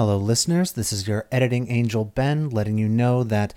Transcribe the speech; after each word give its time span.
Hello, 0.00 0.16
listeners. 0.16 0.72
This 0.72 0.94
is 0.94 1.06
your 1.06 1.26
editing 1.30 1.70
angel, 1.70 2.06
Ben, 2.06 2.48
letting 2.48 2.78
you 2.78 2.88
know 2.88 3.22
that 3.22 3.52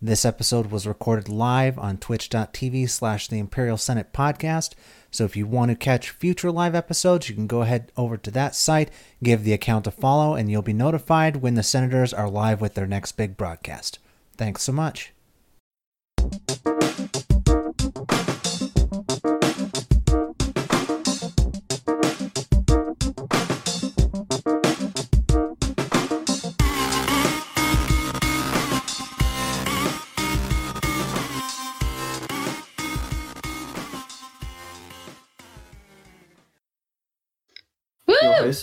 this 0.00 0.24
episode 0.24 0.70
was 0.70 0.86
recorded 0.86 1.28
live 1.28 1.76
on 1.76 1.98
twitch.tv 1.98 2.88
slash 2.88 3.26
the 3.26 3.40
Imperial 3.40 3.76
Senate 3.76 4.12
podcast. 4.12 4.74
So 5.10 5.24
if 5.24 5.36
you 5.36 5.44
want 5.44 5.72
to 5.72 5.74
catch 5.74 6.10
future 6.10 6.52
live 6.52 6.76
episodes, 6.76 7.28
you 7.28 7.34
can 7.34 7.48
go 7.48 7.62
ahead 7.62 7.90
over 7.96 8.16
to 8.16 8.30
that 8.30 8.54
site, 8.54 8.92
give 9.24 9.42
the 9.42 9.52
account 9.52 9.88
a 9.88 9.90
follow, 9.90 10.36
and 10.36 10.48
you'll 10.48 10.62
be 10.62 10.72
notified 10.72 11.38
when 11.38 11.54
the 11.54 11.64
senators 11.64 12.14
are 12.14 12.30
live 12.30 12.60
with 12.60 12.74
their 12.74 12.86
next 12.86 13.16
big 13.16 13.36
broadcast. 13.36 13.98
Thanks 14.36 14.62
so 14.62 14.70
much. 14.70 15.12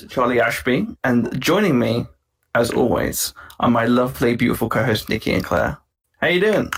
Your 0.01 0.07
host, 0.07 0.13
Charlie 0.13 0.41
Ashby, 0.41 0.87
and 1.03 1.39
joining 1.39 1.77
me, 1.79 2.05
as 2.53 2.71
always, 2.71 3.33
are 3.59 3.69
my 3.69 3.85
lovely, 3.85 4.35
beautiful 4.35 4.69
co-host 4.69 5.09
Nikki 5.09 5.33
and 5.33 5.43
Claire. 5.43 5.77
How 6.21 6.27
you 6.27 6.39
doing? 6.39 6.71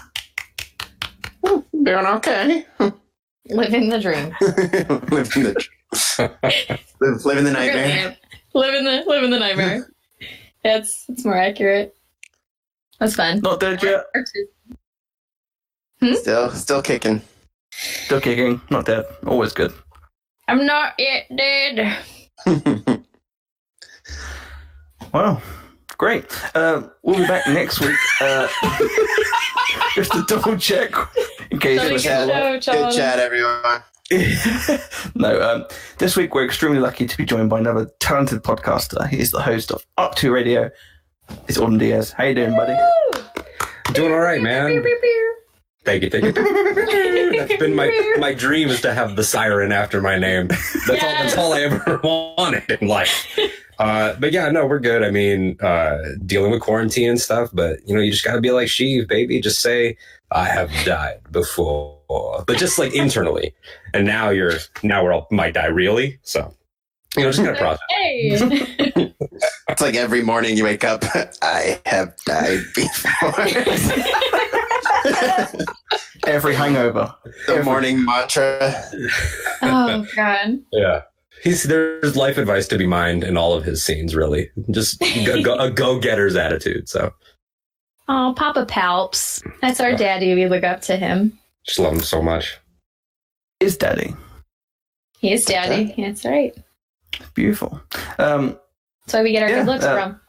Doing 1.43 2.05
okay. 2.05 2.65
Living 3.49 3.89
the 3.89 3.99
dream. 3.99 4.35
living 5.09 5.43
the 5.43 5.67
live, 6.99 7.25
living 7.25 7.43
the 7.45 7.51
nightmare. 7.51 8.17
living 8.53 8.83
the 8.83 9.03
living 9.07 9.29
the 9.29 9.39
nightmare. 9.39 9.89
It's 10.65 11.05
it's 11.07 11.23
more 11.23 11.37
accurate. 11.37 11.95
That's 12.99 13.15
fun. 13.15 13.39
Not 13.39 13.61
dead 13.61 13.81
yet. 13.81 14.05
Hmm? 16.01 16.13
Still, 16.15 16.51
still 16.51 16.81
kicking. 16.81 17.21
Still 17.71 18.19
kicking. 18.19 18.59
Not 18.69 18.85
dead. 18.85 19.05
Always 19.25 19.53
good. 19.53 19.71
I'm 20.49 20.65
not 20.65 20.95
yet 20.99 21.27
dead. 21.33 22.96
Well, 25.13 25.41
great. 25.97 26.25
Uh, 26.55 26.83
we'll 27.03 27.17
be 27.17 27.27
back 27.27 27.47
next 27.47 27.79
week. 27.79 27.95
Uh, 28.21 28.47
just 29.95 30.11
to 30.11 30.23
double 30.27 30.57
check 30.57 30.91
in 31.51 31.59
case 31.59 31.79
Sorry, 31.79 31.89
it 31.89 31.93
was 31.93 32.03
good 32.03 32.29
hell. 32.29 32.59
show, 32.61 32.71
Good 32.73 32.95
chat, 32.95 33.19
everyone. 33.19 33.83
no, 35.15 35.41
um, 35.41 35.65
this 35.97 36.15
week 36.15 36.33
we're 36.33 36.45
extremely 36.45 36.79
lucky 36.79 37.05
to 37.05 37.17
be 37.17 37.25
joined 37.25 37.49
by 37.49 37.59
another 37.59 37.89
talented 37.99 38.41
podcaster. 38.43 39.07
He 39.09 39.19
is 39.19 39.31
the 39.31 39.41
host 39.41 39.71
of 39.71 39.85
Up 39.97 40.15
to 40.15 40.31
Radio. 40.31 40.69
It's 41.47 41.57
Auden 41.57 41.77
Diaz. 41.77 42.11
How 42.11 42.23
you 42.23 42.35
doing, 42.35 42.55
buddy? 42.55 42.75
Doing 43.93 44.13
all 44.13 44.19
right, 44.19 44.41
man. 44.41 44.81
pew, 44.81 44.97
pew. 45.01 45.35
Thank 45.83 46.03
you, 46.03 46.09
thank 46.09 46.23
you. 46.25 46.31
That's 47.37 47.57
been 47.57 47.75
my 47.75 48.15
my 48.19 48.33
dream 48.33 48.69
is 48.69 48.81
to 48.81 48.93
have 48.93 49.15
the 49.15 49.23
siren 49.23 49.71
after 49.71 50.01
my 50.01 50.17
name. 50.17 50.47
That's 50.47 50.89
all. 50.89 50.97
That's 50.97 51.37
all 51.37 51.53
I 51.53 51.61
ever 51.61 51.99
wanted 52.03 52.69
in 52.69 52.87
life. 52.87 53.25
Uh, 53.79 54.15
but 54.19 54.31
yeah, 54.31 54.49
no, 54.49 54.65
we're 54.65 54.79
good. 54.79 55.03
I 55.03 55.11
mean, 55.11 55.57
uh, 55.61 55.97
dealing 56.25 56.51
with 56.51 56.61
quarantine 56.61 57.09
and 57.09 57.21
stuff. 57.21 57.49
But 57.53 57.79
you 57.87 57.95
know, 57.95 58.01
you 58.01 58.11
just 58.11 58.25
got 58.25 58.35
to 58.35 58.41
be 58.41 58.51
like 58.51 58.67
Sheev, 58.67 59.07
baby. 59.07 59.39
Just 59.39 59.61
say 59.61 59.97
I 60.31 60.45
have 60.45 60.71
died 60.85 61.21
before, 61.31 62.43
but 62.45 62.57
just 62.57 62.79
like 62.79 62.93
internally. 62.93 63.53
And 63.93 64.05
now 64.05 64.29
you're 64.29 64.53
now 64.83 65.03
we're 65.03 65.13
all 65.13 65.27
might 65.31 65.53
die 65.53 65.67
really. 65.67 66.19
So 66.23 66.53
you 67.15 67.23
know, 67.23 67.31
just 67.31 67.43
gotta 67.43 67.57
process. 67.57 67.81
Hey. 67.89 69.13
It's 69.69 69.81
like 69.81 69.95
every 69.95 70.23
morning 70.23 70.57
you 70.57 70.63
wake 70.63 70.83
up, 70.83 71.03
I 71.41 71.79
have 71.85 72.15
died 72.25 72.61
before. 72.73 73.33
Every 76.25 76.55
hangover. 76.55 77.13
the 77.47 77.63
morning 77.63 78.03
mantra. 78.03 78.73
oh 79.61 80.05
god. 80.15 80.59
Yeah. 80.71 81.01
He's 81.43 81.63
there's 81.63 82.15
life 82.15 82.37
advice 82.37 82.67
to 82.69 82.77
be 82.77 82.87
mined 82.87 83.23
in 83.23 83.37
all 83.37 83.53
of 83.53 83.63
his 83.63 83.83
scenes, 83.83 84.15
really. 84.15 84.49
Just 84.71 85.01
a, 85.03 85.41
go, 85.43 85.55
a 85.55 85.69
go-getter's 85.71 86.35
attitude. 86.35 86.89
So 86.89 87.13
Oh, 88.09 88.33
Papa 88.37 88.65
Palps. 88.65 89.41
That's 89.61 89.79
our 89.81 89.93
daddy. 89.95 90.33
We 90.33 90.47
look 90.47 90.63
up 90.63 90.81
to 90.81 90.95
him. 90.95 91.37
just 91.65 91.77
love 91.79 91.93
him 91.93 91.99
so 92.01 92.21
much. 92.21 92.57
Is 93.59 93.75
daddy. 93.77 94.15
He 95.19 95.33
is 95.33 95.45
daddy. 95.45 95.93
That's 95.97 96.23
right. 96.23 96.55
Beautiful. 97.33 97.81
Um, 98.19 98.57
That's 99.05 99.13
why 99.13 99.23
we 99.23 99.31
get 99.31 99.43
our 99.43 99.49
Yeah, 99.49 99.63
good 99.63 99.67
looks 99.71 99.83
uh, 99.83 99.95
from. 99.95 100.21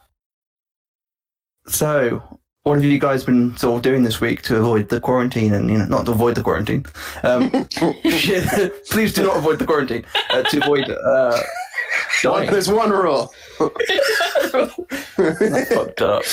so, 1.67 2.38
what 2.63 2.75
have 2.75 2.83
you 2.83 2.99
guys 2.99 3.23
been 3.23 3.55
sort 3.57 3.77
of 3.77 3.81
doing 3.81 4.03
this 4.03 4.19
week 4.19 4.41
to 4.43 4.57
avoid 4.57 4.89
the 4.89 4.99
quarantine 4.99 5.53
and, 5.53 5.69
you 5.69 5.77
know, 5.77 5.85
not 5.85 6.05
to 6.05 6.11
avoid 6.11 6.35
the 6.35 6.43
quarantine? 6.43 6.85
Um, 7.23 7.49
please 8.89 9.13
do 9.13 9.23
not 9.23 9.37
avoid 9.37 9.59
the 9.59 9.65
quarantine. 9.65 10.05
Uh, 10.29 10.43
to 10.43 10.57
avoid 10.57 10.89
uh, 10.89 11.41
dying. 12.21 12.51
There's 12.51 12.69
one 12.69 12.91
rule. 12.91 13.33
Fucked 13.57 13.81
up. 16.01 16.23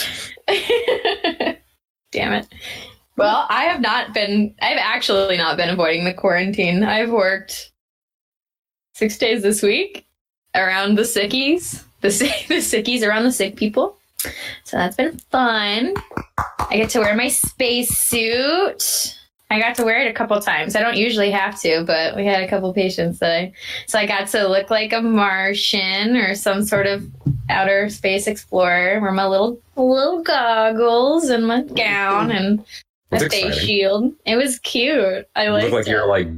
Damn 2.12 2.32
it. 2.32 2.48
Well, 3.16 3.46
I 3.48 3.64
have 3.64 3.80
not 3.80 4.12
been, 4.12 4.54
I've 4.60 4.78
actually 4.78 5.36
not 5.36 5.56
been 5.56 5.70
avoiding 5.70 6.04
the 6.04 6.12
quarantine. 6.12 6.82
I've 6.82 7.10
worked 7.10 7.72
six 8.94 9.16
days 9.16 9.42
this 9.42 9.62
week 9.62 10.06
around 10.54 10.96
the 10.96 11.02
sickies, 11.02 11.84
the, 12.00 12.10
sick, 12.10 12.46
the 12.48 12.56
sickies 12.56 13.06
around 13.06 13.24
the 13.24 13.32
sick 13.32 13.56
people. 13.56 13.95
So 14.64 14.76
that's 14.76 14.96
been 14.96 15.18
fun. 15.30 15.94
I 16.70 16.76
get 16.76 16.90
to 16.90 17.00
wear 17.00 17.14
my 17.14 17.28
space 17.28 17.96
suit. 17.96 19.18
I 19.48 19.60
got 19.60 19.76
to 19.76 19.84
wear 19.84 20.00
it 20.04 20.10
a 20.10 20.12
couple 20.12 20.38
times. 20.40 20.74
I 20.74 20.82
don't 20.82 20.96
usually 20.96 21.30
have 21.30 21.60
to, 21.60 21.84
but 21.86 22.16
we 22.16 22.26
had 22.26 22.42
a 22.42 22.48
couple 22.48 22.72
patients 22.74 23.20
that 23.20 23.30
I, 23.30 23.52
so 23.86 23.98
I 23.98 24.06
got 24.06 24.26
to 24.28 24.48
look 24.48 24.70
like 24.70 24.92
a 24.92 25.00
Martian 25.00 26.16
or 26.16 26.34
some 26.34 26.64
sort 26.64 26.86
of 26.86 27.08
outer 27.48 27.88
space 27.88 28.26
explorer. 28.26 29.00
Wear 29.00 29.12
my 29.12 29.26
little 29.26 29.60
little 29.76 30.22
goggles 30.22 31.28
and 31.28 31.46
my 31.46 31.62
gown 31.62 32.32
and 32.32 32.58
my 33.12 33.18
That's 33.18 33.32
face 33.32 33.44
exciting. 33.44 33.66
shield. 33.66 34.12
It 34.24 34.34
was 34.34 34.58
cute. 34.60 35.28
I 35.36 35.48
liked 35.48 35.64
look 35.66 35.72
like 35.74 35.86
it. 35.86 35.90
you're 35.90 36.08
like 36.08 36.28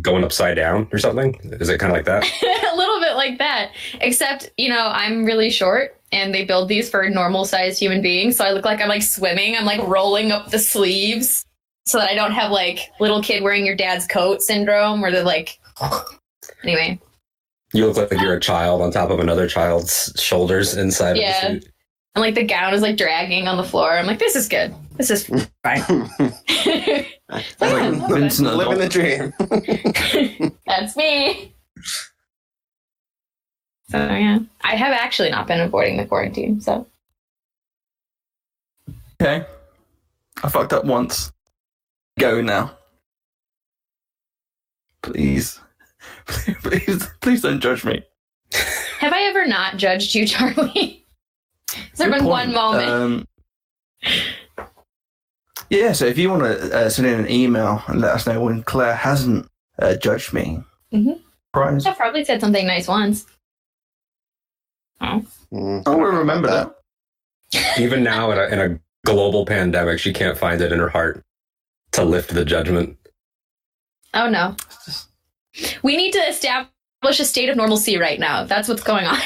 going 0.00 0.24
upside 0.24 0.56
down 0.56 0.88
or 0.92 0.98
something. 0.98 1.34
Is 1.60 1.68
it 1.68 1.78
kind 1.78 1.92
of 1.92 1.96
like 1.96 2.06
that? 2.06 2.24
a 2.72 2.76
little 2.76 3.00
bit 3.00 3.16
like 3.16 3.38
that. 3.38 3.72
Except, 4.00 4.50
you 4.56 4.70
know, 4.70 4.88
I'm 4.88 5.26
really 5.26 5.50
short 5.50 6.00
and 6.14 6.32
they 6.32 6.44
build 6.44 6.68
these 6.68 6.88
for 6.88 7.08
normal 7.10 7.44
sized 7.44 7.78
human 7.78 8.00
beings. 8.00 8.36
So 8.36 8.44
I 8.44 8.52
look 8.52 8.64
like 8.64 8.80
I'm 8.80 8.88
like 8.88 9.02
swimming. 9.02 9.56
I'm 9.56 9.64
like 9.66 9.80
rolling 9.86 10.30
up 10.32 10.50
the 10.50 10.58
sleeves 10.58 11.44
so 11.86 11.98
that 11.98 12.08
I 12.08 12.14
don't 12.14 12.32
have 12.32 12.50
like 12.50 12.78
little 13.00 13.20
kid 13.22 13.42
wearing 13.42 13.66
your 13.66 13.76
dad's 13.76 14.06
coat 14.06 14.40
syndrome 14.40 15.00
where 15.00 15.10
they're 15.10 15.24
like 15.24 15.58
anyway. 16.62 17.00
You 17.72 17.86
look 17.90 17.96
like 18.10 18.20
you're 18.20 18.36
a 18.36 18.40
child 18.40 18.80
on 18.82 18.92
top 18.92 19.10
of 19.10 19.18
another 19.18 19.48
child's 19.48 20.12
shoulders 20.16 20.76
inside 20.76 21.16
Yeah. 21.16 21.46
of 21.48 21.54
the 21.54 21.60
suit. 21.60 21.72
And 22.14 22.22
like 22.22 22.36
the 22.36 22.44
gown 22.44 22.72
is 22.72 22.82
like 22.82 22.96
dragging 22.96 23.48
on 23.48 23.56
the 23.56 23.64
floor. 23.64 23.90
I'm 23.90 24.06
like, 24.06 24.20
this 24.20 24.36
is 24.36 24.46
good. 24.48 24.72
This 24.96 25.10
is 25.10 25.26
fine. 25.64 25.82
Vincent 28.08 28.54
Living 28.56 28.78
the 28.78 28.88
dream. 28.88 29.32
That's 30.66 30.96
me. 30.96 31.56
So 33.94 34.00
yeah, 34.12 34.38
I 34.62 34.74
have 34.74 34.92
actually 34.92 35.30
not 35.30 35.46
been 35.46 35.60
avoiding 35.60 35.96
the 35.98 36.04
quarantine. 36.04 36.60
So 36.60 36.86
Okay. 39.22 39.46
I 40.42 40.48
fucked 40.48 40.72
up 40.72 40.84
once. 40.84 41.30
Go 42.18 42.40
now. 42.42 42.76
Please. 45.02 45.60
Please, 46.62 47.06
please 47.20 47.42
don't 47.42 47.60
judge 47.60 47.84
me. 47.84 48.02
have 48.98 49.12
I 49.12 49.22
ever 49.24 49.46
not 49.46 49.76
judged 49.76 50.14
you, 50.14 50.26
Charlie? 50.32 51.04
Has 51.70 51.98
there 51.98 52.08
Good 52.08 52.16
been 52.16 52.24
point. 52.24 52.52
one 52.52 52.52
moment? 52.52 52.88
Um, 52.88 54.12
yeah, 55.70 55.92
so 55.92 56.04
if 56.06 56.18
you 56.18 56.30
want 56.30 56.42
to 56.42 56.76
uh, 56.76 56.88
send 56.90 57.06
in 57.08 57.20
an 57.20 57.30
email 57.30 57.82
and 57.86 58.00
let 58.00 58.12
us 58.12 58.26
know 58.26 58.40
when 58.42 58.62
Claire 58.64 58.94
hasn't 58.96 59.48
uh, 59.78 59.94
judged 59.96 60.32
me, 60.32 60.60
Mhm. 60.92 61.20
prize. 61.52 61.84
I've 61.86 61.96
probably 61.96 62.24
said 62.24 62.40
something 62.40 62.66
nice 62.66 62.88
once. 62.88 63.26
Oh. 65.00 65.24
Mm, 65.52 65.86
I 65.86 65.90
will 65.90 66.04
remember 66.04 66.48
that. 66.48 66.74
Even 67.78 68.02
now, 68.02 68.30
in 68.32 68.38
a, 68.38 68.44
in 68.46 68.72
a 68.72 68.80
global 69.04 69.46
pandemic, 69.46 69.98
she 69.98 70.12
can't 70.12 70.36
find 70.36 70.60
it 70.60 70.72
in 70.72 70.78
her 70.78 70.88
heart 70.88 71.22
to 71.92 72.04
lift 72.04 72.34
the 72.34 72.44
judgment. 72.44 72.96
Oh 74.14 74.28
no. 74.28 74.56
We 75.82 75.96
need 75.96 76.12
to 76.12 76.18
establish 76.18 77.20
a 77.20 77.24
state 77.24 77.48
of 77.48 77.56
normalcy 77.56 77.96
right 77.96 78.18
now. 78.18 78.44
That's 78.44 78.68
what's 78.68 78.82
going 78.82 79.06
on. 79.06 79.18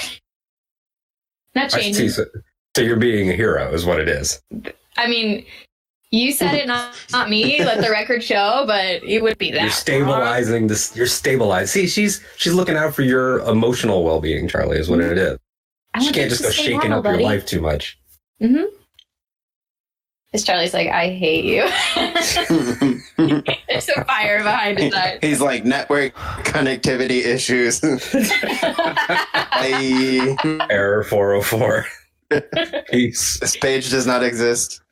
Not 1.55 1.75
I 1.75 1.79
see. 1.79 1.83
changing. 1.83 2.09
So, 2.11 2.25
so 2.77 2.83
you're 2.83 2.97
being 2.97 3.31
a 3.31 3.33
hero, 3.33 3.73
is 3.73 3.85
what 3.85 4.01
it 4.01 4.09
is. 4.09 4.41
I 4.97 5.09
mean, 5.09 5.47
you 6.11 6.33
said 6.33 6.55
it, 6.55 6.67
not, 6.67 6.95
not 7.13 7.29
me. 7.29 7.63
Let 7.63 7.83
the 7.83 7.91
record 7.91 8.23
show, 8.23 8.65
but 8.67 9.03
it 9.03 9.23
would 9.23 9.37
be 9.37 9.51
that. 9.53 9.63
You're 9.63 9.71
stabilizing 9.71 10.67
this. 10.67 10.97
You're 10.97 11.07
stabilized. 11.07 11.71
See, 11.71 11.87
she's 11.87 12.23
she's 12.37 12.55
looking 12.55 12.77
out 12.77 12.95
for 12.95 13.03
your 13.03 13.41
emotional 13.41 14.05
well-being. 14.05 14.49
Charlie 14.49 14.79
is 14.79 14.89
what 14.89 15.01
it 15.01 15.19
is. 15.19 15.39
I 15.99 16.05
You 16.05 16.13
can't 16.13 16.31
just 16.31 16.43
go 16.43 16.51
shaking 16.51 16.91
normal, 16.91 16.99
up 16.99 17.05
your 17.05 17.21
life 17.21 17.45
too 17.47 17.61
much. 17.61 17.99
Mm-hmm. 18.43 18.65
Because 20.31 20.45
Charlie's 20.45 20.75
like, 20.75 20.89
I 20.89 21.09
hate 21.09 21.45
you. 21.47 21.63
There's 23.69 23.89
a 23.89 24.05
fire 24.05 24.43
behind 24.43 24.79
his 24.79 24.93
eyes. 24.93 25.19
He's 25.23 25.41
like 25.41 25.65
network 25.65 26.15
connectivity 26.45 27.25
issues. 27.25 27.81
Bye. 29.41 30.37
Error 30.71 31.03
404. 31.05 31.87
Peace. 32.91 33.41
This 33.41 33.57
page 33.57 33.91
does 33.91 34.07
not 34.07 34.23
exist. 34.23 34.83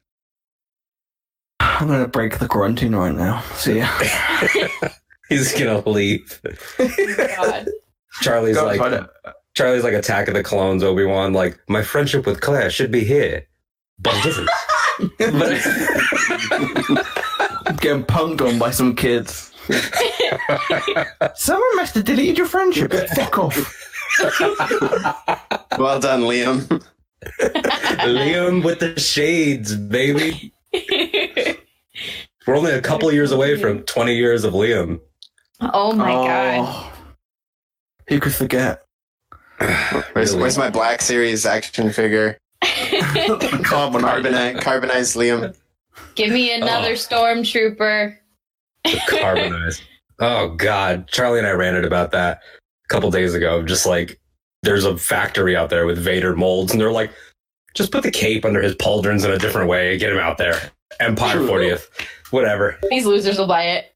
I'm 1.61 1.88
gonna 1.88 2.09
break 2.09 2.38
the 2.38 2.49
quarantine 2.49 2.94
right 2.94 3.14
now. 3.14 3.43
See 3.56 3.79
ya. 3.79 3.88
He's 5.29 5.52
gonna 5.52 5.87
leave. 5.87 6.41
God. 6.79 7.69
Charlie's 8.23 8.56
Go 8.56 8.64
like 8.64 8.79
find 8.79 8.94
it. 8.94 9.05
Charlie's 9.56 9.85
like 9.85 9.94
Attack 9.94 10.29
of 10.29 10.35
the 10.35 10.43
Clones, 10.43 10.82
Obi 10.82 11.06
Wan. 11.06 11.32
Like 11.32 11.58
my 11.67 11.82
friendship 11.82 12.26
with 12.26 12.43
Claire 12.43 12.69
should 12.69 12.93
be 12.93 13.05
here, 13.05 13.47
but 13.99 14.14
it 14.17 14.26
isn't. 14.26 14.50
I'm 17.67 17.76
getting 17.76 18.05
punked 18.05 18.47
on 18.47 18.58
by 18.58 18.70
some 18.70 18.94
kids. 18.94 19.53
Someone 21.35 21.76
must 21.76 21.94
have 21.94 22.05
deleted 22.05 22.37
your 22.37 22.47
friendship. 22.47 22.93
Fuck 23.14 23.38
off. 23.38 23.82
Well 25.79 26.00
done, 26.00 26.23
Liam. 26.23 26.82
Liam 28.00 28.64
with 28.64 28.79
the 28.81 28.99
shades, 28.99 29.76
baby. 29.76 30.55
We're 32.47 32.56
only 32.56 32.73
a 32.73 32.81
couple 32.81 33.12
years 33.12 33.31
away 33.31 33.61
from 33.61 33.82
20 33.82 34.14
years 34.17 34.44
of 34.44 34.55
Liam. 34.55 35.00
oh 35.61 35.93
my 35.93 36.14
oh. 36.14 36.25
god. 36.25 36.64
Oh. 36.67 36.93
Who 38.09 38.20
could 38.20 38.35
forget? 38.35 38.86
Where's, 39.58 40.31
Really? 40.31 40.41
where's 40.43 40.58
my 40.58 40.70
Black 40.70 41.00
Series 41.00 41.47
action 41.47 41.91
figure? 41.93 42.38
Carbonite. 42.62 43.62
Carbonite, 43.64 44.61
carbonized 44.61 45.17
Liam. 45.17 45.56
Give 46.14 46.31
me 46.32 46.53
another 46.55 46.91
Oh. 46.91 46.94
stormtrooper. 46.94 48.17
Carbonized. 49.08 49.82
oh 50.20 50.50
God, 50.50 51.08
Charlie 51.08 51.38
and 51.38 51.47
I 51.49 51.53
ranted 51.53 51.85
about 51.85 52.12
that 52.12 52.41
a 52.85 52.88
couple 52.88 53.11
days 53.11 53.35
ago. 53.35 53.62
Just 53.62 53.87
like 53.87 54.19
there's 54.62 54.85
a 54.85 54.97
factory 54.97 55.56
out 55.56 55.70
there 55.70 55.87
with 55.87 55.99
Vader 55.99 56.35
molds, 56.37 56.73
and 56.73 56.81
they're 56.81 56.93
like, 56.93 57.11
just 57.75 57.93
put 57.93 58.02
the 58.02 58.11
cape 58.11 58.44
under 58.44 58.61
his 58.62 58.75
pauldrons 58.76 59.25
in 59.25 59.31
a 59.31 59.38
different 59.38 59.69
way, 59.69 59.97
get 59.99 60.12
him 60.12 60.19
out 60.19 60.38
there. 60.38 60.70
Empire 61.00 61.38
40th, 61.41 61.88
whatever. 62.31 62.79
These 62.91 63.06
losers 63.06 63.38
will 63.38 63.47
buy 63.49 63.64
it. 63.64 63.94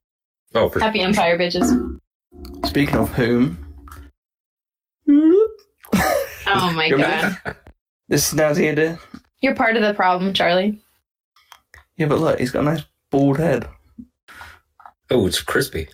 Oh, 0.55 0.69
for 0.69 0.81
Happy 0.81 1.01
Empire 1.01 1.39
bitches. 1.39 1.99
Speaking 2.67 2.97
of 2.97 3.11
whom, 3.11 3.57
Oh 5.95 6.73
my 6.75 6.89
god. 6.91 7.37
this 8.09 8.33
is 8.33 8.39
snazzy 8.39 8.71
idea. 8.73 8.99
You're 9.41 9.55
part 9.55 9.77
of 9.77 9.83
the 9.83 9.95
problem, 9.95 10.33
Charlie. 10.35 10.81
Yeah, 11.97 12.07
but 12.07 12.19
look, 12.19 12.39
he's 12.41 12.51
got 12.51 12.61
a 12.61 12.65
nice 12.65 12.83
bald 13.11 13.39
head. 13.39 13.69
oh, 15.11 15.27
it's 15.27 15.41
crispy. 15.41 15.89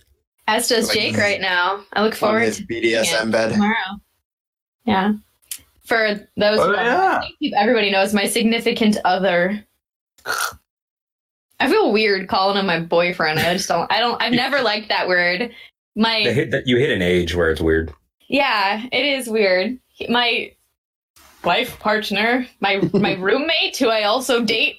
As 0.47 0.67
does 0.69 0.87
Like 0.87 0.97
Jake 0.97 1.17
right 1.17 1.41
now. 1.41 1.83
I 1.93 2.01
look 2.03 2.13
On 2.13 2.17
forward 2.17 2.39
his 2.41 2.57
to 2.57 2.65
BDSM 2.65 3.31
bed. 3.31 3.51
tomorrow. 3.51 3.99
Yeah. 4.85 5.13
For 5.83 6.15
those 6.37 6.59
Oh, 6.59 6.67
who 6.67 6.73
don't 6.75 6.85
know, 6.85 7.21
yeah. 7.41 7.57
I 7.57 7.61
everybody 7.61 7.91
knows 7.91 8.13
my 8.13 8.25
significant 8.27 8.97
other. 9.05 9.63
I 11.59 11.69
feel 11.69 11.91
weird 11.91 12.27
calling 12.27 12.57
him 12.57 12.65
my 12.67 12.79
boyfriend. 12.79 13.39
I 13.39 13.53
just 13.53 13.67
don't 13.67 13.91
I 13.91 13.99
don't 13.99 14.21
I've 14.21 14.33
never 14.33 14.61
liked 14.61 14.89
that 14.89 15.07
word. 15.07 15.51
My 15.95 16.23
They 16.23 16.33
hit 16.33 16.51
that 16.51 16.67
you 16.67 16.77
hit 16.77 16.89
an 16.91 17.01
age 17.01 17.35
where 17.35 17.49
it's 17.51 17.61
weird. 17.61 17.93
Yeah, 18.29 18.85
it 18.91 19.05
is 19.05 19.27
weird. 19.29 19.77
My 20.09 20.51
wife 21.43 21.79
partner, 21.79 22.47
my 22.59 22.81
my 22.93 23.13
roommate, 23.19 23.77
who 23.77 23.89
I 23.89 24.03
also 24.03 24.43
date. 24.43 24.77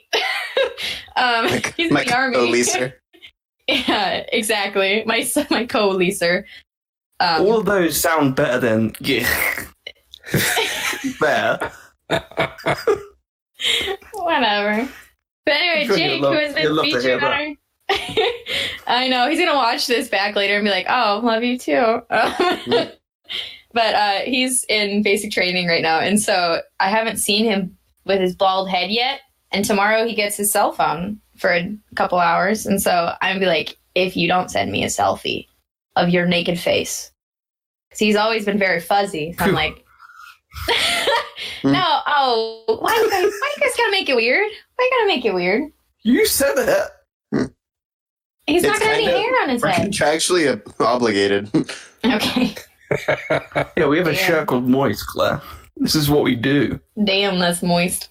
um, 1.17 1.49
he's 1.77 1.89
in 1.89 1.95
my 1.95 2.05
the 2.05 2.15
army. 2.15 2.37
co-leaser. 2.37 2.93
yeah, 3.69 4.25
exactly. 4.33 5.03
My 5.07 5.29
my 5.51 5.67
co-leaser. 5.67 6.45
Um, 7.21 7.43
All 7.43 7.59
of 7.59 7.67
those 7.67 8.01
sound 8.01 8.37
better 8.37 8.61
than 8.61 8.93
yeah. 9.01 9.29
better. 11.21 11.73
whatever. 14.13 14.89
But 15.45 15.55
anyway, 15.55 15.87
sure 15.87 15.97
Jake, 15.97 16.23
love- 16.23 16.35
who 16.35 16.39
has 16.41 16.55
been 16.55 16.77
love 16.77 16.85
to 16.85 16.91
hear 16.91 17.01
featured 17.01 17.25
on 17.25 17.33
our. 17.33 17.55
I 18.87 19.09
know 19.09 19.29
he's 19.29 19.39
gonna 19.39 19.55
watch 19.55 19.87
this 19.87 20.09
back 20.09 20.37
later 20.37 20.57
and 20.57 20.65
be 20.65 20.71
like, 20.71 20.87
"Oh, 20.89 21.21
love 21.25 21.43
you 21.43 21.59
too." 21.59 22.03
But 23.73 23.95
uh, 23.95 24.19
he's 24.21 24.65
in 24.69 25.03
basic 25.03 25.31
training 25.31 25.67
right 25.69 25.83
now, 25.83 25.99
and 26.01 26.21
so 26.21 26.63
I 26.81 26.89
haven't 26.89 27.19
seen 27.19 27.45
him 27.45 27.77
with 28.05 28.21
his 28.21 28.35
bald 28.35 28.71
head 28.71 28.91
yet. 28.91 29.21
And 29.53 29.65
tomorrow 29.65 30.07
he 30.07 30.15
gets 30.15 30.37
his 30.37 30.51
cell 30.51 30.73
phone 30.73 31.21
for 31.37 31.51
a 31.53 31.77
couple 31.95 32.19
hours, 32.19 32.67
and 32.67 32.81
so 32.81 33.15
I'm 33.21 33.37
gonna 33.37 33.41
be 33.41 33.47
like, 33.47 33.77
"If 33.95 34.17
you 34.17 34.27
don't 34.29 34.51
send 34.51 34.73
me 34.73 34.85
a 34.85 34.89
selfie 34.89 35.47
of 35.97 36.09
your 36.09 36.27
naked 36.27 36.59
face," 36.59 37.11
because 37.89 38.01
he's 38.01 38.17
always 38.17 38.45
been 38.45 38.59
very 38.59 38.81
fuzzy. 38.81 39.35
So 39.39 39.45
I'm 39.45 39.53
like. 39.55 39.85
no, 41.65 41.85
oh, 42.07 42.79
why 42.81 42.95
you 42.95 43.11
guys? 43.11 43.23
Why 43.23 43.55
you 43.57 43.63
guys 43.63 43.77
gotta 43.77 43.91
make 43.91 44.09
it 44.09 44.17
weird? 44.17 44.47
Why 44.77 44.85
you 44.91 44.99
gotta 44.99 45.07
make 45.07 45.25
it 45.25 45.35
weird? 45.35 45.71
You 46.03 46.27
said 46.27 46.55
it. 46.57 47.51
He's 48.47 48.63
not 48.63 48.77
It's 48.77 48.85
got 48.85 48.95
any 48.95 49.05
hair 49.05 49.43
on 49.43 49.51
his 49.51 49.63
head. 49.63 49.91
contractually 49.91 50.63
obligated. 50.81 51.51
Okay, 52.05 52.55
Yeah, 53.77 53.87
we 53.87 53.99
have 53.99 54.07
a 54.07 54.15
Yeah. 54.15 54.27
shirt 54.27 54.49
called 54.49 54.65
Moist, 54.69 55.07
Claire. 55.09 55.41
This 55.77 55.95
is 55.95 56.09
what 56.11 56.25
we 56.25 56.35
do. 56.35 56.81
damn, 57.05 57.39
that's 57.39 57.63
moist. 57.63 58.09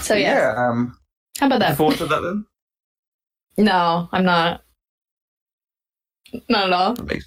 So 0.00 0.14
yeah, 0.14 0.54
um, 0.56 0.96
how 1.38 1.46
about 1.46 1.60
that? 1.60 1.76
forward 1.76 1.98
to 1.98 2.06
that 2.06 2.20
then. 2.20 2.46
No, 3.58 4.08
I'm 4.12 4.24
not. 4.24 4.62
Not 6.48 6.66
at 6.66 6.72
all. 6.72 6.94
That 6.94 7.06
makes 7.06 7.26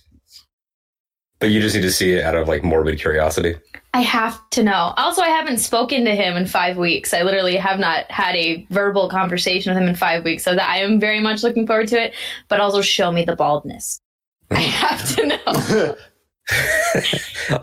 But 1.42 1.50
you 1.50 1.60
just 1.60 1.76
need 1.76 1.82
to 1.82 1.92
see 1.92 2.14
it 2.14 2.24
out 2.24 2.36
of 2.36 2.48
like 2.48 2.64
morbid 2.64 3.00
curiosity. 3.00 3.56
I 3.96 4.02
have 4.02 4.40
to 4.52 4.64
know. 4.64 4.94
Also, 4.96 5.22
I 5.24 5.28
haven't 5.28 5.58
spoken 5.58 6.06
to 6.06 6.16
him 6.16 6.38
in 6.38 6.46
five 6.46 6.78
weeks. 6.78 7.14
I 7.14 7.24
literally 7.24 7.58
have 7.58 7.80
not 7.80 8.10
had 8.10 8.36
a 8.36 8.66
verbal 8.70 9.10
conversation 9.10 9.74
with 9.74 9.82
him 9.82 9.90
in 9.90 9.96
five 9.96 10.24
weeks. 10.24 10.44
So 10.44 10.56
that 10.56 10.70
I 10.70 10.78
am 10.78 11.00
very 11.00 11.20
much 11.20 11.44
looking 11.44 11.66
forward 11.68 11.88
to 11.90 12.02
it. 12.02 12.14
But 12.48 12.62
also, 12.62 12.82
show 12.82 13.12
me 13.12 13.26
the 13.26 13.36
baldness. 13.36 14.00
I 14.52 14.60
have 14.60 15.16
to 15.16 15.26
know. 15.26 15.96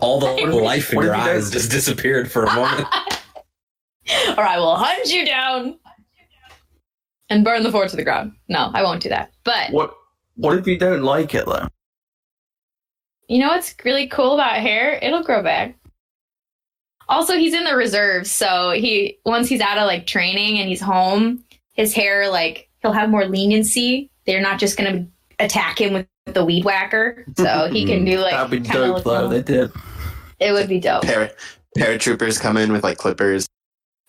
All 0.01 0.19
the 0.19 0.27
What 0.51 0.61
life 0.61 0.93
in 0.93 1.01
your 1.01 1.15
eyes 1.15 1.49
just 1.49 1.71
disappeared 1.71 2.29
for 2.29 2.43
a 2.43 2.53
moment. 2.53 2.87
or 4.37 4.43
I 4.43 4.59
will 4.59 4.75
hunt 4.75 5.07
you 5.09 5.25
down 5.25 5.79
and 7.29 7.45
burn 7.45 7.63
the 7.63 7.71
fort 7.71 7.89
to 7.89 7.95
the 7.95 8.03
ground. 8.03 8.33
No, 8.49 8.71
I 8.73 8.83
won't 8.83 9.01
do 9.01 9.09
that. 9.09 9.31
But 9.45 9.71
What 9.71 9.95
What 10.35 10.57
if 10.57 10.67
you 10.67 10.77
don't 10.77 11.03
like 11.03 11.33
it 11.33 11.45
though? 11.45 11.67
You 13.29 13.39
know 13.39 13.49
what's 13.49 13.73
really 13.85 14.07
cool 14.07 14.33
about 14.33 14.55
hair? 14.57 14.99
It'll 15.01 15.23
grow 15.23 15.41
back. 15.43 15.75
Also, 17.07 17.37
he's 17.37 17.53
in 17.53 17.63
the 17.63 17.75
reserves, 17.75 18.29
so 18.29 18.71
he 18.71 19.17
once 19.25 19.47
he's 19.47 19.61
out 19.61 19.77
of 19.77 19.85
like 19.87 20.05
training 20.05 20.59
and 20.59 20.67
he's 20.67 20.81
home, 20.81 21.43
his 21.73 21.93
hair 21.93 22.29
like 22.29 22.69
he'll 22.81 22.91
have 22.91 23.09
more 23.09 23.25
leniency. 23.25 24.11
They're 24.25 24.41
not 24.41 24.59
just 24.59 24.77
gonna 24.77 25.07
attack 25.39 25.79
him 25.79 25.93
with 25.93 26.07
the 26.25 26.43
weed 26.43 26.65
whacker, 26.65 27.25
so 27.37 27.69
he 27.71 27.85
can 27.85 28.03
do 28.03 28.19
like 28.19 28.31
That'd 28.31 28.51
be 28.51 28.57
kinda 28.67 28.87
dope 28.87 28.95
look 28.97 29.03
though. 29.05 29.27
They 29.29 29.41
did. 29.41 29.71
It 30.39 30.51
would 30.51 30.67
be 30.67 30.79
dope. 30.79 31.03
Para- 31.03 31.31
paratroopers 31.77 32.39
come 32.39 32.57
in 32.57 32.71
with 32.71 32.83
like 32.83 32.97
clippers. 32.97 33.47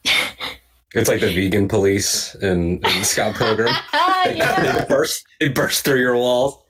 It's 0.92 1.08
like 1.08 1.20
the 1.20 1.32
vegan 1.32 1.68
police 1.68 2.34
in, 2.42 2.84
in 2.84 3.04
Scott 3.04 3.36
Pilgrim. 3.36 3.68
Ah, 3.92 4.24
yeah, 4.28 4.80
they 4.80 4.84
burst 4.88 5.24
they 5.38 5.48
burst 5.48 5.84
through 5.84 6.00
your 6.00 6.16
walls. 6.16 6.64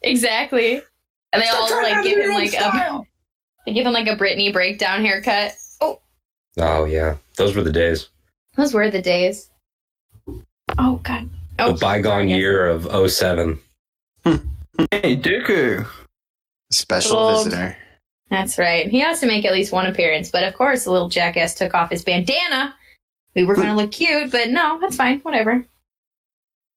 exactly. 0.00 0.80
And 1.32 1.42
they 1.42 1.48
all 1.48 1.66
Stop 1.66 1.80
trying 1.80 1.94
like 1.94 2.02
to 2.02 2.08
give 2.08 2.18
him 2.18 2.24
your 2.24 2.32
own 2.32 2.38
like 2.38 2.48
a 2.48 2.52
style. 2.52 3.06
they 3.66 3.72
give 3.72 3.86
him 3.86 3.92
like 3.92 4.06
a 4.06 4.16
Britney 4.16 4.52
breakdown 4.52 5.04
haircut. 5.04 5.54
Oh. 5.80 6.00
oh 6.58 6.84
yeah. 6.84 7.16
Those 7.36 7.54
were 7.54 7.62
the 7.62 7.72
days. 7.72 8.08
Those 8.56 8.74
were 8.74 8.90
the 8.90 9.02
days. 9.02 9.50
Oh 10.78 11.00
god. 11.02 11.28
Oh, 11.58 11.72
the 11.72 11.78
bygone 11.78 12.28
sorry, 12.28 12.32
year 12.32 12.66
of 12.66 13.10
07. 13.10 13.60
Hey, 14.24 15.16
Dooku. 15.16 15.86
Special 16.70 17.16
Old. 17.16 17.44
visitor. 17.44 17.76
That's 18.30 18.58
right. 18.58 18.88
He 18.88 19.00
has 19.00 19.20
to 19.20 19.26
make 19.26 19.44
at 19.44 19.52
least 19.52 19.72
one 19.72 19.86
appearance, 19.86 20.30
but 20.30 20.44
of 20.44 20.54
course, 20.54 20.84
the 20.84 20.92
little 20.92 21.08
jackass 21.08 21.54
took 21.54 21.74
off 21.74 21.90
his 21.90 22.04
bandana. 22.04 22.74
We 23.34 23.44
were 23.44 23.56
going 23.56 23.68
to 23.68 23.74
look 23.74 23.92
cute, 23.92 24.30
but 24.30 24.50
no, 24.50 24.78
that's 24.80 24.96
fine. 24.96 25.20
Whatever. 25.20 25.64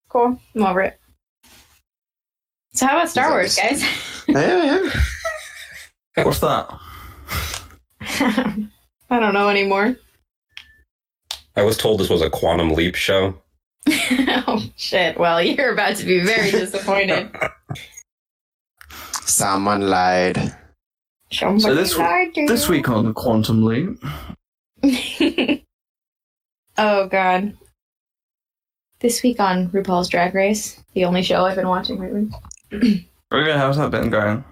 Cool. 0.09 0.39
I'm 0.55 0.63
over 0.63 0.81
it. 0.81 0.99
So, 2.73 2.87
how 2.87 2.97
about 2.97 3.09
Star 3.09 3.29
Wars, 3.31 3.55
guys? 3.55 3.83
Yeah, 4.25 4.89
yeah. 6.15 6.23
What's 6.23 6.39
that? 6.39 6.79
I 7.99 9.19
don't 9.19 9.33
know 9.33 9.49
anymore. 9.49 9.97
I 11.57 11.63
was 11.63 11.77
told 11.77 11.99
this 11.99 12.09
was 12.09 12.21
a 12.21 12.29
quantum 12.29 12.69
leap 12.69 12.95
show. 12.95 13.37
oh, 13.89 14.63
shit. 14.77 15.19
Well, 15.19 15.43
you're 15.43 15.73
about 15.73 15.97
to 15.97 16.05
be 16.05 16.21
very 16.21 16.51
disappointed. 16.51 17.29
Someone 19.25 19.89
lied. 19.89 20.55
So 21.31 21.57
this 21.75 21.95
this 22.47 22.69
week 22.69 22.89
on 22.89 23.13
Quantum 23.13 23.65
Leap, 23.65 23.97
oh 26.77 27.07
god. 27.07 27.57
This 28.99 29.23
week 29.23 29.39
on 29.39 29.69
RuPaul's 29.69 30.09
Drag 30.09 30.35
Race, 30.35 30.81
the 30.93 31.05
only 31.05 31.23
show 31.23 31.43
I've 31.45 31.55
been 31.55 31.67
watching 31.67 31.99
lately. 31.99 32.29
How's 33.31 33.77
that 33.77 33.91
been 33.91 34.09
going? 34.09 34.43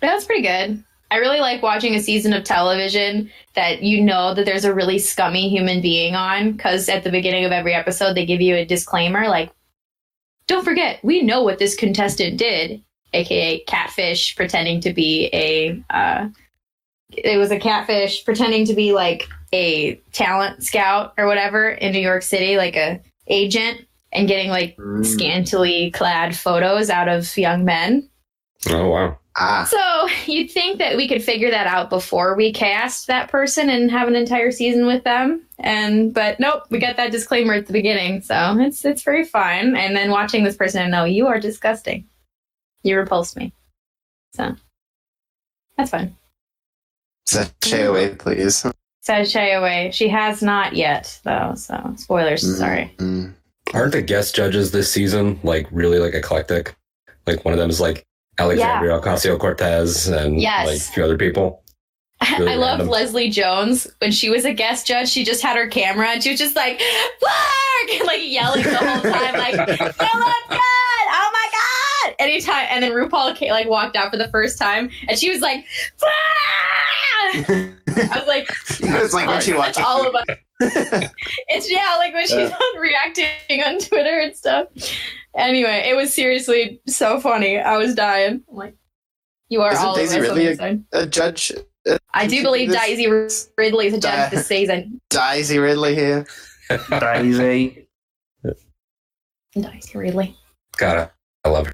That's 0.00 0.24
pretty 0.24 0.42
good. 0.42 0.84
I 1.10 1.18
really 1.18 1.40
like 1.40 1.62
watching 1.62 1.94
a 1.94 2.02
season 2.02 2.32
of 2.32 2.44
television 2.44 3.30
that 3.54 3.82
you 3.82 4.02
know 4.02 4.34
that 4.34 4.44
there's 4.44 4.64
a 4.64 4.74
really 4.74 4.98
scummy 4.98 5.48
human 5.48 5.80
being 5.80 6.14
on 6.14 6.52
because 6.52 6.88
at 6.88 7.04
the 7.04 7.10
beginning 7.10 7.44
of 7.44 7.52
every 7.52 7.74
episode 7.74 8.14
they 8.14 8.26
give 8.26 8.40
you 8.40 8.56
a 8.56 8.64
disclaimer 8.64 9.28
like, 9.28 9.52
don't 10.48 10.64
forget, 10.64 10.98
we 11.04 11.22
know 11.22 11.42
what 11.42 11.58
this 11.58 11.74
contestant 11.74 12.38
did, 12.38 12.82
aka 13.12 13.60
catfish 13.60 14.34
pretending 14.36 14.80
to 14.80 14.92
be 14.92 15.28
a. 15.32 15.82
Uh, 15.90 16.28
it 17.10 17.38
was 17.38 17.52
a 17.52 17.58
catfish 17.58 18.24
pretending 18.24 18.64
to 18.66 18.74
be 18.74 18.92
like 18.92 19.28
a 19.52 19.94
talent 20.12 20.62
scout 20.62 21.14
or 21.16 21.26
whatever 21.26 21.70
in 21.70 21.92
New 21.92 22.00
York 22.00 22.22
City, 22.22 22.56
like 22.56 22.76
a 22.76 23.00
agent, 23.28 23.86
and 24.16 24.26
getting 24.26 24.50
like 24.50 24.76
scantily 25.02 25.90
clad 25.92 26.36
photos 26.36 26.90
out 26.90 27.08
of 27.08 27.36
young 27.36 27.64
men. 27.64 28.08
Oh 28.68 28.88
wow. 28.88 29.18
Ah, 29.38 29.68
So 29.70 30.08
you'd 30.32 30.50
think 30.50 30.78
that 30.78 30.96
we 30.96 31.06
could 31.06 31.22
figure 31.22 31.50
that 31.50 31.66
out 31.66 31.90
before 31.90 32.34
we 32.36 32.52
cast 32.52 33.06
that 33.08 33.28
person 33.30 33.68
and 33.68 33.90
have 33.90 34.08
an 34.08 34.16
entire 34.16 34.50
season 34.50 34.86
with 34.86 35.04
them. 35.04 35.42
And 35.58 36.12
but 36.14 36.40
nope, 36.40 36.62
we 36.70 36.78
got 36.78 36.96
that 36.96 37.12
disclaimer 37.12 37.52
at 37.54 37.66
the 37.66 37.72
beginning, 37.74 38.22
so 38.22 38.56
it's 38.58 38.84
it's 38.84 39.02
very 39.02 39.24
fun. 39.24 39.76
And 39.76 39.94
then 39.94 40.10
watching 40.10 40.42
this 40.42 40.56
person, 40.56 40.82
I 40.82 40.88
know 40.88 41.04
you 41.04 41.26
are 41.26 41.38
disgusting. 41.38 42.06
You 42.82 42.96
repulse 42.96 43.36
me. 43.36 43.52
So 44.32 44.54
that's 45.76 45.90
fun. 45.90 46.16
sashay 47.26 47.82
away, 47.84 48.14
please. 48.14 48.64
Said 49.02 49.28
shy 49.28 49.50
away. 49.50 49.90
She 49.92 50.08
has 50.08 50.42
not 50.42 50.74
yet, 50.74 51.20
though. 51.24 51.52
So 51.56 51.94
spoilers. 51.96 52.58
Sorry. 52.58 52.92
Aren't 53.74 53.92
the 53.92 54.02
guest 54.02 54.34
judges 54.34 54.70
this 54.70 54.90
season 54.92 55.38
like 55.42 55.66
really 55.70 55.98
like 55.98 56.14
eclectic? 56.14 56.74
Like 57.26 57.44
one 57.44 57.52
of 57.52 57.58
them 57.58 57.70
is 57.70 57.80
like 57.80 58.04
Alexandria 58.38 58.98
Ocasio 59.00 59.38
Cortez 59.38 60.08
and 60.08 60.40
Yes. 60.40 60.66
like 60.66 60.76
a 60.78 60.80
few 60.80 61.04
other 61.04 61.18
people. 61.18 61.62
Really 62.38 62.52
I 62.52 62.54
love. 62.56 62.88
Leslie 62.88 63.28
Jones. 63.28 63.86
When 63.98 64.10
she 64.10 64.30
was 64.30 64.46
a 64.46 64.52
guest 64.54 64.86
judge, 64.86 65.10
she 65.10 65.22
just 65.22 65.42
had 65.42 65.54
her 65.56 65.66
camera 65.68 66.08
and 66.08 66.22
she 66.22 66.30
was 66.30 66.38
just 66.38 66.56
like, 66.56 66.80
Clark! 67.20 68.02
Like 68.06 68.20
yelling 68.24 68.62
the 68.62 68.74
whole 68.76 69.02
time, 69.02 69.34
like, 69.34 69.52
you 69.52 69.58
look 69.58 70.48
good! 70.48 70.58
Oh 70.58 71.30
my 71.32 71.48
God! 71.52 72.14
Anytime. 72.18 72.66
And 72.70 72.82
then 72.82 72.92
RuPaul 72.92 73.36
came, 73.36 73.50
like 73.50 73.68
walked 73.68 73.96
out 73.96 74.10
for 74.10 74.16
the 74.16 74.28
first 74.28 74.58
time 74.58 74.90
and 75.08 75.18
she 75.18 75.30
was 75.30 75.40
like, 75.42 75.64
"Clark!" 75.98 77.48
I 77.48 78.18
was 78.18 78.26
like, 78.26 78.48
it's 78.80 79.12
like 79.14 79.28
when 79.28 79.40
she 79.42 79.52
"Oh, 79.52 79.58
watched 79.58 79.80
all 79.80 80.06
of 80.06 80.14
us. 80.14 80.24
It's, 80.60 81.70
yeah, 81.70 81.96
like 81.98 82.14
when 82.14 82.22
she's 82.26 82.32
Yeah. 82.50 82.56
on 82.56 82.80
reacting 82.80 83.62
on 83.62 83.78
Twitter 83.78 84.18
and 84.20 84.34
stuff. 84.34 84.68
Anyway, 85.36 85.84
it 85.86 85.94
was 85.96 86.14
seriously 86.14 86.80
so 86.86 87.20
funny. 87.20 87.58
I 87.58 87.76
was 87.76 87.94
dying. 87.94 88.42
I'm 88.50 88.56
like, 88.56 88.74
you 89.48 89.62
are 89.62 89.72
Isn't 89.72 89.84
all 89.84 89.94
Daisy 89.96 90.16
of 90.18 90.24
us 90.24 90.30
on 90.30 90.36
really 90.36 90.54
the 90.56 90.84
a- 90.92 91.02
a 91.02 91.06
judge 91.06 91.52
I 92.14 92.26
do 92.26 92.42
believe 92.42 92.70
this- 92.70 92.80
Daisy 92.80 93.06
Ridley 93.56 93.86
is 93.88 93.94
a 93.94 94.00
judge 94.00 94.30
Di- 94.30 94.36
this 94.36 94.46
season. 94.46 95.00
Daisy 95.10 95.58
Ridley 95.58 95.94
here. 95.94 96.26
Daisy. 96.90 97.86
Daisy 99.54 99.98
Ridley. 99.98 100.36
God, 100.78 101.10
I 101.44 101.48
love 101.48 101.66
her. 101.68 101.72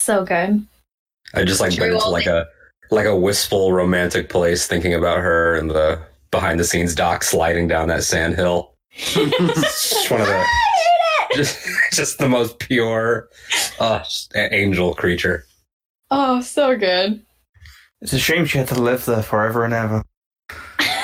So 0.00 0.24
good. 0.24 0.66
I 1.34 1.44
just 1.44 1.60
like 1.60 1.72
True 1.74 1.82
went 1.84 1.94
into 1.94 2.08
like 2.08 2.26
a 2.26 2.46
like 2.90 3.06
a 3.06 3.16
wistful 3.16 3.72
romantic 3.72 4.28
place 4.28 4.66
thinking 4.66 4.94
about 4.94 5.18
her 5.18 5.56
and 5.56 5.68
the 5.70 6.00
behind 6.30 6.60
the 6.60 6.64
scenes 6.64 6.94
doc 6.94 7.22
sliding 7.22 7.68
down 7.68 7.88
that 7.88 8.04
sand 8.04 8.34
hill. 8.34 8.74
Just 8.96 10.10
one 10.10 10.20
of 10.20 10.26
the 10.26 10.44
just 11.34 11.68
just 11.92 12.18
the 12.18 12.28
most 12.28 12.58
pure 12.58 13.28
uh 13.80 14.02
angel 14.34 14.94
creature. 14.94 15.44
Oh, 16.10 16.40
so 16.40 16.76
good. 16.76 17.24
It's 18.00 18.12
a 18.12 18.18
shame 18.18 18.44
she 18.44 18.58
had 18.58 18.68
to 18.68 18.80
live 18.80 19.04
there 19.04 19.22
forever 19.22 19.64
and 19.64 19.74
ever. 19.74 20.04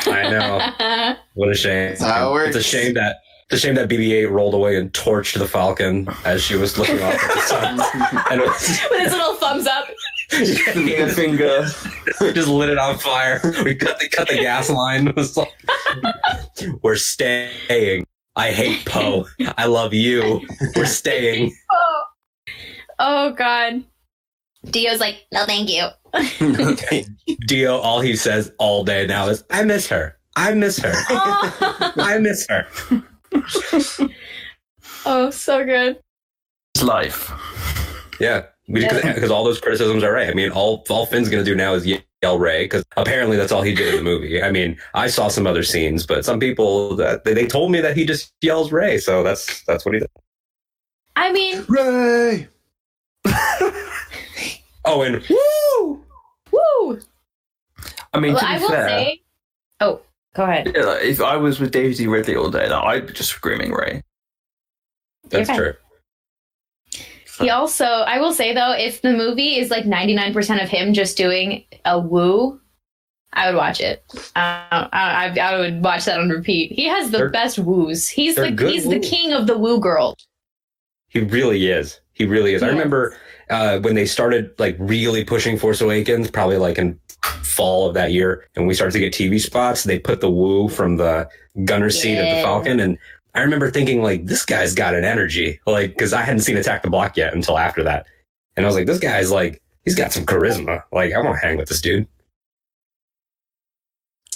I 0.07 0.29
know. 0.31 1.17
What 1.35 1.49
a 1.49 1.55
shame. 1.55 1.91
That's 1.91 2.03
how 2.03 2.37
it 2.37 2.49
It's 2.49 2.57
a 2.57 2.63
shame 2.63 2.95
that 2.95 3.17
it's 3.51 3.63
a 3.63 3.67
shame 3.67 3.75
that 3.77 3.89
BB-8 3.89 4.31
rolled 4.31 4.55
away 4.55 4.77
and 4.77 4.93
torched 4.93 5.39
the 5.39 5.47
Falcon 5.47 6.09
as 6.25 6.43
she 6.43 6.57
was 6.57 6.79
looking 6.79 7.03
off 7.03 7.15
at 7.15 7.35
the 7.35 7.41
sun. 7.41 7.81
And 8.31 8.41
it 8.41 8.47
was, 8.47 8.81
With 8.91 9.01
his 9.01 9.13
little 9.13 9.35
thumbs 9.37 9.67
up. 9.67 9.87
Finger, 10.73 11.09
finger. 11.09 11.67
we 12.23 12.33
just 12.33 12.49
lit 12.49 12.71
it 12.71 12.79
on 12.79 12.97
fire. 12.97 13.39
We 13.63 13.75
cut 13.75 14.01
the 14.01 14.09
cut 14.09 14.29
the 14.29 14.37
gas 14.37 14.71
line. 14.71 15.09
It 15.13 15.17
was 15.17 15.37
like, 15.37 15.53
we're 16.83 16.97
staying. 16.97 18.07
I 18.35 18.51
hate 18.51 18.87
Poe. 18.87 19.27
I 19.59 19.67
love 19.67 19.93
you. 19.93 20.41
We're 20.75 20.87
staying. 20.87 21.55
Oh. 21.71 22.05
oh, 22.99 23.33
God. 23.33 23.85
D-O's 24.71 25.01
like, 25.01 25.27
no, 25.33 25.45
thank 25.45 25.69
you. 25.69 25.89
D-O, 27.47 27.79
all 27.79 28.01
he 28.01 28.17
says 28.17 28.53
all 28.59 28.85
day 28.85 29.07
now 29.07 29.29
is, 29.29 29.45
I 29.51 29.65
miss 29.65 29.87
her. 29.89 30.17
I 30.35 30.55
miss 30.55 30.79
her. 30.79 30.93
oh, 31.11 31.93
I 31.99 32.17
miss 32.19 32.47
her. 32.49 32.67
oh 35.05 35.29
so 35.31 35.65
good. 35.65 36.01
It's 36.75 36.85
life. 36.85 37.31
Yeah, 38.19 38.47
because 38.69 39.03
Yeah. 39.05 39.29
all 39.29 39.45
those 39.45 39.61
criticisms 39.61 40.03
are 40.05 40.13
right. 40.13 40.29
I 40.29 40.35
mean, 40.35 40.51
all 40.51 40.85
all 40.89 41.07
Finn's 41.07 41.29
gonna 41.29 41.45
do 41.45 41.55
now 41.55 41.75
is 41.75 41.87
yell 41.87 42.39
Rey 42.39 42.65
because 42.65 42.85
apparently 42.97 43.37
that's 43.37 43.51
all 43.53 43.63
he 43.63 43.75
did 43.75 43.89
in 43.95 43.97
the 43.97 44.03
movie. 44.03 44.43
I 44.43 44.51
mean, 44.51 44.79
I 44.95 45.09
saw 45.09 45.29
some 45.29 45.47
other 45.47 45.63
scenes, 45.63 46.07
but 46.07 46.25
some 46.25 46.39
people 46.39 46.95
that 46.97 47.25
they, 47.25 47.35
they 47.35 47.47
told 47.47 47.71
me 47.73 47.81
that 47.81 47.97
he 47.97 48.05
just 48.07 48.33
yells 48.41 48.71
Rey, 48.73 48.99
so 48.99 49.23
that's 49.23 49.63
that's 49.65 49.85
what 49.85 49.95
he 49.95 50.01
did. 50.01 50.11
I 51.17 51.33
mean, 51.33 51.65
Rey! 51.69 52.49
Oh, 54.85 55.03
and 55.03 55.25
woo! 55.31 56.05
woo. 56.51 57.01
I 58.13 58.19
mean, 58.19 58.33
Well, 58.35 58.41
to 58.41 58.47
be 58.47 58.53
I 58.53 58.59
will 58.59 58.69
fair, 58.69 58.89
say. 58.89 59.23
Oh, 59.81 60.01
go 60.35 60.43
ahead. 60.43 60.73
yeah, 60.75 60.83
like, 60.83 61.03
if 61.05 61.21
I 61.21 61.37
was 61.37 61.61
with 61.61 61.71
Daisy 61.71 62.09
Ridley 62.09 62.35
all 62.35 62.51
day, 62.51 62.69
like, 62.69 62.85
I'd 62.85 63.07
be 63.07 63.13
just 63.13 63.31
screaming 63.31 63.71
Rey. 63.73 64.03
That's 65.29 65.49
Okay. 65.49 65.57
true. 65.57 65.75
He 67.41 67.51
also, 67.51 67.85
I 67.85 68.19
will 68.19 68.33
say 68.33 68.55
though, 68.55 68.73
if 68.73 69.03
the 69.03 69.13
movie 69.13 69.57
is 69.59 69.71
like 69.71 69.85
99% 69.85 70.63
of 70.63 70.69
him 70.69 70.93
just 70.93 71.17
doing 71.17 71.65
a 71.85 71.99
woo, 71.99 72.61
I 73.33 73.51
would 73.51 73.57
watch 73.57 73.81
it. 73.81 74.05
Uh, 74.37 74.89
I, 74.93 75.33
I, 75.35 75.41
I 75.41 75.59
would 75.59 75.83
watch 75.83 76.05
that 76.05 76.21
on 76.21 76.29
repeat. 76.29 76.73
He 76.73 76.85
has 76.87 77.11
the 77.11 77.19
They're- 77.19 77.31
best 77.31 77.59
woos. 77.59 78.09
He's 78.09 78.35
the 78.35 78.51
he's 78.51 78.89
the 78.89 78.99
king 79.01 79.33
of 79.33 79.47
the 79.47 79.57
woo 79.57 79.81
girl. 79.81 80.17
He 81.09 81.21
really 81.21 81.71
is. 81.71 82.01
He 82.13 82.27
really 82.27 82.55
is. 82.55 82.63
I 82.63 82.69
remember 82.69 83.17
uh, 83.51 83.79
when 83.81 83.95
they 83.95 84.05
started 84.07 84.51
like 84.59 84.77
really 84.79 85.25
pushing 85.25 85.59
Force 85.59 85.81
Awakens, 85.81 86.31
probably 86.31 86.59
like 86.59 86.77
in 86.79 86.99
fall 87.43 87.89
of 87.89 87.95
that 87.95 88.13
year, 88.13 88.49
and 88.57 88.67
we 88.67 88.75
started 88.75 88.93
to 88.93 88.99
get 88.99 89.13
TV 89.15 89.41
spots. 89.41 89.85
They 89.85 89.99
put 89.99 90.21
the 90.21 90.31
woo 90.31 90.69
from 90.69 90.97
the 90.97 91.29
gunner 91.65 91.91
seat 91.91 92.19
of 92.19 92.25
the 92.37 92.43
Falcon, 92.43 92.81
and 92.81 92.99
I 93.35 93.41
remember 93.41 93.71
thinking 93.71 94.03
like, 94.03 94.27
this 94.27 94.45
guy's 94.45 94.75
got 94.75 94.95
an 94.95 95.05
energy, 95.05 95.61
like 95.67 95.91
because 95.91 96.13
I 96.13 96.23
hadn't 96.23 96.41
seen 96.41 96.57
Attack 96.57 96.83
the 96.83 96.91
Block 96.91 97.17
yet 97.17 97.35
until 97.35 97.59
after 97.59 97.83
that, 97.85 98.07
and 98.57 98.67
I 98.67 98.69
was 98.69 98.77
like, 98.77 98.87
this 98.87 98.99
guy's 98.99 99.31
like, 99.31 99.63
he's 99.85 99.95
got 99.95 100.13
some 100.13 100.27
charisma. 100.27 100.83
Like 100.93 101.13
I 101.13 101.19
want 101.19 101.41
to 101.41 101.47
hang 101.47 101.57
with 101.57 101.69
this 101.69 101.81
dude. 101.81 102.07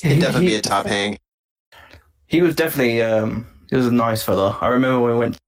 He'd 0.02 0.20
definitely 0.20 0.48
he, 0.48 0.52
be 0.52 0.56
a 0.56 0.62
top 0.62 0.86
hang. 0.86 1.18
he 2.26 2.42
was 2.42 2.54
definitely 2.54 3.02
um, 3.02 3.46
he 3.70 3.76
was 3.76 3.86
a 3.86 3.92
nice 3.92 4.22
fella. 4.22 4.56
I 4.60 4.68
remember 4.68 5.00
when 5.00 5.12
we 5.12 5.18
went 5.18 5.38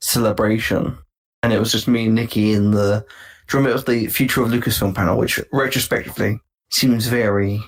celebration, 0.00 0.96
and 1.42 1.52
it 1.52 1.58
was 1.58 1.72
just 1.72 1.88
me 1.88 2.06
and 2.06 2.14
Nikki 2.14 2.52
in 2.52 2.70
the. 2.70 3.04
Do 3.48 3.56
you 3.56 3.64
remember 3.64 3.70
it 3.70 3.74
was 3.74 3.84
the 3.84 4.06
Future 4.08 4.42
of 4.42 4.50
Lucasfilm 4.50 4.94
panel, 4.94 5.18
which 5.18 5.40
retrospectively 5.52 6.38
seems 6.70 7.08
very 7.08 7.60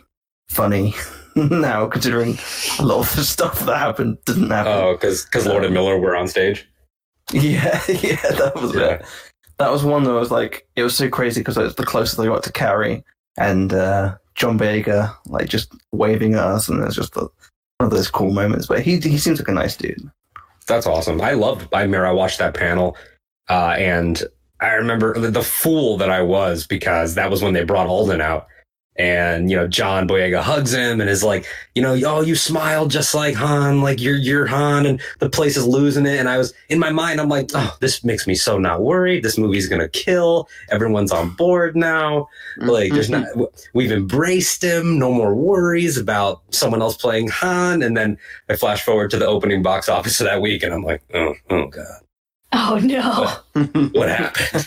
funny 0.49 0.95
now, 1.51 1.87
considering 1.87 2.39
a 2.79 2.83
lot 2.85 3.01
of 3.01 3.17
the 3.17 3.25
stuff 3.25 3.61
that 3.61 3.77
happened 3.79 4.19
didn't 4.25 4.51
happen. 4.51 4.73
Oh, 4.73 4.93
because 4.93 5.25
because 5.25 5.47
Lord 5.47 5.65
and 5.65 5.75
Miller 5.75 5.99
were 5.99 6.17
on 6.17 6.29
stage. 6.29 6.69
Yeah, 7.33 7.81
yeah, 7.89 8.17
that 8.23 8.53
was 8.57 8.75
Yeah. 8.75 8.95
it. 8.95 9.05
That 9.59 9.71
was 9.71 9.85
one 9.85 10.05
that 10.05 10.13
was 10.13 10.31
like 10.31 10.67
it 10.77 10.83
was 10.83 10.97
so 10.97 11.09
crazy 11.09 11.41
because 11.41 11.57
it 11.57 11.63
was 11.63 11.75
the 11.77 11.87
closest 11.87 12.19
I 12.19 12.27
got 12.27 12.43
to 12.45 12.53
Carrie 12.53 13.05
and 13.39 13.73
uh, 13.73 14.17
John 14.35 14.59
Boyega, 14.59 15.15
like 15.27 15.49
just 15.49 15.73
waving 15.93 16.35
at 16.35 16.41
us, 16.41 16.69
and 16.69 16.81
it 16.81 16.85
was 16.87 16.97
just 16.97 17.15
the, 17.15 17.21
one 17.79 17.87
of 17.87 17.91
those 17.91 18.11
cool 18.11 18.33
moments. 18.33 18.67
But 18.67 18.81
he 18.83 18.99
he 18.99 19.19
seems 19.19 19.39
like 19.39 19.49
a 19.49 19.53
nice 19.53 19.77
dude. 19.77 20.11
That's 20.67 20.87
awesome. 20.87 21.21
I 21.21 21.33
loved. 21.33 21.69
I 21.73 21.83
remember 21.83 22.07
I 22.07 22.13
watched 22.13 22.39
that 22.39 22.55
panel, 22.55 22.97
uh, 23.49 23.75
and 23.79 24.23
I 24.61 24.73
remember 24.75 25.19
the, 25.19 25.31
the 25.31 25.43
fool 25.43 25.97
that 25.99 26.11
I 26.11 26.23
was 26.23 26.67
because 26.67 27.15
that 27.15 27.31
was 27.31 27.43
when 27.43 27.53
they 27.53 27.65
brought 27.65 27.87
Alden 27.87 28.21
out, 28.21 28.47
And 28.97 29.51
you 29.51 29.57
know, 29.57 29.67
John 29.67 30.07
Boyega 30.07 30.43
hugs 30.43 30.75
him 30.75 31.01
and 31.01 31.09
is 31.09 31.25
like, 31.25 31.47
you 31.75 31.81
know, 31.81 31.99
oh, 32.05 32.21
you 32.21 32.35
smiled 32.35 32.91
just 32.91 33.15
like 33.15 33.35
Han, 33.37 33.81
like 33.81 34.01
you're 34.01 34.17
you're 34.17 34.47
Han, 34.47 34.85
and 34.85 35.01
the 35.19 35.31
place 35.31 35.57
is 35.57 35.67
losing 35.67 36.05
it. 36.05 36.19
And 36.19 36.29
I 36.29 36.37
was 36.37 36.53
in 36.69 36.79
my 36.79 36.91
mind, 36.91 37.19
I'm 37.19 37.31
like, 37.31 37.51
oh, 37.55 37.75
this 37.81 38.05
makes 38.05 38.27
me 38.27 38.35
so 38.35 38.59
not 38.59 38.83
worried. 38.83 39.23
This 39.23 39.39
movie's 39.39 39.67
gonna 39.67 39.89
kill. 39.89 40.47
Everyone's 40.71 41.11
on 41.11 41.31
board 41.31 41.75
now. 41.75 42.29
Like, 42.59 42.93
there's 42.93 43.09
mm-hmm. 43.09 43.41
not. 43.41 43.49
We've 43.73 43.93
embraced 43.93 44.63
him. 44.63 44.99
No 44.99 45.11
more 45.11 45.35
worries 45.35 45.97
about 45.97 46.43
someone 46.51 46.83
else 46.83 46.97
playing 46.97 47.29
Han. 47.29 47.83
And 47.83 47.97
then 47.97 48.19
I 48.51 48.57
flash 48.57 48.85
forward 48.85 49.11
to 49.13 49.19
the 49.19 49.27
opening 49.27 49.63
box 49.63 49.89
office 49.89 50.21
of 50.21 50.27
that 50.27 50.43
week, 50.43 50.63
and 50.63 50.75
I'm 50.75 50.83
like, 50.83 51.03
oh, 51.15 51.35
oh 51.49 51.67
god, 51.69 52.03
Oh 52.53 52.79
no. 52.83 53.63
what 53.93 54.09
happened? 54.09 54.67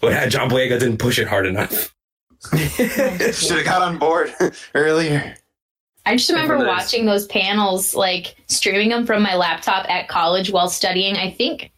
what 0.00 0.12
happened? 0.12 0.32
John 0.32 0.48
Boyega 0.50 0.80
didn't 0.80 0.98
push 0.98 1.18
it 1.18 1.28
hard 1.28 1.46
enough. 1.46 1.94
Should 2.56 3.56
have 3.56 3.64
got 3.64 3.82
on 3.82 3.98
board 3.98 4.32
earlier. 4.74 5.34
I 6.06 6.16
just 6.16 6.30
remember 6.30 6.54
Remember 6.54 6.72
watching 6.72 7.04
those 7.04 7.26
panels, 7.26 7.94
like 7.94 8.36
streaming 8.46 8.88
them 8.88 9.04
from 9.04 9.22
my 9.22 9.34
laptop 9.34 9.88
at 9.90 10.08
college 10.08 10.50
while 10.50 10.70
studying. 10.70 11.16
I 11.16 11.30
think 11.30 11.70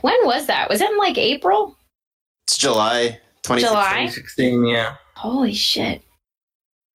when 0.00 0.16
was 0.24 0.46
that? 0.46 0.68
Was 0.68 0.80
it 0.80 0.90
in 0.90 0.98
like 0.98 1.18
April? 1.18 1.76
It's 2.46 2.58
July 2.58 3.20
2016. 3.42 3.68
July? 3.68 3.90
2016, 4.06 4.66
yeah. 4.66 4.94
Holy 5.14 5.52
shit. 5.52 6.02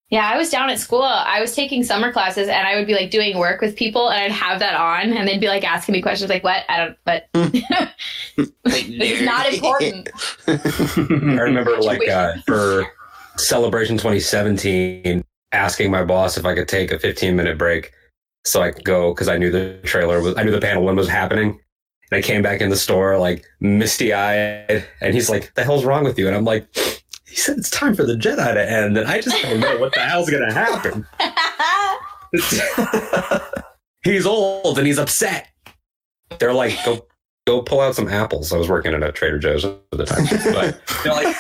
Yeah, 0.10 0.30
I 0.32 0.38
was 0.38 0.52
down 0.52 0.70
at 0.70 0.80
school. 0.80 1.02
I 1.02 1.42
was 1.42 1.56
taking 1.56 1.84
summer 1.84 2.12
classes 2.12 2.48
and 2.48 2.68
I 2.68 2.76
would 2.76 2.86
be 2.86 2.94
like 2.94 3.10
doing 3.10 3.38
work 3.40 3.60
with 3.60 3.76
people 3.76 4.10
and 4.10 4.22
I'd 4.22 4.32
have 4.32 4.60
that 4.60 4.76
on 4.76 5.14
and 5.14 5.28
they'd 5.28 5.40
be 5.40 5.48
like 5.48 5.64
asking 5.64 5.94
me 5.94 6.02
questions 6.02 6.30
like, 6.30 6.44
what? 6.44 6.64
I 6.70 6.78
don't, 6.78 6.98
but 7.06 7.28
it's 8.36 9.22
not 9.22 9.52
important. 9.52 10.10
I 10.48 11.42
remember 11.42 11.78
like 11.78 12.08
uh, 12.08 12.34
for 12.46 12.86
celebration 13.38 13.98
2017 13.98 15.24
asking 15.52 15.90
my 15.90 16.04
boss 16.04 16.38
if 16.38 16.46
I 16.46 16.54
could 16.54 16.68
take 16.68 16.92
a 16.92 17.00
15 17.00 17.36
minute 17.36 17.58
break 17.58 17.92
so 18.44 18.62
I 18.62 18.72
could 18.72 18.86
go 18.86 19.12
because 19.14 19.28
I 19.28 19.38
knew 19.38 19.50
the 19.50 19.80
trailer 19.84 20.22
was 20.22 20.38
I 20.38 20.44
knew 20.44 20.52
the 20.52 20.62
panel 20.62 20.84
one 20.84 20.96
was 20.96 21.10
happening. 21.10 21.60
And 22.12 22.20
I 22.20 22.22
came 22.22 22.44
back 22.44 22.62
in 22.62 22.70
the 22.70 22.78
store 22.78 23.18
like 23.18 23.44
misty 23.60 24.14
eyed 24.14 24.86
and 25.02 25.14
he's 25.16 25.32
like, 25.32 25.52
the 25.56 25.64
hell's 25.64 25.84
wrong 25.84 26.04
with 26.04 26.20
you? 26.20 26.28
And 26.28 26.36
I'm 26.36 26.46
like, 26.46 26.68
he 27.36 27.42
said 27.42 27.58
it's 27.58 27.70
time 27.70 27.94
for 27.96 28.06
the 28.06 28.16
Jedi 28.16 28.54
to 28.54 28.72
end 28.72 28.98
and 28.98 29.10
I 29.10 29.20
just 29.20 29.42
don't 29.42 29.60
know 29.60 29.78
what 29.78 29.94
the 29.94 30.00
hell's 30.00 30.30
gonna 30.30 30.54
happen. 30.54 31.06
he's 34.04 34.26
old 34.26 34.78
and 34.78 34.88
he's 34.88 34.98
upset. 34.98 35.50
They're 36.40 36.54
like, 36.54 36.78
go 36.86 37.06
go 37.46 37.62
pull 37.62 37.82
out 37.82 37.94
some 37.94 38.08
apples. 38.08 38.54
I 38.54 38.58
was 38.58 38.70
working 38.70 38.94
at 38.94 39.04
a 39.04 39.12
Trader 39.12 39.38
Joe's 39.38 39.66
at 39.66 39.76
the 39.92 40.06
time. 40.06 40.26
But 40.54 40.82
they're 41.04 41.14
like 41.14 41.36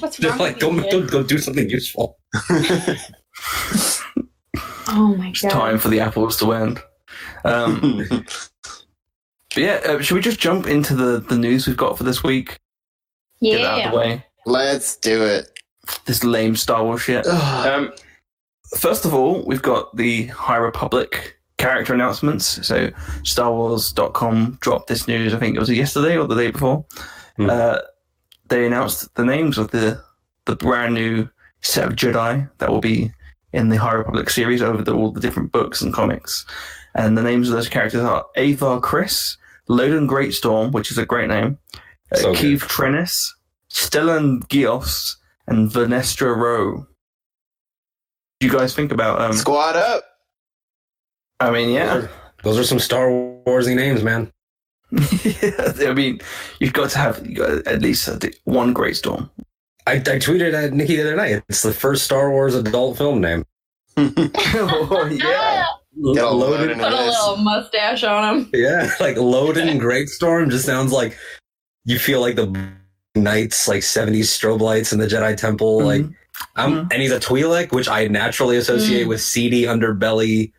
What's 0.02 0.18
they're 0.18 0.36
like, 0.36 0.58
go, 0.58 0.70
go, 0.90 1.06
go 1.06 1.22
do 1.22 1.38
something 1.38 1.70
useful. 1.70 2.18
Oh 4.88 5.16
my 5.16 5.28
It's 5.30 5.42
god. 5.42 5.50
time 5.50 5.78
for 5.78 5.88
the 5.88 5.98
apples 6.00 6.36
to 6.38 6.52
end. 6.52 6.78
Um, 7.44 8.06
but 8.08 9.56
yeah, 9.56 9.80
uh, 9.84 10.00
should 10.00 10.14
we 10.14 10.20
just 10.20 10.38
jump 10.38 10.68
into 10.68 10.94
the, 10.94 11.18
the 11.18 11.36
news 11.36 11.66
we've 11.66 11.76
got 11.76 11.98
for 11.98 12.04
this 12.04 12.22
week? 12.22 12.56
Get 13.42 13.60
it 13.60 13.66
out 13.66 13.72
of 13.72 13.78
Yeah. 13.78 13.90
the 13.90 13.96
way. 13.96 14.25
Let's 14.46 14.96
do 14.96 15.24
it. 15.24 15.50
This 16.04 16.24
lame 16.24 16.56
Star 16.56 16.84
Wars 16.84 17.02
shit. 17.02 17.26
Um, 17.26 17.92
first 18.78 19.04
of 19.04 19.12
all, 19.12 19.44
we've 19.44 19.62
got 19.62 19.94
the 19.96 20.26
High 20.28 20.56
Republic 20.56 21.36
character 21.58 21.92
announcements. 21.94 22.66
So, 22.66 22.88
StarWars.com 23.22 24.58
dropped 24.60 24.86
this 24.86 25.08
news, 25.08 25.34
I 25.34 25.38
think 25.38 25.56
it 25.56 25.60
was 25.60 25.70
yesterday 25.70 26.16
or 26.16 26.26
the 26.26 26.36
day 26.36 26.50
before. 26.50 26.84
Hmm. 27.36 27.50
Uh, 27.50 27.78
they 28.48 28.66
announced 28.66 29.14
the 29.16 29.24
names 29.24 29.58
of 29.58 29.72
the, 29.72 30.00
the 30.44 30.56
brand 30.56 30.94
new 30.94 31.28
set 31.62 31.86
of 31.86 31.94
Jedi 31.94 32.48
that 32.58 32.70
will 32.70 32.80
be 32.80 33.12
in 33.52 33.68
the 33.68 33.76
High 33.76 33.94
Republic 33.94 34.30
series 34.30 34.62
over 34.62 34.82
the, 34.82 34.94
all 34.94 35.10
the 35.10 35.20
different 35.20 35.50
books 35.50 35.82
and 35.82 35.92
comics. 35.92 36.46
And 36.94 37.18
the 37.18 37.22
names 37.22 37.48
of 37.48 37.56
those 37.56 37.68
characters 37.68 38.02
are 38.02 38.24
Avar 38.36 38.80
Kriss, 38.80 39.36
Loden 39.68 40.08
Greatstorm, 40.08 40.72
which 40.72 40.90
is 40.90 40.98
a 40.98 41.06
great 41.06 41.28
name, 41.28 41.58
uh, 42.12 42.16
So 42.16 42.32
good. 42.32 42.42
Keeve 42.42 42.60
Trennis, 42.60 43.28
Stellan 43.76 44.40
Gios, 44.48 45.16
and 45.46 45.70
Vernestra 45.70 46.34
Rwoh. 46.34 46.86
Do 48.40 48.46
you 48.46 48.52
guys 48.52 48.74
think 48.74 48.90
about 48.90 49.20
um 49.20 49.34
Squad 49.34 49.76
up. 49.76 50.02
I 51.40 51.50
mean 51.50 51.70
yeah. 51.70 52.08
Those 52.42 52.58
are, 52.58 52.64
some 52.64 52.78
Star 52.78 53.08
Warsy 53.08 53.74
names, 53.74 54.02
man. 54.02 54.30
yeah, 54.92 55.90
I 55.90 55.92
mean 55.92 56.20
you've 56.58 56.72
got 56.72 56.90
to 56.90 56.98
have 56.98 57.34
got 57.34 57.66
at 57.66 57.82
least 57.82 58.08
one 58.44 58.72
great 58.72 58.96
storm. 58.96 59.30
I, 59.86 59.94
I 59.94 59.98
tweeted 59.98 60.54
at 60.54 60.72
Nikki 60.72 60.96
the 60.96 61.02
other 61.02 61.16
night. 61.16 61.42
It's 61.48 61.62
the 61.62 61.72
first 61.72 62.04
Star 62.04 62.30
Wars 62.30 62.54
adult 62.54 62.96
film 62.96 63.20
name. 63.20 63.44
oh 63.98 65.08
yeah. 65.12 65.64
Get 66.14 66.24
all 66.24 66.36
Loaded, 66.36 66.76
loaded. 66.76 66.78
Put 66.78 66.92
a 66.92 67.04
little 67.06 67.36
mustache 67.38 68.04
on 68.04 68.40
him. 68.40 68.50
yeah, 68.52 68.90
like 69.00 69.16
Loden 69.16 69.78
Greatstorm 69.80 70.50
just 70.50 70.66
sounds 70.66 70.92
like 70.92 71.16
you 71.84 71.98
feel 71.98 72.20
like 72.20 72.36
the 72.36 72.70
knights, 73.16 73.66
like 73.68 73.82
'70s 73.82 74.26
strobe 74.26 74.60
lights 74.60 74.92
in 74.92 74.98
the 74.98 75.06
Jedi 75.06 75.36
Temple. 75.36 75.82
Like, 75.82 76.02
Mhm. 76.02 76.14
I'm, 76.56 76.72
Mhm. 76.72 76.92
and 76.92 77.02
he's 77.02 77.12
a 77.12 77.18
Twi'lek, 77.20 77.72
which 77.72 77.88
I 77.88 78.06
naturally 78.08 78.56
associate 78.58 79.06
Mm. 79.06 79.08
with 79.08 79.20
seedy 79.22 79.62
underbelly. 79.62 80.52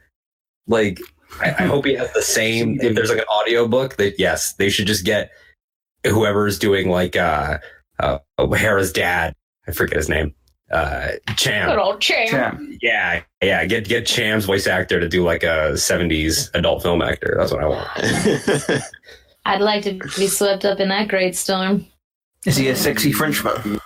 Like, 0.68 1.00
I, 1.40 1.50
I 1.50 1.64
hope 1.64 1.86
he 1.86 1.94
has 1.96 2.12
the 2.14 2.22
same. 2.24 2.80
if 2.82 2.96
there's 2.96 3.10
like 3.10 3.20
an 3.20 3.26
audio 3.30 3.68
book, 3.68 3.96
that 3.98 4.20
yes, 4.20 4.54
they 4.54 4.70
should 4.70 4.88
just 4.88 5.06
get 5.06 5.30
whoever's 6.06 6.58
doing 6.58 6.90
like 6.90 7.16
uh, 7.16 7.60
uh 8.00 8.18
O'Hara's 8.40 8.92
dad. 8.92 9.34
I 9.68 9.72
forget 9.72 9.98
his 9.98 10.10
name. 10.10 10.34
Uh, 10.72 11.12
Cham. 11.38 11.70
Good 11.70 11.80
old 11.80 12.02
champ. 12.02 12.30
Champ. 12.30 12.60
Yeah, 12.82 13.22
yeah. 13.42 13.64
Get 13.66 13.88
get 13.88 14.06
Cham's 14.06 14.46
voice 14.46 14.68
actor 14.68 15.00
to 15.00 15.08
do 15.08 15.24
like 15.24 15.44
a 15.44 15.74
'70s 15.78 16.50
adult 16.56 16.82
film 16.84 17.02
actor. 17.02 17.36
That's 17.40 17.52
what 17.52 17.64
I 17.64 17.68
want. 17.68 17.88
I'd 19.46 19.62
like 19.62 19.84
to 19.84 19.94
be 20.18 20.28
swept 20.28 20.66
up 20.66 20.80
in 20.82 20.90
that 20.90 21.08
great 21.08 21.36
storm. 21.38 21.86
Is 22.48 22.56
he 22.56 22.70
a 22.70 22.76
sexy 22.78 23.12
Frenchman? 23.12 23.82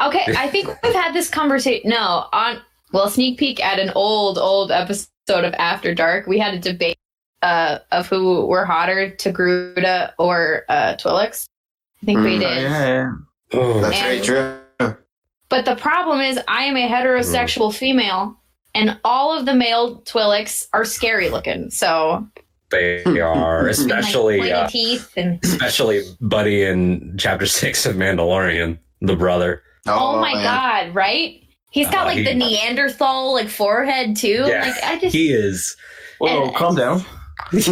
Okay, 0.00 0.24
I 0.38 0.48
think 0.48 0.68
we've 0.82 0.94
had 0.94 1.12
this 1.12 1.28
conversation. 1.28 1.90
No, 1.90 2.26
on 2.32 2.62
well, 2.92 3.10
sneak 3.10 3.36
peek 3.36 3.60
at 3.60 3.80
an 3.80 3.90
old, 3.96 4.38
old 4.38 4.70
episode 4.70 5.08
of 5.28 5.52
After 5.54 5.92
Dark. 5.92 6.28
We 6.28 6.38
had 6.38 6.54
a 6.54 6.58
debate 6.60 6.96
uh, 7.42 7.80
of 7.90 8.08
who 8.08 8.46
were 8.46 8.64
hotter, 8.64 9.10
Togruta 9.18 10.12
or 10.20 10.64
uh, 10.68 10.94
Twi'leks. 10.94 11.46
I 12.02 12.06
think 12.06 12.20
we 12.20 12.36
Mm, 12.36 12.40
did. 12.40 12.62
Yeah, 12.62 12.86
yeah. 12.86 13.12
Oh, 13.54 13.80
That's 13.80 14.00
very 14.00 14.20
true. 14.20 14.56
But 15.48 15.64
the 15.64 15.74
problem 15.74 16.20
is, 16.20 16.38
I 16.46 16.64
am 16.66 16.76
a 16.76 16.88
heterosexual 16.88 17.74
female, 17.74 18.36
and 18.72 19.00
all 19.02 19.36
of 19.36 19.46
the 19.46 19.54
male 19.54 20.00
Twi'leks 20.02 20.68
are 20.72 20.84
scary 20.84 21.28
looking. 21.28 21.70
So, 21.70 22.24
they 22.70 23.02
are, 23.20 23.66
and, 23.66 23.78
like, 23.88 24.00
especially 24.00 24.52
uh, 24.52 24.66
teeth 24.68 25.12
and 25.16 25.38
especially 25.44 26.02
Buddy 26.20 26.62
in 26.64 27.16
Chapter 27.18 27.46
Six 27.46 27.86
of 27.86 27.96
Mandalorian, 27.96 28.78
the 29.00 29.16
brother. 29.16 29.62
oh, 29.86 30.20
my 30.20 30.34
man. 30.34 30.42
god, 30.42 30.94
right? 30.94 31.36
He's 31.72 31.86
got 31.88 32.02
Uh, 32.02 32.06
like 32.06 32.18
he- 32.18 32.24
the 32.24 32.34
Neanderthal 32.34 33.32
like 33.34 33.48
forehead 33.48 34.16
too. 34.16 34.44
Yeah. 34.46 34.62
Like 34.62 34.82
I 34.84 34.98
just 34.98 35.14
He 35.14 35.32
is. 35.32 35.76
Whoa, 36.18 36.44
And- 36.46 36.54
calm 36.56 36.74
down. 36.76 37.04
And 37.52 37.62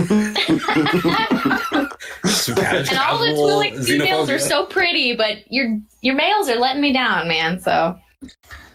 all 2.99 3.19
the 3.19 3.35
Twi'lek 3.37 3.85
females 3.85 4.31
are 4.31 4.39
so 4.39 4.65
pretty, 4.67 5.15
but 5.17 5.39
your 5.53 5.79
your 6.01 6.15
males 6.15 6.49
are 6.49 6.57
letting 6.57 6.81
me 6.81 6.93
down, 6.93 7.29
man. 7.29 7.61
So 7.61 7.99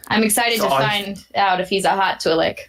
I'm 0.09 0.23
excited 0.23 0.59
So 0.59 0.67
to 0.69 0.73
I- 0.73 0.87
find 0.87 1.25
out 1.35 1.59
if 1.61 1.69
he's 1.69 1.85
a 1.85 1.91
hot 1.91 2.19
Twi'lek. 2.19 2.59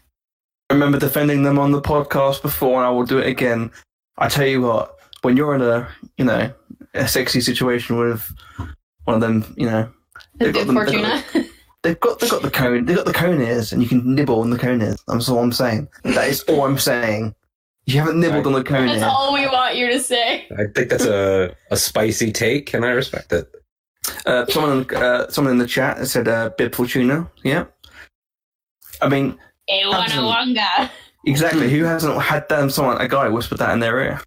I 0.75 0.77
remember 0.77 0.99
defending 0.99 1.45
them 1.45 1.57
on 1.57 1.71
the 1.71 1.81
podcast 1.81 2.43
before, 2.43 2.79
and 2.81 2.85
I 2.87 2.91
will 2.91 3.05
do 3.07 3.19
it 3.19 3.29
again. 3.29 3.71
I 4.19 4.29
tell 4.29 4.45
you 4.45 4.61
what, 4.63 4.99
when 5.23 5.37
you're 5.37 5.55
in 5.55 5.63
a 5.63 5.89
you 6.19 6.25
know 6.25 6.53
a 6.95 7.07
sexy 7.07 7.41
situation 7.41 7.97
with 7.97 8.29
one 9.05 9.15
of 9.15 9.21
them, 9.21 9.55
you 9.57 9.67
know 9.71 9.89
They've 10.35 10.53
got 10.53 10.67
Bib 10.67 10.75
them- 10.75 10.85
they've 10.85 11.01
got 11.01 11.23
Fortuna. 11.23 11.49
they've 11.85 12.01
got 12.01 12.19
they've 12.19 12.31
got 12.31 12.43
the 12.43 12.51
cone 12.51 12.87
they've 12.87 12.97
got 12.97 13.07
the 13.07 13.13
cone 13.13 13.41
ears, 13.41 13.73
and 13.73 13.81
you 13.85 13.89
can 13.89 14.17
nibble 14.17 14.41
on 14.41 14.51
the 14.51 14.59
cone 14.59 14.83
ears. 14.83 15.01
That's 15.07 15.29
all 15.29 15.39
I'm 15.39 15.53
saying. 15.53 15.87
That 16.03 16.27
is 16.27 16.43
all 16.49 16.65
I'm 16.65 16.79
saying. 16.81 17.37
You 17.87 18.01
haven't 18.01 18.19
nibbled 18.19 18.49
on 18.49 18.55
the 18.55 18.65
cone 18.65 18.87
That's 18.89 18.99
ear. 19.03 19.07
all 19.09 19.33
we 19.33 19.47
want 19.47 19.77
you 19.77 19.87
to 19.93 20.01
say. 20.01 20.49
I 20.59 20.65
think 20.75 20.89
that's 20.91 21.05
a, 21.05 21.55
a 21.71 21.77
spicy 21.77 22.33
take, 22.33 22.75
and 22.75 22.85
I 22.85 22.89
respect 22.91 23.33
it. 23.33 23.49
Uh, 24.27 24.45
someone 24.47 24.93
uh, 24.97 25.29
someone 25.31 25.53
in 25.53 25.59
the 25.59 25.69
chat 25.69 26.05
said 26.09 26.27
uh, 26.27 26.51
Bib 26.59 26.75
Fortuna. 26.75 27.31
Yeah. 27.45 27.67
I 29.01 29.09
mean, 29.09 29.39
Ewanawanga. 29.71 30.91
exactly. 31.27 31.71
Who 31.71 31.85
hasn't 31.85 32.21
had 32.21 32.49
them? 32.49 32.71
Someone, 32.71 33.01
a 33.01 33.09
guy 33.09 33.29
whispered 33.29 33.59
that 33.59 33.73
in 33.73 33.81
their 33.81 34.01
ear. 34.01 34.21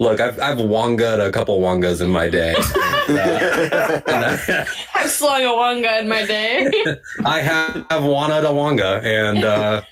Look, 0.00 0.20
I've 0.20 0.40
I've 0.40 0.58
wanga'd 0.58 1.18
a 1.18 1.32
couple 1.32 1.60
wangas 1.60 2.00
in 2.00 2.10
my 2.10 2.28
day. 2.28 2.54
Uh, 2.56 2.62
I, 4.06 4.66
I've 4.94 5.10
slung 5.10 5.42
a 5.42 5.52
wonga 5.52 5.98
in 5.98 6.08
my 6.08 6.24
day. 6.24 6.70
I 7.24 7.40
have 7.40 7.84
have 7.90 8.04
wanted 8.04 8.44
a 8.44 8.52
wonga, 8.52 9.00
and 9.02 9.44
uh, 9.44 9.82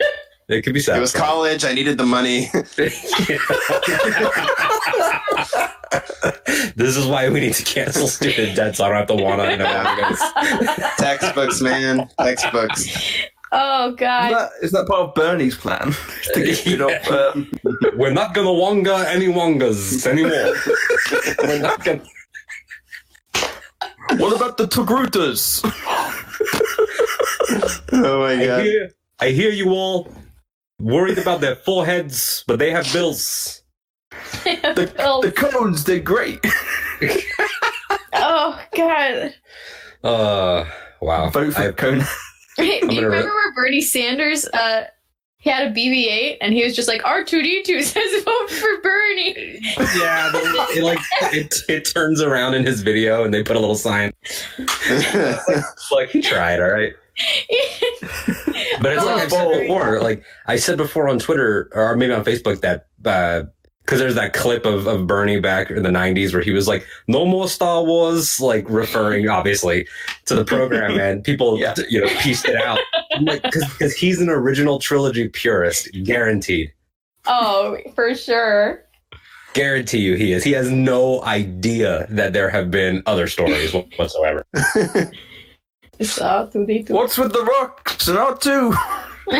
it 0.48 0.62
could 0.62 0.74
be 0.74 0.80
sad. 0.80 0.98
It 0.98 1.00
was 1.00 1.12
college. 1.12 1.64
I 1.64 1.72
needed 1.72 1.98
the 1.98 2.06
money. 2.06 2.50
this 6.76 6.96
is 6.96 7.04
why 7.06 7.28
we 7.28 7.40
need 7.40 7.54
to 7.54 7.64
cancel 7.64 8.06
student 8.06 8.54
debt 8.54 8.76
so 8.76 8.85
I 8.85 8.88
don't 8.90 8.98
have 8.98 9.09
to 9.09 9.14
want 9.16 9.40
to 9.42 9.56
know. 9.56 10.87
Textbooks, 10.98 11.61
man. 11.61 12.09
Textbooks. 12.20 12.87
Oh 13.59 13.88
Is 13.90 13.97
god. 13.97 14.33
that, 14.33 14.51
is 14.62 14.71
that 14.73 14.87
part 14.87 15.01
of 15.09 15.14
Bernie's 15.14 15.57
plan 15.57 15.92
to 16.35 16.40
get 16.45 16.64
rid 16.66 16.81
of? 16.81 17.09
Um, 17.09 17.51
We're 17.97 18.12
not 18.12 18.35
gonna 18.35 18.53
wonga 18.53 19.05
any 19.09 19.27
wongas 19.27 20.07
anymore. 20.07 20.55
We're 21.49 21.61
not 21.61 21.83
gonna. 21.85 22.03
what 24.21 24.37
about 24.37 24.57
the 24.59 24.66
Togrutas? 24.66 25.62
Oh 27.92 28.21
my 28.21 28.33
I 28.33 28.47
god. 28.47 28.64
hear, 28.64 28.90
I 29.21 29.29
hear 29.31 29.51
you 29.51 29.71
all 29.71 30.09
worried 30.79 31.19
about 31.19 31.40
their 31.40 31.57
foreheads, 31.57 32.45
but 32.47 32.59
they 32.59 32.71
have 32.71 32.90
bills. 32.92 33.62
The, 34.45 34.92
the 35.23 35.33
cones 35.33 35.85
did 35.85 36.05
great. 36.05 36.40
oh 38.12 38.61
god. 38.75 39.35
Uh, 40.05 40.64
wow. 41.01 41.31
Vote 41.31 41.53
for 41.55 41.61
I- 41.62 41.73
Conan. 41.73 42.07
Do 42.57 42.64
you 42.64 42.81
gonna 42.81 42.92
re- 42.92 43.05
remember 43.05 43.29
where 43.35 43.55
Bernie 43.55 43.81
Sanders 43.81 44.47
uh 44.47 44.85
he 45.38 45.51
had 45.51 45.69
a 45.69 45.71
BB-8 45.71 46.38
and 46.40 46.53
he 46.55 46.64
was 46.64 46.75
just 46.75 46.88
like 46.88 47.03
R2D2 47.03 47.83
says 47.83 48.25
vote 48.25 48.51
for 48.51 48.81
Bernie. 48.83 49.61
yeah, 49.97 50.31
the- 50.33 50.66
it 50.77 50.83
like 50.83 50.99
it, 51.33 51.55
it 51.69 51.83
turns 51.95 52.21
around 52.21 52.55
in 52.55 52.64
his 52.66 52.83
video, 52.83 53.23
and 53.25 53.33
they 53.33 53.42
put 53.45 53.55
a 53.57 53.61
little 53.61 53.77
sign. 53.77 54.12
Like 55.92 56.11
he 56.11 56.21
tried, 56.21 56.61
all 56.61 56.71
right. 56.71 56.92
But 58.81 58.92
it's 58.92 59.05
like 59.05 59.23
I've 59.23 59.31
said 59.31 59.47
Oh. 59.47 59.61
before, 59.61 60.01
like 60.03 60.23
I 60.47 60.57
said 60.57 60.77
before 60.77 61.09
on 61.09 61.19
Twitter 61.19 61.71
or 61.73 61.97
maybe 61.97 62.12
on 62.12 62.25
Facebook 62.25 62.61
that 62.61 62.88
because 63.87 64.01
there's 64.01 64.16
that 64.16 64.33
clip 64.33 64.66
of, 64.66 64.87
of 64.88 65.07
Bernie 65.07 65.38
back 65.38 65.70
in 65.70 65.85
the 65.85 65.90
90s 65.90 66.33
where 66.33 66.42
he 66.42 66.51
was 66.51 66.66
like, 66.66 66.85
no 67.07 67.25
more 67.25 67.49
Star 67.49 67.85
Wars, 67.85 68.40
like 68.40 68.68
referring 68.68 69.29
obviously 69.29 69.87
to 70.25 70.35
the 70.35 70.44
program, 70.44 70.99
and 71.01 71.22
people, 71.22 71.57
Yeah. 71.59 71.75
you 71.88 72.01
know, 72.01 72.09
pieced 72.20 72.46
it 72.46 72.57
out. 72.57 72.81
I'm 73.12 73.25
like, 73.25 73.42
because 73.42 73.94
he's 73.94 74.20
an 74.20 74.29
original 74.29 74.81
trilogy 74.81 75.29
purist, 75.29 75.88
guaranteed. 76.03 76.72
oh, 77.27 77.79
for 77.94 78.14
sure. 78.16 78.83
Guarantee 79.55 80.01
you 80.01 80.16
he 80.16 80.33
is. 80.33 80.44
He 80.44 80.53
has 80.53 80.70
no 80.70 81.22
idea 81.25 82.07
that 82.11 82.33
there 82.35 82.51
have 82.51 82.70
been 82.70 83.03
other 83.07 83.27
stories 83.29 83.72
whatsoever. 83.96 84.44
It's 85.99 86.18
R2D2. 86.18 86.90
What's 86.90 87.16
with 87.16 87.33
the 87.33 87.42
rocks 87.42 88.07
and 88.09 88.18
R2? 88.18 88.77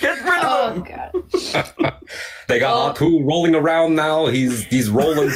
Get 0.00 0.22
rid 0.24 0.40
Oh 0.44 0.68
of 0.68 0.84
them. 0.84 0.84
god. 0.84 1.94
They 2.48 2.58
got 2.58 2.96
R2 2.96 3.26
rolling 3.26 3.54
around 3.54 3.94
now. 3.94 4.26
He's 4.26 4.64
he's 4.64 4.90
rolling. 4.90 5.30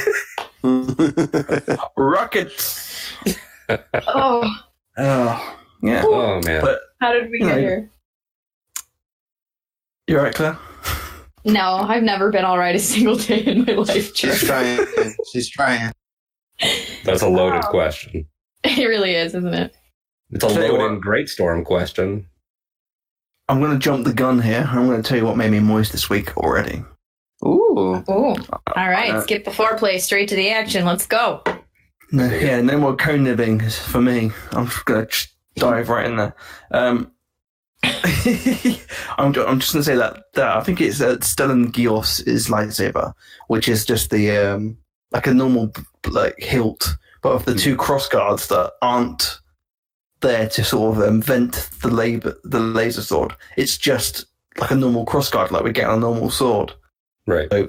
Rockets. 1.96 3.12
Oh, 4.06 4.50
Oh, 4.98 5.58
yeah. 5.82 6.02
Oh 6.06 6.40
man. 6.44 6.60
But 6.62 6.80
how 7.00 7.12
did 7.12 7.30
we 7.30 7.38
get 7.40 7.48
Yeah. 7.48 7.58
here? 7.58 7.90
you're 10.06 10.22
right, 10.22 10.34
Claire. 10.34 10.58
No, 11.44 11.60
I've 11.76 12.02
never 12.02 12.30
been 12.30 12.44
all 12.44 12.58
right 12.58 12.74
a 12.74 12.78
single 12.78 13.16
day 13.16 13.40
in 13.40 13.64
my 13.64 13.72
life. 13.74 14.14
She's 14.16 14.40
trying. 14.42 14.86
She's 15.32 15.48
trying. 15.48 15.92
That's 17.04 17.22
a 17.22 17.28
loaded 17.28 17.62
Wow. 17.64 17.70
question. 17.70 18.26
It 18.64 18.86
really 18.88 19.14
is, 19.14 19.34
isn't 19.34 19.54
it? 19.54 19.74
It's 20.32 20.42
a 20.44 20.48
loaded 20.48 21.00
great 21.00 21.28
storm 21.28 21.64
question. 21.64 22.26
I'm 23.48 23.60
going 23.60 23.72
to 23.72 23.78
jump 23.78 24.04
the 24.04 24.12
gun 24.12 24.40
here. 24.40 24.68
I'm 24.68 24.86
going 24.86 25.02
to 25.02 25.08
tell 25.08 25.16
you 25.18 25.24
what 25.24 25.36
made 25.36 25.52
me 25.52 25.60
moist 25.60 25.92
this 25.92 26.10
week 26.10 26.36
already. 26.36 26.82
Ooh. 27.44 28.02
Oh, 28.08 28.36
all 28.74 28.88
right. 28.88 29.14
Uh, 29.14 29.22
skip 29.22 29.44
the 29.44 29.50
foreplay, 29.50 30.00
straight 30.00 30.28
to 30.30 30.36
the 30.36 30.50
action. 30.50 30.84
Let's 30.84 31.06
go. 31.06 31.42
No, 32.12 32.26
yeah, 32.26 32.60
no 32.60 32.78
more 32.78 32.96
cone 32.96 33.24
nibbing 33.24 33.60
for 33.60 34.00
me. 34.00 34.30
I'm 34.52 34.66
just 34.66 34.84
gonna 34.84 35.08
dive 35.56 35.88
right 35.88 36.06
in 36.06 36.16
there. 36.16 36.34
Um, 36.70 37.12
I'm, 37.82 39.34
I'm 39.34 39.60
just 39.60 39.72
gonna 39.72 39.84
say 39.84 39.96
that, 39.96 40.22
that 40.34 40.56
I 40.56 40.60
think 40.62 40.80
it's 40.80 41.00
uh, 41.00 41.16
Stellan 41.16 41.72
Gios' 41.72 42.48
lightsaber, 42.48 43.12
which 43.48 43.68
is 43.68 43.84
just 43.84 44.10
the 44.10 44.30
um, 44.36 44.78
like 45.10 45.26
a 45.26 45.34
normal 45.34 45.72
like 46.08 46.36
hilt, 46.38 46.96
but 47.22 47.32
of 47.32 47.44
the 47.44 47.54
two 47.54 47.76
cross 47.76 48.08
guards 48.08 48.46
that 48.48 48.72
aren't 48.82 49.40
there 50.20 50.48
to 50.48 50.64
sort 50.64 50.96
of 50.96 51.02
um, 51.02 51.22
vent 51.22 51.70
the 51.82 51.88
labor 51.88 52.36
the 52.44 52.60
laser 52.60 53.02
sword. 53.02 53.34
It's 53.56 53.76
just 53.76 54.26
like 54.58 54.70
a 54.70 54.74
normal 54.74 55.04
cross 55.04 55.30
guard, 55.30 55.50
like 55.50 55.64
we 55.64 55.72
get 55.72 55.88
on 55.88 55.98
a 55.98 56.00
normal 56.00 56.30
sword. 56.30 56.72
Right. 57.26 57.48
So 57.50 57.68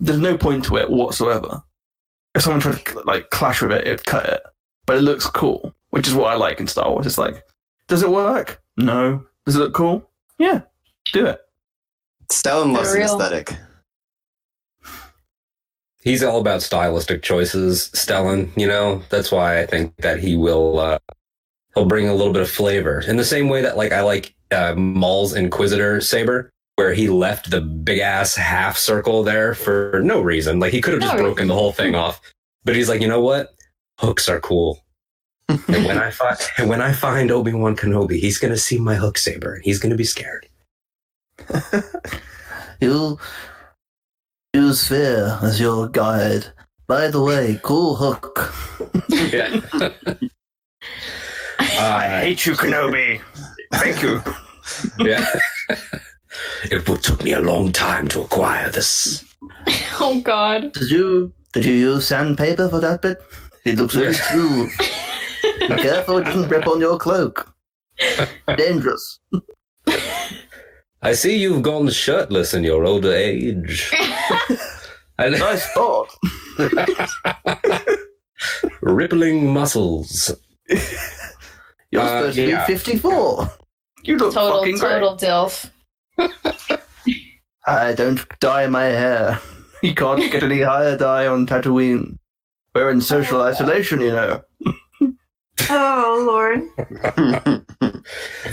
there's 0.00 0.18
no 0.18 0.36
point 0.36 0.64
to 0.66 0.76
it 0.76 0.90
whatsoever. 0.90 1.62
If 2.34 2.42
someone 2.42 2.60
tried 2.60 2.84
to 2.84 3.00
like 3.00 3.30
clash 3.30 3.62
with 3.62 3.72
it, 3.72 3.86
it'd 3.86 4.06
cut 4.06 4.26
it. 4.26 4.42
But 4.86 4.96
it 4.96 5.02
looks 5.02 5.26
cool, 5.26 5.74
which 5.90 6.08
is 6.08 6.14
what 6.14 6.32
I 6.32 6.36
like 6.36 6.60
in 6.60 6.66
Star 6.66 6.90
Wars. 6.90 7.06
It's 7.06 7.18
like, 7.18 7.44
does 7.88 8.02
it 8.02 8.10
work? 8.10 8.62
No. 8.76 9.24
Does 9.44 9.56
it 9.56 9.60
look 9.60 9.74
cool? 9.74 10.08
Yeah. 10.38 10.62
Do 11.12 11.26
it. 11.26 11.40
Stellan 12.30 12.72
loves 12.72 12.92
an 12.92 13.02
aesthetic. 13.02 13.56
He's 16.02 16.22
all 16.22 16.40
about 16.40 16.62
stylistic 16.62 17.22
choices, 17.22 17.90
Stellan. 17.94 18.50
You 18.56 18.68
know, 18.68 19.02
that's 19.10 19.32
why 19.32 19.60
I 19.60 19.66
think 19.66 19.96
that 19.96 20.20
he 20.20 20.36
will 20.36 20.78
uh, 20.78 20.98
he'll 21.78 21.86
bring 21.86 22.08
a 22.08 22.14
little 22.14 22.32
bit 22.32 22.42
of 22.42 22.50
flavor 22.50 23.00
in 23.06 23.16
the 23.16 23.24
same 23.24 23.48
way 23.48 23.62
that 23.62 23.76
like 23.76 23.92
I 23.92 24.00
like 24.00 24.34
uh, 24.50 24.74
Maul's 24.74 25.34
Inquisitor 25.34 26.00
saber, 26.00 26.50
where 26.74 26.92
he 26.92 27.08
left 27.08 27.50
the 27.50 27.60
big 27.60 28.00
ass 28.00 28.34
half 28.34 28.76
circle 28.76 29.22
there 29.22 29.54
for 29.54 30.00
no 30.02 30.20
reason. 30.20 30.58
Like 30.58 30.72
he 30.72 30.80
could 30.80 30.94
have 30.94 31.02
just 31.02 31.14
No 31.14 31.22
broken 31.22 31.48
the 31.48 31.54
whole 31.54 31.72
thing 31.72 31.94
off, 31.94 32.20
but 32.64 32.74
he's 32.74 32.88
like, 32.88 33.00
you 33.00 33.08
know 33.08 33.20
what? 33.20 33.54
Hooks 34.00 34.28
are 34.28 34.40
cool. 34.40 34.84
and 35.48 35.84
when 35.86 35.98
I 35.98 36.10
find 36.10 36.36
and 36.58 36.68
when 36.68 36.82
I 36.82 36.92
find 36.92 37.30
Obi 37.30 37.52
Wan 37.52 37.76
Kenobi, 37.76 38.18
he's 38.18 38.38
gonna 38.38 38.56
see 38.56 38.78
my 38.78 38.96
hook 38.96 39.16
saber 39.16 39.54
and 39.54 39.64
he's 39.64 39.78
gonna 39.78 39.94
be 39.94 40.04
scared. 40.04 40.48
You'll 42.80 43.20
use 44.52 44.86
fear 44.86 45.38
as 45.42 45.60
your 45.60 45.88
guide. 45.88 46.46
By 46.86 47.08
the 47.08 47.22
way, 47.22 47.60
cool 47.62 47.96
hook. 47.96 48.52
Yeah. 49.10 49.60
Uh, 51.78 52.20
hate 52.20 52.44
you, 52.44 52.54
Kenobi. 52.54 53.20
Thank 53.72 54.02
you. 54.02 54.20
yeah. 54.98 55.24
it 56.70 56.84
took 57.02 57.22
me 57.22 57.32
a 57.32 57.40
long 57.40 57.70
time 57.72 58.08
to 58.08 58.22
acquire 58.22 58.70
this. 58.70 59.24
Oh 60.00 60.20
God. 60.20 60.72
Did 60.74 60.90
you 60.90 61.32
did 61.52 61.64
you 61.64 61.72
use 61.74 62.06
sandpaper 62.06 62.68
for 62.68 62.78
that 62.80 63.02
bit? 63.02 63.18
It 63.64 63.76
looks 63.76 63.94
very 63.96 64.14
smooth. 64.14 64.70
Be 65.58 65.74
careful 65.76 66.18
it 66.18 66.24
doesn't 66.24 66.48
rip 66.48 66.68
on 66.68 66.78
your 66.80 66.98
cloak. 66.98 67.52
Dangerous. 68.56 69.18
I 71.02 71.12
see 71.14 71.36
you've 71.36 71.62
gone 71.62 71.88
shirtless 71.90 72.54
in 72.54 72.62
your 72.62 72.84
older 72.84 73.12
age. 73.12 73.92
And 75.18 75.36
Nice 75.38 75.66
thought. 75.72 76.08
rippling 78.80 79.52
muscles. 79.52 80.32
You're 81.90 82.02
Uh, 82.02 82.06
supposed 82.32 82.36
to 82.36 82.46
be 82.46 82.56
54. 82.74 83.50
You 84.04 84.16
look 84.16 84.32
Total, 84.32 84.60
fucking 84.60 84.78
great. 84.78 85.00
total 85.00 85.16
dilf. 85.16 85.70
I 87.66 87.92
don't 87.94 88.24
dye 88.40 88.66
my 88.68 88.84
hair. 88.84 89.40
You 89.82 89.94
can't 89.94 90.18
get 90.32 90.42
any 90.42 90.60
higher 90.62 90.96
dye 90.96 91.26
on 91.28 91.46
Tatooine. 91.46 92.18
We're 92.74 92.90
in 92.90 93.00
social 93.00 93.40
isolation, 93.42 94.00
you 94.00 94.10
know. 94.10 94.42
Oh 95.70 96.24
Lord. 96.26 96.62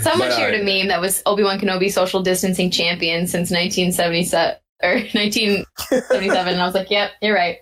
Someone 0.02 0.30
shared 0.30 0.54
a 0.54 0.62
meme 0.62 0.86
that 0.88 1.00
was 1.00 1.22
Obi 1.26 1.42
Wan 1.42 1.58
Kenobi 1.58 1.90
social 1.90 2.22
distancing 2.22 2.70
champion 2.70 3.26
since 3.26 3.50
1977 3.50 4.56
or 4.84 4.94
1977, 5.14 6.52
and 6.52 6.62
I 6.62 6.66
was 6.66 6.74
like, 6.76 6.90
"Yep, 6.90 7.10
you're 7.22 7.34
right. 7.34 7.58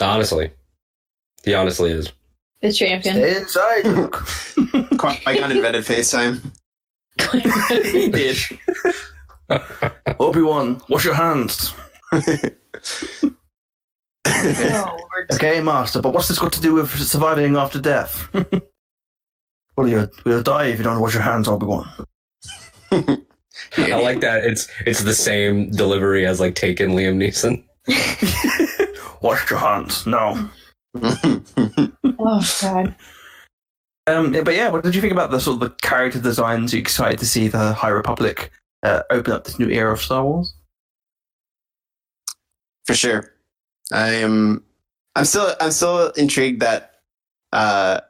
Honestly. 0.00 0.50
He 1.44 1.54
honestly 1.54 1.92
is. 1.92 2.12
The 2.62 2.72
champion." 2.72 3.16
Stay 3.16 3.36
inside, 3.36 3.84
Luke. 3.96 4.16
Qui-Gon 4.98 5.50
invented 5.52 5.84
FaceTime. 5.84 6.40
he 7.92 8.08
did. 8.10 8.36
Obi-Wan, 10.20 10.80
wash 10.88 11.04
your 11.04 11.14
hands. 11.14 11.74
Oh, 12.12 12.20
Okay, 15.32 15.60
Master, 15.60 16.00
but 16.00 16.12
what's 16.14 16.28
this 16.28 16.38
got 16.38 16.52
to 16.52 16.60
do 16.60 16.74
with 16.74 16.90
surviving 16.90 17.56
after 17.56 17.80
death? 17.80 18.28
well, 19.76 19.88
you'll, 19.88 20.08
you'll 20.24 20.42
die 20.42 20.66
if 20.66 20.78
you 20.78 20.84
don't 20.84 21.00
wash 21.00 21.14
your 21.14 21.22
hands, 21.22 21.48
Obi-Wan. 21.48 21.88
I 22.92 24.00
like 24.02 24.20
that. 24.20 24.44
It's 24.44 24.66
it's 24.86 25.02
the 25.04 25.14
same 25.14 25.70
delivery 25.70 26.26
as 26.26 26.40
like 26.40 26.54
Taken 26.54 26.90
Liam 26.92 27.16
Neeson. 27.18 27.62
wash 29.22 29.48
your 29.50 29.58
hands. 29.60 30.06
No. 30.06 30.48
oh 32.18 32.58
God. 32.62 32.94
Um, 34.06 34.32
but 34.32 34.54
yeah, 34.54 34.70
what 34.70 34.82
did 34.82 34.94
you 34.94 35.00
think 35.00 35.12
about 35.12 35.30
the 35.30 35.38
sort 35.38 35.54
of 35.54 35.60
the 35.60 35.76
character 35.82 36.20
designs? 36.20 36.72
Are 36.72 36.76
you 36.76 36.80
excited 36.80 37.18
to 37.20 37.26
see 37.26 37.48
the 37.48 37.72
High 37.72 37.88
Republic 37.90 38.50
uh, 38.82 39.02
open 39.10 39.32
up 39.32 39.44
this 39.44 39.58
new 39.58 39.68
era 39.68 39.92
of 39.92 40.00
Star 40.00 40.24
Wars? 40.24 40.54
For 42.86 42.94
sure. 42.94 43.32
I 43.92 44.08
am 44.14 44.64
I'm 45.16 45.24
still 45.24 45.54
I'm 45.60 45.70
still 45.70 46.10
intrigued 46.10 46.62
that 46.62 46.94
uh, 47.52 48.00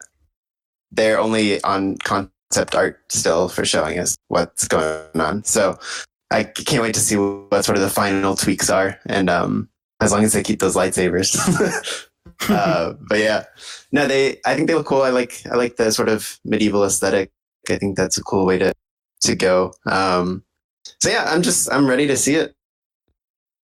they're 0.92 1.18
only 1.18 1.62
on 1.64 1.96
concept 1.98 2.74
art 2.74 3.00
still 3.08 3.48
for 3.48 3.64
showing 3.64 3.98
us 3.98 4.16
what's 4.28 4.68
going 4.68 5.20
on. 5.20 5.44
So 5.44 5.78
I 6.30 6.44
can't 6.44 6.82
wait 6.82 6.94
to 6.94 7.00
see 7.00 7.16
what 7.16 7.64
sort 7.64 7.76
of 7.76 7.82
the 7.82 7.90
final 7.90 8.36
tweaks 8.36 8.70
are, 8.70 8.98
and 9.06 9.28
um, 9.28 9.68
as 10.00 10.12
long 10.12 10.24
as 10.24 10.32
they 10.32 10.42
keep 10.42 10.60
those 10.60 10.76
lightsabers. 10.76 12.06
uh, 12.48 12.94
but 13.08 13.18
yeah, 13.18 13.44
no, 13.92 14.06
they. 14.06 14.40
I 14.44 14.54
think 14.54 14.68
they 14.68 14.74
look 14.74 14.86
cool. 14.86 15.02
I 15.02 15.10
like 15.10 15.42
I 15.50 15.56
like 15.56 15.76
the 15.76 15.90
sort 15.92 16.08
of 16.08 16.38
medieval 16.44 16.84
aesthetic. 16.84 17.30
I 17.68 17.76
think 17.76 17.96
that's 17.96 18.18
a 18.18 18.22
cool 18.22 18.46
way 18.46 18.58
to 18.58 18.72
to 19.22 19.34
go. 19.36 19.72
Um, 19.86 20.42
so 21.00 21.10
yeah, 21.10 21.24
I'm 21.28 21.42
just 21.42 21.70
I'm 21.72 21.86
ready 21.86 22.06
to 22.06 22.16
see 22.16 22.34
it. 22.36 22.54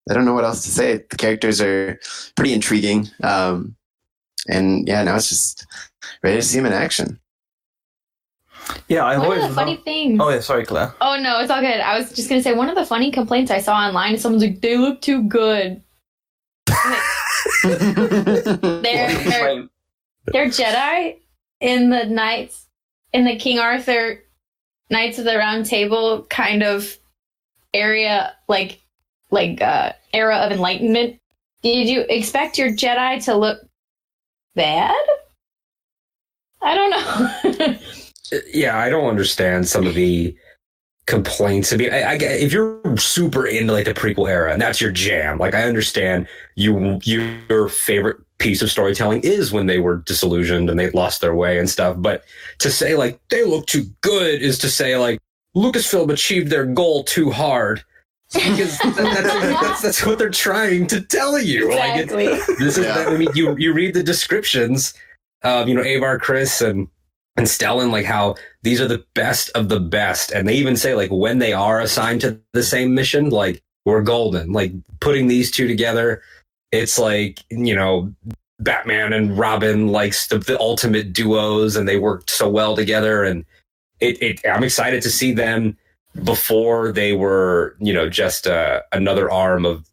I 0.09 0.13
don't 0.13 0.25
know 0.25 0.33
what 0.33 0.43
else 0.43 0.63
to 0.65 0.69
say. 0.71 0.97
The 1.09 1.17
characters 1.17 1.61
are 1.61 1.99
pretty 2.35 2.53
intriguing. 2.53 3.09
Um, 3.23 3.75
and 4.47 4.87
yeah, 4.87 5.03
now 5.03 5.15
it's 5.15 5.29
just 5.29 5.65
ready 6.23 6.37
to 6.37 6.41
see 6.43 6.59
him 6.59 6.65
in 6.67 6.73
action. 6.73 7.19
Yeah, 8.87 9.05
I've 9.05 9.19
One 9.19 9.25
always. 9.27 9.43
of 9.43 9.49
the 9.49 9.55
funny 9.55 9.71
loved- 9.73 9.85
things. 9.85 10.19
Oh 10.21 10.29
yeah, 10.29 10.39
sorry, 10.41 10.65
Claire. 10.65 10.93
Oh 11.01 11.17
no, 11.19 11.39
it's 11.39 11.49
all 11.49 11.61
good. 11.61 11.79
I 11.79 11.97
was 11.97 12.11
just 12.13 12.29
gonna 12.29 12.41
say 12.43 12.53
one 12.53 12.69
of 12.69 12.75
the 12.75 12.85
funny 12.85 13.09
complaints 13.11 13.49
I 13.51 13.59
saw 13.59 13.75
online 13.75 14.13
is 14.15 14.21
someone's 14.21 14.43
like, 14.43 14.61
they 14.61 14.77
look 14.77 15.01
too 15.01 15.23
good. 15.23 15.81
They're 17.63 18.81
they're, 18.81 19.67
they're 20.27 20.47
Jedi 20.47 21.17
in 21.59 21.89
the 21.89 22.05
Knights 22.05 22.67
in 23.13 23.25
the 23.25 23.35
King 23.37 23.59
Arthur 23.59 24.23
Knights 24.89 25.19
of 25.19 25.25
the 25.25 25.37
Round 25.37 25.65
Table 25.65 26.23
kind 26.29 26.63
of 26.63 26.97
area, 27.73 28.33
like 28.47 28.81
like 29.31 29.61
uh 29.61 29.93
era 30.13 30.37
of 30.37 30.51
enlightenment. 30.51 31.19
Did 31.61 31.89
you 31.89 32.05
expect 32.09 32.57
your 32.57 32.69
Jedi 32.69 33.23
to 33.25 33.35
look 33.35 33.59
bad? 34.55 34.95
I 36.61 36.75
don't 36.75 36.89
know. 37.59 37.77
yeah, 38.53 38.77
I 38.77 38.89
don't 38.89 39.07
understand 39.07 39.67
some 39.67 39.85
of 39.85 39.93
the 39.93 40.35
complaints. 41.07 41.71
I 41.71 41.77
mean, 41.77 41.93
I, 41.93 42.01
I 42.01 42.13
if 42.15 42.51
you're 42.51 42.79
super 42.97 43.45
into 43.45 43.73
like 43.73 43.85
the 43.85 43.93
prequel 43.93 44.29
era 44.29 44.51
and 44.51 44.61
that's 44.61 44.81
your 44.81 44.91
jam. 44.91 45.37
Like, 45.37 45.53
I 45.53 45.63
understand 45.63 46.27
you 46.55 46.99
your 47.03 47.69
favorite 47.69 48.17
piece 48.37 48.61
of 48.61 48.69
storytelling 48.71 49.21
is 49.21 49.51
when 49.51 49.67
they 49.67 49.79
were 49.79 49.97
disillusioned 49.97 50.69
and 50.69 50.79
they 50.79 50.89
lost 50.91 51.21
their 51.21 51.35
way 51.35 51.57
and 51.59 51.69
stuff. 51.69 51.95
But 51.99 52.23
to 52.59 52.71
say 52.71 52.95
like 52.95 53.19
they 53.29 53.45
look 53.45 53.65
too 53.67 53.85
good 54.01 54.41
is 54.41 54.57
to 54.59 54.69
say 54.69 54.97
like 54.97 55.19
Lucasfilm 55.55 56.11
achieved 56.11 56.49
their 56.49 56.65
goal 56.65 57.03
too 57.03 57.31
hard. 57.31 57.83
Because 58.33 58.77
that, 58.79 58.95
that's, 58.95 59.61
that's 59.61 59.81
that's 59.81 60.05
what 60.05 60.17
they're 60.17 60.29
trying 60.29 60.87
to 60.87 60.99
tell 60.99 61.39
you. 61.39 61.69
Like, 61.69 61.97
it's, 61.97 62.11
exactly. 62.11 62.55
this 62.65 62.77
is 62.77 62.85
Yeah. 62.85 63.05
I 63.07 63.17
mean 63.17 63.29
you 63.35 63.55
you 63.57 63.73
read 63.73 63.93
the 63.93 64.03
descriptions 64.03 64.93
of 65.43 65.69
you 65.69 65.75
know 65.75 65.83
Avar 65.83 66.17
Chris 66.19 66.61
and 66.61 66.87
and 67.37 67.47
Stellan 67.47 67.91
like 67.91 68.05
how 68.05 68.35
these 68.63 68.79
are 68.79 68.87
the 68.87 69.05
best 69.13 69.49
of 69.55 69.69
the 69.69 69.79
best. 69.79 70.31
And 70.31 70.47
they 70.47 70.55
even 70.55 70.77
say 70.77 70.95
like 70.95 71.11
when 71.11 71.39
they 71.39 71.53
are 71.53 71.81
assigned 71.81 72.21
to 72.21 72.39
the 72.53 72.63
same 72.63 72.95
mission 72.95 73.29
like 73.29 73.61
we're 73.85 74.01
golden. 74.01 74.51
Like 74.51 74.71
putting 74.99 75.27
these 75.27 75.51
two 75.51 75.67
together 75.67 76.21
it's 76.71 76.99
like 76.99 77.43
you 77.49 77.75
know 77.75 78.13
Batman 78.59 79.13
and 79.13 79.37
Robin 79.37 79.87
like 79.89 80.13
the, 80.29 80.39
the 80.39 80.59
ultimate 80.59 81.13
duos 81.13 81.75
and 81.75 81.87
they 81.87 81.97
worked 81.97 82.29
so 82.29 82.49
well 82.49 82.75
together. 82.75 83.23
And 83.23 83.45
it, 83.99 84.21
it 84.21 84.41
I'm 84.45 84.63
excited 84.63 85.01
to 85.03 85.09
see 85.09 85.33
them 85.33 85.77
before 86.23 86.91
they 86.91 87.13
were 87.13 87.75
you 87.79 87.93
know 87.93 88.09
just 88.09 88.47
uh, 88.47 88.81
another 88.91 89.31
arm 89.31 89.65
of 89.65 89.89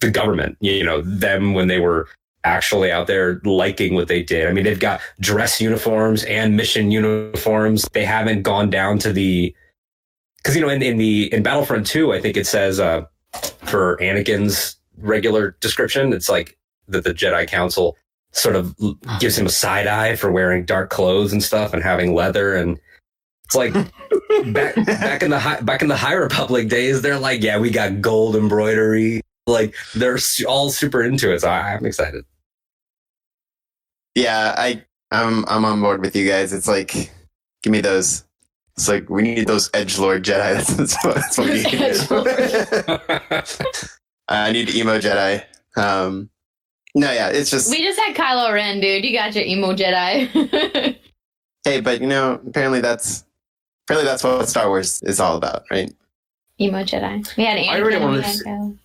the 0.00 0.10
government 0.10 0.56
you 0.60 0.82
know 0.82 1.02
them 1.02 1.52
when 1.52 1.68
they 1.68 1.78
were 1.78 2.08
actually 2.44 2.90
out 2.90 3.06
there 3.06 3.40
liking 3.44 3.94
what 3.94 4.08
they 4.08 4.22
did. 4.22 4.48
I 4.48 4.52
mean 4.52 4.64
they've 4.64 4.78
got 4.78 5.00
dress 5.20 5.60
uniforms 5.60 6.24
and 6.24 6.56
mission 6.56 6.90
uniforms. 6.90 7.86
They 7.92 8.04
haven't 8.04 8.42
gone 8.42 8.70
down 8.70 8.98
to 9.00 9.12
the 9.12 9.54
because 10.36 10.56
you 10.56 10.62
know 10.62 10.68
in, 10.68 10.82
in 10.82 10.96
the 10.96 11.32
in 11.34 11.42
battlefront 11.42 11.86
2 11.86 12.14
i 12.14 12.20
think 12.20 12.34
it 12.34 12.46
says 12.46 12.80
uh 12.80 13.04
for 13.64 13.98
anakin's 13.98 14.76
regular 14.96 15.54
description 15.60 16.14
it's 16.14 16.30
like 16.30 16.56
that 16.88 17.04
the 17.04 17.12
jedi 17.12 17.46
council 17.46 17.94
sort 18.32 18.56
of 18.56 18.74
gives 19.18 19.36
him 19.36 19.44
a 19.44 19.50
side 19.50 19.86
eye 19.86 20.16
for 20.16 20.32
wearing 20.32 20.64
dark 20.64 20.88
clothes 20.88 21.30
and 21.32 21.42
stuff 21.42 21.74
and 21.74 21.82
having 21.82 22.14
leather 22.14 22.54
and 22.54 22.80
it's 23.44 23.56
like 23.56 23.72
back 24.52 24.76
back 24.86 25.22
in 25.24 25.30
the 25.30 25.38
high, 25.38 25.60
back 25.60 25.82
in 25.82 25.88
the 25.88 25.96
High 25.96 26.12
Republic 26.12 26.68
days, 26.68 27.02
they're 27.02 27.18
like, 27.18 27.42
yeah, 27.42 27.58
we 27.58 27.70
got 27.70 28.00
gold 28.00 28.36
embroidery. 28.36 29.22
Like 29.46 29.74
they're 29.94 30.18
all 30.46 30.70
super 30.70 31.02
into 31.02 31.32
it. 31.32 31.40
So 31.40 31.48
I, 31.48 31.74
I'm 31.74 31.86
excited. 31.86 32.24
yeah, 34.14 34.54
I 34.56 34.84
I'm 35.10 35.44
I'm 35.48 35.64
on 35.64 35.80
board 35.80 36.00
with 36.00 36.14
you 36.14 36.28
guys. 36.28 36.52
It's 36.52 36.68
like 36.68 37.12
give 37.62 37.72
me 37.72 37.80
those. 37.80 38.24
It's 38.76 38.88
like 38.88 39.10
we 39.10 39.22
need 39.22 39.46
those 39.46 39.70
edge 39.74 39.98
lord 39.98 40.24
Jedi. 40.24 40.54
That's, 40.54 40.74
that's 41.02 41.04
what, 41.04 41.14
that's 41.14 42.08
what 42.08 42.24
we 42.24 43.78
need. 43.78 43.88
I 44.28 44.52
need 44.52 44.74
emo 44.74 44.98
Jedi. 44.98 45.44
Um, 45.76 46.30
no, 46.94 47.10
yeah, 47.12 47.28
it's 47.28 47.50
just 47.50 47.70
We 47.70 47.82
just 47.82 47.98
had 47.98 48.16
Kylo 48.16 48.52
Ren, 48.52 48.80
dude. 48.80 49.04
You 49.04 49.12
got 49.12 49.34
your 49.34 49.44
emo 49.44 49.74
Jedi. 49.74 50.96
hey, 51.64 51.80
but 51.80 52.00
you 52.00 52.06
know, 52.06 52.40
apparently 52.46 52.80
that's 52.80 53.24
apparently 53.86 54.08
that's 54.08 54.22
what 54.22 54.48
Star 54.48 54.68
Wars 54.68 55.02
is 55.02 55.20
all 55.20 55.36
about, 55.36 55.64
right? 55.70 55.92
emo 56.60 56.82
Jedi. 56.84 57.36
We 57.36 57.44
had 57.44 57.58
Anakin. 57.58 57.68
I 57.68 57.76
really 57.78 57.96
and 57.96 58.04
wanna 58.04 58.76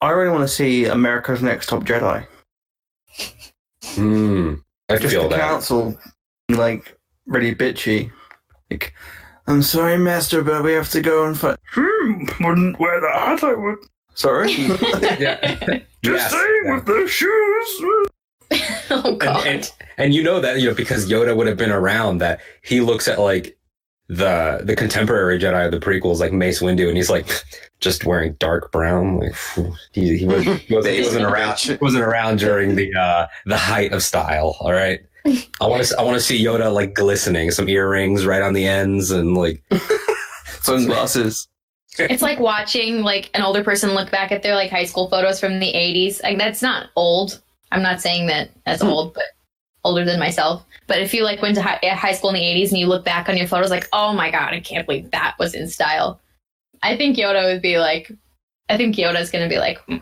I 0.00 0.10
really 0.10 0.30
want 0.30 0.42
to 0.42 0.48
see 0.48 0.86
America's 0.86 1.42
Next 1.42 1.68
Top 1.68 1.84
Jedi. 1.84 2.26
Hmm. 3.84 4.54
I 4.88 4.96
Just 4.96 5.12
feel 5.14 5.24
the 5.24 5.36
that. 5.36 5.40
council, 5.48 5.98
like 6.48 6.96
really 7.26 7.54
bitchy. 7.54 8.10
Like, 8.70 8.94
I'm 9.46 9.62
sorry, 9.62 9.98
Master, 9.98 10.42
but 10.42 10.62
we 10.64 10.72
have 10.72 10.90
to 10.90 11.00
go 11.00 11.26
and 11.26 11.38
fight. 11.38 11.58
Hmm, 11.72 12.24
wouldn't 12.40 12.78
wear 12.80 13.00
the 13.00 13.10
hat. 13.10 13.42
I 13.44 13.54
would. 13.54 13.78
Sorry, 14.14 14.50
Yeah. 15.18 15.56
just 16.02 16.02
Yes. 16.02 16.30
saying 16.30 16.74
with 16.74 16.86
the 16.86 17.06
shoes. 17.06 17.80
oh 18.90 19.02
and, 19.10 19.20
god. 19.20 19.46
and 19.46 19.72
and 19.96 20.14
you 20.14 20.22
know 20.24 20.40
that 20.40 20.60
you 20.60 20.68
know 20.68 20.74
because 20.74 21.08
Yoda 21.08 21.36
would 21.36 21.46
have 21.46 21.56
been 21.56 21.70
around 21.70 22.18
that 22.18 22.40
he 22.62 22.80
looks 22.80 23.06
at 23.06 23.20
like 23.20 23.56
the 24.08 24.60
the 24.64 24.74
contemporary 24.74 25.38
Jedi 25.38 25.64
of 25.66 25.70
the 25.70 25.78
prequels 25.78 26.18
like 26.18 26.32
Mace 26.32 26.60
Windu 26.60 26.88
and 26.88 26.96
he's 26.96 27.08
like 27.10 27.28
just 27.80 28.04
wearing 28.04 28.34
dark 28.34 28.70
brown 28.72 29.18
like 29.18 29.34
he 29.92 30.18
he, 30.18 30.26
was, 30.26 30.44
he, 30.44 30.74
wasn't, 30.74 30.94
he 30.94 31.02
wasn't 31.02 31.24
around 31.24 31.58
he 31.58 31.76
wasn't 31.80 32.02
around 32.02 32.38
during 32.38 32.76
the 32.76 32.94
uh 32.94 33.26
the 33.46 33.56
height 33.56 33.92
of 33.92 34.02
style 34.02 34.56
all 34.60 34.72
right 34.72 35.00
I 35.60 35.66
want 35.66 35.84
to 35.84 35.98
I 35.98 36.02
want 36.02 36.16
to 36.16 36.20
see 36.20 36.42
Yoda 36.42 36.72
like 36.72 36.94
glistening 36.94 37.50
some 37.50 37.68
earrings 37.68 38.24
right 38.24 38.42
on 38.42 38.54
the 38.54 38.66
ends 38.66 39.10
and 39.10 39.36
like 39.36 39.62
Sunglasses. 40.62 41.48
it's 41.98 42.22
like 42.22 42.38
watching 42.38 43.02
like 43.02 43.30
an 43.34 43.42
older 43.42 43.64
person 43.64 43.94
look 43.94 44.10
back 44.10 44.32
at 44.32 44.42
their 44.42 44.54
like 44.54 44.70
high 44.70 44.84
school 44.84 45.08
photos 45.08 45.40
from 45.40 45.58
the 45.58 45.72
80s. 45.72 46.22
Like 46.22 46.38
that's 46.38 46.62
not 46.62 46.90
old. 46.96 47.40
I'm 47.72 47.82
not 47.82 48.00
saying 48.00 48.26
that 48.26 48.50
that's 48.64 48.82
old, 48.82 49.14
but 49.14 49.24
older 49.84 50.04
than 50.04 50.18
myself. 50.18 50.64
But 50.86 51.00
if 51.00 51.14
you 51.14 51.24
like 51.24 51.42
went 51.42 51.54
to 51.56 51.62
high, 51.62 51.78
uh, 51.82 51.94
high 51.94 52.12
school 52.12 52.30
in 52.30 52.36
the 52.36 52.40
80s 52.40 52.70
and 52.70 52.78
you 52.78 52.86
look 52.86 53.04
back 53.04 53.28
on 53.28 53.36
your 53.36 53.46
photos 53.46 53.70
like, 53.70 53.88
"Oh 53.92 54.12
my 54.12 54.30
god, 54.30 54.52
I 54.52 54.60
can't 54.60 54.86
believe 54.86 55.10
that 55.10 55.36
was 55.38 55.54
in 55.54 55.68
style." 55.68 56.20
I 56.82 56.96
think 56.96 57.16
Yoda 57.16 57.44
would 57.52 57.62
be 57.62 57.78
like 57.78 58.10
I 58.68 58.76
think 58.76 58.96
Yoda's 58.96 59.30
going 59.30 59.48
to 59.48 59.52
be 59.54 59.58
like 59.58 59.78
hmm. 59.84 59.96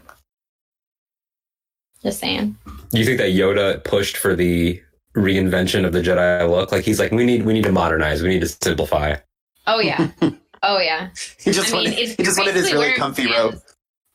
Just 2.03 2.21
saying. 2.21 2.57
you 2.93 3.05
think 3.05 3.19
that 3.19 3.31
Yoda 3.31 3.83
pushed 3.85 4.17
for 4.17 4.37
the 4.37 4.81
reinvention 5.17 5.85
of 5.85 5.93
the 5.93 6.01
Jedi 6.01 6.49
look 6.49 6.71
like 6.71 6.85
he's 6.85 7.01
like 7.01 7.11
we 7.11 7.25
need 7.25 7.45
we 7.45 7.53
need 7.53 7.65
to 7.65 7.73
modernize 7.73 8.23
we 8.23 8.29
need 8.29 8.41
to 8.41 8.47
simplify 8.49 9.17
Oh 9.67 9.81
yeah. 9.81 10.09
oh 10.63 10.79
yeah. 10.79 11.09
He 11.41 11.51
just 11.53 11.73
I 11.73 11.77
mean, 11.77 11.85
wanted 11.87 11.99
it's 11.99 12.15
he 12.15 12.23
just 12.23 12.39
wanted 12.39 12.55
his 12.55 12.73
really 12.73 12.95
comfy 12.95 13.27
pants. 13.27 13.55
robe. 13.55 13.63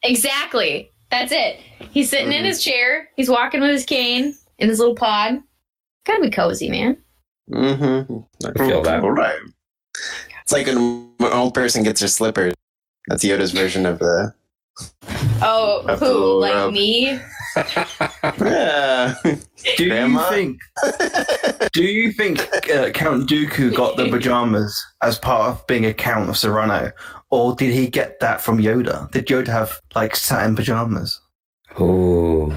Exactly. 0.04 0.90
That's 1.12 1.32
it. 1.32 1.60
He's 1.92 2.10
sitting 2.10 2.32
in 2.32 2.44
Mhm. 2.44 2.48
his 2.48 2.64
chair. 2.64 3.10
He's 3.16 3.30
walking 3.30 3.62
with 3.62 3.70
his 3.70 3.86
cane 3.86 4.34
in 4.58 4.70
his 4.70 4.80
little 4.80 4.96
pod. 4.96 5.42
Gotta 6.06 6.22
be 6.22 6.32
cozy, 6.32 6.70
man. 6.70 6.98
Mm-hmm. 7.52 8.48
I 8.48 8.68
feel 8.68 8.82
that 8.82 9.04
All 9.04 9.12
right. 9.12 9.38
It's 10.44 10.52
like 10.52 10.68
when 10.68 10.78
an 11.20 11.34
old 11.34 11.54
person 11.54 11.84
gets 11.84 12.00
their 12.02 12.10
slippers. 12.10 12.54
That's 13.08 13.24
Yoda's 13.24 13.52
version 13.52 13.86
of 13.86 14.00
the. 14.00 14.34
Oh, 15.42 15.84
Have 15.88 16.00
to 16.00 16.06
who? 16.06 16.12
roll 16.12 16.40
Like 16.42 16.54
up. 16.56 16.72
me? 16.72 17.20
Yeah. 18.40 19.16
Do 19.78 19.90
Grandma? 19.90 20.30
you 20.30 20.36
think? 20.36 20.60
Do 21.74 21.84
you 21.84 22.12
think 22.12 22.40
uh, 22.72 22.90
Count 22.92 23.30
Dooku 23.30 23.76
got 23.76 23.96
the 23.98 24.10
pajamas 24.10 24.76
as 25.02 25.20
part 25.20 25.50
of 25.50 25.68
being 25.68 25.86
a 25.86 25.94
Count 25.94 26.30
of 26.30 26.36
Serenno, 26.36 26.92
or 27.30 27.56
did 27.56 27.74
he 27.74 27.88
get 27.88 28.20
that 28.22 28.42
from 28.42 28.58
Yoda? 28.60 29.10
Did 29.12 29.28
Yoda 29.28 29.48
have 29.48 29.80
like 29.96 30.16
satin 30.16 30.56
pajamas? 30.56 31.20
Oh. 31.80 32.50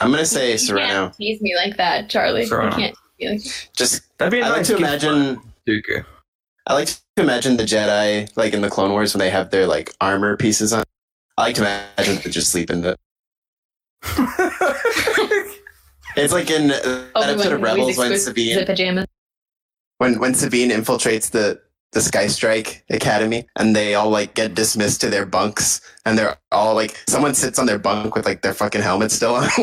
I'm 0.00 0.10
gonna 0.10 0.24
say 0.24 0.52
You 0.52 0.56
Serenno. 0.56 0.86
can't 0.88 1.14
tease 1.14 1.40
me 1.42 1.54
like 1.56 1.76
that, 1.76 2.08
Charlie. 2.08 2.46
Serenno. 2.46 2.64
You 2.64 2.70
can't. 2.76 2.96
tease 3.18 3.30
me 3.30 3.38
like- 3.38 3.72
Just 3.76 4.18
That'd 4.18 4.32
be 4.32 4.40
a 4.40 4.46
I 4.46 4.48
like 4.48 4.64
to 4.66 4.76
imagine. 4.76 5.36
for 5.36 5.42
Dooku. 5.68 6.04
I 6.66 6.74
like 6.74 6.88
to 6.88 7.00
imagine 7.16 7.56
the 7.56 7.64
Jedi 7.64 8.34
like 8.36 8.54
in 8.54 8.60
the 8.62 8.70
Clone 8.70 8.90
Wars 8.90 9.14
when 9.14 9.18
they 9.18 9.30
have 9.30 9.50
their 9.50 9.66
like 9.66 9.94
armor 10.00 10.36
pieces 10.36 10.72
on. 10.72 10.84
I 11.36 11.42
like 11.42 11.54
to 11.56 11.62
imagine 11.62 12.22
they 12.22 12.30
just 12.30 12.50
sleep 12.50 12.70
in 12.70 12.82
the. 12.82 12.96
It's 16.16 16.32
like 16.32 16.50
in 16.50 16.70
uh, 16.70 17.06
that 17.14 17.30
episode 17.30 17.52
of 17.54 17.62
Rebels 17.62 17.96
when 17.96 18.18
Sabine 18.18 18.58
the 18.58 18.66
pajamas. 18.66 19.06
when 19.98 20.18
when 20.18 20.34
Sabine 20.34 20.70
infiltrates 20.70 21.30
the 21.30 21.60
the 21.92 22.00
Sky 22.00 22.26
Strike 22.26 22.84
Academy 22.90 23.46
and 23.56 23.76
they 23.76 23.94
all 23.94 24.10
like 24.10 24.34
get 24.34 24.54
dismissed 24.54 25.00
to 25.02 25.10
their 25.10 25.26
bunks 25.26 25.80
and 26.04 26.18
they're 26.18 26.36
all 26.50 26.74
like 26.74 26.96
someone 27.06 27.34
sits 27.34 27.58
on 27.58 27.66
their 27.66 27.78
bunk 27.78 28.14
with 28.14 28.26
like 28.26 28.42
their 28.42 28.54
fucking 28.54 28.80
helmet 28.82 29.10
still 29.12 29.34
on. 29.34 29.42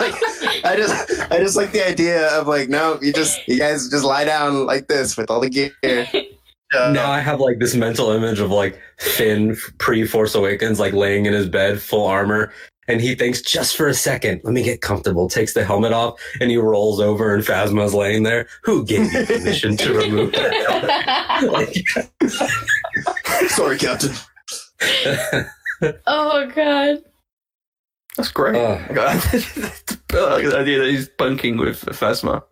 like, 0.00 0.14
I 0.64 0.74
just 0.76 1.32
I 1.32 1.38
just 1.38 1.56
like 1.56 1.72
the 1.72 1.86
idea 1.86 2.28
of 2.38 2.46
like 2.46 2.68
no 2.68 2.98
you 3.00 3.12
just 3.12 3.40
you 3.48 3.58
guys 3.58 3.88
just 3.88 4.04
lie 4.04 4.24
down 4.24 4.66
like 4.66 4.86
this 4.88 5.16
with 5.16 5.30
all 5.30 5.40
the 5.40 5.50
gear. 5.50 5.72
Uh, 6.72 6.92
Now 6.92 7.10
I 7.10 7.18
have 7.18 7.40
like 7.40 7.58
this 7.58 7.74
mental 7.74 8.10
image 8.12 8.38
of 8.38 8.52
like 8.52 8.80
Finn 9.00 9.56
pre 9.78 10.06
Force 10.06 10.36
Awakens, 10.36 10.78
like 10.78 10.92
laying 10.92 11.26
in 11.26 11.32
his 11.32 11.48
bed, 11.48 11.82
full 11.82 12.06
armor, 12.06 12.52
and 12.90 13.00
he 13.00 13.14
thinks 13.14 13.40
just 13.40 13.76
for 13.76 13.86
a 13.88 13.94
second, 13.94 14.40
let 14.44 14.52
me 14.52 14.62
get 14.62 14.80
comfortable. 14.80 15.28
Takes 15.28 15.54
the 15.54 15.64
helmet 15.64 15.92
off, 15.92 16.20
and 16.40 16.50
he 16.50 16.56
rolls 16.56 17.00
over, 17.00 17.34
and 17.34 17.44
Phasma's 17.44 17.94
laying 17.94 18.22
there. 18.24 18.48
Who 18.64 18.84
gave 18.84 19.12
you 19.12 19.24
permission 19.26 19.76
to 19.78 19.92
remove 19.94 20.32
that 20.32 20.52
helmet? 21.40 21.76
Sorry, 23.50 23.78
Captain. 23.78 24.12
oh 26.06 26.50
god. 26.54 27.02
That's 28.16 28.32
great. 28.32 28.56
Uh. 28.56 28.78
I 28.90 28.94
like 28.94 29.22
the 30.08 30.54
idea 30.58 30.78
that 30.80 30.88
he's 30.90 31.08
bunking 31.08 31.56
with 31.58 31.80
Phasma. 31.86 32.42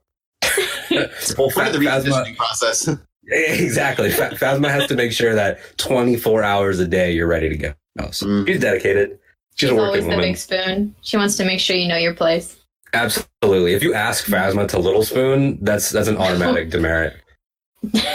well, 0.90 1.50
Part 1.50 1.68
of 1.68 1.72
the 1.74 1.80
Phasma, 1.86 2.04
reconditioning 2.04 2.36
process. 2.36 2.88
exactly. 3.26 4.10
Phasma 4.10 4.70
has 4.70 4.86
to 4.88 4.94
make 4.94 5.12
sure 5.12 5.34
that 5.34 5.58
24 5.78 6.42
hours 6.44 6.78
a 6.78 6.86
day 6.86 7.10
you're 7.12 7.26
ready 7.26 7.48
to 7.48 7.56
go. 7.56 7.74
So 8.12 8.26
Mm. 8.26 8.46
She's 8.46 8.60
dedicated. 8.60 9.18
She's 9.58 9.70
a 9.70 9.72
She's 9.72 9.78
always 9.78 10.04
working 10.04 10.10
the 10.10 10.16
big 10.16 10.36
spoon. 10.36 10.94
She 11.02 11.16
wants 11.16 11.36
to 11.36 11.44
make 11.44 11.58
sure 11.58 11.74
you 11.74 11.88
know 11.88 11.96
your 11.96 12.14
place. 12.14 12.56
Absolutely. 12.94 13.74
If 13.74 13.82
you 13.82 13.92
ask 13.92 14.26
Phasma 14.26 14.68
to 14.68 14.78
Little 14.78 15.02
Spoon, 15.02 15.58
that's 15.62 15.90
that's 15.90 16.08
an 16.08 16.16
automatic 16.18 16.70
demerit, 16.70 17.16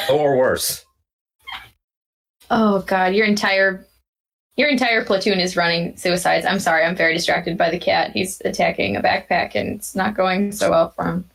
or 0.10 0.38
worse. 0.38 0.86
Oh 2.50 2.80
god, 2.88 3.14
your 3.14 3.26
entire 3.26 3.86
your 4.56 4.70
entire 4.70 5.04
platoon 5.04 5.40
is 5.40 5.58
running 5.58 5.98
suicides. 5.98 6.46
I'm 6.46 6.60
sorry, 6.60 6.84
I'm 6.86 6.96
very 6.96 7.14
distracted 7.14 7.58
by 7.58 7.72
the 7.72 7.80
cat. 7.80 8.12
He's 8.12 8.42
attacking 8.46 8.96
a 8.96 9.02
backpack 9.02 9.56
and 9.56 9.76
it's 9.76 9.96
not 9.96 10.16
going 10.16 10.52
so 10.52 10.70
well 10.70 10.92
for 10.92 11.06
him. 11.06 11.30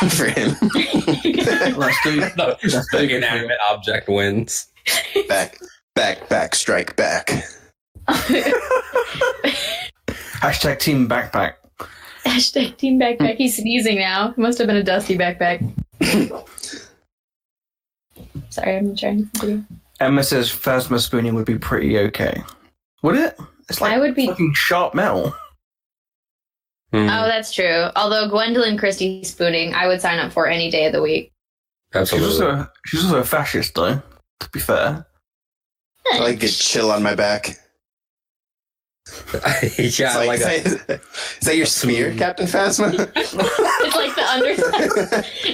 for 0.08 0.26
him. 0.26 0.56
Let's 1.76 1.98
do. 2.04 2.20
No, 2.36 2.54
That's 2.62 2.90
the 2.92 3.16
inanimate 3.16 3.58
object 3.68 4.08
wins. 4.08 4.68
back, 5.28 5.58
back, 5.94 6.28
back, 6.28 6.54
strike 6.54 6.94
back. 6.96 7.30
Hashtag 10.40 10.78
Team 10.78 11.08
Backpack. 11.08 11.54
Hashtag 12.24 12.76
team 12.76 13.00
backpack. 13.00 13.36
He's 13.36 13.56
sneezing 13.56 13.98
now. 13.98 14.34
Must 14.36 14.58
have 14.58 14.66
been 14.66 14.76
a 14.76 14.82
dusty 14.82 15.16
backpack. 15.16 15.60
sorry, 18.50 18.76
I'm 18.76 18.94
trying 18.94 19.28
to 19.28 19.40
do. 19.40 19.64
Emma 20.00 20.22
says 20.22 20.50
Phasma 20.50 21.00
spooning 21.00 21.34
would 21.34 21.46
be 21.46 21.58
pretty 21.58 21.98
okay. 21.98 22.42
Would 23.02 23.16
it? 23.16 23.38
It's 23.68 23.80
like 23.80 23.92
I 23.92 23.98
would 23.98 24.14
be 24.14 24.26
fucking 24.26 24.52
sharp 24.54 24.94
metal. 24.94 25.34
Hmm, 26.92 27.08
Oh, 27.08 27.26
that's 27.26 27.52
true. 27.52 27.88
Although 27.96 28.28
Gwendoline 28.28 28.78
Christie 28.78 29.24
spooning, 29.24 29.74
I 29.74 29.86
would 29.86 30.00
sign 30.00 30.18
up 30.18 30.32
for 30.32 30.46
any 30.46 30.70
day 30.70 30.86
of 30.86 30.92
the 30.92 31.02
week. 31.02 31.32
She's 31.92 32.02
absolutely. 32.02 32.46
also 32.46 32.68
she's 32.86 33.04
also 33.04 33.18
a 33.18 33.24
fascist, 33.24 33.74
though. 33.74 34.02
To 34.40 34.48
be 34.52 34.60
fair, 34.60 35.06
I 36.12 36.18
like 36.18 36.40
get 36.40 36.50
chill 36.52 36.90
on 36.90 37.02
my 37.02 37.14
back. 37.14 37.56
Yeah, 39.08 39.60
It's 39.72 40.00
I 40.00 40.26
like 40.26 40.40
that. 40.40 40.66
is, 40.66 40.84
that, 40.86 41.00
is 41.40 41.46
that 41.46 41.56
your 41.56 41.66
smear, 41.66 42.14
Captain 42.16 42.46
Phasma? 42.46 42.92
It's 43.82 43.96
like 43.96 44.14
the 44.14 44.24
under 44.30 44.54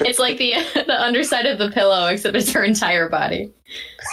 it's 0.06 0.18
like 0.18 0.36
the 0.38 0.54
the 0.86 1.00
underside 1.00 1.46
of 1.46 1.58
the 1.58 1.70
pillow, 1.70 2.06
except 2.06 2.36
it's 2.36 2.50
her 2.52 2.64
entire 2.64 3.08
body. 3.08 3.52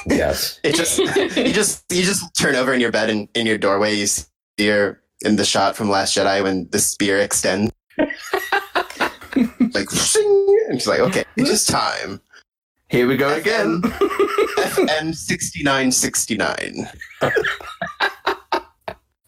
Yes. 0.05 0.59
it 0.63 0.75
just 0.75 0.97
you 0.99 1.51
just 1.53 1.83
you 1.91 2.03
just 2.03 2.23
turn 2.35 2.55
over 2.55 2.73
in 2.73 2.79
your 2.79 2.91
bed 2.91 3.09
and 3.09 3.27
in 3.35 3.45
your 3.45 3.57
doorway 3.57 3.95
you 3.95 4.05
see 4.07 4.23
her 4.67 5.01
in 5.25 5.35
the 5.35 5.45
shot 5.45 5.75
from 5.75 5.89
Last 5.89 6.15
Jedi 6.15 6.41
when 6.43 6.69
the 6.71 6.79
spear 6.79 7.19
extends. 7.19 7.71
like 7.97 9.89
"Shing," 9.91 10.65
and 10.69 10.79
she's 10.79 10.87
like, 10.87 10.99
okay, 10.99 11.23
it's 11.35 11.49
just 11.49 11.67
time. 11.69 12.21
here 12.89 13.07
we 13.07 13.17
go 13.17 13.33
again. 13.33 13.81
FN 13.81 15.13
sixty 15.15 15.63
nine 15.63 15.91
sixty 15.91 16.37
nine. 16.37 16.87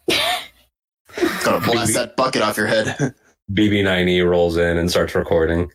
Gonna 0.08 1.64
blast 1.64 1.94
that 1.94 2.14
bucket 2.16 2.42
off 2.42 2.56
your 2.56 2.66
head. 2.66 3.14
BB9E 3.52 4.28
rolls 4.28 4.56
in 4.56 4.76
and 4.76 4.90
starts 4.90 5.14
recording. 5.14 5.70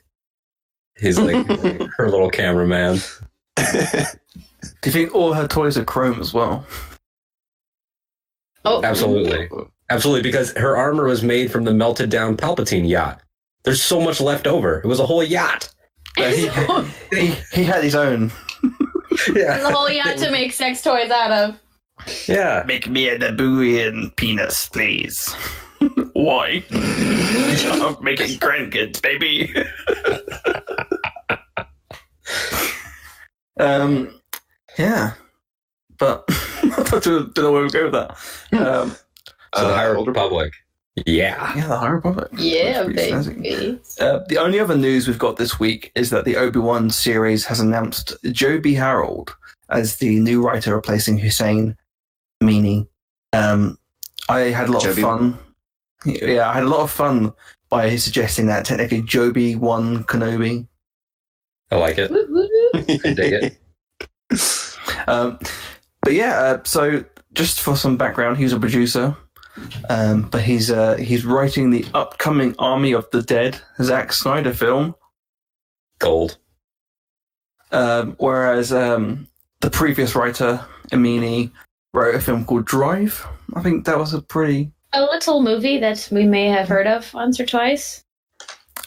He's 0.99 1.17
like 1.17 1.45
her 1.97 2.09
little 2.09 2.29
cameraman. 2.29 2.99
Do 3.55 3.63
you 4.85 4.91
think 4.91 5.15
all 5.15 5.33
her 5.33 5.47
toys 5.47 5.77
are 5.77 5.85
chrome 5.85 6.19
as 6.19 6.33
well? 6.33 6.65
Oh, 8.65 8.83
Absolutely. 8.83 9.49
Absolutely, 9.89 10.21
because 10.21 10.51
her 10.53 10.77
armor 10.77 11.05
was 11.05 11.23
made 11.23 11.51
from 11.51 11.63
the 11.63 11.73
melted 11.73 12.09
down 12.09 12.37
Palpatine 12.37 12.87
yacht. 12.87 13.21
There's 13.63 13.81
so 13.83 13.99
much 13.99 14.21
left 14.21 14.47
over. 14.47 14.79
It 14.79 14.85
was 14.87 14.99
a 14.99 15.05
whole 15.05 15.23
yacht. 15.23 15.73
But 16.15 16.33
he, 16.33 16.49
he, 17.11 17.35
he 17.53 17.63
had 17.63 17.83
his 17.83 17.95
own. 17.95 18.31
Yeah. 19.35 19.59
the 19.59 19.71
whole 19.71 19.89
yacht 19.89 20.17
to 20.17 20.31
make 20.31 20.51
sex 20.53 20.81
toys 20.81 21.11
out 21.11 21.31
of. 21.31 21.60
Yeah. 22.27 22.63
Make 22.65 22.87
me 22.89 23.09
a 23.09 23.19
Nabooian 23.19 24.15
penis, 24.15 24.67
please. 24.69 25.33
Why? 26.13 26.63
I'm 26.71 28.03
making 28.03 28.37
grandkids, 28.39 29.01
baby. 29.01 29.53
um, 33.59 34.19
yeah, 34.77 35.13
but 35.97 36.23
I 36.29 36.99
don't 37.01 37.35
know 37.37 37.51
where 37.51 37.63
we 37.63 37.69
go 37.69 37.83
with 37.89 37.93
that. 37.93 38.11
Um, 38.59 38.95
So 39.55 39.67
the 39.67 39.73
Uh, 39.73 39.75
High 39.75 39.87
older- 39.87 40.11
Republic. 40.11 40.53
Yeah. 41.05 41.55
yeah, 41.55 41.67
the 41.67 41.77
High 41.77 41.89
Republic. 41.89 42.29
Yeah, 42.37 42.83
That's 42.83 42.93
pretty 42.93 43.11
snazzy. 43.11 43.41
baby. 43.43 43.79
Uh, 43.99 44.19
the 44.27 44.37
only 44.37 44.59
other 44.59 44.75
news 44.77 45.07
we've 45.07 45.17
got 45.19 45.37
this 45.37 45.59
week 45.59 45.91
is 45.95 46.09
that 46.09 46.25
the 46.25 46.37
Obi 46.37 46.59
Wan 46.59 46.89
series 46.89 47.45
has 47.45 47.59
announced 47.59 48.15
Joby 48.31 48.73
Harold 48.75 49.35
as 49.69 49.97
the 49.97 50.19
new 50.19 50.45
writer 50.45 50.75
replacing 50.75 51.17
Hossein 51.19 51.77
Amini. 52.41 52.87
Um, 53.33 53.77
I 54.29 54.39
had 54.39 54.69
a 54.69 54.71
lot 54.71 54.83
Joby. 54.83 55.01
of 55.01 55.07
fun. 55.07 55.37
Yeah, 56.05 56.49
I 56.49 56.53
had 56.53 56.63
a 56.63 56.69
lot 56.69 56.81
of 56.81 56.91
fun 56.91 57.33
by 57.69 57.95
suggesting 57.95 58.47
that 58.47 58.65
technically 58.65 59.01
Joby 59.01 59.55
won 59.55 60.03
Kenobi. 60.05 60.67
I 61.71 61.75
like 61.77 61.97
it. 61.97 62.11
I 63.05 63.13
dig 63.13 63.33
it. 64.31 64.77
Um, 65.07 65.39
but 66.01 66.13
yeah, 66.13 66.39
uh, 66.39 66.63
so 66.63 67.03
just 67.33 67.61
for 67.61 67.75
some 67.77 67.97
background, 67.97 68.37
he's 68.37 68.53
a 68.53 68.59
producer, 68.59 69.15
um, 69.89 70.23
but 70.23 70.41
he's 70.41 70.71
uh, 70.71 70.95
he's 70.97 71.25
writing 71.25 71.69
the 71.69 71.85
upcoming 71.93 72.55
Army 72.59 72.93
of 72.93 73.09
the 73.11 73.21
Dead 73.21 73.59
Zack 73.81 74.11
Snyder 74.11 74.53
film. 74.53 74.95
Gold. 75.99 76.37
Um, 77.71 78.15
whereas 78.17 78.73
um, 78.73 79.27
the 79.61 79.69
previous 79.69 80.15
writer, 80.15 80.65
Amini, 80.91 81.51
wrote 81.93 82.15
a 82.15 82.21
film 82.21 82.45
called 82.45 82.65
Drive. 82.65 83.25
I 83.53 83.61
think 83.61 83.85
that 83.85 83.97
was 83.97 84.13
a 84.13 84.21
pretty. 84.21 84.71
A 84.93 85.01
little 85.01 85.41
movie 85.41 85.77
that 85.79 86.07
we 86.11 86.25
may 86.25 86.47
have 86.47 86.67
heard 86.67 86.87
of 86.87 87.13
once 87.13 87.39
or 87.39 87.45
twice. 87.45 88.03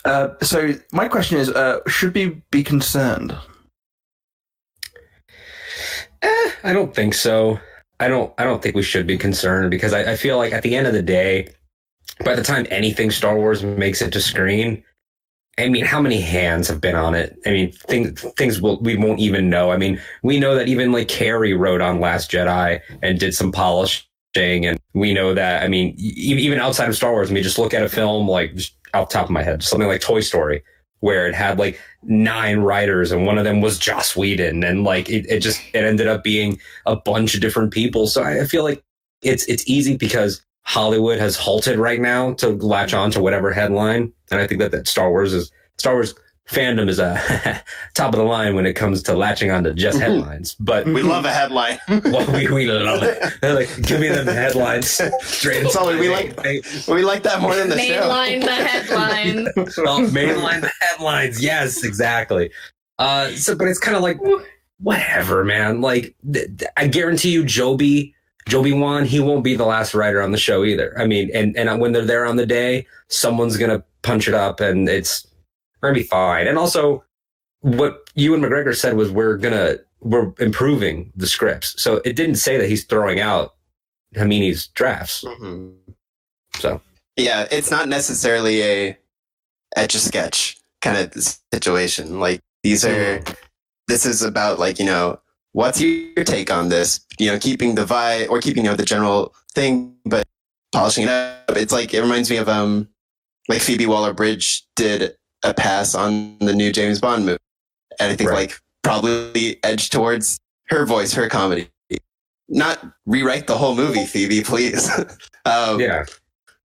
Uh, 0.05 0.31
so 0.43 0.75
my 0.93 1.09
question 1.09 1.39
is, 1.39 1.49
uh, 1.51 1.81
should 1.87 2.15
we 2.15 2.43
be 2.51 2.63
concerned? 2.63 3.35
Eh, 6.23 6.51
I 6.63 6.73
don't 6.73 6.95
think 6.95 7.15
so. 7.15 7.59
I 8.01 8.09
don't. 8.09 8.33
I 8.39 8.45
don't 8.45 8.63
think 8.63 8.75
we 8.75 8.83
should 8.83 9.07
be 9.07 9.17
concerned 9.17 9.71
because 9.71 9.93
I, 9.93 10.13
I 10.13 10.17
feel 10.17 10.37
like 10.37 10.53
at 10.53 10.63
the 10.63 10.75
end 10.75 10.87
of 10.87 10.93
the 10.93 11.03
day, 11.03 11.55
by 12.25 12.35
the 12.35 12.43
time 12.43 12.67
anything 12.71 13.11
Star 13.11 13.37
Wars 13.37 13.63
makes 13.63 14.03
it 14.03 14.13
to 14.13 14.21
screen, 14.21 14.83
I 15.59 15.69
mean, 15.69 15.85
how 15.85 16.01
many 16.01 16.21
hands 16.21 16.69
have 16.69 16.81
been 16.81 16.97
on 16.97 17.15
it? 17.15 17.39
I 17.47 17.51
mean, 17.51 17.73
things 17.73 18.21
things 18.37 18.61
will, 18.61 18.81
we 18.81 18.97
won't 18.97 19.21
even 19.21 19.49
know. 19.49 19.71
I 19.71 19.77
mean, 19.77 20.01
we 20.23 20.41
know 20.41 20.55
that 20.57 20.69
even 20.69 20.91
like 20.91 21.09
Carrie 21.09 21.55
wrote 21.55 21.81
on 21.81 22.01
Last 22.01 22.31
Jedi 22.31 22.81
and 23.03 23.21
did 23.21 23.35
some 23.35 23.53
polishing, 23.53 24.07
and 24.35 24.79
we 24.95 25.15
know 25.15 25.33
that. 25.35 25.63
I 25.63 25.69
mean, 25.69 25.95
even 25.99 26.59
outside 26.59 26.89
of 26.89 26.97
Star 26.97 27.13
Wars, 27.13 27.31
I 27.31 27.35
mean, 27.35 27.45
just 27.45 27.59
look 27.59 27.73
at 27.73 27.85
a 27.85 27.89
film 27.89 28.29
like 28.29 28.57
just 28.57 28.75
off 28.95 29.09
the 29.09 29.15
top 29.15 29.27
of 29.27 29.31
my 29.31 29.43
head, 29.43 29.63
something 29.63 29.89
like 29.89 30.01
Toy 30.01 30.21
Story, 30.21 30.63
where 31.01 31.29
it 31.29 31.35
had 31.35 31.59
like 31.59 31.81
nine 32.03 32.59
writers 32.61 33.13
and 33.13 33.25
one 33.25 33.39
of 33.39 33.45
them 33.45 33.61
was 33.61 33.79
Joss 33.79 34.17
Whedon, 34.17 34.65
and 34.65 34.83
like 34.83 35.09
it, 35.09 35.25
it 35.29 35.39
just 35.41 35.61
it 35.73 35.85
ended 35.85 36.09
up 36.09 36.25
being 36.25 36.59
a 36.87 36.97
bunch 36.97 37.35
of 37.37 37.41
different 37.41 37.73
people. 37.73 38.09
So 38.09 38.25
I 38.25 38.45
feel 38.45 38.65
like 38.65 38.83
it's 39.23 39.45
it's 39.47 39.69
easy 39.69 39.97
because 39.97 40.45
Hollywood 40.65 41.19
has 41.19 41.37
halted 41.37 41.79
right 41.79 42.01
now 42.01 42.35
to 42.35 42.51
latch 42.51 42.95
on 42.95 43.11
to 43.13 43.21
whatever 43.21 43.53
headline, 43.53 44.13
and 44.31 44.41
I 44.41 44.47
think 44.47 44.61
that, 44.61 44.71
that 44.73 44.89
Star 44.89 45.11
Wars 45.11 45.33
is 45.33 45.51
Star 45.77 45.95
Wars 45.95 46.15
fandom 46.49 46.89
is 46.89 47.01
uh, 47.01 47.19
a 47.47 47.63
top 47.95 48.13
of 48.13 48.19
the 48.19 48.25
line 48.25 48.55
when 48.55 48.67
it 48.67 48.75
comes 48.75 49.03
to 49.03 49.15
latching 49.15 49.51
onto 49.51 49.73
just 49.73 49.99
mm-hmm. 49.99 50.13
headlines, 50.13 50.55
but 50.61 50.87
We 50.87 50.93
mm-hmm. 50.93 51.09
love 51.09 51.25
a 51.25 51.33
headline. 51.33 51.79
well, 51.89 52.31
we, 52.33 52.49
we 52.49 52.67
love 52.67 53.03
it. 53.03 53.23
They're 53.41 53.55
like, 53.55 53.83
give 53.83 54.01
me 54.01 54.09
them 54.09 54.27
headlines 54.27 55.01
straight. 55.23 55.67
Solid, 55.69 55.99
we 55.99 56.11
like- 56.11 56.37
we 56.89 57.03
like 57.03 57.23
that 57.23 57.41
more 57.41 57.55
than 57.55 57.71
the 57.71 57.79
show. 57.79 58.03
Mainline 58.03 58.45
the 58.45 58.55
headline. 58.55 59.45
well, 59.57 60.01
mainline 60.01 60.61
the 60.61 60.73
headlines. 60.81 61.43
Yes, 61.43 61.83
exactly. 61.83 62.51
Uh, 62.99 63.31
so, 63.31 63.57
but 63.57 63.69
it's 63.69 63.81
kind 63.81 63.97
of 63.97 64.03
like 64.03 64.19
whatever, 64.79 65.45
man. 65.45 65.81
Like, 65.81 66.15
th- 66.31 66.59
th- 66.59 66.71
I 66.77 66.87
guarantee 66.87 67.31
you, 67.31 67.45
Joby, 67.45 68.15
Joby 68.47 68.73
Wan, 68.73 69.05
he 69.05 69.21
won't 69.21 69.43
be 69.45 69.57
the 69.57 69.65
last 69.65 69.95
writer 69.95 70.21
on 70.21 70.33
the 70.33 70.39
show 70.39 70.65
either. 70.65 70.99
I 70.99 71.07
mean, 71.07 71.31
and 71.35 71.57
and 71.57 71.81
when 71.81 71.93
they're 71.93 72.05
there 72.05 72.27
on 72.27 72.37
the 72.37 72.47
day, 72.47 72.87
someone's 73.09 73.57
gonna 73.57 73.83
punch 74.03 74.29
it 74.29 74.35
up, 74.35 74.61
and 74.61 74.89
it's 74.89 75.27
gonna 75.81 75.95
be 75.95 76.03
fine. 76.03 76.47
And 76.47 76.59
also, 76.59 77.05
what 77.61 78.09
Ewan 78.15 78.41
McGregor 78.43 78.77
said 78.77 78.97
was 78.97 79.11
we're 79.11 79.37
gonna 79.39 79.77
we're 80.01 80.33
improving 80.39 81.11
the 81.17 81.27
scripts. 81.27 81.81
So 81.83 82.03
it 82.05 82.15
didn't 82.17 82.37
say 82.37 82.59
that 82.59 82.69
he's 82.69 82.85
throwing 82.85 83.21
out 83.21 83.55
Amini's 84.17 84.67
drafts. 84.69 85.25
Mhm. 85.25 85.75
So 86.59 86.81
Yeah, 87.17 87.49
it's 87.51 87.71
not 87.71 87.89
necessarily 87.89 88.63
a 88.63 88.99
etch 89.77 89.95
a 89.95 89.99
sketch 89.99 90.59
kind 90.83 90.99
of 90.99 91.39
situation. 91.53 92.21
Like 92.21 92.41
these 92.63 92.85
are, 92.85 93.23
this 93.89 94.05
is 94.05 94.23
about 94.23 94.59
like 94.59 94.79
you 94.79 94.85
know, 94.85 95.19
what's 95.55 95.81
your 95.81 96.25
take 96.25 96.53
on 96.53 96.69
this? 96.69 97.01
You 97.19 97.31
know, 97.33 97.39
keeping 97.39 97.75
the 97.75 97.85
vibe 97.87 98.29
or 98.29 98.41
keeping 98.41 98.65
you 98.65 98.71
know 98.71 98.77
the 98.77 98.85
general 98.85 99.35
thing, 99.55 99.97
but 100.05 100.27
polishing 100.75 101.05
it 101.05 101.09
up. 101.11 101.57
It's 101.57 101.73
like 101.73 101.95
it 101.95 102.03
reminds 102.03 102.29
me 102.29 102.37
of 102.37 102.49
um, 102.49 102.89
like 103.49 103.63
Phoebe 103.63 103.87
Waller 103.87 104.13
Bridge 104.13 104.65
did 104.77 105.17
a 105.43 105.55
pass 105.55 105.95
on 105.95 106.39
the 106.41 106.55
new 106.55 106.73
James 106.73 107.01
Bond 107.01 107.25
movie, 107.27 107.39
and 107.99 108.13
I 108.13 108.17
think 108.17 108.31
Right. 108.31 108.51
like 108.51 108.61
probably 108.83 109.63
edge 109.65 109.89
towards 109.91 110.39
her 110.69 110.85
voice, 110.85 111.13
her 111.15 111.29
comedy. 111.29 111.71
Not 112.49 112.79
rewrite 113.07 113.47
the 113.47 113.57
whole 113.57 113.75
movie, 113.75 114.05
Phoebe, 114.05 114.43
please. 114.43 114.91
um, 115.47 115.81
yeah, 115.81 116.05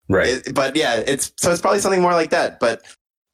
right. 0.09 0.29
it- 0.47 0.55
but 0.55 0.75
yeah, 0.75 0.97
it's 1.07 1.31
so 1.37 1.53
it's 1.53 1.61
probably 1.61 1.79
something 1.81 2.03
more 2.03 2.13
like 2.15 2.31
that. 2.31 2.59
But 2.59 2.83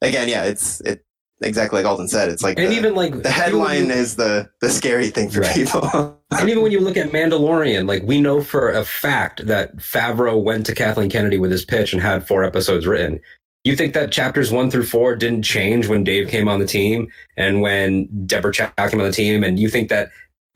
again, 0.01 0.27
yeah, 0.29 0.43
it's 0.43 0.79
it 0.81 1.03
exactly 1.41 1.81
like 1.81 1.89
Alden 1.89 2.07
said. 2.07 2.29
It's 2.29 2.43
like 2.43 2.57
and 2.59 2.67
the, 2.71 2.75
even 2.75 2.95
like 2.95 3.21
the 3.23 3.29
headline 3.31 3.87
you- 3.87 3.91
is 3.93 4.15
the 4.15 4.49
the 4.61 4.69
scary 4.69 5.09
thing 5.09 5.29
for 5.29 5.41
Right. 5.41 5.53
people. 5.55 6.17
and 6.31 6.49
even 6.49 6.63
when 6.63 6.71
you 6.71 6.79
look 6.79 6.97
at 6.97 7.11
Mandalorian, 7.11 7.87
like 7.87 8.03
we 8.03 8.21
know 8.21 8.41
for 8.41 8.69
a 8.71 8.83
fact 8.85 9.45
that 9.47 9.75
Favreau 9.77 10.41
went 10.41 10.65
to 10.67 10.75
Kathleen 10.75 11.09
Kennedy 11.09 11.37
with 11.37 11.51
his 11.51 11.65
pitch 11.65 11.93
and 11.93 12.01
had 12.01 12.27
four 12.27 12.43
episodes 12.43 12.87
written. 12.87 13.19
You 13.63 13.75
think 13.75 13.93
that 13.95 14.11
chapters 14.11 14.51
one 14.51 14.69
through 14.69 14.85
four 14.85 15.15
didn't 15.15 15.41
change 15.41 15.87
when 15.87 16.03
Dave 16.03 16.27
came 16.27 16.47
on 16.47 16.59
the 16.59 16.67
team 16.67 17.07
and 17.35 17.61
when 17.61 18.07
Deborah 18.27 18.53
Chow 18.53 18.69
came 18.77 18.99
on 18.99 19.07
the 19.07 19.11
team? 19.11 19.43
And 19.43 19.59
you 19.59 19.69
think 19.69 19.89
that 19.89 20.09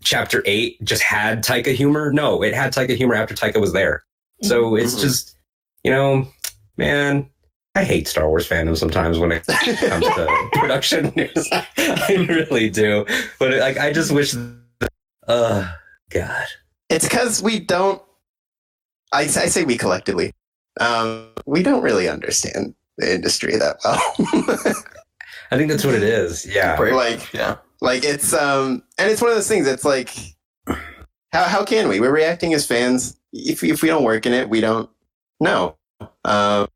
chapter 0.04 0.44
eight 0.46 0.78
just 0.84 1.02
had 1.02 1.44
Taika 1.44 1.74
humor? 1.74 2.14
No, 2.14 2.44
it 2.44 2.54
had 2.54 2.72
Taika 2.72 2.96
humor 2.96 3.16
after 3.16 3.34
Taika 3.34 3.60
was 3.60 3.74
there. 3.74 4.04
So 4.44 4.76
it's 4.76 4.94
Mhm. 4.96 5.02
just, 5.02 5.36
you 5.84 5.90
know, 5.92 6.28
man, 6.78 7.28
I 7.76 7.84
hate 7.84 8.07
Star 8.07 8.28
Wars 8.28 8.47
fandom 8.47 8.76
sometimes 8.78 9.20
when 9.20 9.32
it 9.32 9.45
comes 9.45 10.05
to 10.05 10.49
production 10.53 11.13
news. 11.15 11.49
I 11.78 12.26
really 12.28 12.70
do. 12.70 13.05
But 13.38 13.53
like, 13.59 13.78
I 13.78 13.93
just 13.93 14.11
wish, 14.11 14.36
uh, 15.28 15.72
God. 16.09 16.45
it's 16.89 17.05
because 17.05 17.41
we 17.41 17.59
don't. 17.59 18.01
I, 19.13 19.22
I 19.22 19.26
say 19.28 19.63
we 19.63 19.78
collectively, 19.78 20.34
um, 20.80 21.30
we 21.45 21.63
don't 21.63 21.82
really 21.82 22.07
understand 22.09 22.76
the 22.97 23.13
industry 23.13 23.55
that 23.55 23.78
well. 23.84 24.01
I 25.51 25.57
think 25.57 25.70
that's 25.72 25.86
what 25.86 25.95
it 25.95 26.03
is. 26.03 26.45
Yeah. 26.45 26.78
Like 26.80 27.34
Yeah. 27.34 27.57
like 27.82 28.03
it's 28.03 28.34
um 28.34 28.84
and 28.97 29.09
it's 29.09 29.22
one 29.22 29.30
of 29.32 29.36
those 29.38 29.47
things 29.47 29.65
it's 29.67 29.86
like 29.86 30.13
how 31.32 31.43
how 31.45 31.63
can 31.63 31.88
we 31.88 31.99
we're 31.99 32.11
reacting 32.13 32.53
as 32.53 32.67
fans 32.67 33.17
if 33.34 33.61
we, 33.63 33.72
if 33.72 33.82
we 33.82 33.88
don't 33.88 34.03
work 34.03 34.26
in 34.28 34.34
it 34.34 34.47
we 34.49 34.59
don't 34.61 34.89
know 35.39 35.76
um 36.26 36.67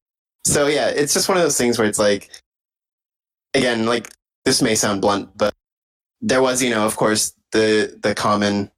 so 0.45 0.67
yeah 0.67 0.87
it's 0.89 1.13
just 1.13 1.27
one 1.29 1.37
of 1.37 1.43
those 1.43 1.57
things 1.57 1.77
where 1.77 1.87
it's 1.87 1.99
like 1.99 2.29
again 3.53 3.85
like 3.85 4.11
this 4.45 4.61
may 4.61 4.75
sound 4.75 5.01
blunt 5.01 5.29
but 5.37 5.53
there 6.21 6.41
was 6.41 6.61
you 6.61 6.69
know 6.69 6.85
of 6.85 6.95
course 6.97 7.33
the 7.51 7.97
the 8.01 8.13
common 8.15 8.69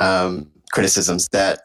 um 0.00 0.50
criticisms 0.72 1.28
that 1.32 1.60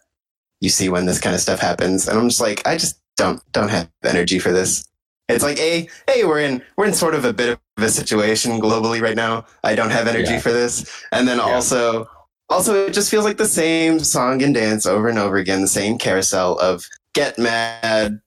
you 0.61 0.69
see 0.69 0.89
when 0.89 1.05
this 1.05 1.19
kind 1.19 1.35
of 1.35 1.41
stuff 1.41 1.59
happens 1.59 2.07
and 2.07 2.17
i'm 2.17 2.29
just 2.29 2.41
like 2.41 2.65
i 2.67 2.75
just 2.75 2.99
don't 3.17 3.41
don't 3.51 3.69
have 3.69 3.89
energy 4.03 4.39
for 4.39 4.51
this 4.51 4.85
it's 5.29 5.43
like 5.43 5.59
a 5.59 5.87
hey 6.09 6.23
we're 6.25 6.39
in 6.39 6.61
we're 6.77 6.85
in 6.87 6.93
sort 6.93 7.15
of 7.15 7.25
a 7.25 7.33
bit 7.33 7.49
of 7.77 7.83
a 7.83 7.89
situation 7.89 8.59
globally 8.59 9.01
right 9.01 9.15
now 9.15 9.45
i 9.63 9.75
don't 9.75 9.91
have 9.91 10.07
energy 10.07 10.33
Yeah. 10.33 10.39
for 10.39 10.51
this 10.51 11.03
and 11.11 11.27
then 11.27 11.37
Yeah. 11.37 11.43
also 11.43 12.09
also 12.49 12.85
it 12.87 12.93
just 12.93 13.09
feels 13.11 13.23
like 13.25 13.37
the 13.37 13.45
same 13.47 13.99
song 13.99 14.41
and 14.41 14.53
dance 14.53 14.85
over 14.85 15.07
and 15.07 15.19
over 15.19 15.37
again 15.37 15.61
the 15.61 15.67
same 15.67 15.97
carousel 15.97 16.57
of 16.59 16.85
get 17.13 17.37
mad 17.37 18.19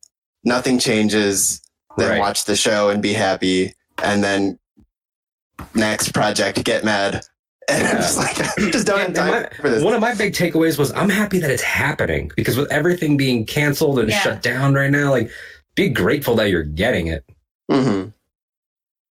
nothing 0.46 0.78
changes 0.78 1.60
then 1.98 2.10
Right. 2.10 2.20
watch 2.20 2.44
the 2.46 2.56
show 2.56 2.88
and 2.90 3.02
be 3.02 3.12
happy 3.12 3.74
and 4.02 4.22
then 4.24 4.58
next 5.74 6.12
project 6.14 6.62
get 6.64 6.84
mad 6.84 7.22
and 7.68 7.86
i'm 7.88 7.96
just 7.96 8.16
like 8.16 8.36
just 8.72 8.86
don't 8.86 8.98
have 8.98 9.06
And 9.08 9.16
time 9.16 9.30
my- 9.42 9.48
for 9.60 9.68
this 9.70 9.82
One 9.82 9.94
of 9.94 10.00
my 10.00 10.14
big 10.14 10.32
takeaways 10.32 10.78
was 10.78 10.92
I'm 10.92 11.08
happy 11.08 11.38
that 11.40 11.50
it's 11.50 11.62
happening 11.62 12.30
because 12.36 12.56
with 12.56 12.70
everything 12.70 13.16
being 13.16 13.44
canceled 13.44 13.98
and 13.98 14.08
Yeah. 14.08 14.20
shut 14.20 14.42
down 14.42 14.74
right 14.74 14.90
now, 14.90 15.10
like 15.10 15.30
be 15.74 15.88
grateful 15.88 16.36
that 16.36 16.48
you're 16.50 16.62
getting 16.62 17.08
it. 17.08 17.24
hmm 17.70 18.04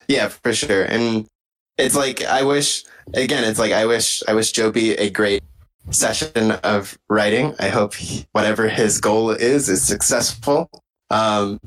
Yeah, 0.07 0.29
for 0.29 0.53
sure. 0.53 0.83
And 0.85 1.27
it's 1.77 1.95
like 1.95 2.23
I 2.23 2.43
wish 2.43 2.85
again, 3.13 3.43
it's 3.43 3.59
like 3.59 3.73
I 3.73 3.85
wish 3.85 4.23
I 4.27 4.33
wish 4.33 4.51
Joby 4.53 4.93
a 4.93 5.09
great 5.09 5.43
session 5.91 6.51
of 6.63 6.97
writing. 7.09 7.53
I 7.59 7.67
hope 7.69 7.93
he, 7.95 8.25
whatever 8.31 8.69
his 8.69 9.01
goal 9.01 9.31
is 9.31 9.67
is 9.69 9.83
successful. 9.83 10.69
Um 11.09 11.59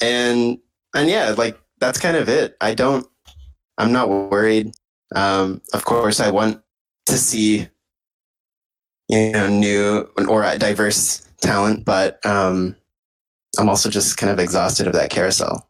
and 0.00 0.58
and 0.94 1.08
yeah, 1.08 1.34
like 1.36 1.58
that's 1.78 1.98
kind 1.98 2.16
of 2.16 2.28
it. 2.28 2.56
I 2.60 2.74
don't 2.74 3.06
I'm 3.78 3.92
not 3.92 4.08
worried. 4.08 4.72
Um 5.14 5.60
of 5.72 5.84
course 5.84 6.20
I 6.20 6.30
want 6.30 6.62
to 7.06 7.16
see 7.16 7.68
you 9.08 9.32
know 9.32 9.48
new 9.48 10.08
or 10.28 10.42
diverse 10.58 11.28
talent, 11.40 11.84
but 11.84 12.24
um 12.24 12.76
I'm 13.58 13.68
also 13.68 13.90
just 13.90 14.16
kind 14.16 14.30
of 14.30 14.38
exhausted 14.38 14.86
of 14.86 14.92
that 14.92 15.10
carousel. 15.10 15.68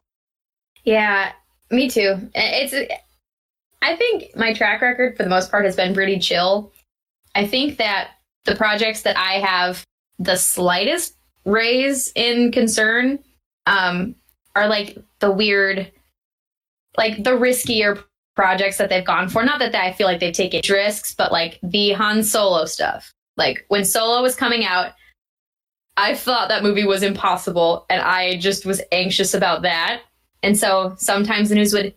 Yeah, 0.83 1.31
me 1.69 1.89
too. 1.89 2.29
It's. 2.35 2.73
I 3.81 3.95
think 3.95 4.35
my 4.35 4.53
track 4.53 4.81
record 4.81 5.17
for 5.17 5.23
the 5.23 5.29
most 5.29 5.49
part 5.49 5.65
has 5.65 5.75
been 5.75 5.93
pretty 5.93 6.19
chill. 6.19 6.71
I 7.33 7.47
think 7.47 7.77
that 7.77 8.11
the 8.45 8.55
projects 8.55 9.01
that 9.03 9.17
I 9.17 9.33
have 9.33 9.83
the 10.19 10.35
slightest 10.35 11.15
raise 11.45 12.11
in 12.15 12.51
concern 12.51 13.19
um, 13.65 14.15
are 14.55 14.67
like 14.67 14.97
the 15.19 15.31
weird, 15.31 15.91
like 16.97 17.23
the 17.23 17.31
riskier 17.31 18.03
projects 18.35 18.77
that 18.77 18.89
they've 18.89 19.05
gone 19.05 19.29
for. 19.29 19.43
Not 19.43 19.59
that 19.59 19.75
I 19.75 19.93
feel 19.93 20.07
like 20.07 20.19
they've 20.19 20.33
taken 20.33 20.61
risks, 20.69 21.13
but 21.13 21.31
like 21.31 21.59
the 21.63 21.91
Han 21.91 22.23
Solo 22.23 22.65
stuff. 22.65 23.11
Like 23.37 23.65
when 23.69 23.85
Solo 23.85 24.21
was 24.21 24.35
coming 24.35 24.65
out, 24.65 24.93
I 25.97 26.15
thought 26.15 26.49
that 26.49 26.63
movie 26.63 26.85
was 26.85 27.03
impossible, 27.03 27.85
and 27.89 28.01
I 28.01 28.37
just 28.37 28.65
was 28.65 28.81
anxious 28.91 29.33
about 29.33 29.61
that. 29.63 30.01
And 30.41 30.57
so 30.57 30.95
sometimes 30.97 31.49
the 31.49 31.55
news 31.55 31.73
would 31.73 31.93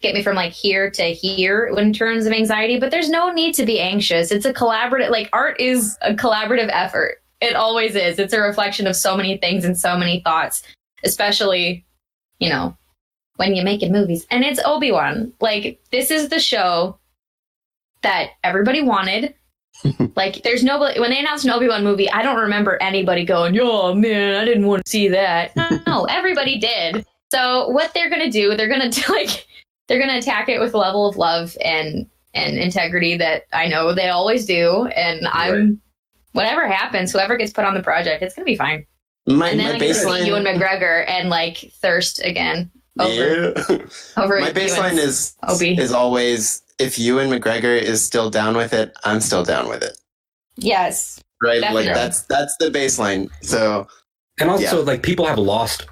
get 0.00 0.14
me 0.14 0.22
from 0.22 0.36
like 0.36 0.52
here 0.52 0.90
to 0.90 1.04
here 1.04 1.66
in 1.66 1.92
terms 1.92 2.26
of 2.26 2.32
anxiety, 2.32 2.78
but 2.78 2.90
there's 2.90 3.08
no 3.08 3.30
need 3.30 3.54
to 3.54 3.64
be 3.64 3.80
anxious. 3.80 4.30
It's 4.30 4.44
a 4.44 4.52
collaborative, 4.52 5.10
like 5.10 5.28
art 5.32 5.60
is 5.60 5.96
a 6.02 6.14
collaborative 6.14 6.68
effort. 6.72 7.22
It 7.40 7.54
always 7.54 7.94
is. 7.94 8.18
It's 8.18 8.32
a 8.32 8.40
reflection 8.40 8.86
of 8.86 8.96
so 8.96 9.16
many 9.16 9.36
things 9.36 9.64
and 9.64 9.78
so 9.78 9.96
many 9.96 10.20
thoughts, 10.20 10.62
especially, 11.04 11.84
you 12.38 12.48
know, 12.48 12.76
when 13.36 13.54
you're 13.54 13.64
making 13.64 13.92
movies. 13.92 14.26
And 14.30 14.44
it's 14.44 14.60
Obi 14.64 14.90
Wan. 14.90 15.32
Like, 15.40 15.80
this 15.92 16.10
is 16.10 16.28
the 16.28 16.40
show 16.40 16.98
that 18.02 18.30
everybody 18.42 18.82
wanted. 18.82 19.34
like, 20.16 20.42
there's 20.42 20.64
no, 20.64 20.80
when 20.80 21.10
they 21.10 21.20
announced 21.20 21.44
an 21.44 21.52
Obi 21.52 21.68
Wan 21.68 21.84
movie, 21.84 22.10
I 22.10 22.22
don't 22.22 22.40
remember 22.40 22.76
anybody 22.82 23.24
going, 23.24 23.56
oh 23.60 23.94
man, 23.94 24.34
I 24.34 24.44
didn't 24.44 24.66
want 24.66 24.84
to 24.84 24.90
see 24.90 25.08
that. 25.08 25.54
No, 25.86 26.04
everybody 26.10 26.58
did. 26.58 27.06
So 27.30 27.68
what 27.68 27.92
they're 27.94 28.10
gonna 28.10 28.30
do, 28.30 28.56
they're 28.56 28.68
gonna 28.68 28.90
do, 28.90 29.02
like 29.12 29.46
they're 29.86 30.00
gonna 30.00 30.18
attack 30.18 30.48
it 30.48 30.60
with 30.60 30.74
a 30.74 30.78
level 30.78 31.08
of 31.08 31.16
love 31.16 31.56
and 31.62 32.06
and 32.34 32.58
integrity 32.58 33.16
that 33.16 33.44
I 33.52 33.68
know 33.68 33.94
they 33.94 34.08
always 34.08 34.46
do. 34.46 34.86
And 34.86 35.26
I'm 35.28 35.80
whatever 36.32 36.66
happens, 36.68 37.12
whoever 37.12 37.36
gets 37.36 37.52
put 37.52 37.64
on 37.64 37.74
the 37.74 37.82
project, 37.82 38.22
it's 38.22 38.34
gonna 38.34 38.44
be 38.44 38.56
fine. 38.56 38.86
My, 39.26 39.50
And 39.50 39.60
then 39.60 39.68
my 39.68 39.74
I 39.74 39.78
get 39.78 39.88
to 39.88 39.94
see 39.94 40.06
baseline, 40.06 40.56
McGregor 40.58 41.04
and 41.08 41.28
like 41.28 41.70
thirst 41.82 42.20
again 42.24 42.70
over 42.98 43.52
yeah. 43.68 43.78
over 44.16 44.40
my 44.40 44.50
baseline 44.52 44.96
is 44.98 45.36
Obi. 45.46 45.76
is 45.78 45.92
always 45.92 46.62
if 46.78 46.98
Ewan 46.98 47.28
McGregor 47.28 47.80
is 47.80 48.04
still 48.04 48.30
down 48.30 48.56
with 48.56 48.72
it, 48.72 48.96
I'm 49.04 49.20
still 49.20 49.44
down 49.44 49.68
with 49.68 49.82
it. 49.82 49.98
yes. 50.56 51.20
Right? 51.42 51.60
Definitely. 51.60 51.86
Like 51.86 51.94
that's 51.94 52.22
that's 52.22 52.56
the 52.58 52.66
baseline. 52.70 53.28
So 53.42 53.86
And 54.40 54.50
also, 54.50 54.78
Yeah. 54.78 54.84
like 54.84 55.02
people 55.02 55.26
have 55.26 55.38
lost, 55.38 55.86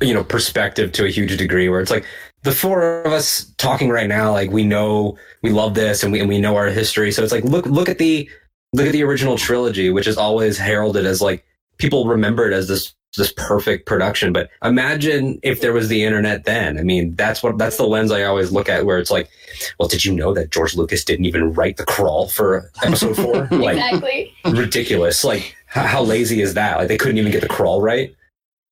you 0.00 0.12
know, 0.14 0.24
perspective 0.24 0.90
to 0.92 1.04
a 1.04 1.08
huge 1.08 1.36
degree 1.36 1.68
where 1.68 1.80
it's 1.80 1.90
like 1.90 2.04
the 2.42 2.52
four 2.52 3.02
of 3.02 3.12
us 3.12 3.52
talking 3.58 3.90
right 3.90 4.08
now, 4.08 4.32
like 4.32 4.50
we 4.50 4.64
know 4.64 5.16
we 5.42 5.50
love 5.50 5.74
this 5.74 6.02
and 6.02 6.12
we 6.12 6.20
and 6.20 6.28
we 6.28 6.40
know 6.40 6.56
our 6.56 6.66
history. 6.68 7.12
So 7.12 7.22
it's 7.22 7.32
like 7.32 7.44
look 7.44 7.66
look 7.66 7.88
at 7.88 7.98
the 7.98 8.28
look 8.72 8.86
at 8.86 8.92
the 8.92 9.02
original 9.02 9.38
trilogy, 9.38 9.90
which 9.90 10.06
is 10.06 10.16
always 10.16 10.58
heralded 10.58 11.06
as 11.06 11.20
like 11.20 11.44
people 11.78 12.06
remember 12.06 12.50
it 12.50 12.54
as 12.54 12.68
this 12.68 12.94
this 13.16 13.32
perfect 13.36 13.86
production. 13.86 14.32
But 14.32 14.50
imagine 14.62 15.40
if 15.42 15.60
there 15.60 15.72
was 15.72 15.88
the 15.88 16.04
internet 16.04 16.44
then. 16.44 16.78
I 16.78 16.82
mean, 16.82 17.14
that's 17.14 17.42
what 17.42 17.58
that's 17.58 17.76
the 17.76 17.86
lens 17.86 18.12
I 18.12 18.24
always 18.24 18.52
look 18.52 18.68
at 18.68 18.84
where 18.84 18.98
it's 18.98 19.10
like, 19.10 19.30
well, 19.78 19.88
did 19.88 20.04
you 20.04 20.14
know 20.14 20.34
that 20.34 20.50
George 20.50 20.74
Lucas 20.74 21.04
didn't 21.04 21.24
even 21.24 21.52
write 21.54 21.76
the 21.76 21.84
crawl 21.84 22.28
for 22.28 22.70
episode 22.82 23.16
four? 23.16 23.46
like 23.50 23.76
exactly. 23.76 24.34
ridiculous. 24.44 25.24
Like 25.24 25.56
how, 25.66 25.82
how 25.82 26.02
lazy 26.02 26.42
is 26.42 26.54
that? 26.54 26.78
Like 26.78 26.88
they 26.88 26.98
couldn't 26.98 27.18
even 27.18 27.32
get 27.32 27.40
the 27.42 27.48
crawl 27.48 27.80
right. 27.80 28.14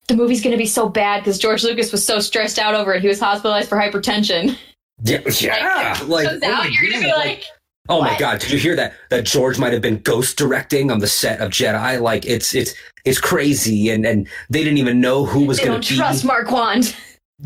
The 0.08 0.16
movie's 0.16 0.42
gonna 0.42 0.56
be 0.56 0.66
so 0.66 0.88
bad 0.88 1.20
because 1.20 1.38
George 1.38 1.64
Lucas 1.64 1.90
was 1.90 2.06
so 2.06 2.20
stressed 2.20 2.58
out 2.58 2.74
over 2.74 2.94
it. 2.94 3.02
He 3.02 3.08
was 3.08 3.18
hospitalized 3.18 3.68
for 3.68 3.76
hypertension. 3.76 4.56
Yeah, 5.02 5.20
yeah. 5.40 5.98
Like, 6.06 6.28
Comes 6.28 6.42
oh 6.42 6.52
out, 6.52 6.64
my 6.64 6.70
you're 6.70 6.90
gonna 6.90 7.04
be 7.04 7.10
God, 7.10 7.18
like, 7.18 7.44
Oh 7.88 8.00
my 8.02 8.16
god, 8.18 8.40
did 8.40 8.50
you 8.50 8.58
hear 8.58 8.74
that 8.76 8.94
that 9.10 9.24
George 9.24 9.58
might 9.58 9.72
have 9.72 9.82
been 9.82 9.98
ghost 9.98 10.36
directing 10.36 10.90
on 10.90 10.98
the 10.98 11.06
set 11.06 11.40
of 11.40 11.50
Jedi? 11.50 12.00
Like 12.00 12.26
it's 12.26 12.54
it's 12.54 12.74
it's 13.04 13.20
crazy 13.20 13.88
and 13.90 14.04
and 14.06 14.28
they 14.50 14.64
didn't 14.64 14.78
even 14.78 15.00
know 15.00 15.24
who 15.24 15.44
was 15.46 15.58
going 15.60 15.80
to 15.80 15.88
be 15.88 15.96
trust 15.96 16.24
Marquand. 16.24 16.94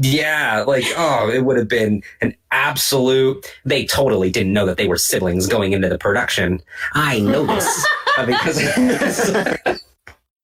Yeah, 0.01 0.65
like 0.67 0.85
oh, 0.97 1.29
it 1.31 1.45
would 1.45 1.57
have 1.57 1.69
been 1.69 2.03
an 2.21 2.35
absolute 2.53 3.45
they 3.65 3.85
totally 3.85 4.31
didn't 4.31 4.53
know 4.53 4.65
that 4.67 4.77
they 4.77 4.87
were 4.87 4.97
siblings 4.97 5.47
going 5.49 5.73
into 5.73 5.89
the 5.89 5.99
production. 5.99 6.61
I 6.95 7.19
know 7.31 7.45
this. 7.45 7.87
I 8.17 8.27
mean, 8.27 8.37
'cause- 8.39 9.81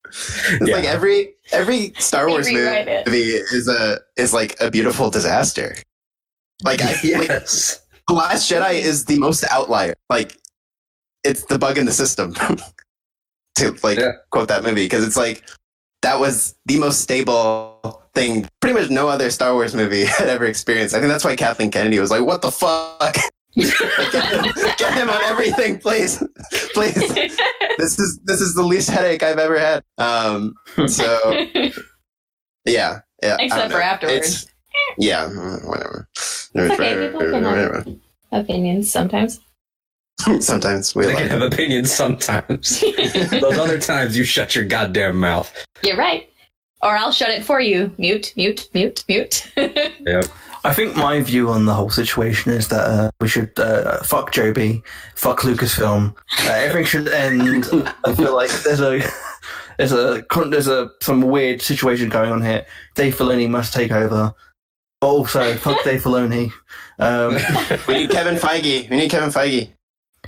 It's 0.08 0.68
Yeah. 0.68 0.76
like 0.76 0.84
every 0.84 1.34
every 1.52 1.92
Star 1.98 2.28
Wars 2.28 2.48
rewrite 2.48 2.88
it. 2.88 3.06
movie 3.06 3.18
is 3.18 3.68
a 3.68 3.98
is 4.16 4.32
like 4.32 4.56
a 4.60 4.70
beautiful 4.70 5.10
disaster. 5.10 5.74
Like, 6.64 6.80
I, 6.80 6.92
like 6.92 7.04
yes. 7.04 7.80
The 8.08 8.14
Last 8.14 8.50
Jedi 8.50 8.74
is 8.74 9.04
the 9.06 9.18
most 9.18 9.44
outlier. 9.50 9.94
Like 10.10 10.36
it's 11.24 11.44
the 11.46 11.58
bug 11.58 11.78
in 11.78 11.86
the 11.86 11.92
system. 11.92 12.34
to 13.56 13.74
like 13.82 13.98
Yeah. 13.98 14.12
quote 14.30 14.48
that 14.48 14.62
movie 14.62 14.84
because 14.84 15.04
it's 15.06 15.16
like 15.16 15.42
that 16.02 16.20
was 16.20 16.54
the 16.66 16.78
most 16.78 17.00
stable 17.00 18.02
thing 18.14 18.46
pretty 18.60 18.78
much 18.78 18.90
no 18.90 19.08
other 19.08 19.30
Star 19.30 19.54
Wars 19.54 19.74
movie 19.74 20.04
had 20.18 20.28
ever 20.28 20.44
experienced. 20.44 20.94
I 20.94 21.00
think 21.00 21.10
that's 21.10 21.24
why 21.24 21.36
Kathleen 21.36 21.70
Kennedy 21.70 21.98
was 21.98 22.10
like, 22.10 22.22
"What 22.22 22.42
the 22.42 22.50
fuck." 22.50 23.16
Get, 23.56 23.72
him, 23.72 24.52
get 24.76 24.92
him 24.92 25.08
on 25.08 25.22
everything, 25.24 25.78
please, 25.78 26.22
please. 26.74 26.94
This 27.78 27.98
is 27.98 28.20
this 28.24 28.42
is 28.42 28.54
the 28.54 28.62
least 28.62 28.90
headache 28.90 29.22
I've 29.22 29.38
ever 29.38 29.58
had. 29.58 29.82
Um, 29.96 30.54
so 30.86 31.46
yeah, 32.66 33.00
yeah. 33.22 33.36
Except 33.40 33.72
for 33.72 33.80
afterwards. 33.80 34.16
It's- 34.44 34.46
yeah, 34.98 35.26
mm, 35.28 35.66
whatever. 35.66 36.08
okay, 36.56 37.06
people 37.08 37.20
can 37.30 37.44
have- 37.44 37.86
Opinions 38.32 38.90
sometimes. 38.90 39.40
Sometimes 40.40 40.94
we 40.94 41.04
They 41.04 41.14
like 41.14 41.28
can 41.28 41.40
have 41.40 41.52
opinions 41.52 41.92
sometimes. 41.92 42.80
Those 43.30 43.58
other 43.58 43.78
times 43.78 44.16
you 44.16 44.24
shut 44.24 44.54
your 44.54 44.64
goddamn 44.64 45.16
mouth. 45.20 45.52
You're 45.82 45.96
right. 45.98 46.28
Or 46.82 46.96
I'll 46.96 47.12
shut 47.12 47.28
it 47.30 47.44
for 47.44 47.60
you. 47.60 47.92
Mute, 47.98 48.32
mute, 48.34 48.68
mute, 48.72 49.04
mute. 49.08 49.46
I 50.64 50.72
think 50.74 50.96
my 50.96 51.20
view 51.20 51.50
on 51.50 51.64
the 51.66 51.74
whole 51.74 51.90
situation 51.90 52.50
is 52.52 52.68
that 52.68 52.84
uh, 52.86 53.10
we 53.20 53.28
should 53.28 53.56
uh, 53.58 54.02
fuck 54.02 54.32
Joby, 54.32 54.82
fuck 55.14 55.40
Lucasfilm. 55.40 56.16
Uh, 56.44 56.50
everything 56.50 56.86
should 56.86 57.08
end. 57.08 57.66
I 58.04 58.14
feel 58.14 58.34
like 58.34 58.50
there's 58.64 58.80
a 58.80 59.00
there's 59.78 59.92
a 59.92 60.24
there's 60.46 60.68
a 60.68 60.90
some 61.02 61.22
weird 61.22 61.62
situation 61.62 62.08
going 62.08 62.32
on 62.32 62.42
here. 62.42 62.66
Dave 62.94 63.16
Filoni 63.16 63.48
must 63.48 63.72
take 63.72 63.92
over. 63.92 64.34
But 65.00 65.06
also, 65.08 65.54
fuck 65.56 65.82
Dave 65.84 66.02
Filoni. 66.02 66.50
Um, 66.98 67.34
We 67.86 67.94
need 67.98 68.10
Kevin 68.10 68.36
Feige. 68.36 68.88
We 68.88 68.96
need 68.96 69.10
Kevin 69.10 69.30
Feige. 69.30 69.70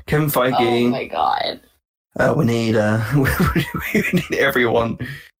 Kevin 0.06 0.28
Feige. 0.28 0.54
oh 0.58 0.88
my 0.88 1.04
god. 1.06 1.60
uh, 2.20 2.34
we 2.36 2.44
need 2.44 2.76
uh, 2.76 3.02
we 3.94 4.02
need 4.12 4.34
everyone. 4.38 4.98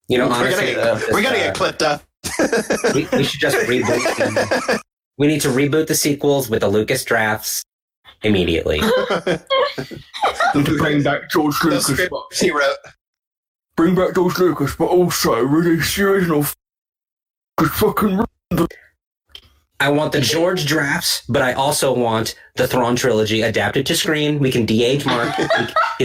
You 0.09 0.19
know, 0.19 0.29
we're 0.29 0.51
gonna 0.51 0.65
get, 0.67 0.77
this, 0.99 1.09
we're 1.13 1.23
gonna 1.23 1.37
uh, 1.37 1.45
get 1.49 1.55
clipped 1.55 1.83
up. 1.83 2.03
we, 2.95 3.07
we 3.13 3.23
should 3.25 3.41
just 3.41 3.57
reboot. 3.69 3.87
the- 4.17 4.83
we 5.19 5.27
need 5.27 5.41
to 5.43 5.49
reboot 5.49 5.87
the 5.89 5.95
sequels 5.95 6.49
with 6.49 6.61
the 6.61 6.69
Lucas 6.69 7.05
drafts 7.05 7.63
immediately. 8.23 8.81
Bring 10.55 11.03
back 11.03 11.29
George 11.31 11.59
the 11.61 11.67
Lucas. 11.71 11.87
script 11.87 12.15
he 12.35 12.51
wrote. 12.51 12.77
Bring 13.77 13.95
back 13.95 14.15
George 14.15 14.39
Lucas, 14.39 14.75
but 14.77 14.87
also 14.87 15.41
release 15.43 15.95
the 15.97 16.05
original. 16.05 16.45
Cause 17.57 17.69
fucking 17.71 18.21
I 19.81 19.91
want 19.91 20.13
the 20.13 20.21
George 20.21 20.67
drafts, 20.67 21.23
but 21.29 21.41
I 21.41 21.53
also 21.53 21.93
want 21.95 22.35
the 22.57 22.67
Thrawn 22.67 22.97
trilogy 22.97 23.43
adapted 23.43 23.87
to 23.87 23.97
screen. 23.97 24.41
We 24.41 24.51
can 24.51 24.67
de-age 24.67 25.07
Mark. 25.07 25.39
we, 25.39 25.47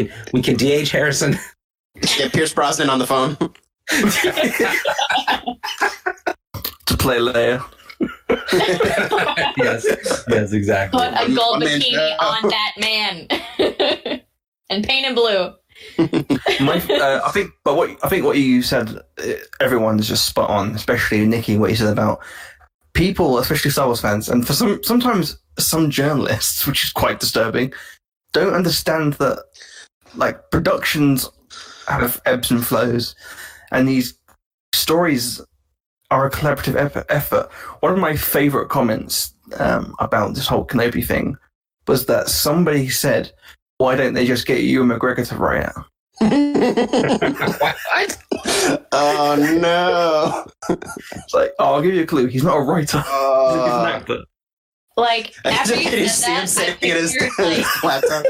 can, 0.04 0.10
we 0.32 0.42
can 0.44 0.56
de-age 0.56 0.92
Harrison. 0.92 1.38
Get 2.02 2.34
Pierce 2.34 2.54
Brosnan 2.54 2.90
on 2.90 3.00
the 3.00 3.08
phone. 3.08 3.36
to 6.86 6.98
play 6.98 7.18
Leia. 7.18 7.64
yes, 9.58 9.86
yes, 10.28 10.54
exactly. 10.54 11.00
Put 11.00 11.14
a 11.14 11.34
gold 11.34 11.62
One 11.62 11.68
bikini 11.68 11.92
show. 11.92 12.18
on 12.20 12.50
that 12.50 12.74
man. 12.78 13.28
and 14.70 14.84
paint 14.84 15.06
him 15.06 15.16
blue. 15.16 15.54
My, 16.60 16.82
uh, 16.90 17.22
I 17.26 17.32
think, 17.32 17.52
but 17.64 17.76
what 17.76 17.98
I 18.04 18.10
think 18.10 18.26
what 18.26 18.38
you 18.38 18.62
said, 18.62 19.00
everyone's 19.60 20.08
just 20.08 20.26
spot 20.26 20.50
on. 20.50 20.76
Especially 20.76 21.26
Nikki, 21.26 21.58
what 21.58 21.70
you 21.70 21.76
said 21.76 21.92
about 21.92 22.24
people, 22.94 23.38
especially 23.38 23.72
Star 23.72 23.88
Wars 23.88 24.02
fans, 24.02 24.30
and 24.30 24.46
for 24.46 24.54
some, 24.54 24.84
sometimes 24.84 25.38
some 25.58 25.90
journalists, 25.90 26.66
which 26.68 26.84
is 26.84 26.92
quite 26.92 27.20
disturbing, 27.20 27.74
don't 28.32 28.54
understand 28.54 29.14
that 29.14 29.44
like 30.16 30.52
productions 30.52 31.30
have 31.88 32.22
ebbs 32.26 32.52
and 32.52 32.66
flows, 32.66 33.16
and 33.72 33.88
these 33.88 34.18
stories 34.74 35.42
are 36.12 36.26
a 36.26 36.32
collaborative 36.32 37.06
effort. 37.10 37.52
One 37.80 37.94
of 37.94 38.00
my 38.00 38.16
favorite 38.16 38.70
comments 38.70 39.34
um, 39.58 39.96
about 40.00 40.36
this 40.36 40.48
whole 40.48 40.66
Kenobi 40.66 41.06
thing 41.06 41.38
was 41.88 42.06
that 42.06 42.30
somebody 42.30 42.90
said, 42.90 43.32
"Why 43.78 43.96
don't 43.96 44.14
they 44.14 44.26
just 44.26 44.46
get 44.46 44.62
Ewan 44.62 44.90
McGregor 44.90 45.28
to 45.28 45.36
write 45.36 45.64
it?" 45.64 45.76
Oh 48.92 49.36
no! 49.60 50.46
It's 51.16 51.34
like, 51.34 51.54
oh, 51.60 51.74
I'll 51.76 51.82
give 51.82 51.94
you 51.94 52.04
a 52.04 52.06
clue. 52.06 52.28
He's 52.28 52.44
not 52.44 52.58
a 52.58 52.62
writer. 52.62 52.98
He's 53.02 53.08
an 53.08 53.12
Uh, 53.12 53.92
actor. 53.94 54.18
Like, 54.96 55.34
I 55.46 55.50
after 55.52 55.74
can 55.76 56.00
you 56.00 56.08
see 56.08 56.32
him 56.32 56.36
that, 56.36 56.42
I 56.44 56.46
sitting 56.46 56.92
at 56.92 56.98
his 56.98 57.14
pictured, 57.14 57.46
like, 57.46 57.84
laptop. 57.84 58.26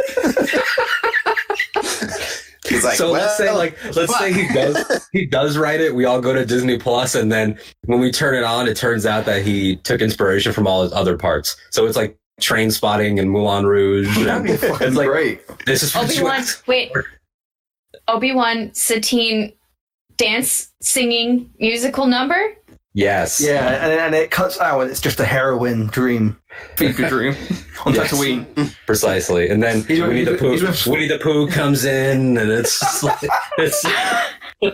He's 2.65 2.83
like, 2.85 2.95
so 2.95 3.11
let's 3.11 3.35
say 3.37 3.51
like 3.51 3.77
let's 3.93 4.17
say 4.17 4.31
he 4.31 4.47
does 4.53 5.09
he 5.11 5.25
does 5.25 5.57
write 5.57 5.81
it. 5.81 5.93
We 5.93 6.05
all 6.05 6.21
go 6.21 6.33
to 6.33 6.45
Disney 6.45 6.77
Plus, 6.77 7.13
and 7.15 7.29
then 7.31 7.59
when 7.85 7.99
we 7.99 8.09
turn 8.11 8.35
it 8.35 8.43
on, 8.45 8.67
it 8.69 8.77
turns 8.77 9.05
out 9.05 9.25
that 9.25 9.41
he 9.43 9.75
took 9.77 9.99
inspiration 10.01 10.53
from 10.53 10.65
all 10.65 10.83
his 10.83 10.93
other 10.93 11.17
parts. 11.17 11.57
So 11.71 11.85
it's 11.85 11.97
like 11.97 12.17
Train 12.39 12.71
Spotting 12.71 13.19
and 13.19 13.29
Moulin 13.29 13.65
Rouge. 13.65 14.07
That'd 14.23 14.43
be 14.45 14.51
and 14.53 14.81
it's 14.81 14.95
like 14.95 15.07
great. 15.09 15.41
this 15.65 15.83
is 15.83 15.93
what 15.93 16.05
Obi 16.05 16.15
you 16.15 16.23
Wan. 16.23 16.43
Wait. 16.67 16.91
Obi 18.07 18.33
Wan 18.33 18.73
Satine 18.73 19.53
dance 20.17 20.71
singing 20.81 21.51
musical 21.59 22.05
number? 22.07 22.39
Yes. 22.95 23.41
Yeah, 23.41 23.83
and, 23.83 23.91
and 23.91 24.13
it 24.15 24.29
cuts 24.29 24.59
out, 24.59 24.81
and 24.81 24.91
it's 24.91 25.01
just 25.01 25.19
a 25.19 25.25
heroin 25.25 25.87
dream, 25.87 26.37
fever 26.75 27.07
dream 27.09 27.35
on 27.85 27.95
Yes. 27.95 28.11
Tatooine. 28.13 28.75
Precisely. 28.85 29.49
And 29.49 29.63
then 29.63 29.83
He's 29.83 29.99
with- 29.99 30.09
Winnie 30.09 30.23
the 30.25 30.31
he's 30.33 30.39
Pooh 30.39 30.51
with- 30.51 30.61
he's 30.61 30.85
Winnie 30.85 31.07
the 31.07 31.17
Pooh 31.17 31.47
comes 31.47 31.85
in 31.85 32.37
and 32.37 32.51
it's 32.51 33.01
like, 33.03 33.17
it's 33.57 33.83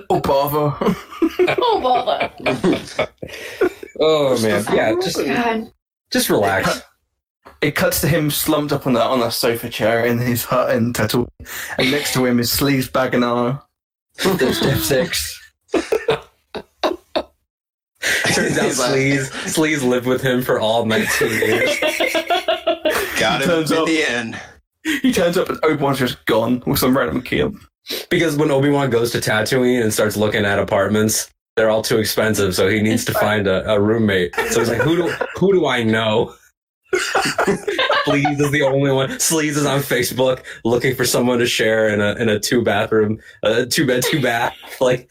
Oh, 0.10 0.20
bother. 0.20 0.96
Oh, 1.62 1.80
bother. 1.82 2.32
oh 4.00 4.42
man. 4.42 4.66
Yeah, 4.74 4.94
just 5.02 5.18
God. 5.26 5.72
just 6.12 6.30
relax. 6.30 6.82
It 7.62 7.76
cuts 7.76 8.00
to 8.02 8.08
him 8.08 8.32
slumped 8.32 8.72
up 8.72 8.88
on 8.88 8.96
a, 8.96 9.00
on 9.00 9.22
a 9.22 9.32
sofa 9.32 9.70
chair 9.70 10.06
in 10.06 10.18
his 10.18 10.46
hut 10.46 10.74
in 10.76 10.94
Tatooine, 10.94 11.28
and 11.78 11.92
next 11.92 12.14
to 12.14 12.26
him 12.26 12.40
is 12.40 12.50
Sleazebaggano. 12.52 13.62
There's 14.38 14.60
Death 14.62 14.84
Six. 14.84 15.36
Turns 18.34 18.58
out 18.58 18.66
He's 18.66 18.80
like- 18.80 18.92
Sleaze 18.92 19.30
Sleaze 19.54 19.84
lived 19.88 20.06
with 20.08 20.22
him 20.22 20.42
for 20.42 20.60
all 20.60 20.86
19 20.86 21.30
years. 21.30 21.80
got 23.20 23.42
him 23.42 23.48
Turns 23.48 23.72
in 23.72 23.78
up- 23.78 23.88
the 23.88 24.04
end. 24.08 24.40
He 25.02 25.12
turns 25.12 25.38
up 25.38 25.50
and 25.50 25.60
Obi 25.64 25.76
Wan's 25.84 26.00
just 26.00 26.24
gone 26.26 26.64
with 26.66 26.80
some 26.80 26.98
random 26.98 27.22
kid. 27.22 27.54
Because 28.10 28.38
when 28.38 28.50
Obi-Wan 28.52 28.90
goes 28.90 29.12
to 29.12 29.18
Tatooine 29.18 29.82
and 29.82 29.94
starts 29.94 30.16
looking 30.16 30.46
at 30.46 30.58
apartments, 30.60 31.30
they're 31.56 31.70
all 31.70 31.82
too 31.82 31.98
expensive, 31.98 32.56
so 32.56 32.70
he 32.70 32.82
needs 32.82 33.04
to 33.06 33.14
find 33.20 33.46
a, 33.48 33.70
a 33.74 33.80
roommate. 33.80 34.34
So 34.52 34.60
he's 34.62 34.70
like, 34.70 34.80
who 34.82 34.96
do 34.96 35.10
who 35.36 35.52
do 35.52 35.66
I 35.68 35.84
know? 35.84 36.34
Sleaze 38.06 38.40
is 38.42 38.52
the 38.52 38.64
only 38.64 38.92
one. 38.92 39.10
Sleaze 39.12 39.58
is 39.58 39.66
on 39.66 39.80
Facebook 39.82 40.44
looking 40.66 40.96
for 40.96 41.06
someone 41.06 41.38
to 41.40 41.46
share 41.46 41.90
in 41.90 42.02
a 42.02 42.14
in 42.16 42.30
a 42.30 42.40
two 42.40 42.64
bathroom, 42.64 43.20
a 43.44 43.66
two 43.66 43.86
bed, 43.86 44.04
two 44.04 44.22
bath. 44.22 44.56
Like 44.82 45.10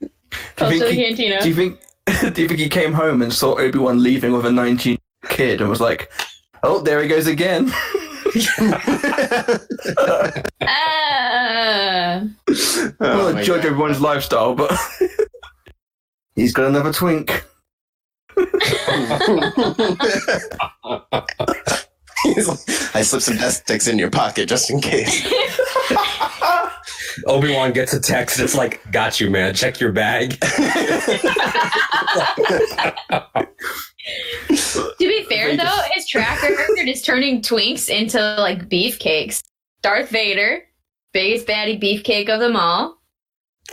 Do 0.00 0.06
you 0.06 0.10
Close 0.56 0.72
to 0.72 0.78
the 0.78 0.84
think 0.84 0.98
he- 0.98 1.04
cantina. 1.16 1.40
Do 1.42 1.48
you 1.48 1.54
think 1.54 1.80
do 2.34 2.42
you 2.42 2.48
think 2.48 2.60
he 2.60 2.68
came 2.68 2.92
home 2.92 3.22
and 3.22 3.32
saw 3.32 3.58
Obi 3.58 3.78
Wan 3.78 4.02
leaving 4.02 4.32
with 4.32 4.44
a 4.46 4.52
19 4.52 4.98
kid 5.28 5.60
and 5.60 5.70
was 5.70 5.80
like, 5.80 6.10
"Oh, 6.62 6.80
there 6.80 7.00
he 7.02 7.08
goes 7.08 7.26
again." 7.26 7.72
Ah. 10.66 12.22
Oh 12.56 12.94
well, 13.00 13.32
my 13.34 13.42
judge 13.42 13.62
God. 13.62 13.66
everyone's 13.66 14.00
lifestyle, 14.00 14.54
but 14.54 14.72
he's 16.34 16.52
got 16.52 16.66
another 16.66 16.92
twink. 16.92 17.44
He's 22.24 22.48
like, 22.48 22.58
I 22.94 23.02
slipped 23.02 23.24
some 23.24 23.36
death 23.36 23.54
sticks 23.54 23.86
in 23.86 23.98
your 23.98 24.10
pocket 24.10 24.48
just 24.48 24.70
in 24.70 24.80
case. 24.80 25.26
Obi 27.26 27.52
Wan 27.52 27.72
gets 27.72 27.92
a 27.92 28.00
text. 28.00 28.40
It's 28.40 28.54
like, 28.54 28.80
got 28.90 29.20
you, 29.20 29.30
man. 29.30 29.54
Check 29.54 29.80
your 29.80 29.92
bag. 29.92 30.42
To 34.54 34.94
be 34.98 35.24
fair, 35.24 35.56
though, 35.56 35.80
his 35.94 36.06
track 36.06 36.42
record 36.42 36.88
is 36.88 37.02
turning 37.02 37.40
twinks 37.40 37.88
into 37.88 38.18
like 38.38 38.68
beefcakes. 38.68 39.42
Darth 39.82 40.10
Vader, 40.10 40.62
biggest 41.12 41.46
baddie 41.46 41.80
beefcake 41.80 42.28
of 42.28 42.40
them 42.40 42.56
all. 42.56 42.98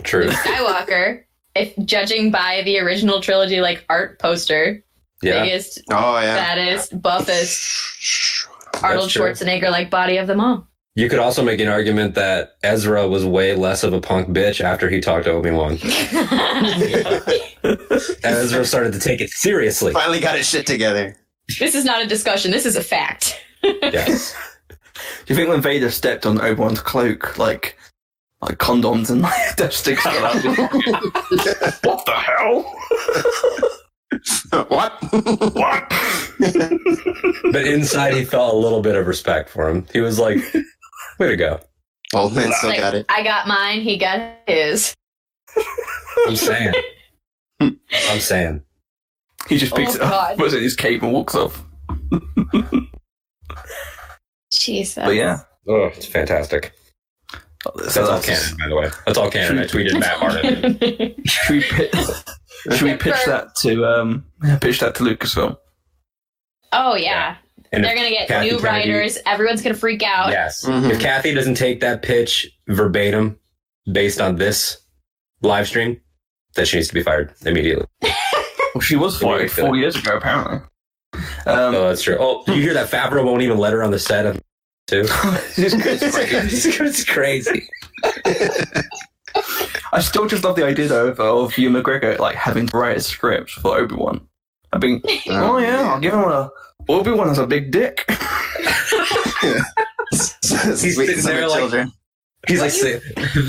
True. 0.02 0.24
Luke 0.24 0.34
Skywalker, 0.34 1.24
if 1.54 1.74
judging 1.84 2.30
by 2.30 2.62
the 2.64 2.78
original 2.78 3.20
trilogy 3.20 3.60
like 3.60 3.84
art 3.88 4.18
poster, 4.18 4.82
Yeah. 5.22 5.42
biggest, 5.42 5.80
Oh 5.90 6.18
yeah. 6.20 6.34
baddest, 6.34 7.00
buffest 7.00 8.46
Arnold 8.82 9.10
true. 9.10 9.26
Schwarzenegger 9.26 9.70
like 9.70 9.90
body 9.90 10.16
of 10.16 10.26
them 10.26 10.40
all. 10.40 10.66
You 10.94 11.08
could 11.08 11.20
also 11.20 11.42
make 11.42 11.58
an 11.60 11.68
argument 11.68 12.14
that 12.16 12.56
Ezra 12.62 13.08
was 13.08 13.24
way 13.24 13.54
less 13.54 13.82
of 13.82 13.94
a 13.94 14.00
punk 14.00 14.28
bitch 14.28 14.60
after 14.62 14.90
he 14.90 15.00
talked 15.00 15.24
to 15.24 15.30
Obi 15.30 15.50
Wan. 15.50 15.72
Ezra 18.22 18.64
started 18.64 18.92
to 18.92 19.00
take 19.00 19.20
it 19.20 19.30
seriously. 19.30 19.92
Finally 19.92 20.20
got 20.20 20.36
his 20.36 20.48
shit 20.48 20.66
together. 20.66 21.16
this 21.58 21.74
is 21.74 21.84
not 21.84 22.02
a 22.02 22.06
discussion. 22.06 22.50
This 22.50 22.66
is 22.66 22.76
a 22.76 22.82
fact. 22.82 23.40
Yes. 23.62 24.34
Do 25.26 25.28
you 25.28 25.36
think 25.36 25.48
when 25.48 25.62
Vader 25.62 25.90
stepped 25.90 26.26
on 26.26 26.40
Obi 26.40 26.60
Wan's 26.60 26.80
cloak, 26.80 27.38
like 27.38 27.76
like 28.42 28.58
condoms 28.58 29.08
and 29.10 29.22
like 29.22 29.56
death 29.56 29.72
sticks 29.72 30.02
fell 30.02 30.24
out? 30.24 30.34
what 31.84 32.04
the 32.06 32.12
hell? 32.12 32.62
what? 34.68 34.92
What? 35.54 35.88
But 37.52 37.66
inside, 37.66 38.14
he 38.14 38.24
felt 38.24 38.52
a 38.52 38.56
little 38.56 38.80
bit 38.82 38.96
of 38.96 39.06
respect 39.06 39.48
for 39.48 39.68
him. 39.68 39.86
He 39.92 40.00
was 40.00 40.18
like, 40.18 40.38
way 41.18 41.28
to 41.28 41.36
go. 41.36 41.60
Old 42.14 42.34
man 42.34 42.52
still 42.52 42.70
Like, 42.70 42.80
got 42.80 42.94
it. 42.94 43.06
I 43.08 43.22
got 43.22 43.46
mine. 43.48 43.80
He 43.80 43.96
got 43.96 44.36
his. 44.46 44.94
I'm 46.26 46.36
saying. 46.36 46.74
I'm 47.60 48.18
saying. 48.20 48.62
He 49.48 49.56
just 49.56 49.74
picks 49.74 49.92
Oh, 49.92 49.96
it 49.96 50.02
up, 50.02 50.10
God. 50.10 50.38
puts 50.38 50.52
it 50.54 50.58
in 50.58 50.62
his 50.64 50.76
cape, 50.76 51.02
and 51.02 51.12
walks 51.12 51.34
off. 51.34 51.64
Jesus. 54.52 55.02
But 55.04 55.14
yeah, 55.14 55.40
Oh, 55.66 55.84
it's 55.86 56.06
fantastic. 56.06 56.74
That's 57.76 57.96
all 57.96 58.20
canon, 58.20 58.56
by 58.58 58.68
the 58.68 58.76
way. 58.76 58.88
That's 59.06 59.18
all 59.18 59.30
canon. 59.30 59.58
I 59.58 59.64
tweeted 59.64 59.98
Matt 60.00 60.20
Martin. 60.20 61.14
Should 61.24 61.50
we 61.50 61.62
pitch, 61.62 61.94
should 62.76 62.82
we 62.82 62.96
pitch 62.96 63.24
that 63.26 63.54
to 63.62 63.84
um 63.86 64.24
pitch 64.60 64.80
that 64.80 64.94
to 64.96 65.04
Lucasfilm? 65.04 65.56
oh 66.72 66.94
yeah, 66.96 67.36
And 67.72 67.84
they're 67.84 67.94
gonna 67.94 68.10
get 68.10 68.28
Kathy 68.28 68.50
new 68.50 68.58
Kennedy- 68.58 68.90
writers. 68.92 69.18
Everyone's 69.26 69.62
gonna 69.62 69.74
freak 69.74 70.02
out. 70.02 70.30
Yes. 70.30 70.64
Mhm. 70.64 70.90
If 70.90 71.00
Kathy 71.00 71.34
doesn't 71.34 71.54
take 71.56 71.80
that 71.80 72.02
pitch 72.02 72.50
verbatim 72.68 73.38
based 73.90 74.20
on 74.20 74.36
this 74.36 74.78
live 75.42 75.66
stream, 75.68 76.00
then 76.54 76.64
she 76.64 76.76
needs 76.78 76.88
to 76.88 76.94
be 76.94 77.02
fired 77.02 77.32
immediately. 77.44 77.86
Well, 78.74 78.80
she 78.80 78.96
was 78.96 79.18
fired 79.18 79.52
four 79.52 79.76
years 79.76 79.96
ago, 79.96 80.16
apparently. 80.16 80.56
Um, 81.44 81.74
oh, 81.74 81.88
that's 81.88 82.00
true. 82.00 82.16
Oh, 82.18 82.42
you 82.46 82.54
hear 82.62 82.72
that 82.72 82.88
Favreau 82.90 83.22
won't 83.22 83.42
even 83.42 83.58
let 83.58 83.74
her 83.74 83.82
on 83.82 83.90
the 83.90 83.98
set 83.98 84.24
of 84.24 84.40
too? 84.86 85.04
it's, 85.56 85.74
it's 86.02 86.14
crazy. 86.14 86.84
it's 86.84 87.04
crazy. 87.04 87.68
I 89.92 90.00
still 90.00 90.26
just 90.26 90.44
love 90.44 90.56
the 90.56 90.64
idea 90.64 90.88
though 90.88 91.08
of, 91.08 91.20
uh, 91.20 91.36
of 91.42 91.56
Ewan 91.58 91.82
McGregor 91.82 92.18
like 92.18 92.36
having 92.36 92.66
to 92.68 92.76
write 92.76 92.96
a 92.96 93.00
script 93.00 93.50
for 93.50 93.78
Obi 93.78 93.94
Wan. 93.94 94.26
I 94.72 94.78
mean, 94.78 95.02
oh 95.28 95.58
yeah, 95.58 95.92
I'll 95.92 96.00
give 96.00 96.14
him 96.14 96.20
a 96.20 96.50
Obi 96.88 97.12
Wan 97.12 97.28
has 97.28 97.38
a 97.38 97.46
big 97.46 97.70
dick. 97.70 98.04
He's 100.10 100.36
sitting 100.42 101.22
there 101.24 101.48
like- 101.48 101.58
children. 101.58 101.92
He's 102.48 102.60
like 102.60 102.72
say, 102.72 103.00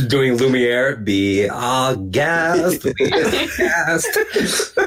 doing 0.07 0.38
Lumiere, 0.38 0.97
be 0.97 1.49
our 1.49 1.95
guest, 1.95 2.84
be 2.84 3.11
our 3.11 3.47
guest. 3.57 4.77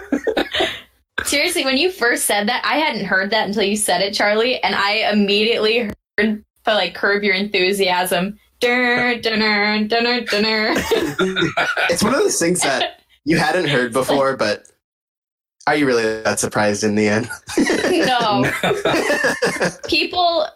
Seriously, 1.24 1.64
when 1.64 1.76
you 1.76 1.90
first 1.90 2.24
said 2.24 2.46
that, 2.48 2.64
I 2.64 2.76
hadn't 2.76 3.04
heard 3.04 3.30
that 3.30 3.48
until 3.48 3.64
you 3.64 3.74
said 3.74 4.02
it, 4.02 4.14
Charlie, 4.14 4.62
and 4.62 4.76
I 4.76 5.10
immediately 5.10 5.90
the 6.16 6.42
like 6.66 6.94
curb 6.94 7.22
your 7.22 7.34
enthusiasm. 7.34 8.38
Dur, 8.60 9.20
dunner, 9.20 9.86
dunner, 9.86 10.22
dunner. 10.22 10.74
It's 11.90 12.02
one 12.02 12.14
of 12.14 12.20
those 12.20 12.38
things 12.38 12.60
that 12.62 13.00
you 13.24 13.36
hadn't 13.38 13.68
heard 13.68 13.92
before, 13.92 14.36
but 14.36 14.64
are 15.66 15.74
you 15.74 15.86
really 15.86 16.22
that 16.22 16.40
surprised 16.40 16.84
in 16.84 16.94
the 16.94 17.08
end? 17.08 17.28
no. 18.06 18.50
People 19.88 20.46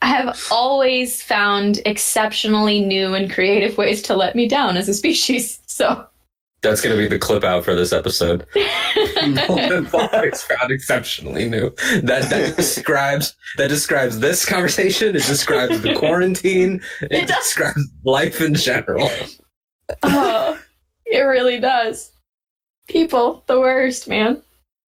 have 0.00 0.38
always 0.50 1.22
found 1.22 1.80
exceptionally 1.86 2.80
new 2.80 3.14
and 3.14 3.32
creative 3.32 3.76
ways 3.76 4.02
to 4.02 4.14
let 4.14 4.34
me 4.36 4.48
down 4.48 4.76
as 4.76 4.88
a 4.88 4.94
species. 4.94 5.60
So 5.66 6.06
That's 6.64 6.80
gonna 6.80 6.96
be 6.96 7.06
the 7.06 7.18
clip 7.18 7.44
out 7.44 7.62
for 7.64 7.74
this 7.74 7.92
episode. 7.92 8.46
Golden 9.46 9.86
always 9.92 10.42
found 10.42 10.72
exceptionally 10.72 11.46
new. 11.48 11.70
That 12.02 12.30
that 12.30 12.56
describes 12.56 13.36
that 13.58 13.68
describes 13.68 14.18
this 14.18 14.46
conversation. 14.46 15.08
It 15.10 15.24
describes 15.26 15.82
the 15.82 15.94
quarantine. 15.94 16.80
It, 17.02 17.12
It 17.12 17.26
describes 17.28 17.86
life 18.04 18.40
in 18.40 18.54
general. 18.54 19.10
oh, 20.02 20.58
it 21.04 21.20
really 21.20 21.60
does. 21.60 22.12
People, 22.88 23.44
the 23.46 23.60
worst, 23.60 24.08
man. 24.08 24.42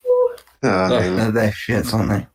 Oh, 0.07 0.37
man. 0.63 1.21
Uh, 1.21 1.31
they're 1.31 1.51
shits, 1.51 1.93
aren't 1.93 2.09
they? 2.09 2.27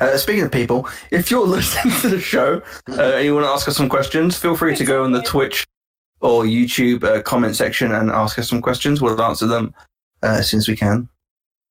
Uh, 0.00 0.16
speaking 0.18 0.42
of 0.44 0.52
people, 0.52 0.88
if 1.10 1.30
you're 1.30 1.46
listening 1.46 1.94
to 2.00 2.08
the 2.08 2.20
show 2.20 2.62
uh, 2.90 3.02
and 3.14 3.24
you 3.24 3.34
want 3.34 3.46
to 3.46 3.50
ask 3.50 3.66
us 3.68 3.76
some 3.76 3.88
questions, 3.88 4.36
feel 4.36 4.56
free 4.56 4.76
to 4.76 4.84
go 4.84 5.04
on 5.04 5.12
the 5.12 5.22
Twitch 5.22 5.66
or 6.20 6.44
YouTube 6.44 7.02
uh, 7.04 7.22
comment 7.22 7.56
section 7.56 7.92
and 7.92 8.10
ask 8.10 8.38
us 8.38 8.48
some 8.48 8.60
questions. 8.62 9.00
We'll 9.00 9.20
answer 9.22 9.46
them 9.46 9.74
uh, 10.22 10.36
as 10.40 10.50
soon 10.50 10.58
as 10.58 10.68
we 10.68 10.76
can. 10.76 11.08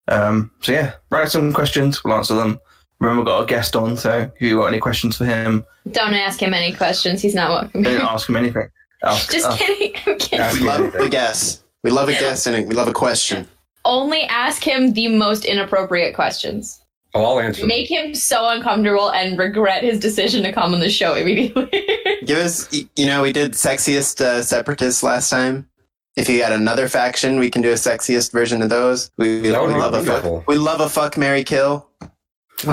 Um, 0.07 0.51
so 0.61 0.71
yeah, 0.71 0.93
write 1.11 1.29
some 1.29 1.53
questions. 1.53 2.03
We'll 2.03 2.15
answer 2.15 2.35
them. 2.35 2.59
Remember, 2.99 3.21
we've 3.21 3.27
got 3.27 3.43
a 3.43 3.45
guest 3.45 3.75
on, 3.75 3.95
so 3.95 4.29
if 4.35 4.41
you 4.41 4.57
got 4.57 4.65
any 4.65 4.79
questions 4.79 5.15
for 5.17 5.25
him, 5.25 5.63
Don't 5.91 6.13
ask 6.13 6.41
him 6.41 6.53
any 6.53 6.73
questions. 6.75 7.21
He's 7.21 7.35
not 7.35 7.49
welcome. 7.49 7.83
don't 7.83 8.01
ask 8.01 8.27
him 8.27 8.35
anything. 8.35 8.69
Ask, 9.03 9.31
Just 9.31 9.45
ask- 9.45 9.59
kidding. 9.59 9.93
I'm 10.05 10.17
kidding. 10.17 10.59
we 10.61 10.67
love 10.67 10.81
anything. 10.81 11.01
a 11.01 11.09
guess. 11.09 11.63
We 11.83 11.91
love 11.91 12.09
a 12.09 12.13
guess 12.13 12.45
and 12.47 12.67
we 12.67 12.73
love 12.75 12.89
a 12.89 12.93
question. 12.93 13.47
Only 13.85 14.23
ask 14.23 14.61
him 14.63 14.91
the 14.91 15.07
most 15.07 15.45
inappropriate 15.45 16.13
questions. 16.13 16.78
Oh, 17.15 17.25
I'll 17.25 17.39
answer. 17.39 17.61
them. 17.61 17.69
Make 17.69 17.89
him 17.89 18.13
so 18.13 18.47
uncomfortable 18.49 19.11
and 19.11 19.37
regret 19.37 19.83
his 19.83 19.99
decision 19.99 20.43
to 20.43 20.53
come 20.53 20.73
on 20.73 20.79
the 20.79 20.91
show 20.91 21.15
immediately. 21.15 21.67
Give 22.25 22.37
us, 22.37 22.71
you 22.95 23.07
know, 23.07 23.23
we 23.23 23.33
did 23.33 23.53
sexiest 23.53 24.21
uh, 24.21 24.43
separatists 24.43 25.01
last 25.01 25.29
time. 25.29 25.67
If 26.15 26.29
you 26.29 26.39
got 26.39 26.51
another 26.51 26.87
faction, 26.87 27.39
we 27.39 27.49
can 27.49 27.61
do 27.61 27.69
a 27.69 27.73
sexiest 27.75 28.31
version 28.31 28.61
of 28.61 28.69
those. 28.69 29.09
We, 29.17 29.41
we 29.41 29.49
That 29.49 29.61
love 29.63 29.93
a 29.93 30.03
fuck. 30.03 30.47
We 30.47 30.57
love 30.57 30.81
a 30.81 30.89
fuck, 30.89 31.17
Mary 31.17 31.43
kill. 31.43 31.89
We 32.01 32.07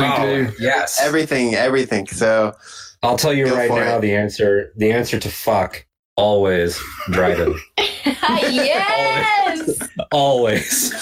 Oh, 0.04 0.26
do. 0.26 0.52
Yes. 0.58 1.00
Everything, 1.00 1.54
everything. 1.54 2.06
So 2.08 2.54
I'll 3.02 3.16
tell 3.16 3.32
you 3.32 3.46
right 3.54 3.70
now 3.70 3.98
it. 3.98 4.00
the 4.00 4.14
answer. 4.14 4.72
The 4.76 4.90
answer 4.92 5.18
to 5.20 5.28
fuck 5.30 5.86
always 6.16 6.80
Dryden. 7.10 7.58
yes! 7.78 9.78
always. 10.12 10.92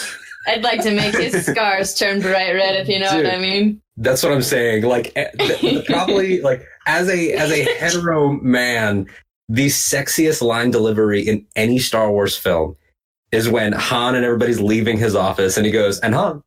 I'd 0.46 0.62
like 0.62 0.82
to 0.82 0.90
make 0.94 1.14
his 1.16 1.46
scars 1.50 1.94
turn 1.94 2.20
bright 2.20 2.52
red, 2.52 2.76
if 2.76 2.88
you 2.88 2.98
know 2.98 3.10
Dude. 3.12 3.24
what 3.24 3.34
I 3.34 3.38
mean. 3.38 3.80
That's 3.96 4.22
what 4.22 4.32
I'm 4.32 4.42
saying. 4.42 4.84
Like 4.84 5.12
eh, 5.16 5.82
probably 5.86 6.40
like 6.40 6.66
as 6.86 7.08
a 7.08 7.32
as 7.34 7.50
a 7.50 7.64
hetero 7.74 8.32
man, 8.32 9.06
the 9.48 9.66
sexiest 9.66 10.42
line 10.42 10.70
delivery 10.70 11.22
in 11.22 11.46
any 11.56 11.78
Star 11.78 12.10
Wars 12.10 12.36
film 12.36 12.76
is 13.32 13.48
when 13.48 13.72
Han 13.72 14.14
and 14.14 14.24
everybody's 14.24 14.60
leaving 14.60 14.96
his 14.98 15.14
office 15.14 15.56
and 15.56 15.64
he 15.66 15.72
goes, 15.72 15.98
and 16.00 16.14
Han, 16.14 16.42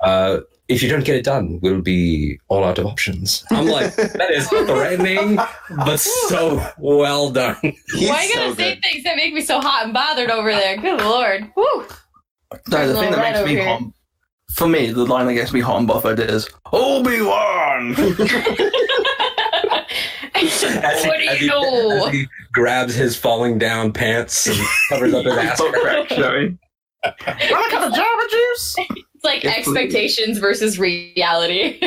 uh, 0.00 0.38
if 0.68 0.82
you 0.82 0.88
don't 0.88 1.04
get 1.04 1.16
it 1.16 1.24
done, 1.24 1.58
we'll 1.62 1.80
be 1.80 2.38
all 2.48 2.62
out 2.62 2.78
of 2.78 2.86
options. 2.86 3.44
I'm 3.50 3.66
like, 3.66 3.94
that 3.96 4.30
is 4.30 4.48
threatening, 4.48 5.36
but 5.84 5.98
so 5.98 6.64
well 6.78 7.30
done. 7.30 7.56
he's 7.62 8.08
Why 8.08 8.22
you 8.22 8.28
so 8.34 8.40
gotta 8.40 8.56
say 8.56 8.74
good. 8.74 8.82
things 8.84 9.04
that 9.04 9.16
make 9.16 9.34
me 9.34 9.40
so 9.40 9.60
hot 9.60 9.84
and 9.84 9.92
bothered 9.92 10.30
over 10.30 10.52
there? 10.52 10.76
Good 10.76 11.00
lord. 11.00 11.50
Woo! 11.56 11.86
No, 12.68 12.88
the 12.88 12.94
thing 12.94 13.10
that 13.12 13.18
red 13.18 13.32
makes 13.34 13.46
me 13.46 13.52
here. 13.54 13.64
hot, 13.68 13.82
for 14.54 14.66
me, 14.68 14.90
the 14.90 15.04
line 15.04 15.26
that 15.26 15.34
gets 15.34 15.52
me 15.52 15.60
hot 15.60 15.78
and 15.78 15.86
bothered 15.86 16.18
is 16.18 16.48
Obi 16.72 17.22
Wan. 17.22 17.94
As 20.42 20.62
he- 20.62 21.08
what 21.08 21.18
do 21.20 21.28
as 21.28 21.40
you 21.40 21.46
he- 21.46 21.46
know? 21.48 22.06
as 22.06 22.12
he 22.12 22.26
grabs 22.52 22.94
his 22.94 23.14
falling 23.16 23.58
down 23.58 23.92
pants 23.92 24.46
and 24.46 24.56
covers 24.88 25.12
up 25.14 25.24
his 25.24 25.36
ass. 25.38 25.60
Butt 25.60 25.74
crack 25.74 26.08
showing. 26.12 26.58
Wanna 27.04 27.70
cut 27.70 27.90
the 27.90 27.96
Java 27.96 28.22
juice? 28.30 28.76
It's 28.78 29.24
like 29.24 29.44
Yes, 29.44 29.64
please. 29.64 29.76
expectations 29.76 30.38
versus 30.38 30.78
reality. 30.78 31.78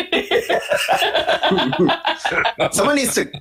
Someone 2.72 2.96
needs 2.96 3.16
to 3.16 3.32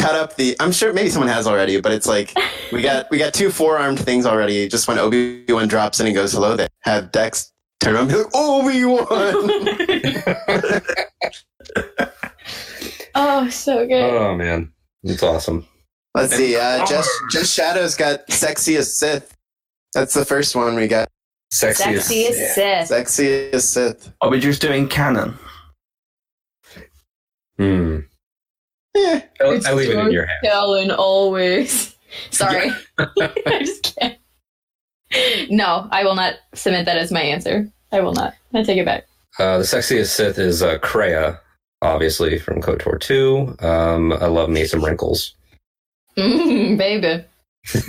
cut 0.00 0.14
up 0.14 0.36
the. 0.36 0.56
I'm 0.58 0.72
sure 0.72 0.90
maybe 0.92 1.10
someone 1.10 1.28
has 1.28 1.46
already, 1.46 1.80
but 1.80 1.92
it's 1.92 2.06
like 2.06 2.36
we 2.72 2.82
got 2.82 3.08
we 3.10 3.18
got 3.18 3.32
two 3.34 3.50
four 3.50 3.78
armed 3.78 4.00
things 4.00 4.26
already. 4.26 4.66
Just 4.68 4.88
when 4.88 4.98
Obi 4.98 5.44
Wan 5.48 5.68
drops 5.68 6.00
in 6.00 6.06
and 6.06 6.08
he 6.08 6.14
goes 6.20 6.32
hello 6.32 6.56
there, 6.56 6.68
have 6.80 7.12
Dex 7.12 7.52
turn 7.80 7.94
around 7.94 8.10
and 8.10 8.12
be 8.12 8.16
like 8.16 8.34
Obi 8.34 8.84
Wan. 8.84 9.06
oh, 13.14 13.48
so 13.50 13.86
good. 13.86 14.02
Oh 14.02 14.34
man, 14.36 14.72
it's 15.02 15.22
awesome. 15.22 15.66
Let's 16.14 16.34
see. 16.34 16.56
Uh, 16.56 16.86
just 16.86 17.10
just 17.30 17.54
Shadow's 17.54 17.94
got 17.94 18.26
sexiest 18.28 18.94
Sith. 18.94 19.36
That's 19.94 20.14
the 20.14 20.24
first 20.24 20.56
one 20.56 20.74
we 20.76 20.88
got. 20.88 21.08
Sexiest. 21.52 22.08
Sexiest 22.08 22.54
Sith. 22.54 22.88
Sexiest 22.90 23.62
Sith. 23.62 24.12
Are 24.20 24.30
we 24.30 24.38
just 24.40 24.62
doing 24.62 24.88
canon? 24.88 25.36
Hmm. 27.58 28.00
Yeah. 28.94 29.22
I, 29.40 29.44
It's 29.54 29.66
I 29.66 29.72
leave 29.72 29.90
it 29.90 29.98
in 29.98 30.10
your 30.12 30.26
hands. 30.26 30.40
Helen 30.44 30.90
always. 30.90 31.96
Sorry. 32.30 32.70
I 32.98 33.58
just 33.60 33.96
can't. 33.98 34.16
No, 35.50 35.88
I 35.90 36.04
will 36.04 36.14
not 36.14 36.34
submit 36.54 36.86
that 36.86 36.96
as 36.98 37.10
my 37.12 37.20
answer. 37.22 37.70
I 37.92 38.00
will 38.00 38.12
not. 38.12 38.34
I 38.54 38.62
take 38.62 38.78
it 38.78 38.84
back. 38.84 39.06
Uh, 39.38 39.58
the 39.58 39.64
sexiest 39.64 40.08
Sith 40.08 40.38
is 40.38 40.62
uh, 40.62 40.78
Kreia, 40.78 41.38
obviously 41.82 42.38
from 42.38 42.60
KOTOR 42.60 43.00
2. 43.00 43.56
Um, 43.60 44.12
I 44.12 44.26
love 44.26 44.50
me 44.50 44.64
some 44.66 44.84
wrinkles. 44.84 45.34
Mm, 46.16 46.76
baby. 46.78 47.24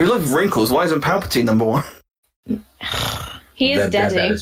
We 0.00 0.06
love 0.06 0.32
wrinkles. 0.32 0.70
Why 0.70 0.84
isn't 0.84 1.00
Palpatine 1.02 1.44
number 1.44 1.64
one? 1.64 1.82
He 3.54 3.72
is 3.72 3.78
That- 3.80 3.90
that- 3.90 4.12
that 4.12 4.16
daddy. 4.28 4.40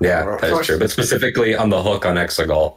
Yeah, 0.00 0.36
that 0.40 0.50
is 0.60 0.66
true. 0.66 0.78
But 0.80 0.90
specifically 0.90 1.54
on 1.54 1.70
the 1.70 1.80
hook 1.80 2.04
on 2.04 2.16
Exegol, 2.16 2.76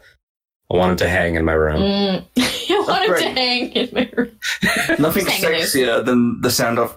I 0.72 0.78
want 0.78 0.92
him 0.92 0.98
to 0.98 1.10
hang 1.10 1.36
in 1.36 1.46
my 1.46 1.54
room. 1.54 1.82
Mm. 1.82 2.26
I 2.38 2.80
want 2.88 3.10
him 3.10 3.16
to 3.16 3.30
hang 3.40 3.72
in 3.72 3.90
my 3.92 4.10
room. 4.16 4.32
Nothing 5.00 5.26
Just 5.26 5.42
hanging 5.42 5.60
loose. 5.60 5.76
sexier 5.76 6.06
than 6.06 6.42
the 6.42 6.52
sound 6.52 6.78
of 6.78 6.96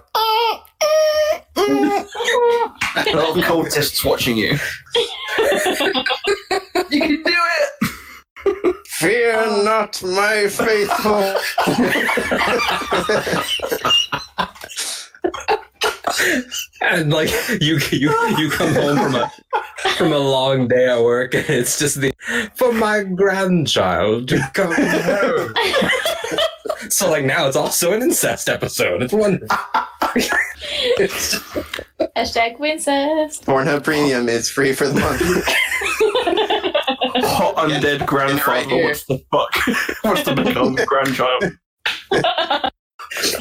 little 1.55 3.35
cultists 3.41 4.05
watching 4.05 4.37
you. 4.37 4.51
you 6.89 7.01
can 7.01 7.23
do 7.23 7.35
it. 7.35 8.75
Fear 8.87 9.63
not, 9.63 10.01
my 10.03 10.47
faithful. 10.47 11.35
And 16.81 17.11
like 17.11 17.29
you, 17.61 17.77
you, 17.91 18.11
you 18.37 18.49
come 18.51 18.73
home 18.73 18.97
from 18.97 19.15
a 19.15 19.31
from 19.97 20.11
a 20.13 20.17
long 20.17 20.67
day 20.67 20.85
at 20.87 21.01
work, 21.01 21.33
and 21.33 21.49
it's 21.49 21.79
just 21.79 22.01
the 22.01 22.13
for 22.55 22.73
my 22.73 23.03
grandchild 23.03 24.27
to 24.29 24.39
come 24.53 24.73
home. 24.75 25.53
so 26.89 27.09
like 27.09 27.23
now 27.25 27.47
it's 27.47 27.55
also 27.55 27.93
an 27.93 28.01
incest 28.01 28.49
episode. 28.49 29.01
It's 29.03 29.13
wonderful. 29.13 29.57
It's- 30.99 31.35
Hashtag 32.17 32.59
Wincest. 32.59 33.43
Pornhub 33.45 33.83
Premium 33.83 34.29
is 34.29 34.49
free 34.49 34.73
for 34.73 34.87
the 34.87 34.99
month. 34.99 35.21
Hot 37.25 37.55
undead 37.55 38.05
grandfather. 38.05 38.69
here. 38.69 38.85
What's 38.85 39.05
the 39.05 39.23
fuck? 39.31 39.55
What's 40.03 40.23
to 40.23 40.35
become 40.35 40.75
grandchild? 40.75 41.43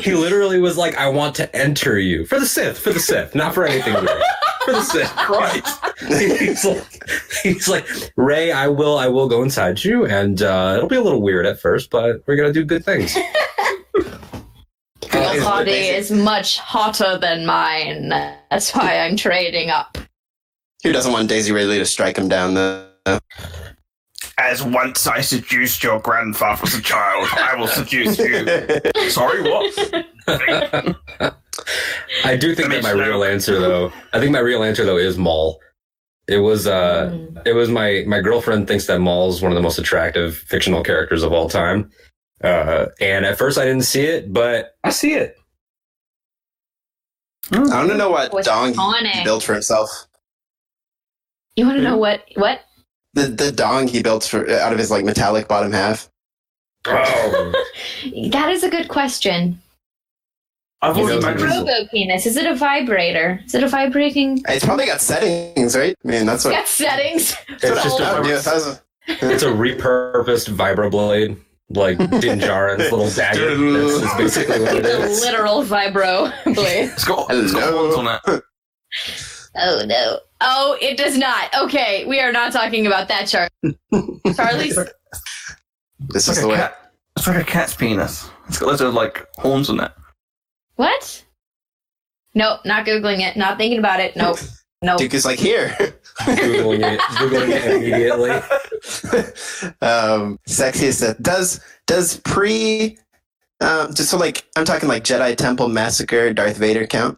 He 0.01 0.15
literally 0.15 0.59
was 0.61 0.77
like, 0.77 0.97
"I 0.97 1.09
want 1.09 1.35
to 1.37 1.57
enter 1.57 1.99
you 1.99 2.27
for 2.27 2.39
the 2.39 2.47
Sith, 2.47 2.79
for 2.79 2.93
the 2.93 3.01
Sith, 3.01 3.35
not 3.35 3.55
for 3.55 3.65
anything 3.65 3.95
weird, 3.95 4.23
for 4.65 4.73
the 4.73 4.83
Sith." 4.83 5.11
Christ. 5.17 5.81
he's 6.09 6.65
like, 6.65 7.03
he's 7.43 7.69
like, 7.69 7.87
Rey, 8.17 8.53
I 8.53 8.69
will, 8.69 8.99
I 8.99 9.09
will 9.09 9.29
go 9.29 9.43
inside 9.43 9.83
you, 9.83 10.05
and 10.07 10.43
uh, 10.43 10.75
it'll 10.77 10.89
be 10.89 10.97
a 10.97 11.01
little 11.03 11.23
weird 11.23 11.47
at 11.47 11.59
first, 11.61 11.91
but 11.91 12.23
we're 12.27 12.37
gonna 12.37 12.53
do 12.53 12.65
good 12.65 12.85
things. 12.85 13.15
Your 15.15 15.23
Uh, 15.25 15.33
is- 15.35 15.45
body 15.45 15.73
is 15.73 16.11
much 16.11 16.59
hotter 16.59 17.19
than 17.19 17.45
mine. 17.47 18.09
That's 18.51 18.71
why 18.75 18.99
I'm 18.99 19.17
trading 19.17 19.71
up. 19.71 19.99
Who 20.85 20.93
doesn't 20.93 21.13
want 21.13 21.29
Daisy 21.29 21.53
Ridley 21.53 21.79
to 21.79 21.87
strike 21.87 22.17
him 22.17 22.29
down? 22.29 22.55
The 22.55 22.89
As 24.45 24.61
once 24.62 25.07
I 25.07 25.20
seduced 25.20 25.84
your 25.84 26.01
grandfather 26.01 26.64
as 26.64 26.74
a 26.74 26.82
child, 26.82 27.28
I 27.32 27.55
will 27.57 27.68
seduce 27.68 28.18
you. 28.18 28.45
Sorry, 29.09 29.43
what? 29.43 29.72
I 32.24 32.36
do 32.36 32.55
think 32.55 32.70
that 32.70 32.82
my 32.82 32.90
real 32.90 33.22
answer, 33.22 33.61
though, 33.61 33.93
I 34.12 34.18
think 34.18 34.32
my 34.32 34.40
real 34.40 34.64
answer 34.64 34.84
though 34.84 34.97
is 34.99 35.16
Maul. 35.16 35.61
It 36.26 36.38
was, 36.38 36.66
uh, 36.66 37.11
Mm. 37.12 37.43
it 37.47 37.53
was 37.53 37.68
my 37.68 38.05
my 38.07 38.20
girlfriend 38.20 38.66
thinks 38.68 38.86
that 38.86 38.99
Maul's 39.01 39.43
one 39.43 39.53
of 39.53 39.57
the 39.57 39.62
most 39.62 39.78
attractive 39.78 40.36
fictional 40.36 40.82
characters 40.82 41.22
of 41.22 41.32
all 41.32 41.49
time, 41.49 41.90
uh, 42.43 42.86
and 43.01 43.24
at 43.24 43.38
first 43.38 43.59
I 43.59 43.64
didn't 43.64 43.82
see 43.84 44.03
it, 44.03 44.32
but 44.32 44.74
I 44.82 44.90
see 44.90 45.14
it. 45.14 45.36
I 47.53 47.59
want 47.59 47.90
to 47.90 47.97
know 47.97 48.11
what 48.11 48.45
dong 48.45 48.74
he 49.05 49.24
built 49.24 49.43
for 49.45 49.53
himself. 49.53 49.88
You 51.57 51.66
want 51.66 51.76
to 51.78 51.82
know 51.82 51.97
what? 51.97 52.24
What? 52.36 52.61
The 53.15 53.27
the 53.27 53.53
dong 53.53 53.89
he 53.89 54.03
built 54.03 54.25
for 54.25 54.49
out 54.51 54.73
of 54.73 54.79
his 54.79 54.91
like 54.91 55.05
metallic 55.05 55.49
bottom 55.49 55.73
half. 55.73 56.09
Oh, 56.87 57.53
That 58.31 58.51
is 58.51 58.63
a 58.65 58.71
good 58.71 58.89
question. 58.89 59.61
I've 60.81 60.97
You 60.97 61.03
always 61.05 61.23
know, 61.23 61.31
imagined. 61.31 61.51
Robo 61.51 61.87
penis. 61.93 62.27
Is 62.27 62.37
it 62.37 62.45
a 62.47 62.57
vibrator? 62.57 63.41
Is 63.47 63.55
it 63.55 63.63
a 63.63 63.69
vibrating? 63.69 64.43
It's 64.49 64.65
probably 64.65 64.87
got 64.87 65.01
settings, 65.01 65.77
right? 65.77 65.95
I 66.05 66.09
mean, 66.09 66.27
that's 66.27 66.45
what. 66.45 66.55
It's 66.55 66.81
Got 66.81 66.89
settings. 66.89 67.37
it's 67.49 67.63
just 67.63 68.01
I 68.01 68.11
a, 68.11 68.21
would 68.21 68.27
do 68.27 68.35
if 68.35 68.49
I 68.49 68.55
was 68.55 68.67
a- 68.67 68.83
it's 69.07 69.43
a 69.45 69.47
repurposed 69.53 70.49
vibroblade, 70.57 71.39
like 71.71 71.99
Din 72.21 72.41
Djarin's 72.41 72.81
little 72.91 73.11
dagger. 73.11 73.55
That's 73.55 74.03
is 74.03 74.15
basically 74.37 74.61
what 74.61 74.75
it 74.77 74.87
It's 74.87 75.23
a 75.23 75.25
literal 75.27 75.63
vibro 75.63 76.33
blade. 76.55 76.91
It's 76.91 77.05
got, 77.05 77.27
it's 77.31 77.53
got 77.53 77.63
Hello. 77.65 77.93
horns 77.93 78.09
on 78.27 78.35
it. 78.37 78.43
Oh 79.57 79.85
no. 79.87 80.19
Oh, 80.45 80.76
it 80.80 80.97
does 80.97 81.16
not. 81.16 81.55
Okay, 81.62 82.05
we 82.07 82.18
are 82.20 82.32
not 82.32 82.53
talking 82.53 82.86
about 82.86 83.07
that, 83.09 83.26
Char. 83.28 83.49
Charlie's. 84.34 84.74
This 86.09 86.28
It's 86.28 86.28
is 86.28 86.40
the 86.40 86.43
like, 86.43 86.45
a 86.45 86.49
way. 86.49 86.57
cat, 86.57 86.93
it's 87.16 87.26
like 87.28 87.36
a 87.36 87.45
cat's 87.45 87.74
penis. 87.76 88.28
It's 88.49 88.59
got 88.59 88.66
loads 88.66 88.80
of 88.80 88.93
like 88.93 89.26
horns 89.36 89.70
on 89.70 89.78
it. 89.80 89.93
What? 90.76 91.24
Nope, 92.34 92.61
not 92.64 92.84
googling 92.86 93.20
it. 93.20 93.36
Not 93.36 93.57
thinking 93.57 93.78
about 93.78 94.01
it. 94.01 94.16
Nope. 94.16 94.38
Nope. 94.84 94.99
Duke 94.99 95.14
is 95.14 95.24
like 95.24 95.38
here. 95.38 95.68
Googling 96.22 96.80
it, 96.82 96.99
Googling 96.99 97.51
it 97.51 97.72
immediately. 97.76 98.30
um, 99.80 100.40
sexiest 100.49 100.95
Sith. 100.95 101.22
Does 101.22 101.61
does 101.86 102.16
pre 102.24 102.99
um, 103.61 103.95
just 103.95 104.11
so 104.11 104.18
like 104.18 104.45
I'm 104.57 104.64
talking 104.64 104.88
like 104.88 105.05
Jedi 105.05 105.36
Temple 105.36 105.68
Massacre 105.68 106.32
Darth 106.32 106.57
Vader 106.57 106.88
count? 106.88 107.16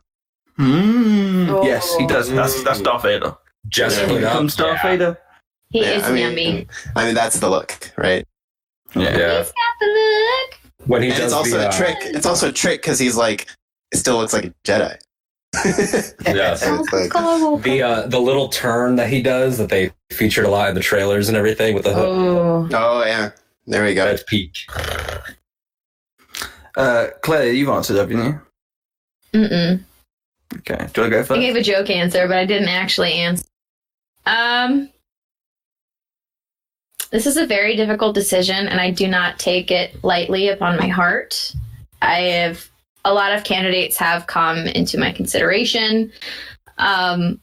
Mm. 0.59 1.49
Oh. 1.49 1.65
Yes, 1.65 1.95
he 1.97 2.07
does. 2.07 2.31
That's 2.31 2.63
that's 2.63 2.81
Darth 2.81 3.03
Vader. 3.03 3.35
Just 3.69 3.99
Yeah. 4.01 4.07
put 4.07 4.19
He 4.21 4.25
up. 4.25 4.33
becomes 4.33 4.57
Darth 4.57 4.81
yeah. 4.85 4.91
Vader. 4.91 5.19
He 5.71 5.81
Yeah, 5.81 5.91
is 5.97 6.03
I 6.05 6.13
mean, 6.13 6.23
yummy. 6.31 6.67
I 6.95 7.05
mean 7.07 7.15
that's 7.15 7.39
the 7.41 7.51
look, 7.51 7.93
right? 7.97 8.27
Yeah. 8.95 9.17
Yeah. 9.19 9.39
He's 9.39 9.47
got 9.49 9.75
the 9.81 9.87
look. 9.87 10.89
When 10.89 11.03
he 11.03 11.09
and 11.09 11.17
does 11.17 11.25
it's 11.27 11.33
also 11.35 11.59
the, 11.59 11.65
a 11.67 11.69
uh, 11.69 11.73
trick. 11.73 11.97
It's 12.03 12.27
also 12.27 12.49
a 12.51 12.53
trick 12.53 12.83
because 12.83 12.99
he's 12.99 13.17
like 13.17 13.49
it 13.93 13.97
still 13.97 14.17
looks 14.19 14.33
like 14.33 14.45
a 14.45 14.55
Jedi. 14.65 14.97
yeah. 16.27 16.57
And 16.63 16.79
like- 16.93 17.63
the 17.63 17.83
uh, 17.83 18.07
the 18.07 18.21
little 18.21 18.49
turn 18.49 18.97
that 18.97 19.09
he 19.09 19.23
does 19.23 19.59
that 19.59 19.69
they 19.71 19.91
featured 20.13 20.45
a 20.45 20.49
lot 20.49 20.69
in 20.69 20.75
the 20.75 20.81
trailers 20.83 21.29
and 21.29 21.37
everything 21.37 21.75
with 21.75 21.85
the 21.85 21.95
hook. 21.95 22.07
Oh. 22.07 22.69
oh 22.73 23.05
yeah, 23.05 23.31
there 23.67 23.85
we 23.85 23.95
go. 23.95 24.05
That's 24.05 24.23
peak. 24.25 24.53
Uh, 26.77 27.09
Claire, 27.23 27.53
you've 27.53 27.69
answered, 27.69 27.97
haven't 27.97 28.17
you? 28.25 28.41
Mm-mm. 29.33 29.81
Okay. 30.57 30.87
Do 30.93 31.03
you 31.03 31.11
want 31.11 31.27
to 31.29 31.29
go 31.29 31.35
I 31.35 31.39
gave 31.39 31.57
a 31.57 31.63
joke 31.63 31.91
answer, 31.91 32.27
but 32.29 32.37
I 32.37 32.47
didn't 32.47 32.69
actually 32.69 33.15
answer. 33.15 33.45
Um, 34.27 34.89
this 37.11 37.27
is 37.27 37.37
a 37.37 37.47
very 37.47 37.77
difficult 37.77 38.15
decision, 38.15 38.67
and 38.69 38.81
I 38.81 38.91
do 38.91 39.07
not 39.09 39.39
take 39.39 39.71
it 39.71 40.03
lightly 40.03 40.49
upon 40.49 40.79
my 40.79 40.89
heart. 40.89 41.55
I 42.03 42.21
have 42.21 42.69
a 43.05 43.13
lot 43.13 43.33
of 43.33 43.45
candidates 43.45 43.97
have 43.99 44.27
come 44.27 44.59
into 44.67 44.99
my 44.99 45.13
consideration, 45.13 46.11
um, 46.79 47.41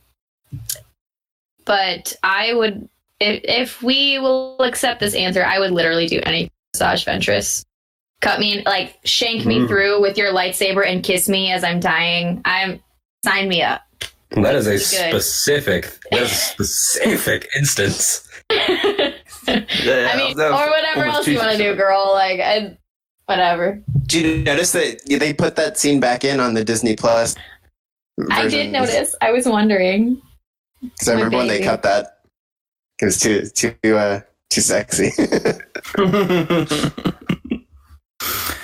but 1.65 2.15
I 2.23 2.53
would, 2.53 2.89
if, 3.19 3.41
if 3.43 3.83
we 3.83 4.19
will 4.19 4.57
accept 4.61 4.99
this 4.99 5.13
answer, 5.13 5.45
I 5.45 5.59
would 5.59 5.71
literally 5.71 6.07
do 6.07 6.19
any 6.23 6.49
Saj 6.75 7.05
Ventress. 7.05 7.63
Cut 8.21 8.39
me, 8.39 8.61
like 8.65 8.99
shank 9.03 9.45
me 9.45 9.59
Mm. 9.59 9.67
through 9.67 10.01
with 10.01 10.17
your 10.17 10.31
lightsaber 10.31 10.85
and 10.85 11.03
kiss 11.03 11.27
me 11.29 11.51
as 11.51 11.63
I'm 11.63 11.79
dying. 11.79 12.41
I'm 12.45 12.79
sign 13.23 13.47
me 13.47 13.61
up. 13.61 13.81
That 14.31 14.55
is 14.55 14.67
a 14.67 14.71
good. 14.71 14.81
specific, 14.81 15.97
that 16.11 16.21
is 16.21 16.31
a 16.31 16.35
specific 16.35 17.47
instance. 17.57 18.27
Yeah, 19.47 20.11
I 20.13 20.17
mean, 20.17 20.39
or 20.39 20.51
whatever 20.69 21.03
else 21.05 21.27
you 21.27 21.37
want 21.39 21.51
to 21.53 21.57
do, 21.57 21.75
girl. 21.75 22.11
Like, 22.13 22.39
I, 22.39 22.77
whatever. 23.25 23.81
Did 24.05 24.21
you 24.21 24.43
notice 24.43 24.71
that 24.73 25.01
they 25.07 25.33
put 25.33 25.55
that 25.55 25.79
scene 25.79 25.99
back 25.99 26.23
in 26.23 26.39
on 26.39 26.53
the 26.53 26.63
Disney 26.63 26.95
Plus? 26.95 27.35
I 28.29 28.47
did 28.47 28.71
notice. 28.71 29.15
I 29.19 29.31
was 29.31 29.47
wondering. 29.47 30.21
Because 30.81 31.09
I 31.09 31.13
remember 31.13 31.37
when 31.37 31.47
they 31.47 31.63
cut 31.63 31.81
that. 31.83 32.19
It 33.01 33.05
was 33.05 33.19
too 33.19 33.47
too 33.47 33.73
uh, 33.97 34.21
too 34.51 34.61
sexy. 34.61 35.09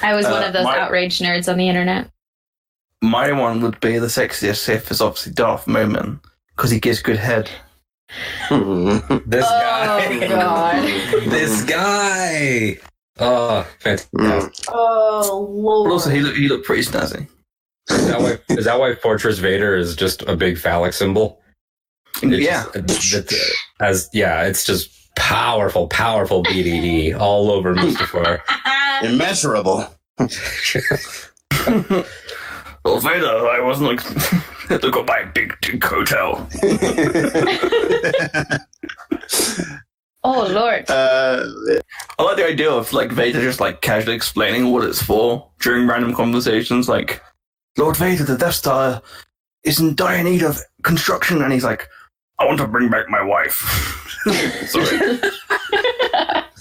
I 0.03 0.13
was 0.13 0.25
one 0.25 0.43
Uh, 0.43 0.47
of 0.47 0.53
those 0.53 0.63
my- 0.65 0.77
outraged 0.77 1.23
nerds 1.23 1.51
on 1.51 1.57
the 1.57 1.67
internet. 1.67 2.11
My 3.01 3.31
one 3.31 3.61
would 3.61 3.79
be 3.79 3.99
the 3.99 4.07
sexiest 4.07 4.57
Sith 4.57 4.89
is 4.91 5.01
obviously 5.01 5.33
Darth 5.33 5.67
Momin 5.67 6.19
because 6.55 6.71
he 6.71 6.79
gives 6.79 7.01
good 7.01 7.17
head. 7.17 7.49
This 8.49 9.45
Oh, 9.45 9.99
guy. 9.99 10.27
God. 10.27 10.83
this 11.29 11.63
guy. 11.65 12.77
Oh, 13.19 13.67
fantastic. 13.79 14.09
Oh 14.69 15.45
But 15.45 15.51
lord! 15.61 15.91
also, 15.91 16.09
he 16.09 16.21
looked 16.21 16.37
he 16.37 16.47
looked 16.47 16.65
pretty 16.65 16.83
snazzy. 16.83 17.27
Is 17.89 18.07
that 18.07 18.19
why? 18.21 18.37
Is 18.55 18.65
that 18.65 18.79
why 18.79 18.95
Fortress 18.95 19.39
Vader 19.39 19.75
is 19.75 19.95
just 19.95 20.21
a 20.23 20.35
big 20.37 20.57
phallic 20.57 20.93
symbol? 20.93 21.41
It's 22.23 22.39
yeah, 22.45 22.63
just- 22.87 23.13
it's- 23.33 23.51
as 23.81 24.09
yeah, 24.13 24.43
it's 24.45 24.63
just 24.65 24.89
powerful, 25.15 25.87
powerful 25.87 26.43
BDE 26.43 27.13
all 27.19 27.51
over 27.51 27.75
Mustafar. 27.75 28.39
Immeasurable. 29.03 29.85
well, 32.85 32.99
Vader, 32.99 33.25
I 33.25 33.59
wasn't 33.59 33.89
like 33.89 34.03
look 34.69 34.97
at 34.97 35.05
my 35.07 35.23
big 35.23 35.55
dick 35.61 35.83
hotel. 35.83 36.47
oh 40.23 40.47
lord! 40.47 40.89
uh, 40.89 41.43
I 42.19 42.23
like 42.23 42.37
the 42.37 42.47
idea 42.47 42.71
of 42.71 42.93
like 42.93 43.11
Vader 43.11 43.41
just 43.41 43.59
like 43.59 43.81
casually 43.81 44.15
explaining 44.15 44.71
what 44.71 44.83
it's 44.83 45.01
for 45.01 45.49
during 45.59 45.87
random 45.87 46.13
conversations. 46.13 46.89
Like, 46.89 47.21
Lord 47.77 47.97
Vader, 47.97 48.23
the 48.23 48.37
Death 48.37 48.55
Star 48.55 49.01
is 49.63 49.79
in 49.79 49.95
dire 49.95 50.23
need 50.23 50.43
of 50.43 50.59
construction, 50.83 51.41
and 51.41 51.53
he's 51.53 51.63
like, 51.63 51.87
I 52.39 52.45
want 52.45 52.59
to 52.59 52.67
bring 52.67 52.89
back 52.89 53.09
my 53.09 53.23
wife. 53.23 53.55
Sorry, 54.67 55.19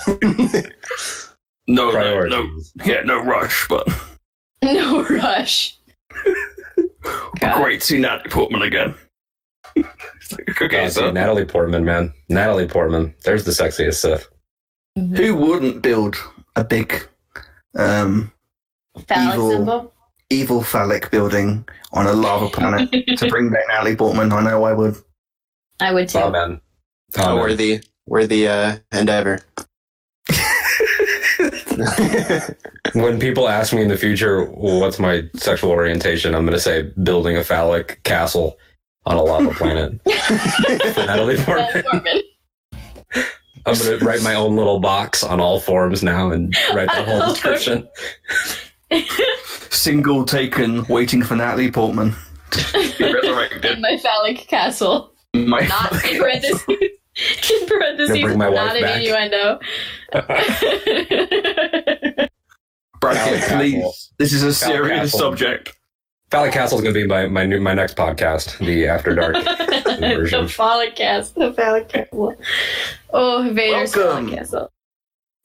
no, 1.66 1.90
no, 1.90 2.26
no, 2.26 2.60
yeah, 2.84 3.02
no 3.02 3.22
rush, 3.22 3.66
but 3.68 3.88
no 4.62 5.04
rush. 5.04 5.76
God. 7.40 7.56
great 7.62 7.80
to 7.80 7.86
see 7.86 7.98
Natalie 7.98 8.30
Portman 8.30 8.62
again. 8.62 8.94
It's 9.76 10.32
like, 10.32 10.60
okay, 10.62 10.84
Oh, 10.84 10.88
see, 10.88 10.94
so 10.94 11.10
Natalie 11.12 11.44
Portman, 11.44 11.84
man, 11.84 12.12
Natalie 12.28 12.66
Portman. 12.66 13.14
There's 13.24 13.44
the 13.44 13.52
sexiest 13.52 13.94
Sith. 13.96 14.28
who 14.96 15.36
wouldn't 15.36 15.82
build 15.82 16.16
a 16.56 16.64
big, 16.64 17.06
um, 17.76 18.32
Phallic 19.06 19.34
Evil. 19.34 19.50
symbol. 19.50 19.92
evil 20.30 20.62
phallic 20.64 21.10
building 21.12 21.64
on 21.92 22.06
a 22.06 22.12
lava 22.12 22.48
planet 22.48 22.90
to 23.18 23.28
bring 23.28 23.50
back 23.50 23.62
Natalie 23.68 23.94
Portman? 23.96 24.32
I 24.32 24.42
know 24.42 24.64
I 24.64 24.72
would. 24.72 24.96
I 25.78 25.92
would 25.92 26.08
too. 26.08 26.18
Oh 26.18 26.30
man. 26.30 26.60
a 27.16 27.22
Oh, 27.22 27.26
man. 27.26 27.36
worthy 27.36 27.80
worthy 28.06 28.48
uh, 28.48 28.78
endeavor. 28.92 29.40
When 32.95 33.18
people 33.18 33.49
ask 33.49 33.72
me 33.72 33.83
in 33.83 33.89
the 33.89 33.97
future 33.97 34.45
what's 34.45 34.99
my 34.99 35.24
sexual 35.35 35.70
orientation, 35.70 36.35
I'm 36.35 36.45
going 36.45 36.55
to 36.57 36.61
say 36.61 36.91
building 37.03 37.37
a 37.37 37.45
phallic 37.45 38.03
castle 38.05 38.57
on 39.05 39.16
a 39.16 39.22
lava 39.22 39.51
planet. 39.51 40.01
Natalie 40.97 41.37
Portman. 41.37 42.22
I'm 43.66 43.74
going 43.74 43.99
to 43.99 44.05
write 44.05 44.22
my 44.22 44.35
own 44.35 44.57
little 44.57 44.79
box 44.79 45.24
on 45.24 45.41
all 45.41 45.61
forms 45.61 46.03
now 46.03 46.31
and 46.31 46.55
write 46.72 46.89
the 46.95 47.05
whole 47.05 47.27
description. 47.29 47.89
Single 49.70 50.24
taken, 50.24 50.85
waiting 50.87 51.22
for 51.22 51.37
Natalie 51.37 51.70
Portman 51.70 52.14
In 53.01 53.81
my 53.81 53.99
phallic 54.03 54.39
castle. 54.49 55.12
My 55.35 55.61
Not 55.61 55.93
in 56.05 56.18
parentheses. 56.18 56.62
In 57.16 57.66
parentheses, 57.66 58.20
bring 58.22 58.38
my 58.38 58.48
wife 58.48 58.56
not 58.56 58.76
an 58.76 58.82
back. 58.82 59.02
innuendo. 59.02 59.58
bracket, 63.00 63.40
Castle. 63.40 63.58
please. 63.58 64.12
This 64.18 64.32
is 64.32 64.42
a 64.42 64.52
serious 64.52 65.12
Castle. 65.12 65.18
subject. 65.18 65.72
Phallic 66.30 66.52
Castle 66.52 66.78
is 66.78 66.82
going 66.82 66.94
to 66.94 67.00
be 67.00 67.06
my, 67.06 67.26
my 67.28 67.46
new 67.46 67.60
my 67.60 67.72
next 67.72 67.96
podcast, 67.96 68.58
the 68.58 68.88
After 68.88 69.14
Dark. 69.14 69.36
Version. 70.00 70.42
the 70.42 70.48
phallic 70.48 70.96
castle. 70.96 71.48
The 71.48 71.52
phallic 71.54 71.88
castle. 71.88 72.34
Oh, 73.12 73.48
Vader's 73.52 73.94
Welcome. 73.96 74.26
phallic 74.26 74.38
castle. 74.40 74.72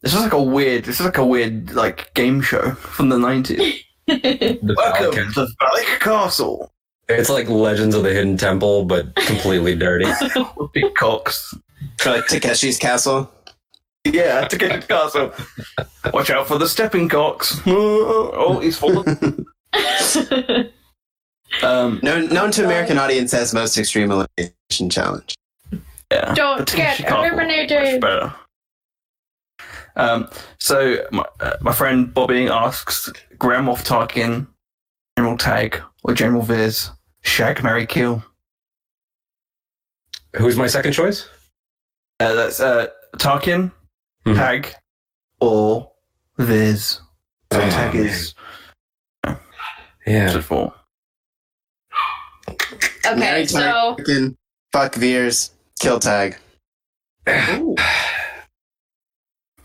This 0.02 0.14
is 0.16 0.22
like 0.22 0.34
a 0.34 0.42
weird. 0.42 0.86
This 0.86 1.00
is 1.00 1.06
like 1.06 1.20
a 1.20 1.26
weird 1.26 1.72
like 1.74 2.12
game 2.16 2.42
show 2.42 2.72
from 2.72 3.10
the 3.10 3.18
nineties. 3.20 3.84
The 4.08 4.74
Welcome 4.76 5.14
Phallic- 5.14 5.34
to 5.36 5.48
Phallic 5.60 6.00
Castle 6.02 6.74
It's 7.20 7.30
like 7.30 7.48
Legends 7.50 7.96
of 7.96 8.04
the 8.04 8.14
Hidden 8.14 8.38
Temple, 8.38 8.86
but 8.86 9.14
completely 9.16 9.76
dirty. 9.76 10.06
big 10.74 10.94
cocks. 10.96 11.54
Or 12.06 12.12
like 12.12 12.26
Takeshi's 12.26 12.78
castle. 12.78 13.32
Yeah, 14.06 14.48
to 14.48 14.58
get 14.58 14.88
castle. 14.88 15.32
Watch 16.14 16.30
out 16.32 16.48
for 16.48 16.58
the 16.58 16.68
stepping 16.68 17.08
cocks. 17.10 17.60
Oh, 17.68 18.60
he's 18.60 18.78
fallen. 18.78 19.46
Um, 21.64 22.00
Known, 22.02 22.30
known 22.30 22.52
to 22.52 22.64
American 22.66 22.98
audience 22.98 23.34
as 23.34 23.54
most 23.54 23.78
extreme 23.78 24.10
elimination 24.10 24.90
challenge. 24.90 25.36
yeah. 26.12 26.34
Don't 26.34 26.72
get 26.74 26.98
she 26.98 27.04
eliminated. 27.06 27.82
much 27.84 28.02
better. 28.02 28.34
Um, 29.98 30.30
so 30.60 31.06
my, 31.12 31.26
uh, 31.42 31.58
my 31.62 31.74
friend 31.74 32.14
Bobby 32.14 32.48
asks 32.48 33.12
Grand 33.38 33.68
Moff 33.68 33.86
Tarkin, 33.86 34.48
General 35.18 35.38
Tagge, 35.38 35.82
or 36.04 36.14
General 36.14 36.42
Veers, 36.42 36.90
Shag, 37.24 37.64
Mary 37.64 37.86
Kill. 37.86 38.24
Who's 40.36 40.56
my 40.58 40.68
second 40.68 40.94
choice? 40.94 41.28
Uh, 42.20 42.34
that's 42.34 42.60
uh, 42.60 42.88
Tarkin, 43.18 43.72
Mhm. 44.26 44.36
Tagge, 44.36 44.74
or 45.40 45.92
Veers. 46.38 47.02
So 47.52 47.60
Oh, 47.62 47.70
Tagge 47.70 47.94
man. 47.96 48.06
is 48.06 48.36
Yeah. 50.08 50.42
four. 50.42 50.74
okay, 52.50 53.16
Mary 53.16 53.46
so 53.48 53.60
Tarkin, 53.60 54.36
fuck 54.72 54.96
Veers, 54.96 55.52
kill 55.80 56.00
Tagge. 56.00 56.38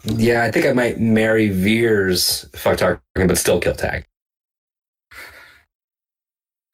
Yeah, 0.08 0.44
I 0.44 0.52
think 0.52 0.66
I 0.66 0.72
might 0.72 1.00
marry 1.00 1.48
Veers, 1.48 2.48
fuck 2.54 2.78
Tarkin, 2.78 3.26
but 3.26 3.36
still 3.38 3.60
kill 3.60 3.74
Tagge. 3.74 4.04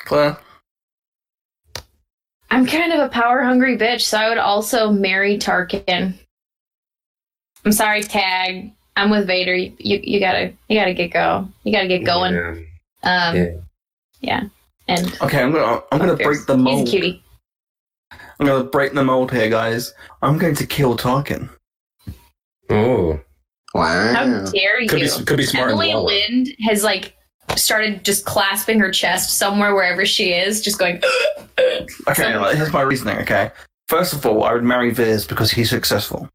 Claire. 0.01 0.37
I'm 2.53 2.67
kind 2.67 2.93
of 2.93 3.01
a 3.01 3.09
power 3.09 3.43
hungry 3.43 3.79
bitch, 3.79 4.03
so 4.03 4.19
I 4.19 4.29
would 4.29 4.37
also 4.39 4.91
marry 4.93 5.39
Tarkin. 5.39 6.15
I'm 7.65 7.73
sorry, 7.73 8.03
Tagge. 8.03 8.73
I'm 8.95 9.09
with 9.11 9.27
Vader. 9.27 9.55
You, 9.55 9.73
you, 9.79 10.01
you 10.03 10.21
gotta 10.21 10.53
you 10.69 10.79
gotta 10.79 10.93
get 10.93 11.13
go. 11.13 11.49
You 11.65 11.73
gotta 11.73 11.89
get 11.89 12.05
going. 12.05 12.35
Yeah. 12.35 12.51
Um, 13.05 13.37
Yeah. 13.37 13.47
yeah. 14.21 14.43
And 14.89 15.19
Okay, 15.23 15.41
I'm 15.43 15.51
gonna 15.53 15.81
I'm 15.91 15.99
gonna 15.99 16.15
break 16.17 16.45
the 16.47 16.57
mold. 16.59 16.81
He's 16.81 16.95
a 16.95 16.99
mold. 16.99 17.03
cutie. 17.03 17.25
I'm 18.39 18.47
gonna 18.47 18.65
break 18.65 18.93
the 18.93 19.03
mold 19.05 19.31
here, 19.33 19.49
guys. 19.49 19.95
I'm 20.21 20.37
going 20.37 20.55
to 20.57 20.67
kill 20.67 20.97
Tarkin. 20.97 21.49
Oh, 22.69 23.19
Wow. 23.75 24.13
How 24.13 24.51
dare 24.51 24.81
you? 24.83 24.89
could 24.89 25.01
be 25.01 25.09
could 25.25 25.37
be 25.39 25.45
smart. 25.47 25.71
Emily 25.71 25.91
and 25.93 26.05
well. 26.05 26.05
Lind 26.07 26.49
has 26.69 26.85
like 26.85 27.17
started 27.57 28.05
just 28.05 28.25
clasping 28.25 28.79
her 28.81 28.91
chest 28.91 29.37
somewhere 29.39 29.75
wherever 29.75 30.05
she 30.07 30.33
is, 30.33 30.61
just 30.61 30.79
going. 30.79 31.01
Okay, 32.09 32.33
So- 32.33 32.41
like, 32.41 32.57
here's 32.57 32.73
my 32.73 32.81
reasoning. 32.83 33.19
Okay, 33.19 33.51
first 33.89 34.13
of 34.15 34.25
all, 34.27 34.43
I 34.45 34.53
would 34.55 34.65
marry 34.65 34.91
Veers 34.91 35.27
because 35.27 35.51
he's 35.51 35.71
successful, 35.71 36.29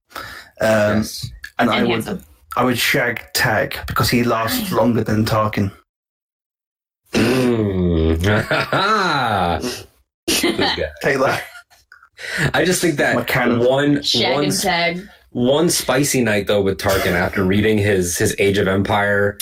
um, 0.62 0.98
Yes. 1.00 1.30
and 1.60 1.70
I 1.70 1.78
and 1.80 1.88
would 1.88 1.94
handsome. 2.06 2.24
I 2.56 2.64
would 2.64 2.78
shag 2.78 3.22
Tagge 3.36 3.86
because 3.88 4.10
he 4.10 4.24
lasts 4.24 4.72
longer 4.72 5.04
than 5.04 5.26
Tarkin. 5.26 5.72
Mm. 7.14 8.18
Take 10.28 11.20
that. 11.20 11.44
I 12.54 12.66
just 12.66 12.82
think 12.82 12.98
that 12.98 13.28
cannon. 13.28 13.60
one 13.60 14.02
Shag 14.04 14.34
one, 14.34 14.44
and 14.46 14.54
tag. 14.60 15.08
one 15.32 15.70
spicy 15.70 16.22
night 16.22 16.48
though 16.48 16.62
with 16.62 16.78
Tarkin 16.80 17.14
after 17.14 17.44
reading 17.44 17.78
his 17.78 18.18
his 18.18 18.36
Age 18.40 18.58
of 18.58 18.68
Empire 18.68 19.38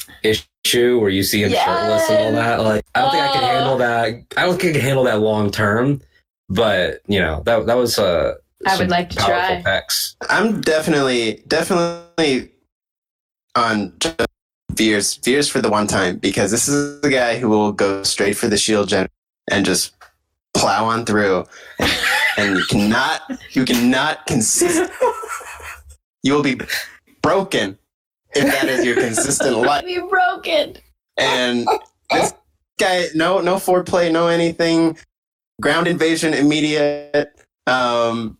issue 0.66 0.99
where 0.99 1.09
you 1.09 1.24
see 1.24 1.43
him 1.43 1.51
shirtless 1.51 2.09
and 2.09 2.36
all 2.36 2.41
that. 2.41 2.61
Like 2.61 2.86
I 2.95 3.01
don't 3.01 3.11
think 3.11 3.24
I 3.24 3.34
can 3.34 3.43
Oh. 3.43 3.47
handle 3.47 3.78
that. 3.78 4.07
I 4.38 4.45
don't 4.45 4.59
think 4.59 4.76
I 4.76 4.80
can 4.80 4.82
handle 4.82 5.03
that 5.05 5.20
long 5.20 5.51
term. 5.51 6.01
But 6.49 7.01
you 7.07 7.20
know 7.20 7.41
that 7.45 7.66
that 7.68 7.76
was 7.76 7.97
uh. 7.99 8.36
I 8.68 8.78
would 8.78 8.89
like 8.89 9.09
to 9.11 9.18
try. 9.18 9.61
pecs. 9.63 10.16
I'm 10.30 10.61
definitely, 10.61 11.43
definitely 11.47 12.51
on 13.55 13.93
just 13.99 14.16
Veers, 14.72 15.16
Veers 15.18 15.47
for 15.47 15.61
the 15.61 15.70
one 15.70 15.86
time 15.88 16.18
because 16.18 16.49
this 16.51 16.68
is 16.68 16.99
the 17.01 17.09
guy 17.09 17.38
who 17.38 17.47
will 17.47 17.72
go 17.72 18.01
straight 18.03 18.36
for 18.36 18.47
the 18.47 18.57
shield 18.57 18.89
gen 18.89 19.07
and 19.51 19.66
just 19.66 19.93
plow 20.55 20.86
on 20.86 21.05
through, 21.05 21.45
and 22.38 22.57
you 22.57 22.66
cannot, 22.70 23.22
you 23.51 23.66
cannot 23.66 24.26
consist. 24.26 24.91
You 26.24 26.34
will 26.34 26.41
be 26.41 26.57
broken 27.22 27.78
if 28.36 28.43
that 28.51 28.67
is 28.67 28.86
your 28.86 28.95
consistent 28.95 29.57
life. 29.59 29.86
Be 29.86 29.99
broken. 29.99 30.77
And 31.17 31.67
this 32.11 32.33
guy, 32.79 33.05
no, 33.15 33.39
no 33.41 33.55
foreplay, 33.55 34.11
no 34.11 34.27
anything. 34.27 34.97
ground 35.61 35.88
invasion 35.88 36.33
immediate. 36.33 37.33
Um, 37.67 38.38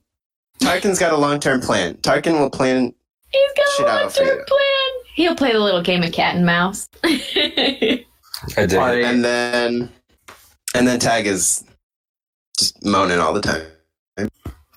Tarkin's 0.60 1.00
got 1.00 1.14
a 1.14 1.18
long 1.18 1.40
term 1.40 1.62
plan. 1.62 1.96
Tarkin 1.96 2.40
will 2.40 2.50
plan. 2.50 2.94
He's 3.30 3.52
got 3.56 3.68
shit 3.78 3.86
a 3.88 3.90
long 3.90 4.12
term 4.12 4.46
plan. 4.46 5.04
He'll 5.16 5.36
play 5.36 5.54
the 5.54 5.60
little 5.60 5.82
game 5.82 6.04
of 6.04 6.12
cat 6.12 6.36
and 6.36 6.46
mouse. 6.46 6.88
I 7.04 8.04
did. 8.58 8.74
And 8.74 9.24
then 9.24 9.90
and 10.74 10.86
then 10.88 11.00
Tagge 11.00 11.26
is 11.26 11.64
just 12.60 12.84
moaning 12.86 13.20
all 13.20 13.34
the 13.34 13.42
time. 13.42 13.66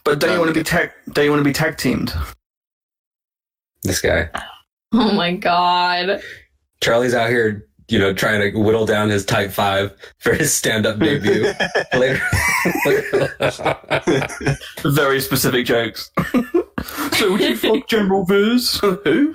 But 0.04 0.20
don't 0.20 0.32
you 0.32 0.38
want 0.38 0.48
to 0.48 0.54
be 0.54 0.62
tag? 0.64 0.92
Don't 1.12 1.24
you 1.24 1.30
want 1.30 1.40
to 1.40 1.44
be 1.44 1.52
tag 1.52 1.76
teamed? 1.76 2.14
this 3.82 4.00
guy. 4.00 4.28
oh 4.92 5.12
my 5.12 5.32
god. 5.34 6.20
Charlie's 6.80 7.14
out 7.14 7.28
here, 7.28 7.66
you 7.88 7.98
know, 7.98 8.12
trying 8.12 8.40
to 8.40 8.58
whittle 8.58 8.86
down 8.86 9.08
his 9.08 9.24
type 9.24 9.50
five 9.50 9.94
for 10.18 10.34
his 10.34 10.54
stand 10.54 10.86
up 10.86 10.98
debut. 10.98 11.52
Later. 11.94 12.20
Very 14.84 15.20
specific 15.20 15.66
jokes. 15.66 16.10
so 17.12 17.32
would 17.32 17.40
you 17.40 17.56
fuck 17.56 17.88
General 17.88 18.24
Veers? 18.24 18.78
Who? 18.78 19.34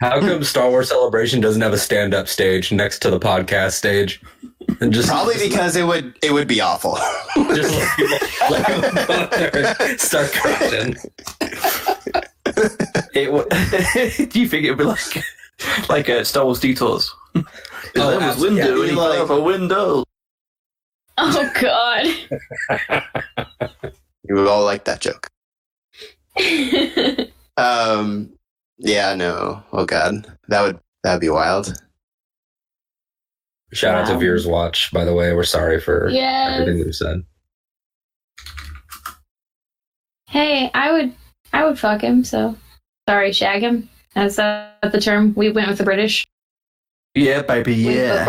How 0.00 0.20
come 0.20 0.44
Star 0.44 0.68
Wars 0.70 0.88
Celebration 0.88 1.40
doesn't 1.40 1.62
have 1.62 1.72
a 1.72 1.78
stand 1.78 2.14
up 2.14 2.28
stage 2.28 2.70
next 2.72 3.00
to 3.00 3.10
the 3.10 3.18
podcast 3.20 3.72
stage? 3.72 4.20
And 4.80 4.92
just 4.92 5.08
Probably 5.08 5.36
because 5.38 5.76
it 5.76 5.84
would 5.84 6.14
it 6.22 6.32
would 6.32 6.48
be 6.48 6.60
awful. 6.60 6.96
just 7.54 7.74
let 8.50 8.66
people 8.66 8.90
go 9.06 9.26
there 9.30 9.76
and 9.80 10.00
start 10.00 10.32
crushing. 10.32 10.96
It 13.14 13.26
w- 13.26 13.46
Do 14.28 14.40
you 14.40 14.48
think 14.48 14.64
it 14.64 14.70
would 14.70 14.78
be 14.78 14.84
like 14.84 15.24
like 15.88 16.08
uh, 16.10 16.24
Star 16.24 16.44
Wars 16.44 16.60
Detours? 16.60 17.14
Oh, 17.96 18.10
that 18.10 18.16
was 18.16 18.24
absolutely. 18.24 18.56
window, 18.58 18.74
Yeah, 18.74 18.80
and 18.82 18.90
he 18.90 18.96
like- 18.96 19.12
fell 19.14 19.22
of 19.22 19.30
a 19.30 19.40
window. 19.40 20.04
Oh 21.16 21.50
god. 21.60 22.06
you 24.24 24.34
would 24.34 24.48
all 24.48 24.64
like 24.64 24.84
that 24.86 25.00
joke. 25.00 25.28
Um 27.56 28.32
yeah, 28.78 29.14
no. 29.14 29.62
Oh 29.72 29.84
god. 29.84 30.26
That 30.48 30.62
would 30.62 30.80
that 31.04 31.12
would 31.12 31.20
be 31.20 31.28
wild. 31.28 31.72
Shout 33.72 33.94
out 33.94 34.06
to 34.08 34.14
Wow. 34.14 34.18
Veers 34.20 34.46
Watch, 34.46 34.90
by 34.92 35.04
the 35.04 35.14
way. 35.14 35.32
We're 35.34 35.44
sorry 35.44 35.80
for 35.80 36.08
yes. 36.10 36.58
everything 36.60 36.84
we've 36.84 36.94
said. 36.96 37.22
Hey, 40.28 40.70
I 40.74 40.90
would 40.90 41.14
I 41.52 41.64
would 41.64 41.78
fuck 41.78 42.00
him, 42.00 42.24
so 42.24 42.56
sorry, 43.08 43.32
shag 43.32 43.62
him. 43.62 43.88
Is 44.16 44.36
that 44.36 44.78
the 44.82 45.00
term? 45.00 45.34
We 45.34 45.50
went 45.50 45.68
with 45.68 45.78
the 45.78 45.84
British. 45.84 46.26
Yeah, 47.14 47.42
baby, 47.42 47.74
yeah. 47.74 48.26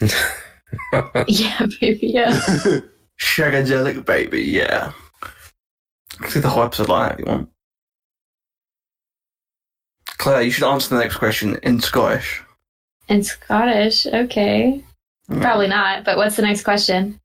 Yeah, 1.26 1.66
baby, 1.80 2.06
yeah. 2.06 2.30
Shagadelic, 3.20 4.04
baby, 4.06 4.42
yeah. 4.42 4.92
See 6.28 6.40
the 6.40 6.48
like 6.48 7.14
if 7.14 7.18
you 7.18 7.24
want. 7.24 7.48
Claire, 10.18 10.42
you 10.42 10.50
should 10.50 10.68
answer 10.68 10.94
the 10.94 11.00
next 11.00 11.16
question 11.16 11.58
in 11.62 11.80
Scottish. 11.80 12.42
In 13.08 13.22
Scottish, 13.22 14.06
okay. 14.06 14.84
Probably 15.28 15.68
not, 15.68 16.04
but 16.04 16.16
what's 16.16 16.36
the 16.36 16.42
next 16.42 16.62
question? 16.62 17.20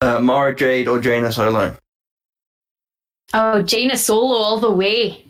Uh, 0.00 0.20
Mara 0.20 0.54
Jade 0.54 0.88
or 0.88 1.00
Jaina 1.00 1.32
Solo? 1.32 1.76
Oh, 3.32 3.62
Jaina 3.62 3.96
Solo 3.96 4.36
all 4.36 4.60
the 4.60 4.70
way. 4.70 5.24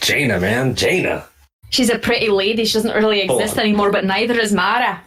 Jaina, 0.00 0.40
man. 0.40 0.74
Jaina. 0.74 1.26
She's 1.70 1.90
a 1.90 1.98
pretty 1.98 2.28
lady. 2.28 2.64
She 2.64 2.74
doesn't 2.74 2.94
really 2.94 3.20
exist 3.20 3.58
anymore, 3.58 3.90
but 3.90 4.04
neither 4.04 4.38
is 4.38 4.52
Mara. 4.52 5.02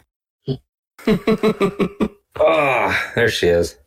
Oh, 2.36 3.12
there 3.16 3.30
she 3.30 3.48
is. 3.48 3.78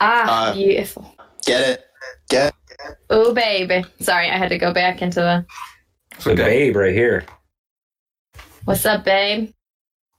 Ah, 0.00 0.50
Uh, 0.50 0.54
beautiful. 0.54 1.14
Get 1.44 1.60
it? 1.68 1.84
Get 2.28 2.54
Oh, 3.10 3.32
baby. 3.32 3.84
Sorry, 4.00 4.28
I 4.30 4.36
had 4.36 4.48
to 4.50 4.58
go 4.58 4.72
back 4.72 5.02
into 5.02 5.20
the. 5.20 5.46
The 6.24 6.34
babe 6.34 6.76
right 6.76 6.92
here. 6.94 7.24
What's 8.64 8.84
up, 8.86 9.04
babe? 9.04 9.52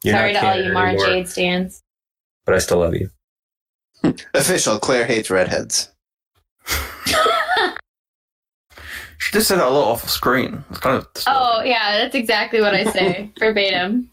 You're 0.04 0.16
Sorry 0.16 0.34
to 0.34 0.46
all 0.46 0.56
you 0.62 0.74
Mara 0.74 0.90
anymore, 0.90 1.06
Jade 1.08 1.30
stands. 1.30 1.82
But 2.46 2.56
I 2.56 2.58
still 2.60 2.80
love 2.80 2.94
you. 2.96 3.10
official 4.34 4.80
Claire 4.80 5.06
hates 5.06 5.30
redheads. 5.30 5.90
She 9.24 9.32
just 9.32 9.48
said 9.48 9.60
that 9.60 9.68
a 9.68 9.70
lot 9.70 9.90
off 9.92 10.10
screen. 10.10 10.64
It's 10.70 10.80
kind 10.80 10.98
of. 10.98 11.08
Oh, 11.28 11.62
yeah, 11.64 11.98
that's 11.98 12.14
exactly 12.14 12.60
what 12.60 12.74
I 12.76 12.84
say 12.84 13.32
verbatim. 13.40 14.10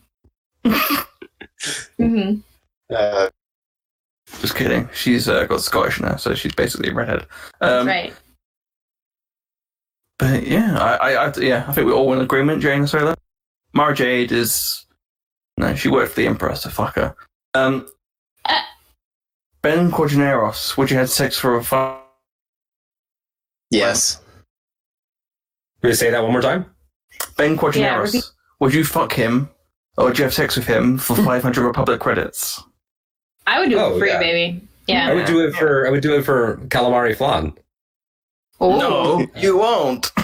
hmm 1.97 2.35
Uh, 2.95 3.29
Just 4.41 4.55
kidding. 4.55 4.89
She's 4.95 5.29
uh, 5.29 5.45
got 5.47 5.63
Scottish 5.63 6.01
now, 6.01 6.15
so 6.15 6.35
she's 6.35 6.55
basically 6.55 6.91
a 6.91 6.95
redhead. 6.95 7.27
Um, 7.61 7.89
right. 7.89 8.15
But 10.21 10.47
yeah, 10.47 10.79
I, 10.79 11.13
I, 11.15 11.27
I, 11.27 11.33
yeah, 11.39 11.65
I 11.67 11.73
think 11.73 11.87
we're 11.89 11.95
all 11.95 12.13
in 12.13 12.21
agreement. 12.21 12.63
Jane 12.63 12.87
Solo. 12.87 13.15
Mara 13.73 13.95
Jade 13.95 14.31
is 14.31 14.87
no, 15.57 15.75
she 15.75 15.89
worked 15.89 16.13
for 16.13 16.21
the 16.21 16.27
Emperor, 16.29 16.55
so 16.55 16.71
fuck 16.71 16.95
her. 16.95 17.17
Um, 17.55 17.89
Uh. 18.45 18.61
Ben 19.63 19.91
Quadinaros, 19.91 20.77
would 20.77 20.91
you 20.91 20.97
have 20.99 21.11
sex 21.11 21.37
for 21.37 21.57
a 21.57 21.65
fun? 21.65 21.97
yes. 23.71 24.21
Will 25.83 25.91
you 25.91 25.95
say 25.97 26.11
that 26.11 26.23
one 26.23 26.33
more 26.33 26.43
time? 26.43 26.67
Ben 27.37 27.57
Quadinaros, 27.57 28.07
repeat. 28.15 28.25
would 28.61 28.75
you 28.75 28.85
fuck 28.85 29.13
him, 29.13 29.49
or 29.97 30.05
would 30.07 30.19
you 30.19 30.25
have 30.25 30.35
sex 30.35 30.57
with 30.57 30.67
him 30.67 30.99
for 30.99 31.17
500 31.25 31.65
Republic 31.67 32.01
credits? 32.01 32.63
I 33.47 33.59
would 33.61 33.71
do 33.71 33.79
it 33.79 33.83
Oh, 33.83 33.93
for 33.95 33.99
free, 34.01 34.09
yeah. 34.11 34.19
baby. 34.21 34.61
I 34.93 35.15
would 35.15 35.27
do 35.27 35.47
it 35.47 35.55
for 35.55 35.87
I 35.87 35.91
would 35.91 36.03
do 36.03 36.17
it 36.17 36.23
for 36.25 36.57
calamari 36.69 37.17
flan. 37.17 37.53
Oh. 38.61 38.79
No, 38.79 39.27
you 39.41 39.57
won't. 39.57 40.11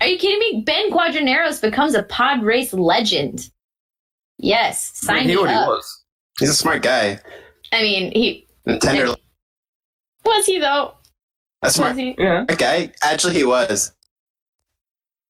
Are 0.00 0.06
you 0.06 0.18
kidding 0.18 0.38
me? 0.38 0.62
Ben 0.64 0.90
Quadinaros 0.90 1.60
becomes 1.60 1.94
a 1.94 2.02
pod 2.04 2.42
race 2.42 2.72
legend. 2.72 3.50
Yes, 4.38 4.92
sign 4.94 5.22
he 5.22 5.28
me 5.28 5.36
already 5.38 5.54
up. 5.56 5.68
was. 5.68 6.04
He's 6.38 6.50
a 6.50 6.54
smart 6.54 6.82
guy. 6.82 7.18
I 7.72 7.82
mean, 7.82 8.12
he 8.12 8.46
And 8.66 8.80
tender 8.80 9.14
was 10.26 10.46
he 10.46 10.58
though? 10.58 10.94
That's 11.62 11.76
smart 11.76 11.92
Was 11.92 11.98
he? 11.98 12.14
Yeah. 12.18 12.44
guy. 12.44 12.92
Actually 13.02 13.34
he 13.34 13.44
was. 13.44 13.92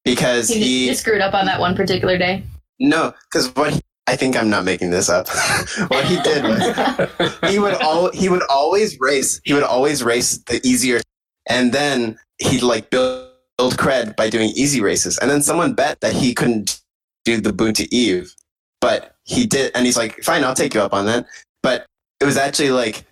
Because 0.05 0.49
He 0.49 0.55
just, 0.55 0.67
he 0.67 0.87
just 0.89 1.01
screwed 1.01 1.21
up 1.21 1.35
on 1.35 1.47
that 1.47 1.59
one 1.61 1.75
particular 1.75 2.17
day. 2.17 2.45
no, 2.79 3.13
because 3.31 3.55
what 3.57 3.73
he, 3.75 3.81
I 4.07 4.15
think 4.15 4.37
I'm 4.37 4.49
not 4.49 4.65
making 4.65 4.91
this 4.91 5.09
up. 5.09 5.29
what 5.89 6.05
he 6.05 6.21
did 6.21 6.45
was 6.45 7.51
he 7.51 7.59
would 7.59 7.75
all 7.83 8.11
he 8.13 8.29
would 8.29 8.43
always 8.49 8.99
race. 9.01 9.41
He 9.45 9.53
would 9.53 9.65
always 9.65 10.05
race 10.05 10.39
the 10.47 10.61
easier, 10.65 11.01
and 11.49 11.73
then 11.73 12.19
he'd 12.39 12.63
like 12.63 12.91
build 12.91 13.31
build 13.59 13.77
cred 13.77 14.15
by 14.17 14.31
doing 14.31 14.51
easy 14.51 14.81
races. 14.81 15.19
And 15.19 15.31
then 15.31 15.43
someone 15.43 15.75
bet 15.75 16.01
that 16.03 16.13
he 16.13 16.35
couldn't 16.35 16.81
do 17.25 17.41
the 17.41 17.53
Boonta 17.53 17.89
Eve, 17.91 18.33
but 18.81 19.17
he 19.25 19.45
did. 19.47 19.73
And 19.75 19.85
he's 19.87 19.97
like, 19.97 20.23
"Fine, 20.23 20.45
I'll 20.45 20.55
take 20.55 20.75
you 20.75 20.81
up 20.81 20.95
on 20.95 21.07
that." 21.07 21.27
But 21.65 21.87
it 22.21 22.27
was 22.27 22.37
actually 22.37 22.71
like, 22.71 23.05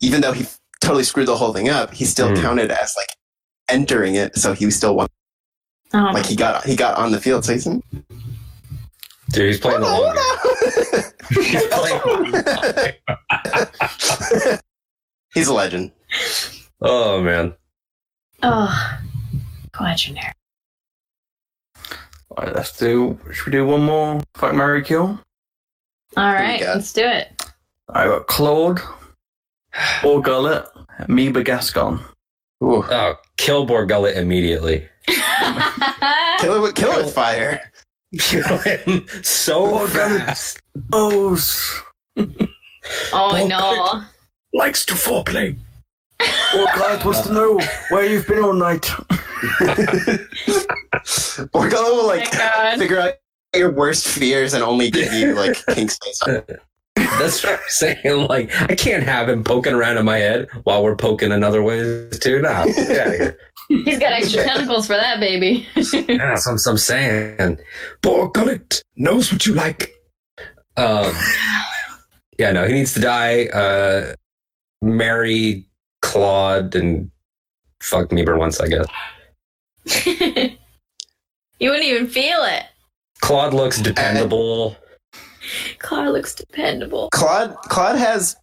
even 0.00 0.22
though 0.22 0.32
he 0.32 0.46
totally 0.82 1.04
screwed 1.04 1.28
the 1.28 1.36
whole 1.36 1.52
thing 1.52 1.68
up, 1.68 1.92
he 1.94 2.04
still 2.04 2.28
Hmm. 2.34 2.40
counted 2.42 2.70
as 2.70 2.94
like 2.96 3.08
entering 3.68 4.14
it, 4.16 4.36
so 4.36 4.52
he 4.52 4.64
was 4.66 4.76
still 4.76 4.94
won. 4.96 5.08
Oh, 5.94 6.10
Like 6.12 6.26
he 6.26 6.34
got 6.36 6.64
he 6.64 6.74
got 6.76 6.96
on 6.98 7.12
the 7.12 7.20
field. 7.20 7.44
So 7.44 7.52
he's 7.52 7.64
Dude, 7.64 7.82
he's 9.48 9.60
playing 9.60 9.80
the 9.80 9.86
long 9.86 10.14
game. 10.14 10.22
He's 11.42 11.64
playing. 11.68 12.00
he's 15.34 15.48
a 15.48 15.54
legend. 15.54 15.90
Oh 16.82 17.22
man. 17.22 17.54
oh, 18.42 18.98
Quadranaire. 19.72 20.32
All 22.36 22.44
right, 22.44 22.54
let's 22.54 22.76
do. 22.76 23.18
Should 23.32 23.46
we 23.46 23.52
do 23.52 23.66
one 23.66 23.84
more? 23.84 24.20
Fuck 24.34 24.54
Mary 24.54 24.82
Kill. 24.82 25.18
All 26.16 26.28
we 26.28 26.34
right, 26.34 26.60
got? 26.60 26.76
let's 26.76 26.92
do 26.92 27.02
it. 27.04 27.28
I 27.90 28.06
got 28.06 28.26
Klaud, 28.26 28.80
Bor 30.02 30.20
Gullet, 30.22 30.66
Amoeba 31.00 31.42
Gascon. 31.42 32.00
Ooh. 32.62 32.84
Oh, 32.88 33.14
kill 33.36 33.64
Bor 33.66 33.84
Gullet 33.86 34.16
immediately. 34.16 34.88
Kill 36.38 36.54
it 36.54 36.60
with 36.62 36.74
kill 36.74 36.92
it 36.92 37.04
with 37.06 37.14
fire. 37.14 37.60
Kill 38.18 38.58
him 38.58 39.06
so 39.22 39.66
Bor 39.70 39.88
Gullet. 39.88 40.22
fast. 40.22 40.60
Oh, 40.92 41.34
s- 41.34 41.80
oh 43.12 43.46
no. 43.48 44.02
Likes 44.58 44.84
to 44.86 44.94
foreplay. 44.94 45.56
or 46.20 46.66
Clyde 46.74 47.04
wants 47.04 47.22
to 47.22 47.32
know 47.32 47.58
where 47.90 48.04
you've 48.04 48.26
been 48.28 48.44
all 48.44 48.52
night. 48.52 48.82
Borgullo 51.52 51.90
will 51.96 52.00
Oh 52.02 52.06
like 52.06 52.32
my 52.32 52.38
God. 52.38 52.78
figure 52.78 53.00
out 53.00 53.14
your 53.54 53.70
worst 53.72 54.06
fears 54.08 54.54
and 54.54 54.62
only 54.62 54.90
give 54.90 55.12
you 55.12 55.34
like 55.34 55.64
pink 55.66 55.90
space. 55.90 56.20
That's 57.18 57.42
what 57.42 57.54
I'm 57.54 57.58
saying. 57.68 58.26
Like, 58.28 58.50
I 58.62 58.74
can't 58.74 59.02
have 59.02 59.28
him 59.28 59.44
poking 59.44 59.74
around 59.74 59.98
in 59.98 60.04
my 60.04 60.18
head 60.18 60.48
while 60.64 60.82
we're 60.82 60.96
poking 60.96 61.32
in 61.32 61.42
other 61.42 61.62
ways 61.62 62.18
too. 62.18 62.40
Nah, 62.40 62.64
get 62.64 63.00
out 63.00 63.06
of 63.08 63.14
here. 63.14 63.38
He's 63.68 63.98
got 63.98 64.12
extra 64.12 64.44
tentacles 64.44 64.86
for 64.86 64.94
that 64.94 65.20
baby. 65.20 65.66
Yeah, 65.92 66.34
That's 66.34 66.46
what 66.46 66.66
I'm 66.66 66.78
saying. 66.78 67.58
Bor 68.02 68.30
Gullet 68.30 68.82
knows 68.96 69.32
what 69.32 69.46
you 69.46 69.54
like. 69.54 69.92
Um, 70.76 71.12
yeah, 72.38 72.52
no, 72.52 72.66
he 72.66 72.74
needs 72.74 72.94
to 72.94 73.00
die. 73.00 73.46
Uh, 73.46 74.14
marry 74.82 75.66
Klaud 76.02 76.74
and 76.74 77.10
fuck 77.80 78.10
Meebur 78.10 78.38
once, 78.38 78.60
I 78.60 78.68
guess. 78.68 78.86
you 81.58 81.70
wouldn't 81.70 81.84
even 81.86 82.06
feel 82.08 82.42
it. 82.42 82.64
Klaud 83.20 83.54
looks 83.54 83.80
dependable. 83.80 84.76
Klaud 85.78 86.12
looks 86.12 86.34
dependable. 86.34 87.08
Klaud 87.12 87.56
Klaud 87.68 87.96
has 87.98 88.36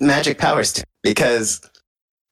magic 0.00 0.38
powers 0.38 0.72
too 0.72 0.82
because 1.02 1.60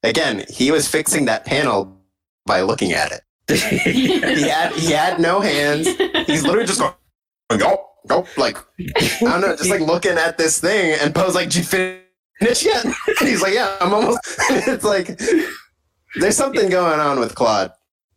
again, 0.03 0.43
he 0.49 0.71
was 0.71 0.87
fixing 0.87 1.25
that 1.25 1.45
panel 1.45 1.97
by 2.45 2.61
looking 2.61 2.93
at 2.93 3.11
it. 3.11 3.21
He 3.51 4.47
had 4.47 4.71
he 4.73 4.91
had 4.91 5.19
no 5.19 5.41
hands. 5.41 5.87
He's 6.27 6.43
literally 6.43 6.65
just 6.67 6.79
going, 6.79 6.93
go, 7.59 7.85
go, 8.07 8.25
like 8.37 8.57
I 8.57 9.19
don't 9.21 9.41
know, 9.41 9.55
just 9.55 9.69
like 9.69 9.81
looking 9.81 10.17
at 10.17 10.37
this 10.37 10.59
thing 10.59 10.97
and 11.01 11.13
Poe's 11.13 11.35
like, 11.35 11.49
Did 11.49 11.57
you 11.57 11.63
finish 11.63 12.63
yet? 12.65 12.85
And 13.19 13.29
he's 13.29 13.41
like, 13.41 13.53
Yeah, 13.53 13.75
I'm 13.81 13.93
almost 13.93 14.19
it's 14.49 14.83
like 14.85 15.19
there's 16.15 16.35
something 16.37 16.69
going 16.69 16.99
on 16.99 17.19
with 17.19 17.35
Klaud. 17.35 17.71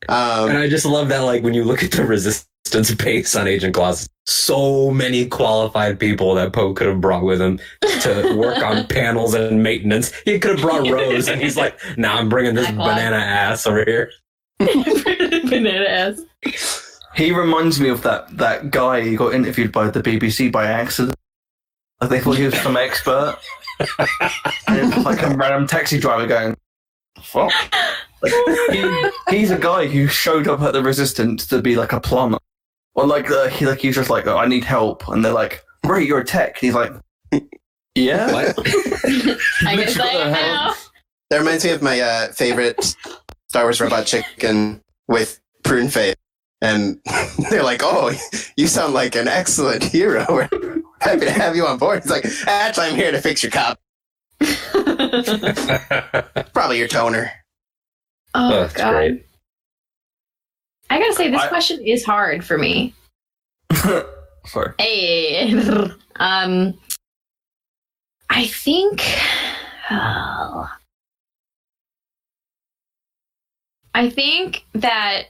and 0.08 0.52
Um 0.56 0.62
I 0.62 0.68
just 0.68 0.86
love 0.86 1.08
that, 1.08 1.20
like, 1.20 1.42
when 1.42 1.54
you 1.54 1.64
look 1.64 1.82
at 1.82 1.90
the 1.92 2.04
resistance 2.04 2.48
base 2.70 3.36
on 3.36 3.46
Ajan 3.46 3.72
Kloss, 3.72 4.08
so 4.26 4.90
many 4.90 5.26
qualified 5.26 5.98
people 5.98 6.34
that 6.34 6.52
Poe 6.52 6.72
could 6.72 6.86
have 6.86 7.00
brought 7.00 7.22
with 7.22 7.40
him 7.40 7.60
to 8.00 8.34
work 8.36 8.58
on 8.62 8.86
panels 8.88 9.34
and 9.34 9.62
maintenance. 9.62 10.12
He 10.24 10.38
could 10.38 10.58
have 10.58 10.60
brought 10.60 10.90
Rose, 10.90 11.28
and 11.28 11.40
he's 11.40 11.56
like, 11.56 11.78
nah, 11.96 12.16
I'm 12.16 12.28
bringing 12.28 12.54
this 12.54 12.70
banana 12.70 13.16
ass 13.16 13.66
over 13.66 13.84
here. 13.84 14.10
Banana 14.58 15.84
ass. 15.84 17.00
He 17.14 17.32
reminds 17.32 17.80
me 17.80 17.88
of 17.88 18.02
that 18.02 18.36
that 18.38 18.70
guy 18.70 19.02
who 19.02 19.16
got 19.16 19.34
interviewed 19.34 19.72
by 19.72 19.90
the 19.90 20.00
BBC 20.00 20.50
by 20.50 20.66
accident. 20.66 21.16
Like 22.00 22.10
they 22.10 22.20
thought 22.20 22.38
he 22.38 22.44
was 22.44 22.58
some 22.60 22.76
expert. 22.76 23.38
and 24.68 24.78
it 24.78 24.96
was 24.96 25.04
like 25.04 25.22
a 25.22 25.34
random 25.36 25.66
taxi 25.66 25.98
driver 25.98 26.26
going, 26.26 26.56
"Fuck." 27.22 27.52
Like, 28.22 28.32
he, 28.72 29.10
he's 29.36 29.50
a 29.50 29.58
guy 29.58 29.86
who 29.86 30.06
showed 30.06 30.48
up 30.48 30.62
at 30.62 30.72
the 30.72 30.82
Resistance 30.82 31.46
to 31.48 31.60
be 31.60 31.76
like 31.76 31.92
a 31.92 32.00
plumber. 32.00 32.38
Or 32.94 33.06
like 33.06 33.30
uh, 33.30 33.48
he 33.48 33.66
like 33.66 33.80
he's 33.80 33.94
just 33.96 34.10
like, 34.10 34.26
oh, 34.26 34.36
"I 34.36 34.46
need 34.46 34.64
help," 34.64 35.08
and 35.08 35.24
they're 35.24 35.32
like, 35.32 35.62
"Great, 35.84 36.06
you're 36.08 36.20
a 36.20 36.24
tech." 36.24 36.56
And 36.62 36.66
he's 36.66 36.74
like, 36.74 36.92
"Yeah." 37.94 38.32
What? 38.32 38.54
I 39.66 39.76
guess 39.76 39.98
I 39.98 40.06
am 40.08 40.32
now. 40.32 40.74
that 41.30 41.38
reminds 41.38 41.64
me 41.64 41.70
of 41.72 41.82
my 41.82 42.00
uh, 42.00 42.28
favorite 42.32 42.96
Star 43.48 43.64
Wars 43.64 43.80
robot 43.80 44.06
chicken 44.06 44.80
with 45.08 45.40
prune 45.64 45.88
face. 45.88 46.14
And 46.60 47.00
they're 47.50 47.62
like, 47.62 47.82
Oh, 47.82 48.12
you 48.56 48.66
sound 48.68 48.94
like 48.94 49.16
an 49.16 49.28
excellent 49.28 49.82
hero. 49.84 50.24
We're 50.28 50.48
happy 51.00 51.20
to 51.26 51.30
have 51.30 51.56
you 51.56 51.66
on 51.66 51.76
board. 51.78 51.98
It's 51.98 52.08
like, 52.10 52.24
actually 52.46 52.86
I'm 52.86 52.94
here 52.96 53.10
to 53.10 53.20
fix 53.20 53.42
your 53.42 53.52
cop. 53.52 53.78
Probably 56.54 56.78
your 56.78 56.88
toner. 56.88 57.30
Oh, 58.34 58.50
that's 58.50 58.72
God. 58.74 58.92
great. 58.92 59.26
I 60.90 60.98
gotta 60.98 61.14
say, 61.14 61.30
this 61.30 61.42
I- 61.42 61.48
question 61.48 61.84
is 61.84 62.04
hard 62.04 62.44
for 62.44 62.58
me. 62.58 62.94
Sorry. 64.46 64.74
Hey, 64.78 65.52
um, 66.16 66.74
I 68.30 68.46
think. 68.46 69.02
oh. 69.90 70.70
I 73.94 74.10
think 74.10 74.64
that 74.74 75.26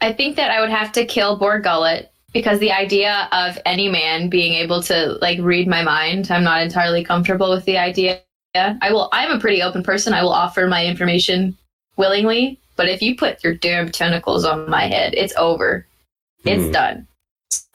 I 0.00 0.12
think 0.12 0.36
that 0.36 0.50
I 0.50 0.60
would 0.60 0.70
have 0.70 0.92
to 0.92 1.04
kill 1.04 1.36
Bor 1.38 1.60
Gullet 1.60 2.10
because 2.32 2.58
the 2.58 2.72
idea 2.72 3.28
of 3.32 3.58
any 3.64 3.88
man 3.88 4.28
being 4.28 4.54
able 4.54 4.82
to 4.84 5.18
like 5.20 5.38
read 5.40 5.66
my 5.68 5.82
mind, 5.82 6.30
I'm 6.30 6.44
not 6.44 6.62
entirely 6.62 7.04
comfortable 7.04 7.50
with 7.50 7.64
the 7.64 7.78
idea. 7.78 8.20
I 8.54 8.90
will. 8.92 9.08
I'm 9.12 9.30
a 9.30 9.38
pretty 9.40 9.62
open 9.62 9.82
person. 9.82 10.12
I 10.12 10.22
will 10.22 10.32
offer 10.32 10.66
my 10.66 10.84
information 10.84 11.56
willingly, 11.96 12.58
but 12.78 12.88
if 12.88 13.02
you 13.02 13.14
put 13.14 13.44
your 13.44 13.52
damn 13.54 13.90
tentacles 13.90 14.46
on 14.46 14.70
my 14.70 14.86
head, 14.86 15.12
it's 15.14 15.34
over. 15.36 15.84
It's 16.44 16.64
Hmm. 16.64 16.70
done. 16.70 17.06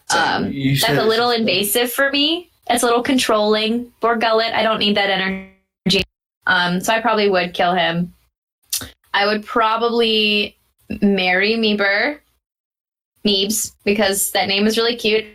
Um, 0.09 0.53
that's 0.53 0.81
said- 0.81 0.97
a 0.97 1.03
little 1.03 1.29
invasive 1.29 1.91
for 1.91 2.09
me. 2.09 2.49
That's 2.67 2.81
a 2.81 2.85
little 2.87 3.03
controlling. 3.03 3.91
Bor 3.99 4.15
Gullet, 4.15 4.53
I 4.53 4.63
don't 4.63 4.79
need 4.79 4.95
that 4.95 5.09
energy. 5.09 6.03
Um, 6.47 6.79
so 6.81 6.93
I 6.93 7.01
probably 7.01 7.29
would 7.29 7.53
kill 7.53 7.73
him. 7.73 8.13
I 9.13 9.27
would 9.27 9.45
probably 9.45 10.55
marry 11.01 11.53
Meebur, 11.53 12.19
Meebs, 13.25 13.73
because 13.83 14.31
that 14.31 14.47
name 14.47 14.65
is 14.65 14.77
really 14.77 14.95
cute. 14.95 15.25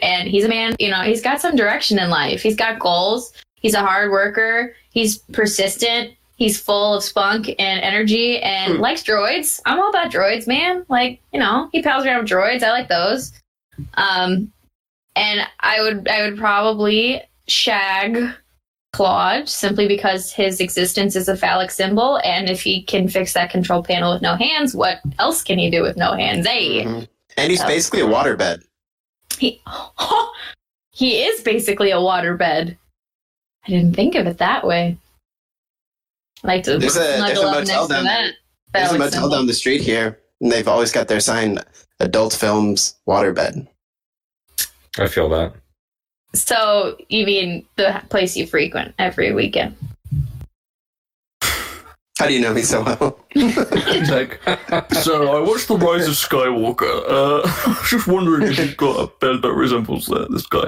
And 0.00 0.28
he's 0.28 0.44
a 0.44 0.48
man, 0.48 0.74
you 0.80 0.90
know, 0.90 1.02
he's 1.02 1.22
got 1.22 1.40
some 1.40 1.54
direction 1.54 1.98
in 1.98 2.10
life. 2.10 2.42
He's 2.42 2.56
got 2.56 2.80
goals. 2.80 3.32
He's 3.60 3.74
a 3.74 3.80
hard 3.80 4.10
worker. 4.10 4.74
He's 4.90 5.18
persistent. 5.32 6.14
He's 6.42 6.60
full 6.60 6.94
of 6.94 7.04
spunk 7.04 7.50
and 7.50 7.80
energy 7.82 8.40
and 8.40 8.78
likes 8.80 9.04
droids. 9.04 9.60
I'm 9.64 9.78
all 9.78 9.90
about 9.90 10.10
droids, 10.10 10.48
man. 10.48 10.84
Like, 10.88 11.20
you 11.32 11.38
know, 11.38 11.68
he 11.70 11.82
pals 11.82 12.04
around 12.04 12.22
with 12.22 12.32
droids. 12.32 12.64
I 12.64 12.70
like 12.72 12.88
those. 12.88 13.32
Um, 13.94 14.52
and 15.14 15.46
I 15.60 15.80
would 15.80 16.08
I 16.08 16.22
would 16.28 16.36
probably 16.36 17.22
shag 17.46 18.28
Klaud 18.92 19.48
simply 19.48 19.86
because 19.86 20.32
his 20.32 20.58
existence 20.60 21.14
is 21.14 21.28
a 21.28 21.36
phallic 21.36 21.70
symbol, 21.70 22.18
and 22.24 22.50
if 22.50 22.60
he 22.60 22.82
can 22.82 23.06
fix 23.06 23.34
that 23.34 23.50
control 23.50 23.84
panel 23.84 24.12
with 24.12 24.22
no 24.22 24.34
hands, 24.34 24.74
what 24.74 24.98
else 25.20 25.44
can 25.44 25.60
he 25.60 25.70
do 25.70 25.80
with 25.82 25.96
no 25.96 26.12
hands? 26.14 26.44
Hey, 26.44 26.82
Mhm. 26.84 27.06
And 27.36 27.50
he's 27.52 27.62
Oh. 27.62 27.68
basically 27.68 28.00
a 28.00 28.06
waterbed. 28.06 28.64
he 29.38 29.62
he 30.90 31.22
is 31.22 31.40
basically 31.42 31.92
a 31.92 31.98
waterbed. 31.98 32.76
I 33.64 33.70
didn't 33.70 33.94
think 33.94 34.16
of 34.16 34.26
it 34.26 34.38
that 34.38 34.66
way. 34.66 34.96
I 36.44 36.46
like 36.46 36.64
to 36.64 36.78
There's 36.78 36.96
a- 36.96 37.00
there's 37.00 37.38
a 37.38 37.42
up 37.46 37.54
motel 37.54 37.54
next 37.54 37.70
to 37.70 37.74
down 37.74 37.88
that. 37.88 38.02
there. 38.02 38.32
There's 38.82 38.92
a 38.92 38.98
motel 38.98 39.10
symbol. 39.12 39.28
down 39.30 39.46
the 39.46 39.54
street 39.54 39.80
here, 39.82 40.18
and 40.40 40.50
they've 40.50 40.66
always 40.68 40.90
got 40.92 41.08
their 41.08 41.20
sign 41.20 41.58
adult 42.00 42.32
films 42.32 42.94
waterbed. 43.08 43.66
I 44.98 45.06
feel 45.08 45.28
that. 45.30 45.54
So 46.34 46.96
you 47.08 47.26
mean 47.26 47.64
the 47.76 48.02
place 48.08 48.36
you 48.36 48.46
frequent 48.46 48.94
every 48.98 49.32
weekend? 49.32 49.76
How 52.18 52.26
do 52.28 52.34
you 52.34 52.40
know 52.40 52.52
me 52.54 52.62
so 52.62 52.82
well? 52.82 53.18
Like, 53.34 54.40
so 55.02 55.36
I 55.36 55.40
watched 55.40 55.68
The 55.68 55.76
Rise 55.80 56.06
of 56.06 56.14
Skywalker. 56.14 57.04
Uh, 57.08 57.40
I 57.66 57.76
was 57.80 57.90
just 57.90 58.06
wondering 58.06 58.42
if 58.50 58.58
you've 58.58 58.76
got 58.76 58.96
a 59.00 59.06
bed 59.18 59.42
that 59.42 59.52
resembles 59.52 60.10
uh, 60.10 60.26
this 60.30 60.46
guy. 60.46 60.66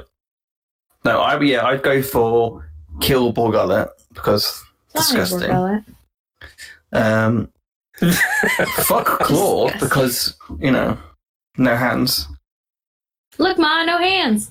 No, 1.05 1.21
I 1.21 1.39
yeah, 1.43 1.65
I'd 1.67 1.83
go 1.83 2.01
for 2.03 2.71
kill 3.01 3.33
Bor 3.33 3.53
Gullet 3.53 3.89
because 4.15 4.65
disgusting. 4.95 5.85
Um, 6.93 7.51
fuck 8.85 9.07
Claw 9.21 9.69
Disgusting. 9.71 9.89
because 9.89 10.37
you 10.61 10.71
know, 10.71 10.99
no 11.57 11.77
hands. 11.77 12.29
Look, 13.39 13.59
Ma, 13.59 13.85
no 13.85 13.99
hands. 13.99 14.51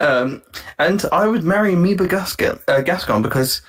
Um, 0.00 0.42
and 0.78 1.04
I 1.12 1.26
would 1.26 1.44
marry 1.44 1.74
Amoeba 1.74 2.06
Gascon, 2.06 2.58
uh, 2.68 2.80
Gascon 2.80 3.22
because 3.22 3.62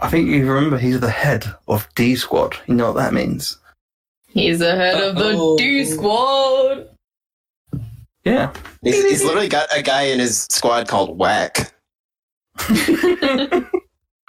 I 0.00 0.08
think 0.10 0.28
you 0.28 0.50
remember 0.50 0.78
he's 0.78 1.00
the 1.00 1.10
head 1.10 1.46
of 1.68 1.88
D 1.94 2.14
Squad. 2.16 2.56
You 2.66 2.74
know 2.74 2.92
what 2.92 2.96
that 3.02 3.14
means? 3.14 3.58
He's 4.28 4.58
the 4.58 4.74
head 4.76 5.02
of 5.02 5.16
the 5.16 5.30
Uh-oh. 5.30 5.56
D 5.56 5.84
Squad. 5.84 6.88
Yeah. 8.24 8.52
He's, 8.82 9.02
he's 9.04 9.24
literally 9.24 9.48
got 9.48 9.68
a 9.74 9.82
guy 9.82 10.02
in 10.02 10.18
his 10.18 10.46
squad 10.50 10.88
called 10.88 11.16
Whack. 11.16 11.72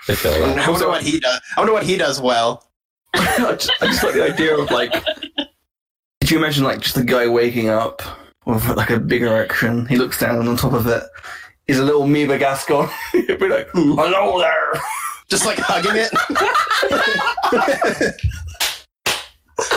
I 0.10 0.14
I 0.14 0.16
that. 0.16 0.68
wonder 0.70 0.88
what 0.88 1.02
he 1.04 1.20
does. 1.20 1.42
I 1.56 1.60
wonder 1.60 1.74
what 1.74 1.84
he 1.84 1.98
does 1.98 2.22
well. 2.22 2.64
I, 3.14 3.56
just, 3.58 3.72
I 3.82 3.88
just 3.88 4.04
like 4.04 4.14
the 4.14 4.24
idea 4.24 4.58
of 4.58 4.72
like. 4.72 4.94
Could 4.94 6.32
you 6.32 6.38
imagine 6.38 6.64
like 6.64 6.80
just 6.82 6.98
a 6.98 7.04
guy 7.04 7.28
waking 7.28 7.70
up 7.70 8.02
with 8.46 8.66
like 8.70 8.90
a 8.90 9.00
big 9.00 9.24
erection? 9.24 9.86
He 9.88 9.98
looks 9.98 10.20
down 10.20 10.40
and 10.40 10.50
on 10.50 10.58
top 10.58 10.74
of 10.74 10.88
it 10.88 11.04
is 11.68 11.80
a 11.80 11.84
little 11.84 12.04
Amoeba 12.04 12.38
Gascon. 12.38 12.90
He'd 13.12 13.40
be 13.40 13.48
like, 13.50 13.70
"Hello 13.74 14.40
there." 14.40 14.82
Just 15.30 15.46
like 15.46 15.58
hugging 15.60 15.92
it. 15.98 16.10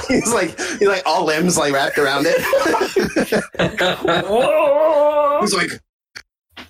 he's 0.07 0.33
like 0.33 0.57
he's 0.79 0.87
like 0.87 1.03
all 1.05 1.25
limbs 1.25 1.59
like 1.59 1.73
wrapped 1.73 1.99
around 1.99 2.25
it. 2.29 2.37
He's 5.41 5.55
like, 5.55 5.71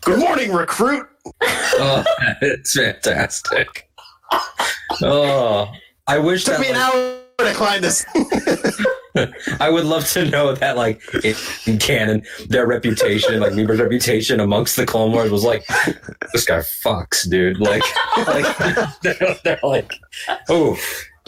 "Good 0.01 0.19
morning, 0.19 0.53
recruit." 0.55 1.07
oh, 1.79 2.05
it's 2.43 2.75
fantastic. 2.75 3.89
Oh, 5.03 5.71
I 6.07 6.19
wish 6.19 6.45
Took 6.45 6.55
that 6.59 6.61
me 6.61 6.69
an 6.71 6.77
hour 6.77 7.19
to 7.39 7.55
climb 7.55 7.81
this. 7.81 8.05
I 9.61 9.69
would 9.71 9.85
love 9.85 10.07
to 10.11 10.25
know 10.27 10.55
that, 10.55 10.77
like 10.77 11.03
in, 11.25 11.35
in 11.67 11.79
canon, 11.79 12.23
their 12.49 12.67
reputation, 12.67 13.41
like 13.41 13.53
Meebur's 13.53 13.81
reputation 13.81 14.39
amongst 14.41 14.77
the 14.77 14.87
Clone 14.87 15.13
Wars, 15.13 15.31
was 15.31 15.45
like, 15.45 15.65
this 16.33 16.45
guy 16.45 16.59
fucks, 16.61 17.29
dude. 17.29 17.59
Like, 17.59 17.83
like 18.27 18.57
they're, 19.03 19.37
they're 19.43 19.61
like, 19.63 19.93
oh, 20.49 20.79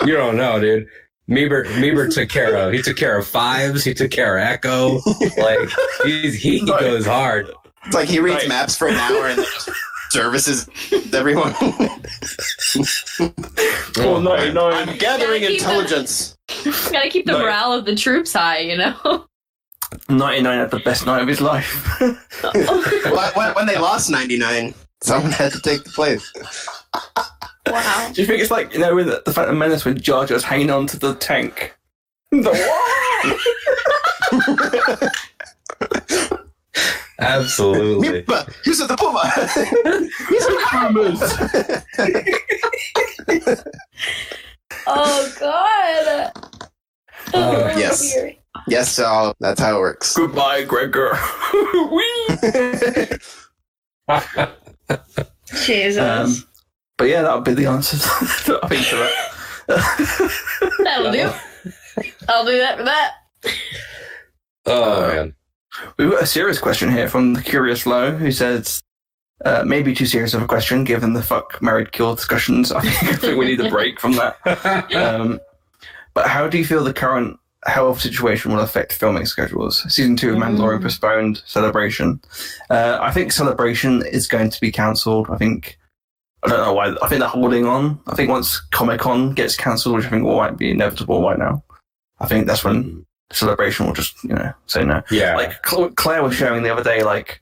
you 0.05 0.15
don't 0.15 0.37
know, 0.37 0.61
dude. 0.61 0.87
Meebur, 1.29 1.65
Meebur 1.77 2.13
took 2.13 2.29
care 2.29 2.57
of. 2.57 2.73
He 2.73 2.83
took 2.83 2.97
care 2.97 3.17
of 3.17 3.27
fives. 3.27 3.85
He 3.85 3.95
took 3.95 4.11
care 4.11 4.37
of 4.39 4.45
Echo. 4.45 5.01
Like, 5.39 5.69
he's, 6.05 6.35
he 6.35 6.61
Right. 6.61 6.81
goes 6.81 7.07
hard. 7.07 7.51
It's 7.87 7.95
like 7.95 8.09
he 8.09 8.21
reads 8.21 8.39
Right. 8.41 8.49
maps 8.49 8.77
for 8.77 8.89
an 8.89 8.95
hour 8.95 9.27
and 9.27 9.39
then 9.39 9.47
just 9.47 9.71
services 10.13 10.69
everyone. 11.15 11.55
Or 13.99 14.21
99. 14.21 14.57
I'm 14.89 14.97
gathering 14.99 15.43
Yeah, 15.43 15.49
keep 15.49 15.61
intelligence. 15.61 16.37
Gotta 16.91 17.09
keep 17.11 17.27
the 17.27 17.33
No. 17.33 17.41
morale 17.41 17.73
of 17.73 17.85
the 17.85 17.95
troops 17.95 18.33
high, 18.33 18.59
you 18.61 18.77
know? 18.79 19.27
99 20.09 20.59
had 20.59 20.71
the 20.71 20.79
best 20.81 21.05
night 21.07 21.21
of 21.23 21.29
his 21.29 21.41
life. 21.43 22.01
When- 22.01 22.17
when, 23.35 23.55
when 23.55 23.67
they 23.67 23.77
lost 23.79 24.11
99, 24.11 24.75
someone 25.03 25.31
had 25.33 25.53
to 25.53 25.61
take 25.61 25.85
the 25.85 25.91
place. 25.91 26.33
wow. 27.67 28.11
Do 28.13 28.21
you 28.23 28.27
think 28.27 28.41
it's 28.41 28.51
like, 28.51 28.73
you 28.73 28.81
know, 28.81 28.95
with 28.95 29.07
the, 29.07 29.23
the 29.27 29.33
Phantom 29.33 29.59
Menace 29.59 29.85
when 29.85 30.01
Jar 30.01 30.25
Jar's 30.27 30.45
hanging 30.45 30.71
on 30.71 30.87
to 30.89 30.99
the 30.99 31.15
tank? 31.17 31.75
The 32.31 32.51
what? 34.33 35.13
Absolutely. 37.23 38.23
Mipa, 38.23 38.67
use 38.67 38.81
of 38.81 38.89
the 38.89 38.97
Puma. 38.97 39.23
Oh, 44.87 45.33
God. 45.39 46.33
Oh, 47.35 47.67
yes. 47.79 48.15
yes, 48.67 48.93
so 48.93 49.33
that's 49.41 49.59
how 49.61 49.77
it 49.77 49.81
works. 49.81 50.15
Goodbye, 50.15 50.65
Gregor. 50.65 51.17
Whee! 51.91 52.27
Jesus. 55.65 55.99
um, 55.99 56.49
but 56.99 57.05
yeah, 57.05 57.23
that 57.23 57.35
would 57.35 57.45
be 57.45 57.55
the 57.55 57.67
answer. 57.67 57.97
I 58.63 58.69
think 58.69 58.87
to 58.89 58.97
that. 58.97 60.75
That'll 60.85 61.13
do. 61.13 61.31
I'll 62.29 62.45
do 62.45 62.59
that 62.59 62.77
for 62.79 62.85
that. 62.85 63.13
oh 64.67 65.07
man. 65.07 65.35
We've 65.97 66.11
got 66.11 66.23
a 66.23 66.27
serious 66.27 66.59
question 66.59 66.91
here 66.91 67.09
from 67.09 67.35
the 67.35 67.43
Curious 67.43 67.87
Low, 67.87 68.13
who 68.13 68.31
says, 68.33 68.83
uh, 69.45 69.65
maybe 69.67 69.95
too 69.95 70.07
serious 70.07 70.35
of 70.35 70.43
a 70.43 70.47
question 70.47 70.85
given 70.85 71.15
the 71.15 71.23
fuck 71.23 71.61
married 71.63 71.93
kill 71.93 72.15
discussions. 72.15 72.71
I 72.73 72.81
think, 72.83 73.13
I 73.13 73.17
think 73.17 73.39
we 73.39 73.47
need 73.47 73.61
a 73.61 73.71
break 73.71 73.99
from 74.01 74.13
that. 74.13 74.37
Um, 74.95 75.41
but 76.15 76.29
how 76.29 76.47
do 76.49 76.59
you 76.59 76.65
feel 76.65 76.85
the 76.85 76.93
current 76.93 77.39
health 77.65 78.01
situation 78.01 78.53
will 78.53 78.61
affect 78.61 78.93
filming 78.93 79.25
schedules? 79.27 79.83
Season 79.93 80.17
two 80.17 80.31
of 80.33 80.37
Mandalorian 80.37 80.81
Mm. 80.81 80.83
postponed, 80.83 81.43
Celebration. 81.47 82.21
Uh, 82.71 82.99
I 83.01 83.11
think 83.11 83.33
Celebration 83.33 84.05
is 84.07 84.29
going 84.29 84.51
to 84.51 84.61
be 84.61 84.71
cancelled. 84.71 85.29
I 85.31 85.37
think. 85.39 85.79
I 86.45 86.49
don't 86.49 86.59
know 86.59 86.73
why. 86.75 86.89
I 87.01 87.09
think 87.09 87.21
they're 87.21 87.29
holding 87.29 87.67
on. 87.67 88.01
I 88.09 88.15
think 88.17 88.29
once 88.29 88.61
Comic 88.73 89.01
Con 89.01 89.33
gets 89.33 89.57
cancelled, 89.57 89.95
which 89.95 90.07
I 90.07 90.11
think 90.11 90.25
might 90.25 90.59
be 90.59 90.73
inevitable 90.73 91.23
right 91.23 91.39
now, 91.39 91.63
I 92.21 92.27
think 92.27 92.47
that's 92.49 92.65
when 92.65 93.07
Celebration 93.33 93.87
will 93.87 93.93
just, 93.95 94.23
you 94.25 94.35
know, 94.35 94.53
say 94.67 94.85
no 94.85 95.03
yeah. 95.11 95.37
like 95.37 95.63
Claire 95.63 96.23
was 96.23 96.35
showing 96.35 96.63
the 96.63 96.71
other 96.73 96.85
day, 96.85 97.03
like 97.03 97.41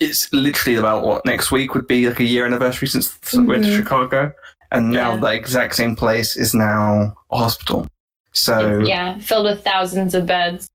it's 0.00 0.32
literally 0.32 0.76
about 0.78 1.04
what 1.04 1.24
next 1.26 1.50
week 1.50 1.74
would 1.74 1.86
be 1.86 2.08
like 2.08 2.20
a 2.20 2.24
year 2.24 2.46
anniversary 2.46 2.88
since 2.88 3.18
we 3.34 3.44
went 3.44 3.64
to 3.64 3.70
Mhm. 3.70 3.76
Chicago, 3.76 4.32
and 4.70 4.90
now 4.90 5.12
Yeah. 5.12 5.16
the 5.20 5.26
exact 5.28 5.74
same 5.74 5.94
place 5.96 6.36
is 6.36 6.54
now 6.54 7.14
a 7.30 7.36
hospital. 7.36 7.86
So 8.32 8.78
Yeah, 8.80 9.18
filled 9.18 9.44
with 9.44 9.62
thousands 9.64 10.14
of 10.14 10.24
beds. 10.26 10.70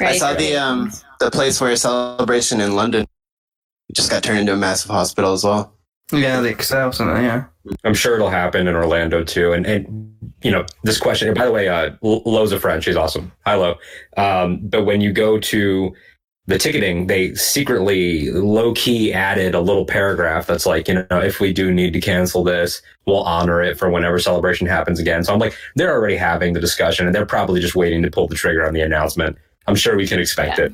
I 0.00 0.16
saw 0.18 0.34
the 0.34 0.56
um 0.56 0.90
the 1.20 1.30
place 1.30 1.60
where 1.60 1.70
your 1.70 1.76
celebration 1.76 2.60
in 2.60 2.74
London 2.74 3.06
just 3.92 4.10
got 4.10 4.22
turned 4.22 4.40
into 4.40 4.52
a 4.52 4.56
massive 4.56 4.90
hospital 4.90 5.32
as 5.32 5.44
well. 5.44 5.72
Yeah, 6.12 6.40
the 6.40 6.48
Excel 6.48 6.92
Center, 6.92 7.20
yeah. 7.20 7.44
I'm 7.84 7.94
sure 7.94 8.14
it'll 8.14 8.30
happen 8.30 8.66
in 8.66 8.74
Orlando 8.74 9.22
too. 9.24 9.52
And 9.52 9.66
and 9.66 10.14
you 10.42 10.50
know, 10.50 10.64
this 10.84 10.98
question. 10.98 11.32
By 11.34 11.46
the 11.46 11.52
way, 11.52 11.68
uh, 11.68 11.90
Lo's 12.02 12.52
a 12.52 12.60
friend. 12.60 12.82
She's 12.82 12.96
awesome. 12.96 13.32
Hi, 13.44 13.54
Lo. 13.54 13.74
Um, 14.16 14.60
but 14.62 14.84
when 14.84 15.00
you 15.00 15.12
go 15.12 15.38
to 15.38 15.94
the 16.46 16.58
ticketing, 16.58 17.08
they 17.08 17.34
secretly 17.34 18.30
low 18.30 18.72
key 18.72 19.12
added 19.12 19.54
a 19.54 19.60
little 19.60 19.84
paragraph 19.84 20.46
that's 20.46 20.64
like, 20.64 20.88
you 20.88 20.94
know, 20.94 21.18
if 21.20 21.40
we 21.40 21.52
do 21.52 21.74
need 21.74 21.92
to 21.92 22.00
cancel 22.00 22.42
this, 22.42 22.80
we'll 23.06 23.22
honor 23.24 23.60
it 23.62 23.78
for 23.78 23.90
whenever 23.90 24.18
celebration 24.18 24.66
happens 24.66 24.98
again. 24.98 25.24
So 25.24 25.34
I'm 25.34 25.40
like, 25.40 25.54
they're 25.76 25.92
already 25.92 26.16
having 26.16 26.54
the 26.54 26.60
discussion, 26.60 27.04
and 27.04 27.14
they're 27.14 27.26
probably 27.26 27.60
just 27.60 27.74
waiting 27.74 28.02
to 28.02 28.10
pull 28.10 28.28
the 28.28 28.34
trigger 28.34 28.66
on 28.66 28.72
the 28.72 28.80
announcement. 28.80 29.36
I'm 29.66 29.74
sure 29.74 29.94
we 29.96 30.06
can 30.06 30.20
expect 30.20 30.58
Yeah. 30.58 30.66
it. 30.66 30.72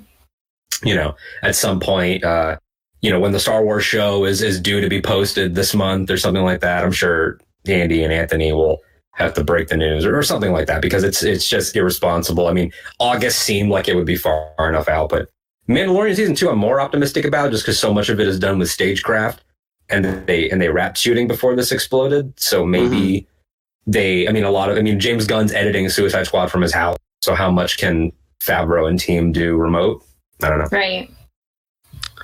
You 0.84 0.94
know, 0.94 1.16
at 1.42 1.56
some 1.56 1.80
point. 1.80 2.22
Uh, 2.22 2.58
you 3.04 3.10
know, 3.10 3.20
when 3.20 3.32
the 3.32 3.38
Star 3.38 3.62
Wars 3.62 3.84
show 3.84 4.24
is, 4.24 4.40
is 4.40 4.58
due 4.58 4.80
to 4.80 4.88
be 4.88 5.02
posted 5.02 5.54
this 5.54 5.74
month 5.74 6.10
or 6.10 6.16
something 6.16 6.42
like 6.42 6.60
that, 6.60 6.82
I'm 6.82 6.90
sure 6.90 7.38
Andy 7.66 8.02
and 8.02 8.10
Anthony 8.10 8.50
will 8.50 8.78
have 9.12 9.34
to 9.34 9.44
break 9.44 9.68
the 9.68 9.76
news 9.76 10.06
or, 10.06 10.16
or 10.18 10.22
something 10.22 10.52
like 10.52 10.66
that 10.68 10.80
because 10.80 11.04
it's 11.04 11.22
it's 11.22 11.46
just 11.46 11.76
irresponsible. 11.76 12.48
I 12.48 12.54
mean, 12.54 12.72
August 12.98 13.40
seemed 13.40 13.68
like 13.68 13.88
it 13.88 13.94
would 13.94 14.06
be 14.06 14.16
far 14.16 14.54
enough 14.58 14.88
out, 14.88 15.10
but 15.10 15.28
Mandalorian 15.68 16.16
season 16.16 16.34
two, 16.34 16.48
I'm 16.48 16.56
more 16.56 16.80
optimistic 16.80 17.26
about 17.26 17.50
just 17.50 17.64
because 17.64 17.78
so 17.78 17.92
much 17.92 18.08
of 18.08 18.20
it 18.20 18.26
is 18.26 18.38
done 18.38 18.58
with 18.58 18.70
stagecraft 18.70 19.44
and 19.90 20.26
they 20.26 20.48
and 20.48 20.62
they 20.62 20.70
wrapped 20.70 20.96
shooting 20.96 21.28
before 21.28 21.54
this 21.54 21.72
exploded. 21.72 22.32
So 22.40 22.64
maybe 22.64 23.20
mm-hmm. 23.20 23.90
they, 23.90 24.26
I 24.26 24.32
mean, 24.32 24.44
a 24.44 24.50
lot 24.50 24.70
of, 24.70 24.78
I 24.78 24.80
mean, 24.80 24.98
James 24.98 25.26
Gunn's 25.26 25.52
editing 25.52 25.86
Suicide 25.90 26.24
Squad 26.24 26.50
from 26.50 26.62
his 26.62 26.72
house. 26.72 26.96
So 27.20 27.34
how 27.34 27.50
much 27.50 27.76
can 27.76 28.12
Favreau 28.40 28.88
and 28.88 28.98
team 28.98 29.30
do 29.30 29.58
remote? 29.58 30.02
I 30.42 30.48
don't 30.48 30.58
know. 30.58 30.68
Right. 30.72 31.10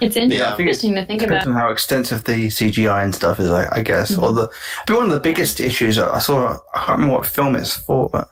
It's 0.01 0.17
Yeah, 0.17 0.53
I 0.53 0.57
think 0.57 0.69
it's 0.69 0.83
interesting 0.83 0.95
to 0.95 1.05
think 1.05 1.21
Depends 1.21 1.47
about. 1.47 1.55
on 1.55 1.61
how 1.61 1.71
extensive 1.71 2.25
the 2.25 2.47
CGI 2.49 3.05
and 3.05 3.15
stuff 3.15 3.39
is, 3.41 3.51
I, 3.51 3.69
I 3.77 3.83
guess. 3.83 4.17
Or 4.17 4.33
the, 4.33 4.49
I 4.49 4.85
think 4.87 4.99
one 4.99 5.07
of 5.09 5.15
the 5.15 5.21
biggest 5.21 5.61
issues 5.61 5.99
I 5.99 6.19
saw, 6.19 6.59
I 6.75 6.79
can't 6.79 6.91
remember 6.99 7.15
what 7.17 7.27
film 7.27 7.57
it's 7.57 7.77
for, 7.77 8.09
but 8.09 8.31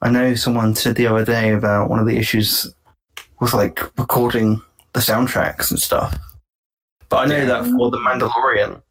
I 0.00 0.10
know 0.10 0.34
someone 0.34 0.74
said 0.74 0.96
the 0.96 1.06
other 1.06 1.24
day 1.24 1.52
about 1.52 1.90
one 1.90 1.98
of 1.98 2.06
the 2.06 2.16
issues 2.16 2.72
was 3.40 3.54
like 3.54 3.80
recording 3.98 4.60
the 4.92 5.00
soundtracks 5.00 5.70
and 5.70 5.78
stuff. 5.78 6.16
But 7.08 7.16
I 7.18 7.26
know 7.26 7.46
that 7.46 7.64
for 7.64 7.90
the 7.90 7.98
Mandalorian, 7.98 8.82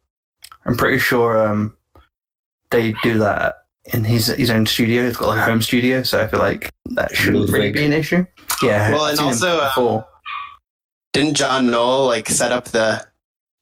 I'm 0.66 0.76
pretty 0.76 0.98
sure 0.98 1.46
um, 1.46 1.76
they 2.70 2.92
do 3.02 3.18
that 3.18 3.64
in 3.94 4.04
his 4.04 4.26
his 4.26 4.50
own 4.50 4.66
studio. 4.66 5.04
It's 5.04 5.16
got 5.16 5.28
like 5.28 5.38
a 5.38 5.44
home 5.44 5.62
studio, 5.62 6.02
so 6.02 6.20
I 6.22 6.26
feel 6.26 6.40
like 6.40 6.70
that 6.86 7.14
shouldn't 7.14 7.50
really 7.50 7.66
Ludwig. 7.66 7.74
be 7.74 7.84
an 7.84 7.92
issue. 7.92 8.26
Yeah. 8.62 8.90
Well, 8.92 9.04
I've 9.04 9.18
and 9.18 9.20
also, 9.28 9.58
uh, 9.58 9.68
before. 9.68 10.06
Didn't 11.12 11.34
John 11.34 11.70
Knoll 11.70 12.06
like 12.06 12.28
set 12.28 12.52
up 12.52 12.66
the 12.66 13.06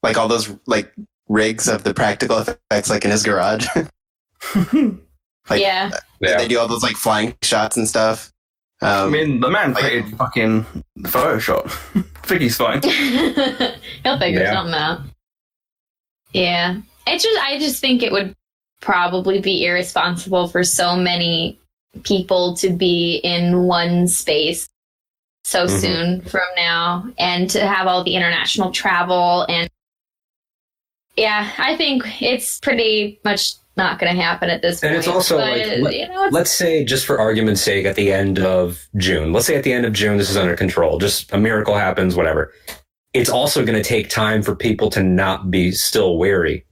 like 0.02 0.16
all 0.16 0.28
those 0.28 0.55
like 0.66 0.93
rigs 1.28 1.68
of 1.68 1.85
the 1.85 1.94
practical 1.94 2.39
effects 2.39 2.90
like 2.90 3.05
in 3.05 3.10
his 3.10 3.23
garage? 3.23 3.66
like- 4.55 5.60
yeah. 5.60 5.90
Yeah. 6.20 6.39
They 6.39 6.48
do 6.48 6.59
all 6.59 6.68
those 6.68 6.82
like 6.82 6.97
flying 6.97 7.36
shots 7.43 7.77
and 7.77 7.89
stuff. 7.89 8.32
I 8.82 9.02
Um, 9.05 9.12
mean, 9.12 9.40
the 9.40 9.51
man 9.51 9.73
like- 9.73 9.85
created 9.85 10.16
fucking 10.18 10.66
Photoshop. 11.01 11.66
I 11.97 12.27
think 12.27 12.40
he's 12.43 12.56
fine. 12.56 12.82
He'll 14.02 14.18
figure 14.18 14.40
Yeah. 14.40 14.52
something 14.52 14.74
out. 14.74 15.01
Yeah. 16.32 16.77
It's 17.06 17.23
just 17.24 17.40
I 17.40 17.59
just 17.59 17.81
think 17.81 18.02
it 18.02 18.12
would 18.12 18.35
probably 18.81 19.40
be 19.40 19.64
irresponsible 19.64 20.48
for 20.48 20.64
so 20.64 20.97
many 20.97 21.59
people 22.02 22.55
to 22.56 22.70
be 22.70 23.16
in 23.24 23.62
one 23.64 24.06
space 24.09 24.68
so 25.47 25.64
Mhm. 25.66 25.81
soon 25.81 26.20
from 26.23 26.43
now 26.56 27.06
and 27.18 27.48
to 27.51 27.64
have 27.64 27.86
all 27.86 28.02
the 28.02 28.16
international 28.16 28.73
travel 28.73 29.47
and 29.48 29.68
yeah, 31.16 31.48
I 31.56 31.77
think 31.77 32.20
it's 32.20 32.59
pretty 32.59 33.20
much 33.24 33.52
not 33.77 33.98
going 34.01 34.14
to 34.14 34.20
happen 34.20 34.51
at 34.51 34.60
this 34.60 34.82
And 34.82 34.90
point. 34.90 34.94
And 34.94 34.98
it's 34.98 35.09
also, 35.09 35.36
but, 35.39 35.51
like, 35.59 35.78
let- 35.82 35.94
you 35.94 36.09
know, 36.09 36.28
let's 36.32 36.51
say 36.51 36.85
just 36.85 37.06
for 37.06 37.20
argument's 37.20 37.62
sake 37.62 37.86
at 37.86 37.94
the 37.94 38.10
end 38.12 38.39
of 38.40 38.86
june 38.97 39.32
let's 39.32 39.47
say 39.47 39.55
at 39.55 39.62
the 39.62 39.73
end 39.73 39.86
of 39.86 39.93
june 39.93 40.16
this 40.18 40.28
is 40.31 40.36
under 40.36 40.56
control 40.56 40.98
just 40.98 41.32
a 41.32 41.39
miracle 41.39 41.74
happens 41.77 42.16
whatever 42.16 42.52
it's 43.14 43.31
also 43.31 43.64
going 43.64 43.81
to 43.81 43.89
take 43.89 44.09
time 44.10 44.43
for 44.43 44.55
people 44.56 44.90
to 44.90 45.02
not 45.02 45.51
be 45.51 45.70
still 45.73 46.16
wary 46.18 46.64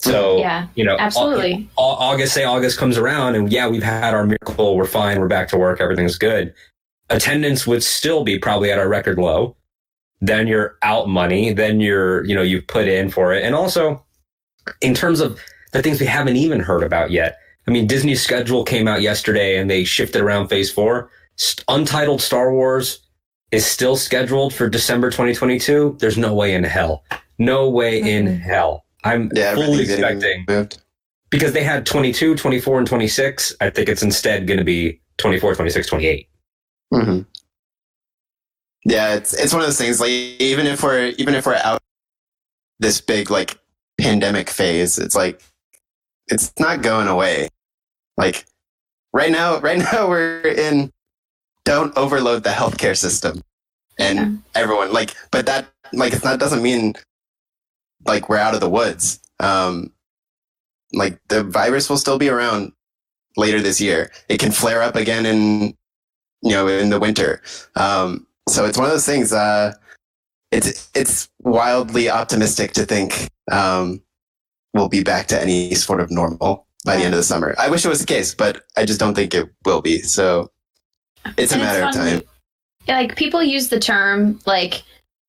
so 0.00 0.38
yeah, 0.38 0.66
you 0.74 0.84
know 0.84 0.96
absolutely. 0.98 1.68
August 1.76 2.32
say 2.32 2.44
august 2.44 2.78
comes 2.78 2.96
around 2.96 3.34
and 3.36 3.52
yeah 3.52 3.68
we've 3.68 3.82
had 3.82 4.14
our 4.14 4.24
miracle 4.24 4.76
we're 4.76 4.84
fine 4.86 5.20
we're 5.20 5.28
back 5.28 5.48
to 5.48 5.58
work 5.58 5.80
everything's 5.80 6.16
good 6.16 6.54
attendance 7.10 7.66
would 7.66 7.82
still 7.82 8.24
be 8.24 8.38
probably 8.38 8.70
at 8.70 8.78
our 8.78 8.88
record 8.88 9.18
low 9.18 9.56
then 10.20 10.46
you're 10.46 10.76
out 10.82 11.08
money 11.08 11.52
then 11.52 11.80
you're 11.80 12.24
you 12.24 12.34
know 12.34 12.42
you've 12.42 12.66
put 12.66 12.86
in 12.88 13.10
for 13.10 13.32
it 13.34 13.42
and 13.44 13.54
also 13.54 14.04
in 14.80 14.94
terms 14.94 15.20
of 15.20 15.38
the 15.72 15.82
things 15.82 16.00
we 16.00 16.06
haven't 16.06 16.36
even 16.36 16.60
heard 16.60 16.82
about 16.82 17.10
yet 17.10 17.38
I 17.68 17.72
mean, 17.72 17.86
Disney's 17.86 18.22
schedule 18.22 18.64
came 18.64 18.88
out 18.88 19.00
yesterday 19.02 19.58
and 19.58 19.70
they 19.70 19.84
shifted 19.84 20.22
around 20.22 20.48
phase 20.48 20.72
four. 20.72 21.10
Untitled 21.68 22.20
Star 22.20 22.52
Wars 22.52 23.00
is 23.52 23.64
still 23.66 23.96
scheduled 23.96 24.52
for 24.54 24.68
December 24.68 25.10
2022. 25.10 25.96
There's 26.00 26.16
no 26.18 26.34
way 26.34 26.54
in 26.54 26.64
hell. 26.64 27.04
No 27.38 27.68
way 27.68 28.00
in 28.00 28.26
Mhm. 28.26 28.40
hell. 28.40 28.86
I'm 29.04 29.30
yeah, 29.34 29.54
fully 29.54 29.82
expecting 29.82 30.46
because 31.28 31.52
they 31.52 31.62
had 31.62 31.84
22, 31.86 32.34
24, 32.34 32.78
and 32.78 32.86
26. 32.88 33.54
I 33.60 33.70
think 33.70 33.88
it's 33.90 34.02
instead 34.02 34.46
going 34.48 34.58
to 34.58 34.64
be 34.64 35.00
24, 35.18 35.54
26, 35.54 35.86
28. 35.86 36.26
Hmm 36.92 37.20
Yeah, 38.84 39.14
it's 39.14 39.32
it's 39.32 39.52
one 39.52 39.62
of 39.62 39.68
those 39.68 39.78
things. 39.78 40.00
Like 40.00 40.10
even 40.10 40.66
if 40.66 40.82
we're 40.82 41.12
even 41.18 41.34
if 41.34 41.46
we're 41.46 41.54
out 41.54 41.80
this 42.78 43.00
big 43.00 43.30
like 43.30 43.58
pandemic 43.98 44.50
phase, 44.50 44.98
it's 44.98 45.14
like 45.14 45.42
it's 46.28 46.52
not 46.58 46.82
going 46.82 47.08
away. 47.08 47.48
Like 48.16 48.46
right 49.12 49.30
now, 49.30 49.58
right 49.60 49.78
now 49.78 50.08
we're 50.08 50.40
in 50.42 50.90
don't 51.64 51.96
overload 51.96 52.42
the 52.42 52.50
healthcare 52.50 52.96
system, 52.96 53.42
and 53.98 54.42
everyone 54.54 54.92
like, 54.92 55.14
but 55.30 55.46
that 55.46 55.68
like 55.92 56.12
it's 56.12 56.24
not 56.24 56.40
doesn't 56.40 56.62
mean 56.62 56.94
like 58.06 58.28
we're 58.28 58.38
out 58.38 58.54
of 58.54 58.60
the 58.60 58.70
woods. 58.70 59.20
Um, 59.40 59.92
like 60.92 61.20
the 61.28 61.44
virus 61.44 61.88
will 61.88 61.96
still 61.96 62.18
be 62.18 62.28
around 62.28 62.72
later 63.36 63.60
this 63.60 63.80
year. 63.80 64.10
It 64.28 64.38
can 64.38 64.50
flare 64.50 64.82
up 64.82 64.96
again 64.96 65.26
in 65.26 65.74
you 66.42 66.50
know 66.50 66.66
in 66.68 66.90
the 66.90 67.00
winter. 67.00 67.42
Um, 67.76 68.26
so 68.48 68.64
it's 68.64 68.78
one 68.78 68.86
of 68.86 68.92
those 68.92 69.06
things. 69.06 69.32
Uh, 69.32 69.74
it's 70.50 70.90
it's 70.94 71.28
wildly 71.40 72.10
optimistic 72.10 72.72
to 72.72 72.84
think 72.84 73.28
um, 73.50 74.02
we'll 74.74 74.88
be 74.88 75.02
back 75.02 75.26
to 75.28 75.40
any 75.40 75.74
sort 75.74 76.00
of 76.00 76.10
normal 76.10 76.66
by 76.84 76.96
the 76.96 77.04
end 77.04 77.14
of 77.14 77.18
the 77.18 77.24
summer. 77.24 77.54
I 77.58 77.68
wish 77.68 77.84
it 77.84 77.88
was 77.88 78.00
the 78.00 78.06
case, 78.06 78.34
but 78.34 78.62
I 78.76 78.84
just 78.84 78.98
don't 78.98 79.14
think 79.14 79.34
it 79.34 79.48
will 79.64 79.82
be. 79.82 80.00
So 80.02 80.50
it's 81.36 81.52
a 81.52 81.56
And 81.56 81.64
matter 81.64 81.86
of 81.86 81.94
time. 81.94 82.22
Yeah, 82.86 82.96
like 82.96 83.16
people 83.16 83.42
use 83.42 83.68
the 83.68 83.78
term 83.78 84.40
like, 84.46 84.82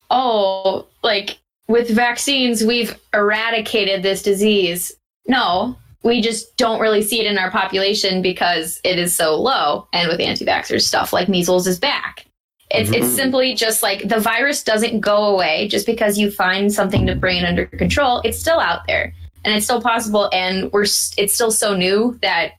oh, 0.09 0.87
like 1.03 1.39
with 1.67 1.89
vaccines, 1.89 2.63
we've 2.63 2.97
eradicated 3.13 4.01
this 4.03 4.23
disease. 4.23 4.93
No, 5.27 5.75
we 6.03 6.21
just 6.21 6.55
don't 6.57 6.79
really 6.79 7.01
see 7.01 7.19
it 7.19 7.27
in 7.27 7.37
our 7.37 7.51
population 7.51 8.21
because 8.21 8.79
it 8.83 8.97
is 8.97 9.15
so 9.15 9.35
low. 9.39 9.87
And 9.93 10.07
with 10.09 10.19
anti 10.19 10.45
vaxxers, 10.45 10.81
stuff 10.81 11.13
like 11.13 11.29
measles 11.29 11.67
is 11.67 11.79
back. 11.79 12.25
It's, 12.71 12.89
it's 12.89 13.07
Mhm. 13.07 13.15
simply 13.15 13.53
just 13.53 13.83
like 13.83 14.07
the 14.07 14.19
virus 14.19 14.63
doesn't 14.63 15.01
go 15.01 15.25
away 15.25 15.67
just 15.67 15.85
because 15.85 16.17
you 16.17 16.31
find 16.31 16.73
something 16.73 17.05
to 17.07 17.15
bring 17.15 17.37
it 17.37 17.45
under 17.45 17.65
control. 17.65 18.21
It's 18.23 18.39
still 18.39 18.59
out 18.59 18.87
there 18.87 19.13
and 19.43 19.53
it's 19.53 19.65
still 19.65 19.81
possible. 19.81 20.29
And 20.33 20.71
we're, 20.71 20.83
it's 20.83 21.33
still 21.33 21.51
so 21.51 21.75
new 21.75 22.17
that 22.21 22.53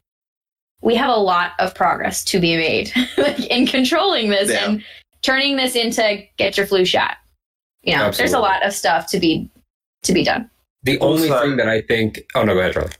we 0.83 0.95
have 0.97 1.09
a 1.11 1.17
lot 1.19 1.53
of 1.59 1.75
progress 1.75 2.25
to 2.27 2.41
be 2.41 2.57
made 2.57 2.93
like, 3.17 3.41
in 3.47 3.67
controlling 3.67 4.29
this 4.29 4.51
Yeah. 4.51 4.69
and 4.69 4.85
turning 5.23 5.57
this 5.57 5.75
into 5.77 6.23
get 6.37 6.57
your 6.57 6.67
flu 6.67 6.85
shot. 6.85 7.17
You 7.83 7.97
know, 7.97 8.11
there's 8.13 8.33
a 8.35 8.39
lot 8.39 8.65
of 8.67 8.73
stuff 8.75 9.09
to 9.13 9.19
be 9.19 9.49
to 10.03 10.13
be 10.13 10.23
done. 10.25 10.49
The 10.85 11.01
only 11.01 11.31
Also- 11.31 11.49
thing 11.49 11.57
that 11.57 11.69
I 11.69 11.81
think. 11.81 12.21
Oh 12.35 12.43
no, 12.45 12.55
go 12.55 12.61
ahead, 12.61 12.75
Charlie. 12.75 12.91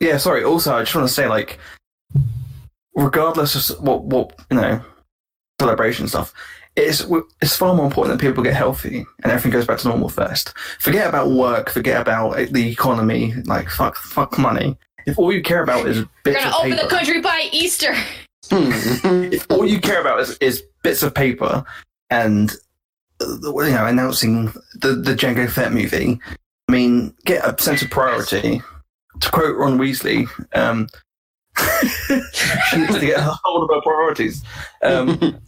Yeah, 0.00 0.16
sorry. 0.18 0.44
Also, 0.44 0.74
I 0.74 0.82
just 0.82 0.94
want 0.94 1.08
to 1.08 1.12
say, 1.12 1.28
like, 1.28 1.58
regardless 2.94 3.70
of 3.70 3.80
what 3.80 4.04
what 4.04 4.38
you 4.50 4.56
know, 4.56 4.80
celebration 5.60 6.08
stuff, 6.08 6.32
it's 6.76 7.04
it's 7.40 7.56
far 7.56 7.74
more 7.74 7.86
important 7.86 8.18
that 8.18 8.26
people 8.26 8.44
get 8.44 8.54
healthy 8.54 9.06
and 9.22 9.32
everything 9.32 9.50
goes 9.50 9.66
back 9.66 9.78
to 9.78 9.88
normal 9.88 10.08
first. 10.08 10.52
Forget 10.78 11.08
about 11.08 11.30
work. 11.30 11.70
Forget 11.70 12.00
about 12.00 12.36
the 12.52 12.70
economy. 12.70 13.34
Like, 13.44 13.68
fuck, 13.70 13.96
fuck 13.96 14.38
money. 14.38 14.76
If 15.06 15.18
all 15.18 15.32
you 15.32 15.42
care 15.42 15.62
about 15.62 15.86
is 15.86 15.98
We're 15.98 16.08
bits 16.24 16.38
gonna 16.38 16.50
of 16.50 16.54
open 16.56 16.70
paper, 16.72 16.82
the 16.82 16.88
country 16.88 17.20
by 17.20 17.48
Easter. 17.52 17.94
if 18.50 19.46
all 19.50 19.66
you 19.66 19.80
care 19.80 20.00
about 20.00 20.20
is, 20.20 20.36
is 20.38 20.62
bits 20.82 21.02
of 21.02 21.14
paper 21.14 21.64
and 22.10 22.54
uh, 23.20 23.26
you 23.44 23.70
know 23.70 23.86
announcing 23.86 24.52
the 24.74 24.92
the 24.92 25.14
Jango 25.14 25.48
Fett 25.48 25.72
movie, 25.72 26.20
I 26.68 26.72
mean, 26.72 27.14
get 27.24 27.44
a 27.44 27.60
sense 27.62 27.82
of 27.82 27.90
priority. 27.90 28.62
To 29.20 29.30
quote 29.30 29.56
Ron 29.56 29.78
Weasley, 29.78 30.26
um, 30.54 30.88
she 32.68 32.76
needs 32.78 32.94
to 32.98 33.06
get 33.06 33.18
a 33.18 33.36
hold 33.44 33.70
of 33.70 33.74
her 33.74 33.80
priorities. 33.82 34.42
Um, 34.82 35.40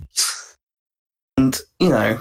and 1.37 1.59
you 1.79 1.91
know, 1.91 2.21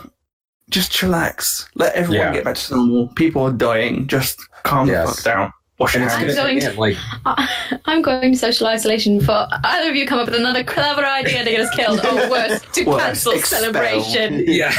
just 0.69 0.91
chillax. 0.91 1.67
Let 1.75 1.93
everyone 1.95 2.27
Yeah. 2.27 2.33
get 2.33 2.43
back 2.43 2.55
to 2.57 2.75
normal. 2.75 3.07
People 3.15 3.43
are 3.43 3.51
dying. 3.53 4.07
Just 4.07 4.39
calm 4.63 4.87
Yes. 4.87 5.07
the 5.07 5.15
fuck 5.15 5.23
down. 5.23 5.53
Wash 5.79 5.93
your 5.93 6.01
And 6.03 6.11
I'm 6.11 6.19
hands. 6.21 6.35
gonna, 6.35 6.59
going 6.59 6.59
to- 6.73 6.79
like 6.79 6.97
I'm 7.85 8.01
going 8.01 8.31
to 8.31 8.37
social 8.37 8.65
isolation 8.67 9.21
for 9.21 9.47
either 9.63 9.89
of 9.91 9.95
you 9.95 10.07
come 10.07 10.17
up 10.19 10.25
with 10.25 10.35
another 10.35 10.63
clever 10.63 11.05
idea 11.05 11.43
to 11.43 11.49
get 11.51 11.59
us 11.59 11.75
killed, 11.75 11.99
or 12.03 12.29
worse, 12.31 12.61
to 12.73 12.83
Worse, 12.85 13.01
cancel 13.03 13.31
expel. 13.33 13.59
celebration. 13.61 14.43
yeah 14.47 14.71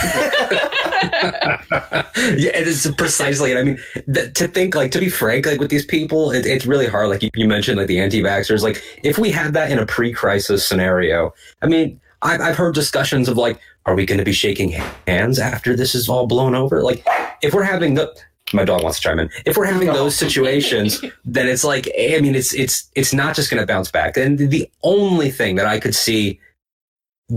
yeah 2.37 2.51
it 2.55 2.67
is 2.67 2.93
precisely 2.99 3.51
and 3.53 3.59
i 3.61 3.63
mean 3.63 3.79
th- 4.13 4.33
to 4.35 4.49
think 4.49 4.75
like 4.75 4.91
to 4.91 4.99
be 4.99 5.09
frank 5.09 5.47
like 5.47 5.61
with 5.61 5.71
these 5.71 5.85
people 5.87 6.31
it, 6.33 6.45
it's 6.47 6.67
really 6.67 6.87
hard 6.87 7.09
like 7.09 7.23
you, 7.23 7.31
you 7.35 7.47
mentioned 7.47 7.79
like 7.79 7.87
the 7.87 8.01
anti-vaxxers 8.01 8.63
like 8.63 8.83
if 9.05 9.19
we 9.19 9.31
had 9.31 9.53
that 9.55 9.71
in 9.71 9.79
a 9.79 9.87
pre-crisis 9.87 10.67
scenario 10.67 11.33
i 11.63 11.67
mean 11.67 12.01
I've, 12.23 12.41
I've 12.41 12.57
heard 12.57 12.75
discussions 12.75 13.29
of 13.29 13.37
like 13.37 13.61
are 13.87 13.95
we 13.95 14.05
going 14.05 14.19
to 14.19 14.25
be 14.25 14.33
shaking 14.33 14.71
hands 15.07 15.39
after 15.39 15.77
this 15.77 15.95
is 15.95 16.09
all 16.09 16.27
blown 16.27 16.55
over 16.55 16.83
like 16.83 17.07
if 17.43 17.55
we're 17.55 17.63
having 17.63 17.95
the 17.95 18.13
my 18.53 18.65
dog 18.65 18.83
wants 18.83 18.99
to 18.99 19.05
chime 19.05 19.19
in. 19.19 19.31
If 19.45 19.57
we're 19.57 19.67
having 19.67 19.89
those 19.89 20.17
situations 20.25 21.01
then 21.25 21.49
it's 21.49 21.65
like 21.65 21.89
eh, 21.95 22.17
i 22.17 22.21
mean 22.21 22.35
it's 22.35 22.55
it's 22.55 22.91
it's 22.95 23.13
not 23.13 23.37
just 23.37 23.51
going 23.51 23.61
to 23.61 23.67
bounce 23.67 23.91
back. 23.91 24.17
And 24.17 24.39
the 24.39 24.71
only 24.83 25.31
thing 25.31 25.57
that 25.57 25.67
i 25.67 25.79
could 25.79 25.95
see 25.95 26.41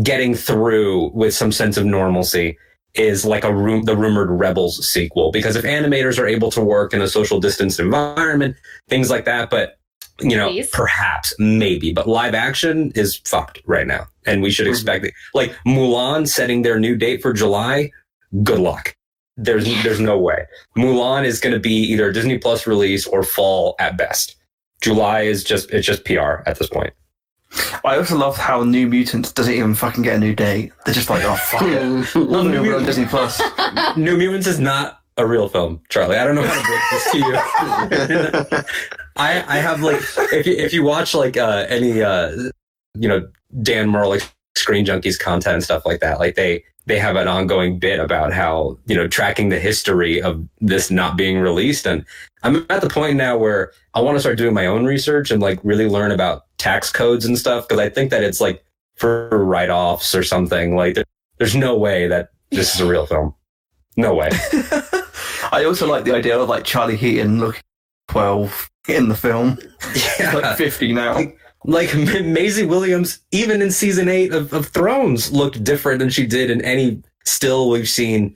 getting 0.03 0.33
through 0.35 1.09
with 1.09 1.33
some 1.33 1.51
sense 1.51 1.77
of 1.77 1.85
normalcy 1.85 2.57
is 2.93 3.25
like 3.25 3.43
a 3.43 3.53
room 3.53 3.83
the 3.83 3.95
rumored 3.95 4.29
rebels 4.29 4.87
sequel. 4.89 5.31
Because 5.31 5.55
if 5.55 5.65
animators 5.65 6.19
are 6.19 6.27
able 6.27 6.51
to 6.51 6.61
work 6.61 6.93
in 6.93 7.01
a 7.01 7.07
social 7.07 7.39
distanced 7.39 7.79
environment 7.79 8.55
things 8.89 9.09
like 9.09 9.25
that 9.25 9.49
but 9.49 9.77
you 10.19 10.37
know 10.37 10.49
Please. 10.49 10.69
perhaps 10.69 11.33
maybe 11.39 11.91
but 11.93 12.07
live 12.07 12.35
action 12.35 12.91
is 12.95 13.17
fucked 13.25 13.61
right 13.65 13.87
now. 13.87 14.07
And 14.25 14.43
we 14.43 14.51
should 14.51 14.65
mm-hmm. 14.65 14.73
expect 14.73 15.05
it 15.05 15.13
like 15.33 15.55
mulan 15.65 16.27
setting 16.27 16.61
their 16.61 16.79
new 16.79 16.95
date 16.95 17.21
for 17.21 17.33
july 17.33 17.91
good 18.43 18.59
luck 18.59 18.95
there's 19.43 19.65
there's 19.83 19.99
no 19.99 20.17
way 20.17 20.45
mulan 20.77 21.25
is 21.25 21.39
going 21.39 21.53
to 21.53 21.59
be 21.59 21.73
either 21.73 22.09
a 22.09 22.13
disney 22.13 22.37
plus 22.37 22.65
release 22.67 23.05
or 23.07 23.23
fall 23.23 23.75
at 23.79 23.97
best 23.97 24.35
july 24.81 25.21
is 25.21 25.43
just 25.43 25.69
it's 25.71 25.85
just 25.85 26.05
pr 26.05 26.19
at 26.45 26.57
this 26.59 26.69
point 26.69 26.93
I 27.83 27.97
also 27.97 28.15
love 28.17 28.37
how 28.37 28.63
New 28.63 28.87
Mutants 28.87 29.33
doesn't 29.33 29.53
even 29.53 29.75
fucking 29.75 30.03
get 30.03 30.15
a 30.15 30.19
new 30.19 30.33
date. 30.33 30.71
They're 30.85 30.93
just 30.93 31.09
like, 31.09 31.25
oh 31.25 31.35
fuck 31.35 31.63
it. 31.63 32.15
Well, 32.15 32.45
New 32.45 32.61
we're 32.61 32.77
on 32.77 32.83
Mutants- 32.83 32.85
Disney 32.85 33.05
Plus. 33.07 33.41
New 33.97 34.15
Mutants 34.15 34.47
is 34.47 34.57
not 34.57 35.01
a 35.17 35.25
real 35.27 35.49
film, 35.49 35.81
Charlie. 35.89 36.15
I 36.15 36.23
don't 36.23 36.35
know 36.35 36.47
how 36.47 36.61
to 36.61 36.65
break 36.65 36.81
this 36.91 37.11
to 37.11 37.17
you. 37.17 38.63
I 39.17 39.43
I 39.47 39.57
have 39.57 39.81
like 39.81 40.01
if 40.31 40.47
you 40.47 40.53
if 40.53 40.71
you 40.71 40.83
watch 40.83 41.13
like 41.13 41.35
uh 41.35 41.65
any 41.67 42.01
uh 42.01 42.31
you 42.97 43.09
know 43.09 43.27
Dan 43.61 43.89
Murrell 43.89 44.11
like 44.11 44.23
Screen 44.55 44.85
Junkies 44.85 45.19
content 45.19 45.55
and 45.55 45.63
stuff 45.63 45.85
like 45.85 45.99
that, 45.99 46.19
like 46.19 46.35
they 46.35 46.63
they 46.85 46.99
have 46.99 47.15
an 47.15 47.27
ongoing 47.27 47.79
bit 47.79 47.99
about 47.99 48.33
how 48.33 48.77
you 48.85 48.95
know 48.95 49.07
tracking 49.07 49.49
the 49.49 49.59
history 49.59 50.21
of 50.21 50.45
this 50.59 50.91
not 50.91 51.17
being 51.17 51.39
released, 51.39 51.85
and 51.85 52.05
I'm 52.43 52.65
at 52.69 52.81
the 52.81 52.89
point 52.89 53.17
now 53.17 53.37
where 53.37 53.71
I 53.93 54.01
want 54.01 54.15
to 54.15 54.19
start 54.19 54.37
doing 54.37 54.53
my 54.53 54.65
own 54.65 54.85
research 54.85 55.31
and 55.31 55.41
like 55.41 55.59
really 55.63 55.87
learn 55.87 56.11
about 56.11 56.45
tax 56.57 56.91
codes 56.91 57.25
and 57.25 57.37
stuff 57.37 57.67
because 57.67 57.79
I 57.79 57.89
think 57.89 58.11
that 58.11 58.23
it's 58.23 58.41
like 58.41 58.63
for 58.95 59.29
write 59.29 59.69
offs 59.69 60.15
or 60.15 60.23
something. 60.23 60.75
Like 60.75 60.95
there, 60.95 61.05
there's 61.37 61.55
no 61.55 61.77
way 61.77 62.07
that 62.07 62.29
this 62.49 62.75
is 62.75 62.81
a 62.81 62.85
real 62.85 63.05
film. 63.05 63.33
No 63.97 64.13
way. 64.13 64.29
I 65.51 65.63
also 65.65 65.87
like 65.87 66.05
the 66.05 66.15
idea 66.15 66.39
of 66.39 66.49
like 66.49 66.63
Charlie 66.63 66.95
Heaton 66.95 67.39
looking 67.39 67.61
12 68.09 68.69
in 68.87 69.09
the 69.09 69.15
film. 69.15 69.57
He's 69.93 70.33
like 70.33 70.57
50 70.57 70.93
now. 70.93 71.15
like 71.15 71.37
M- 71.67 72.33
Maisie 72.33 72.65
Williams, 72.65 73.19
even 73.31 73.61
in 73.61 73.71
season 73.71 74.09
eight 74.09 74.33
of, 74.33 74.53
of 74.53 74.67
Thrones, 74.67 75.31
looked 75.31 75.63
different 75.63 75.99
than 75.99 76.09
she 76.09 76.25
did 76.25 76.49
in 76.49 76.61
any 76.63 77.01
still 77.25 77.69
we've 77.69 77.89
seen 77.89 78.35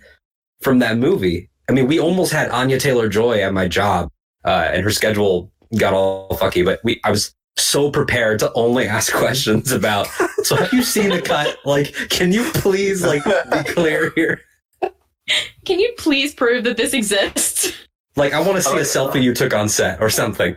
from 0.61 0.79
that 0.79 0.97
movie. 0.97 1.49
I 1.69 1.73
mean, 1.73 1.87
we 1.87 1.99
almost 1.99 2.31
had 2.31 2.49
Anya 2.51 2.79
Taylor 2.79 3.09
Joy 3.09 3.41
at 3.41 3.53
my 3.53 3.67
job, 3.67 4.11
uh, 4.43 4.69
and 4.71 4.83
her 4.83 4.91
schedule 4.91 5.51
got 5.77 5.93
all 5.93 6.29
fucky. 6.31 6.63
But 6.63 6.79
we, 6.83 7.01
I 7.03 7.11
was 7.11 7.33
so 7.57 7.89
prepared 7.89 8.39
to 8.39 8.53
only 8.53 8.87
ask 8.87 9.11
questions 9.13 9.71
about. 9.71 10.07
So, 10.43 10.55
have 10.55 10.71
you 10.71 10.83
seen 10.83 11.09
the 11.09 11.21
cut? 11.21 11.57
Like, 11.65 11.93
can 12.09 12.31
you 12.31 12.51
please 12.53 13.03
like 13.03 13.23
be 13.23 13.63
clear 13.71 14.11
here? 14.15 14.41
Can 15.65 15.79
you 15.79 15.91
please 15.97 16.35
prove 16.35 16.65
that 16.65 16.77
this 16.77 16.93
exists? 16.93 17.73
Like, 18.15 18.33
I 18.33 18.39
want 18.39 18.57
to 18.57 18.61
see 18.61 18.77
a 18.77 18.81
selfie 18.81 19.23
you 19.23 19.33
took 19.33 19.53
on 19.53 19.67
set 19.67 19.99
or 19.99 20.09
something. 20.09 20.55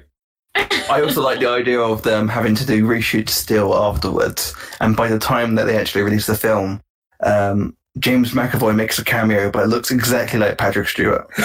I 0.90 1.02
also 1.02 1.22
like 1.22 1.40
the 1.40 1.48
idea 1.48 1.80
of 1.80 2.02
them 2.02 2.28
having 2.28 2.54
to 2.56 2.66
do 2.66 2.84
reshoots 2.84 3.30
still 3.30 3.74
afterwards. 3.74 4.54
And 4.80 4.96
by 4.96 5.08
the 5.08 5.18
time 5.18 5.54
that 5.56 5.64
they 5.64 5.76
actually 5.78 6.02
release 6.02 6.26
the 6.26 6.34
film, 6.34 6.80
um, 7.22 7.76
James 7.98 8.32
McAvoy 8.32 8.74
makes 8.74 8.98
a 8.98 9.04
cameo, 9.04 9.50
but 9.50 9.64
it 9.64 9.68
looks 9.68 9.90
exactly 9.90 10.38
like 10.38 10.58
Patrick 10.58 10.88
Stewart. 10.88 11.28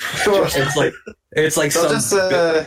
It's 0.00 0.76
like 0.76 0.92
it's 1.32 1.56
like 1.56 1.72
They'll 1.72 1.84
some 1.84 1.92
just 1.92 2.12
uh, 2.12 2.64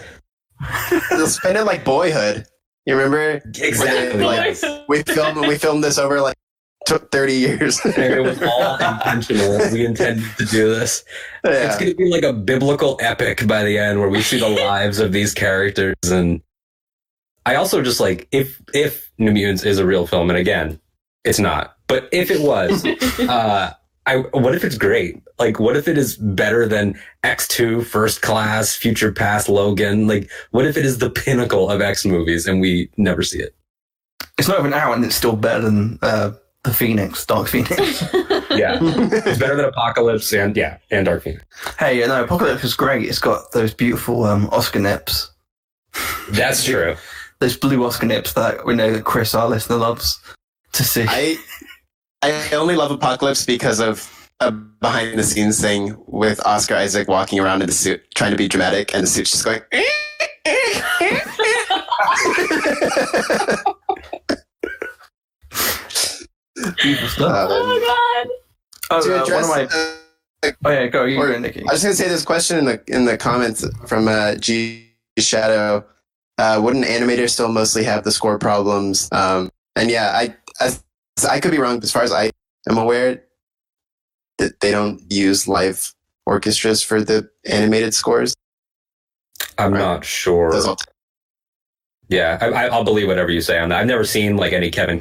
they'll 1.10 1.28
spin 1.28 1.56
it 1.56 1.66
like 1.66 1.84
Boyhood. 1.84 2.46
You 2.86 2.96
remember? 2.96 3.42
exactly. 3.60 4.24
Like, 4.24 4.58
we 4.88 5.04
filmed 5.04 5.48
we 5.48 5.58
filmed 5.58 5.84
this 5.84 5.98
over 5.98 6.20
like 6.22 6.36
took 6.92 7.12
thirty 7.12 7.36
years. 7.36 7.80
it 7.86 8.22
was 8.22 8.42
all 8.42 8.76
intentional. 8.76 9.72
We 9.72 9.86
intended 9.86 10.26
to 10.38 10.46
do 10.46 10.70
this. 10.70 11.04
It's 11.44 11.78
going 11.78 11.92
to 11.92 11.96
be 11.96 12.10
like 12.10 12.24
a 12.24 12.34
biblical 12.34 12.98
epic 13.02 13.48
by 13.48 13.64
the 13.64 13.78
end 13.78 14.00
where 14.00 14.10
we 14.10 14.22
see 14.22 14.40
the 14.40 14.50
lives 14.50 15.00
of 15.00 15.12
these 15.12 15.34
characters. 15.34 15.96
And 16.06 16.42
I 17.46 17.56
also 17.56 17.82
just 17.82 18.00
like, 18.00 18.28
if, 18.32 18.62
if 18.74 19.10
New 19.18 19.32
Mutants 19.32 19.64
is 19.64 19.80
a 19.80 19.86
real 19.86 20.06
film, 20.06 20.30
and 20.30 20.38
again, 20.38 20.80
it's 21.24 21.40
not, 21.40 21.78
but 21.88 22.10
if 22.12 22.30
it 22.30 22.42
was, 22.42 22.86
uh, 23.20 23.74
I, 24.06 24.18
what 24.18 24.56
if 24.56 24.64
it's 24.64 24.78
great? 24.78 25.22
Like, 25.40 25.60
what 25.60 25.78
if 25.78 25.88
it 25.88 25.98
is 25.98 26.18
better 26.18 26.68
than 26.68 27.00
X2, 27.24 27.86
First 27.86 28.22
Class, 28.22 28.76
Future 28.76 29.12
Past, 29.12 29.48
Logan? 29.48 30.08
Like, 30.08 30.30
what 30.52 30.66
if 30.66 30.78
it 30.78 30.86
is 30.86 30.98
the 30.98 31.10
pinnacle 31.10 31.70
of 31.70 31.82
X 31.82 32.06
movies 32.06 32.48
and 32.48 32.60
we 32.60 32.90
never 32.98 33.24
see 33.24 33.40
it? 33.40 33.56
It's 34.38 34.48
not 34.48 34.60
even 34.60 34.74
out, 34.74 34.96
and 34.96 35.06
it's 35.06 35.16
still 35.16 35.36
better 35.36 35.62
than 35.62 36.00
uh, 36.02 36.32
the 36.64 36.74
Phoenix, 36.74 37.26
Dark 37.26 37.48
Phoenix. 37.48 38.04
Yeah, 38.52 38.78
it's 38.82 39.40
better 39.40 39.56
than 39.56 39.64
Apocalypse 39.64 40.34
and 40.34 40.58
yeah, 40.58 40.78
and 40.92 41.06
Dark 41.06 41.24
Phoenix. 41.24 41.42
hey, 41.80 41.98
yeah, 41.98 42.08
no, 42.08 42.26
Apocalypse 42.26 42.66
is 42.66 42.74
great. 42.74 43.08
It's 43.08 43.18
got 43.18 43.50
those 43.54 43.74
beautiful 43.74 44.26
um, 44.26 44.50
Oscar 44.52 44.80
nips, 44.80 45.32
That's 46.32 46.62
true. 46.66 46.98
those 47.40 47.56
blue 47.56 47.84
Oscar 47.86 48.08
nips 48.08 48.34
that 48.34 48.66
we 48.66 48.76
know 48.76 48.92
that 48.92 49.06
Chris, 49.06 49.34
our 49.34 49.48
listener, 49.48 49.78
loves 49.78 50.20
to 50.74 50.84
see. 50.84 51.06
I 51.08 51.38
I 52.22 52.54
only 52.54 52.76
love 52.76 52.92
Apocalypse 52.92 53.46
because 53.46 53.80
of 53.80 54.30
a 54.42 54.52
behind 54.52 55.18
the 55.18 55.24
scenes 55.24 55.62
thing 55.62 55.96
with 56.08 56.46
Oscar 56.46 56.76
Isaac 56.76 57.08
walking 57.08 57.40
around 57.40 57.62
in 57.62 57.68
the 57.68 57.74
suit 57.74 58.04
trying 58.16 58.32
to 58.32 58.38
be 58.38 58.50
dramatic 58.50 58.94
and 58.94 59.04
the 59.04 59.08
suit's 59.08 59.32
just 59.32 59.46
going 59.46 59.62
Beautiful 66.82 67.08
stuff. 67.10 67.48
Oh 67.52 68.26
Oh, 68.94 69.02
to 69.02 69.16
uh, 69.16 69.42
one 69.42 69.44
of 69.44 69.50
my. 69.50 69.64
uh, 69.64 70.52
Oh 70.66 70.70
yeah, 70.72 70.88
go. 70.88 71.06
You 71.06 71.20
or- 71.20 71.32
go, 71.32 71.40
Nikki. 71.40 71.62
I 71.62 71.72
was 71.72 71.84
going 71.84 71.96
to 71.96 72.02
say 72.02 72.10
this 72.10 72.26
question 72.26 72.58
in 72.58 72.66
the 72.66 72.82
in 72.88 73.06
the 73.06 73.18
comments 73.18 73.66
from 73.88 74.08
uh, 74.08 74.36
G 74.36 74.88
Shadow. 75.20 75.86
Uh, 76.38 76.60
wouldn't 76.64 76.86
animators 76.86 77.30
still 77.32 77.50
mostly 77.52 77.84
have 77.84 78.04
the 78.04 78.12
score 78.12 78.40
problems? 78.40 79.08
Um, 79.12 79.50
and 79.76 79.92
yeah, 79.92 80.12
I 80.16 80.36
as, 80.60 80.84
I 81.30 81.40
could 81.40 81.52
be 81.52 81.60
wrong. 81.60 81.76
but 81.78 81.84
As 81.84 81.92
far 81.92 82.02
as 82.04 82.12
I 82.12 82.32
am 82.70 82.78
aware, 82.78 83.24
that 84.40 84.60
they 84.62 84.72
don't 84.72 85.02
use 85.12 85.48
live 85.48 85.94
orchestras 86.26 86.82
for 86.82 87.02
the 87.02 87.30
animated 87.46 87.94
scores. 87.94 88.34
I'm 89.58 89.74
Right. 89.74 89.80
not 89.80 90.04
sure. 90.06 90.52
Yeah, 92.10 92.38
I, 92.42 92.48
I, 92.48 92.66
I'll 92.68 92.84
believe 92.84 93.08
whatever 93.08 93.30
you 93.32 93.42
say 93.42 93.58
on 93.60 93.70
that. 93.70 93.80
I've 93.80 93.88
never 93.88 94.04
seen 94.04 94.36
like 94.38 94.52
any 94.54 94.70
Kevin, 94.72 95.00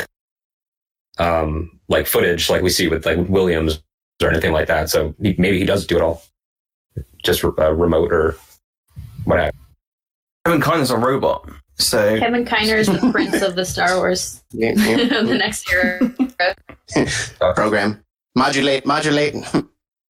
um, 1.20 1.70
like 1.88 2.06
footage 2.06 2.48
like 2.50 2.62
we 2.62 2.70
see 2.70 2.88
with 2.88 3.04
like 3.06 3.18
Williams 3.28 3.82
or 4.22 4.30
anything 4.30 4.52
like 4.52 4.68
that. 4.68 4.88
So 4.90 5.14
he, 5.22 5.34
maybe 5.38 5.58
he 5.58 5.64
does 5.66 5.86
do 5.86 5.96
it 5.96 6.02
all, 6.02 6.22
just 7.22 7.44
uh, 7.44 7.72
remote 7.72 8.12
or 8.12 8.36
whatever. 9.24 9.52
Kevin 10.44 10.60
Kiner's 10.62 10.90
a 10.90 10.96
robot, 10.96 11.48
so 11.74 12.18
Kevin 12.18 12.44
Kiner 12.46 12.78
is 12.78 12.86
the 12.86 12.98
prince 13.12 13.42
of 13.42 13.54
the 13.56 13.64
Star 13.64 13.96
Wars 13.96 14.42
Yeah, 14.52 14.72
yeah. 14.74 14.96
the 15.22 15.36
next 15.36 15.70
era. 15.70 16.00
program 17.54 18.02
modulate 18.34 18.86
modulate. 18.86 19.34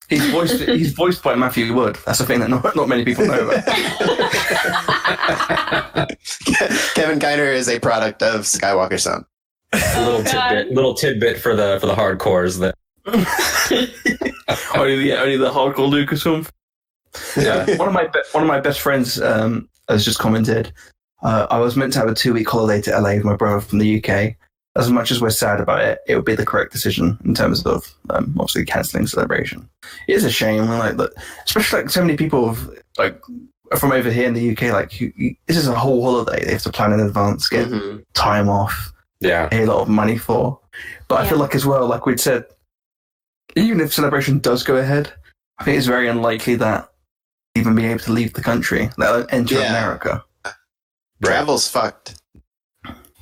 he's 0.09 0.25
voiced 0.31 0.61
he's 0.63 0.93
voiced 0.93 1.23
by 1.23 1.35
Matthew 1.35 1.75
Wood. 1.75 1.99
That's 2.07 2.21
a 2.21 2.27
thing 2.27 2.39
that 2.41 2.51
not, 2.51 2.77
not 2.77 2.89
many 2.89 3.05
people 3.05 3.27
know 3.27 3.49
about. 3.49 3.67
Kevin 6.95 7.19
Kiner 7.19 7.53
is 7.53 7.69
a 7.69 7.81
product 7.81 8.23
of 8.23 8.43
Skywalker 8.43 9.01
Sound. 9.01 9.25
A 9.73 10.05
little 10.05 10.23
tidbit, 10.25 10.73
little 10.73 10.95
tidbit 10.95 11.39
for 11.39 11.55
the 11.55 11.79
for 11.81 11.87
the 11.87 11.95
hardcores 11.95 12.59
that 12.61 12.75
only 14.75 14.97
the 14.97 15.17
only 15.21 15.37
the 15.37 15.51
hardcore 15.51 15.89
Lucasfilm. 15.91 16.49
yeah. 17.37 17.77
one 17.79 17.89
of 17.89 17.95
my 17.95 18.07
be- 18.07 18.23
one 18.33 18.43
of 18.43 18.49
my 18.49 18.61
best 18.61 18.81
friends 18.81 19.21
um, 19.21 19.69
has 19.89 20.05
just 20.05 20.19
commented. 20.19 20.73
Uh, 21.23 21.47
I 21.51 21.59
was 21.59 21.77
meant 21.77 21.93
to 21.95 21.99
have 21.99 22.09
a 22.09 22.15
two 22.15 22.33
week 22.33 22.49
holiday 22.49 22.81
to 22.83 22.99
LA 22.99 23.15
with 23.15 23.25
my 23.25 23.37
brother 23.37 23.61
from 23.61 23.79
the 23.79 24.03
UK. 24.03 24.35
As 24.77 24.89
much 24.91 25.11
as 25.11 25.21
we're 25.21 25.31
sad 25.31 25.61
about 25.61 25.81
it, 25.83 25.99
it 26.07 26.15
would 26.15 26.25
be 26.25 26.37
the 26.37 26.47
correct 26.47 26.71
decision 26.73 27.19
in 27.25 27.35
terms 27.35 27.67
of 27.67 27.93
um, 28.11 28.35
obviously 28.39 28.65
cancelling 28.65 29.07
celebration. 29.09 29.69
It 30.07 30.15
is 30.15 30.25
a 30.25 30.31
shame, 30.31 30.67
like 30.69 30.97
that, 30.97 31.11
especially 31.45 31.83
like 31.83 31.91
so 31.91 32.01
many 32.03 32.17
people 32.17 32.55
have, 32.55 32.71
like 32.97 33.21
from 33.77 33.91
over 33.91 34.11
here 34.13 34.29
in 34.29 34.35
the 34.35 34.53
UK. 34.53 34.73
Like 34.73 35.01
you, 35.01 35.13
you, 35.17 35.35
this 35.47 35.57
is 35.57 35.67
a 35.67 35.75
whole 35.75 36.03
holiday 36.03 36.45
they 36.45 36.53
have 36.53 36.63
to 36.63 36.71
plan 36.73 36.93
in 36.93 37.01
advance, 37.01 37.49
get 37.49 37.69
Mhm. 37.69 38.05
time 38.15 38.49
off, 38.49 38.93
yeah, 39.21 39.49
pay 39.49 39.63
a 39.63 39.67
lot 39.67 39.83
of 39.83 39.89
money 39.89 40.17
for. 40.19 40.59
But 41.09 41.21
I 41.21 41.29
feel 41.29 41.39
like 41.39 41.55
as 41.55 41.67
well, 41.67 41.87
like 41.87 42.07
we'd 42.07 42.21
said, 42.21 42.45
even 43.57 43.81
if 43.81 43.93
celebration 43.93 44.39
does 44.39 44.63
go 44.63 44.77
ahead, 44.77 45.13
I 45.59 45.65
think 45.65 45.77
it's 45.77 45.87
very 45.87 46.09
unlikely 46.09 46.55
that 46.57 46.89
even 47.55 47.75
be 47.75 47.87
able 47.87 48.01
to 48.01 48.13
leave 48.13 48.33
the 48.33 48.43
country, 48.43 48.91
let 48.97 49.11
alone 49.11 49.27
enter 49.31 49.57
Yeah. 49.57 49.71
America. 49.71 50.25
Right. 50.45 50.55
Travel's 51.25 51.69
fucked. 51.69 52.23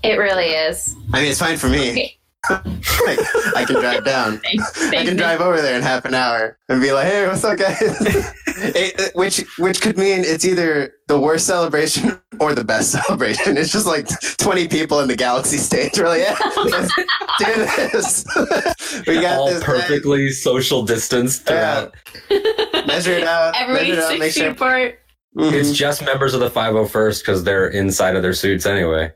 It 0.04 0.18
really 0.18 0.50
is. 0.50 0.94
I 1.12 1.20
mean, 1.20 1.30
it's 1.30 1.40
fine 1.40 1.56
for 1.56 1.68
me. 1.68 1.90
Okay. 1.90 2.17
Like, 2.50 3.18
I 3.56 3.64
can 3.66 3.76
drive 3.80 4.04
down. 4.04 4.38
Thanks. 4.44 4.82
I 4.92 5.04
can 5.04 5.16
drive 5.16 5.40
over 5.40 5.60
there 5.60 5.76
in 5.76 5.82
half 5.82 6.04
an 6.04 6.14
hour 6.14 6.58
and 6.68 6.80
be 6.80 6.92
like, 6.92 7.06
"Hey, 7.06 7.26
what's 7.26 7.44
up, 7.44 7.58
guys?" 7.58 7.80
It- 8.60 8.98
it- 8.98 9.14
which 9.14 9.44
which 9.58 9.80
could 9.80 9.96
mean 9.96 10.24
it's 10.24 10.44
either 10.44 10.92
the 11.06 11.18
worst 11.20 11.46
celebration 11.46 12.20
or 12.40 12.54
the 12.56 12.64
best 12.64 12.90
celebration. 12.90 13.56
It's 13.56 13.70
just 13.70 13.86
like 13.86 14.08
twenty 14.38 14.66
people 14.66 14.98
in 15.00 15.06
the 15.08 15.14
Galaxy 15.16 15.58
stage. 15.58 15.96
We're 15.98 16.08
like, 16.08 16.22
"Yeah, 16.22 16.36
let's 16.64 16.94
do 17.38 17.54
this." 17.54 19.06
we 19.06 19.20
got 19.20 19.38
all 19.38 19.48
this. 19.50 19.62
perfectly 19.62 20.30
social 20.30 20.82
distance 20.84 21.40
Yeah. 21.46 21.88
throughout. 22.28 22.86
Measure 22.88 23.12
it 23.12 23.24
out. 23.24 23.54
Everybody 23.56 23.90
measure 23.90 24.00
it 24.00 24.04
out. 24.04 24.08
six 24.10 24.20
Make 24.20 24.32
feet 24.32 24.40
sure. 24.40 24.50
apart. 24.50 24.98
Mhm. 25.36 25.52
It's 25.52 25.72
just 25.72 26.02
members 26.04 26.34
of 26.34 26.40
the 26.40 26.50
501st 26.50 27.20
because 27.20 27.44
they're 27.44 27.68
inside 27.68 28.16
of 28.16 28.22
their 28.22 28.32
suits 28.32 28.66
anyway. 28.66 29.12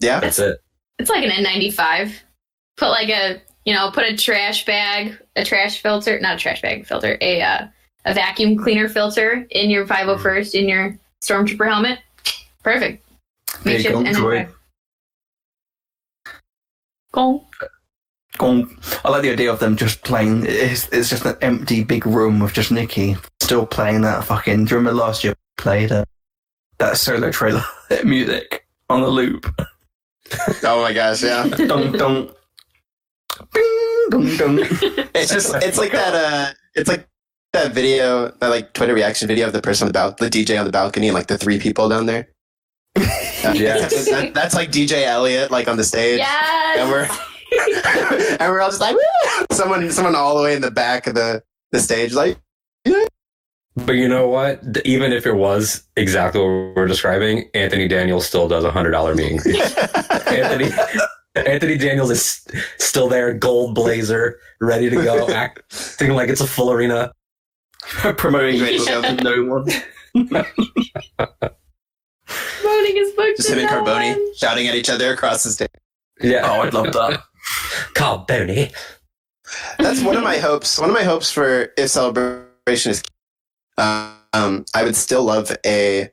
yeah. 0.00 0.20
That's 0.20 0.38
it. 0.38 0.58
It's 0.98 1.10
like 1.10 1.24
an 1.24 1.30
N95. 1.30 2.12
Put 2.76 2.90
like 2.90 3.08
a, 3.08 3.40
you 3.64 3.74
know, 3.74 3.90
put 3.90 4.04
a 4.04 4.16
trash 4.16 4.64
bag, 4.64 5.18
a 5.36 5.44
trash 5.44 5.80
filter, 5.80 6.18
not 6.20 6.36
a 6.36 6.38
trash 6.38 6.62
bag 6.62 6.86
filter, 6.86 7.18
a 7.20 7.42
uh, 7.42 7.66
a 8.04 8.14
vacuum 8.14 8.56
cleaner 8.56 8.88
filter 8.88 9.46
in 9.50 9.70
your 9.70 9.86
501st 9.86 10.54
in 10.54 10.68
your 10.68 10.98
stormtrooper 11.22 11.68
helmet. 11.68 11.98
Perfect. 12.62 13.04
Make 13.64 13.86
go, 13.88 14.04
Troy. 14.12 14.48
Gong. 17.12 17.44
Gong. 18.36 18.78
I 19.04 19.10
like 19.10 19.22
the 19.22 19.30
idea 19.30 19.52
of 19.52 19.58
them 19.58 19.76
just 19.76 20.02
playing. 20.04 20.44
It's, 20.46 20.88
it's 20.88 21.10
just 21.10 21.24
an 21.24 21.36
empty 21.40 21.82
big 21.84 22.06
room 22.06 22.40
with 22.40 22.52
just 22.52 22.70
Nikki 22.70 23.16
still 23.40 23.66
playing 23.66 24.02
that 24.02 24.24
fucking. 24.24 24.66
Do 24.66 24.70
you 24.70 24.76
remember 24.76 25.00
last 25.00 25.24
year 25.24 25.34
played 25.56 25.90
uh, 25.90 26.04
that 26.78 26.98
solo 26.98 27.30
trailer 27.30 27.64
music 28.04 28.66
on 28.88 29.00
the 29.00 29.08
loop? 29.08 29.52
Oh 30.64 30.82
my 30.82 30.92
gosh. 30.92 31.22
Yeah. 31.22 31.44
dun 31.48 31.92
dun. 31.92 32.30
Bing, 33.52 34.06
dun, 34.10 34.36
dun. 34.36 34.58
It's 35.14 35.32
just 35.32 35.54
it's 35.56 35.78
like 35.78 35.92
that 35.92 36.14
uh 36.14 36.52
it's 36.74 36.88
like 36.88 37.06
that 37.52 37.72
video 37.72 38.28
that 38.40 38.48
like 38.48 38.72
Twitter 38.74 38.94
reaction 38.94 39.28
video 39.28 39.46
of 39.46 39.52
the 39.52 39.62
person 39.62 39.86
on 39.86 39.88
the 39.88 39.92
bal- 39.92 40.16
the 40.18 40.28
DJ 40.30 40.58
on 40.58 40.64
the 40.66 40.72
balcony 40.72 41.08
and 41.08 41.14
like 41.14 41.26
the 41.28 41.38
three 41.38 41.58
people 41.58 41.88
down 41.88 42.06
there. 42.06 42.28
Uh, 43.44 43.52
Yes. 43.54 44.06
that- 44.06 44.34
that's 44.34 44.52
like 44.56 44.72
DJ 44.72 45.04
Elliott 45.04 45.52
like 45.52 45.68
on 45.68 45.76
the 45.76 45.84
stage. 45.84 46.18
Yes. 46.18 46.78
And 46.80 46.90
we're 46.90 47.08
and 48.40 48.50
we're 48.52 48.60
all 48.60 48.68
just 48.68 48.80
like 48.80 48.94
"Woo!" 48.96 49.46
someone 49.52 49.90
someone 49.92 50.16
all 50.16 50.36
the 50.36 50.42
way 50.42 50.54
in 50.56 50.60
the 50.60 50.72
back 50.72 51.06
of 51.06 51.14
the 51.14 51.42
the 51.70 51.78
stage 51.78 52.12
like 52.14 52.36
But 53.86 53.96
you 53.96 54.08
know 54.08 54.28
what? 54.28 54.62
Even 54.84 55.12
if 55.12 55.26
it 55.26 55.34
was 55.34 55.84
exactly 55.96 56.40
what 56.40 56.76
we're 56.76 56.86
describing, 56.86 57.48
Anthony 57.54 57.88
Daniels 57.88 58.26
still 58.26 58.48
does 58.48 58.64
a 58.64 58.70
hundred 58.70 58.92
dollar 58.92 59.14
meet 59.14 59.32
and 59.32 59.40
greet. 59.40 59.60
Anthony 60.26 60.70
Anthony 61.34 61.76
Daniels 61.78 62.10
is 62.10 62.46
still 62.78 63.08
there, 63.08 63.32
gold 63.34 63.74
blazer, 63.74 64.40
ready 64.60 64.90
to 64.90 64.96
go, 64.96 65.28
acting 65.32 66.10
like 66.12 66.28
it's 66.28 66.40
a 66.40 66.46
full 66.46 66.70
arena. 66.70 67.12
promoting 68.16 68.58
himself 68.58 69.04
to 69.04 69.14
no 69.16 69.44
one. 69.44 69.64
Voting 72.62 72.96
his 72.96 73.12
book. 73.12 73.36
just 73.36 73.48
him 73.50 73.58
and 73.58 73.70
no 73.70 73.82
Carboni 73.82 74.14
one. 74.14 74.34
shouting 74.34 74.66
at 74.66 74.74
each 74.74 74.90
other 74.90 75.12
across 75.12 75.44
the 75.44 75.50
stage. 75.50 75.68
Yeah. 76.20 76.40
Oh, 76.44 76.62
I'd 76.62 76.74
love 76.74 76.92
that. 76.92 77.22
Carboni. 77.94 78.74
That's 79.78 80.02
one 80.02 80.16
of 80.16 80.24
my 80.24 80.36
hopes. 80.38 80.78
One 80.78 80.90
of 80.90 80.94
my 80.94 81.04
hopes 81.04 81.30
for 81.30 81.72
if 81.78 81.90
celebration 81.90 82.90
is, 82.90 83.02
um, 83.78 84.64
I 84.74 84.82
would 84.82 84.96
still 84.96 85.24
love 85.24 85.56
a 85.64 86.10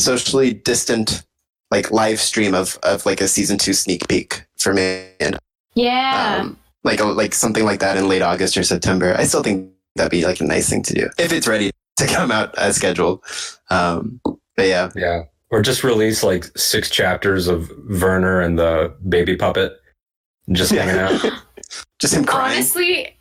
socially 0.00 0.52
distant, 0.52 1.24
like 1.70 1.90
live 1.90 2.20
stream 2.20 2.54
of 2.54 2.78
of 2.82 3.06
like 3.06 3.20
a 3.20 3.28
season 3.28 3.58
two 3.58 3.72
sneak 3.72 4.06
peek 4.08 4.46
for 4.58 4.74
me, 4.74 5.06
and 5.20 5.38
Yeah. 5.74 6.38
um, 6.40 6.58
like 6.84 7.00
a, 7.00 7.04
like 7.04 7.34
something 7.34 7.64
like 7.64 7.80
that 7.80 7.96
in 7.96 8.08
late 8.08 8.22
August 8.22 8.56
or 8.56 8.62
September. 8.62 9.14
I 9.16 9.24
still 9.24 9.42
think 9.42 9.70
that'd 9.96 10.10
be 10.10 10.24
like 10.24 10.40
a 10.40 10.44
nice 10.44 10.68
thing 10.68 10.82
to 10.84 10.94
do 10.94 11.08
if 11.18 11.32
it's 11.32 11.46
ready 11.46 11.70
to 11.96 12.06
come 12.06 12.30
out 12.30 12.56
as 12.58 12.76
scheduled. 12.76 13.22
Um, 13.70 14.20
but 14.56 14.66
yeah, 14.66 14.90
Yeah. 14.96 15.24
Or 15.50 15.60
just 15.60 15.84
release 15.84 16.22
like 16.22 16.46
six 16.56 16.88
chapters 16.88 17.46
of 17.46 17.70
Werner 17.88 18.40
and 18.40 18.58
the 18.58 18.94
baby 19.06 19.36
puppet 19.36 19.74
just 20.50 20.72
hanging 20.72 20.96
out. 20.98 21.20
just 21.98 22.14
him 22.14 22.24
crying. 22.24 22.54
Honestly, 22.54 23.14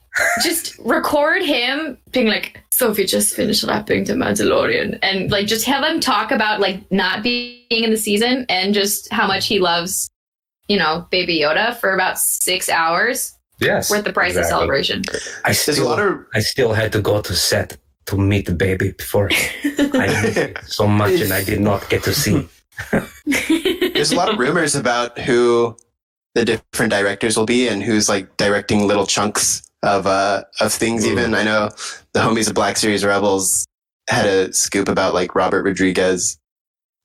just 0.44 0.78
record 0.80 1.42
him 1.42 1.98
being 2.12 2.28
like, 2.28 2.62
Sophie 2.72 3.06
just 3.06 3.36
finished 3.36 3.64
rapping 3.64 4.06
to 4.06 4.14
Mandalorian. 4.14 5.00
And 5.02 5.32
like, 5.32 5.48
just 5.48 5.66
have 5.66 5.84
him 5.84 6.00
talk 6.00 6.32
about 6.32 6.60
like 6.60 6.90
not 6.92 7.24
being 7.24 7.64
in 7.70 7.92
the 7.92 7.98
season 7.98 8.46
and 8.50 8.74
just 8.74 9.12
how 9.12 9.28
much 9.28 9.48
he 9.48 9.60
loves, 9.60 10.10
you 10.68 10.78
know, 10.78 11.08
Baby 11.12 11.40
Yoda 11.40 11.76
for 11.78 11.94
about 11.94 12.20
six 12.20 12.70
hours. 12.70 13.34
Yes. 13.60 13.92
Worth 13.92 14.04
the 14.04 14.14
price 14.14 14.36
of 14.36 14.46
celebration. 14.46 15.04
I 15.46 15.54
There's 15.54 15.68
a 15.68 15.74
still, 15.74 15.86
lot 15.86 16.00
of 16.00 16.26
I 16.34 16.40
still 16.40 16.74
had 16.74 16.92
to 16.94 17.02
go 17.02 17.22
to 17.22 17.36
set 17.36 17.78
to 18.08 18.18
meet 18.18 18.48
the 18.48 18.56
baby 18.56 18.92
before 18.94 19.30
I 19.64 20.08
missed 20.24 20.74
so 20.74 20.88
much 20.88 21.22
and 21.22 21.32
I 21.32 21.44
did 21.44 21.62
not 21.62 21.88
get 21.88 22.04
to 22.04 22.14
see. 22.14 22.48
there's 23.94 24.12
a 24.12 24.16
lot 24.16 24.30
of 24.30 24.40
rumors 24.40 24.76
about 24.76 25.20
who 25.20 25.78
the 26.34 26.44
different 26.44 26.92
directors 26.92 27.38
will 27.38 27.46
be 27.46 27.68
and 27.68 27.84
who's 27.84 28.10
like 28.10 28.36
directing 28.38 28.88
little 28.88 29.06
chunks 29.06 29.62
of 29.84 30.06
uh 30.08 30.44
of 30.60 30.72
things. 30.74 31.06
Ooh. 31.06 31.12
Even 31.12 31.34
I 31.34 31.44
know 31.44 31.70
the 32.14 32.20
homies 32.20 32.48
of 32.48 32.56
Black 32.56 32.78
Series 32.78 33.04
Rebels 33.06 33.66
had 34.10 34.26
a 34.26 34.52
scoop 34.54 34.88
about 34.90 35.14
like 35.14 35.36
Robert 35.36 35.64
Rodriguez 35.64 36.38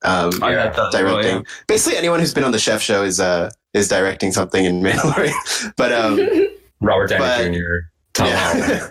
um, 0.03 0.29
I 0.43 0.51
Yeah, 0.51 0.63
heard 0.63 0.75
that 0.75 0.93
as 0.95 1.01
well, 1.03 1.15
directing. 1.21 1.45
Basically, 1.67 1.97
anyone 1.97 2.19
who's 2.19 2.33
been 2.33 2.43
on 2.43 2.51
the 2.51 2.59
Chef 2.59 2.81
Show 2.81 3.03
is 3.03 3.19
uh 3.19 3.49
is 3.73 3.87
directing 3.87 4.31
something 4.31 4.63
in 4.65 4.81
Mandalorian. 4.83 5.73
but 5.75 5.91
um, 5.91 6.19
Robert 6.81 7.07
Downey 7.09 7.19
But- 7.23 7.53
Jr. 7.53 7.75
Tom 8.13 8.27
yeah. 8.27 8.89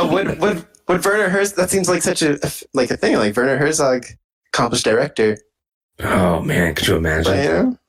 Uh, 0.00 0.06
would 0.12 0.38
would 0.40 0.66
would 0.88 1.04
Werner 1.04 1.28
Herzog? 1.28 1.56
That 1.56 1.70
seems 1.70 1.88
like 1.88 2.02
such 2.02 2.22
a 2.22 2.38
like 2.74 2.90
a 2.90 2.96
thing. 2.96 3.16
Like 3.16 3.36
Werner 3.36 3.56
Herzog, 3.56 4.04
accomplished 4.52 4.84
director. 4.84 5.36
Oh 6.00 6.40
man, 6.42 6.74
could 6.74 6.86
you 6.88 6.96
imagine? 6.96 7.32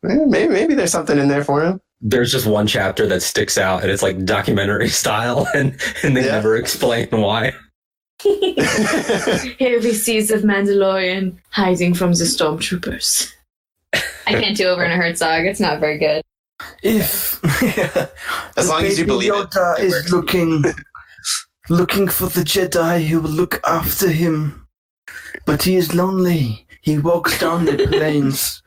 But, 0.02 0.10
you 0.14 0.15
know, 0.19 0.26
maybe 0.26 0.52
maybe 0.53 0.73
there's 0.73 0.91
something 0.91 1.18
in 1.19 1.27
there 1.27 1.44
for 1.44 1.64
him. 1.64 1.81
There's 1.99 2.31
just 2.31 2.45
one 2.45 2.67
chapter 2.67 3.07
that 3.07 3.21
sticks 3.23 3.57
out, 3.57 3.81
and 3.81 3.91
it's 3.91 4.03
like 4.03 4.23
documentary 4.25 4.89
style, 5.03 5.47
and 5.55 5.75
and 6.03 6.15
they 6.15 6.25
Yeah. 6.25 6.33
never 6.33 6.55
explain 6.57 7.07
why. 7.11 7.53
Here 8.23 9.79
he 9.79 9.93
sees 9.93 10.29
the 10.29 10.37
Mandalorian 10.37 11.37
hiding 11.51 11.93
from 11.93 12.13
the 12.13 12.23
stormtroopers. 12.25 13.31
I 13.93 14.31
can't 14.33 14.57
do 14.57 14.65
over 14.67 14.83
in 14.83 14.91
a 14.91 14.95
Herzog. 14.95 15.45
It's 15.45 15.59
not 15.59 15.79
very 15.79 15.97
good. 15.97 16.21
If 16.83 17.39
As 18.57 18.67
long 18.69 18.83
as 18.83 18.97
you 18.99 19.05
believe 19.05 19.31
it, 19.33 19.35
Yoda 19.51 19.79
it 19.79 19.85
is 19.85 19.93
works. 19.93 20.11
looking 20.11 20.63
looking 21.69 22.07
for 22.07 22.27
the 22.27 22.41
Jedi 22.41 23.05
who 23.07 23.21
will 23.21 23.29
look 23.29 23.59
after 23.65 24.09
him, 24.09 24.67
but 25.45 25.63
he 25.63 25.75
is 25.75 25.93
lonely. 25.93 26.65
He 26.81 26.97
walks 26.97 27.39
down 27.39 27.65
the 27.65 27.87
plains 27.91 28.61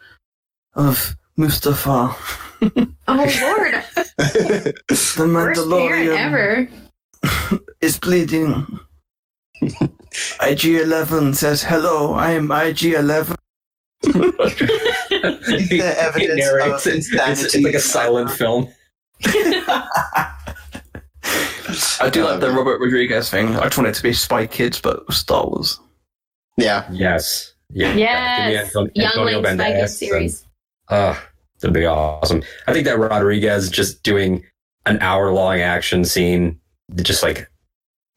of 0.75 1.17
Mustafar. 1.39 2.15
Oh 2.63 2.69
lord, 3.09 3.75
The 4.19 4.75
worst 4.95 5.17
parent 5.17 5.57
Mandalorian 5.57 6.17
ever. 6.17 6.69
is 7.81 7.99
bleeding. 7.99 8.79
IG-11 9.63 11.35
says, 11.37 11.63
"Hello, 11.63 12.13
I 12.15 12.33
am 12.33 12.51
IG-11." 12.51 13.35
the 14.03 15.95
evidence 15.99 16.31
he 16.33 16.37
narrates 16.37 16.87
of 16.87 16.93
it. 16.93 16.97
It's, 16.99 17.55
it's 17.55 17.65
like 17.65 17.75
a 17.75 17.81
silent 17.81 18.31
film. 18.31 18.69
I 22.03 22.09
do 22.11 22.25
like 22.25 22.41
the 22.41 22.51
Robert 22.51 22.81
Rodriguez 22.81 23.31
thing. 23.31 23.57
I 23.57 23.65
just 23.65 23.77
want 23.79 23.89
it 23.89 23.95
to 23.95 24.03
be 24.03 24.13
Spy 24.13 24.47
Kids, 24.47 24.81
but 24.81 25.11
Star 25.13 25.47
Wars. 25.47 25.79
yeah. 26.57 26.89
Yes. 26.91 27.55
Yeah. 27.73 27.95
Yes, 27.95 28.39
Give 28.39 28.47
me 28.47 28.57
Anton- 28.57 28.91
Antonio 29.07 29.31
Younglings 29.39 29.61
Spy 29.61 29.71
Kids 29.73 29.93
Banderas 29.93 29.97
series. 29.97 30.45
Uh, 30.89 31.15
that'd 31.61 31.75
be 31.75 31.87
awesome. 31.87 32.43
I 32.67 32.73
think 32.73 32.85
that 32.87 32.99
Rodriguez 32.99 33.71
just 33.71 34.03
doing 34.03 34.45
an 34.87 34.99
hour 35.01 35.33
long 35.33 35.61
action 35.61 36.05
scene, 36.05 36.59
just 36.97 37.23
like 37.23 37.51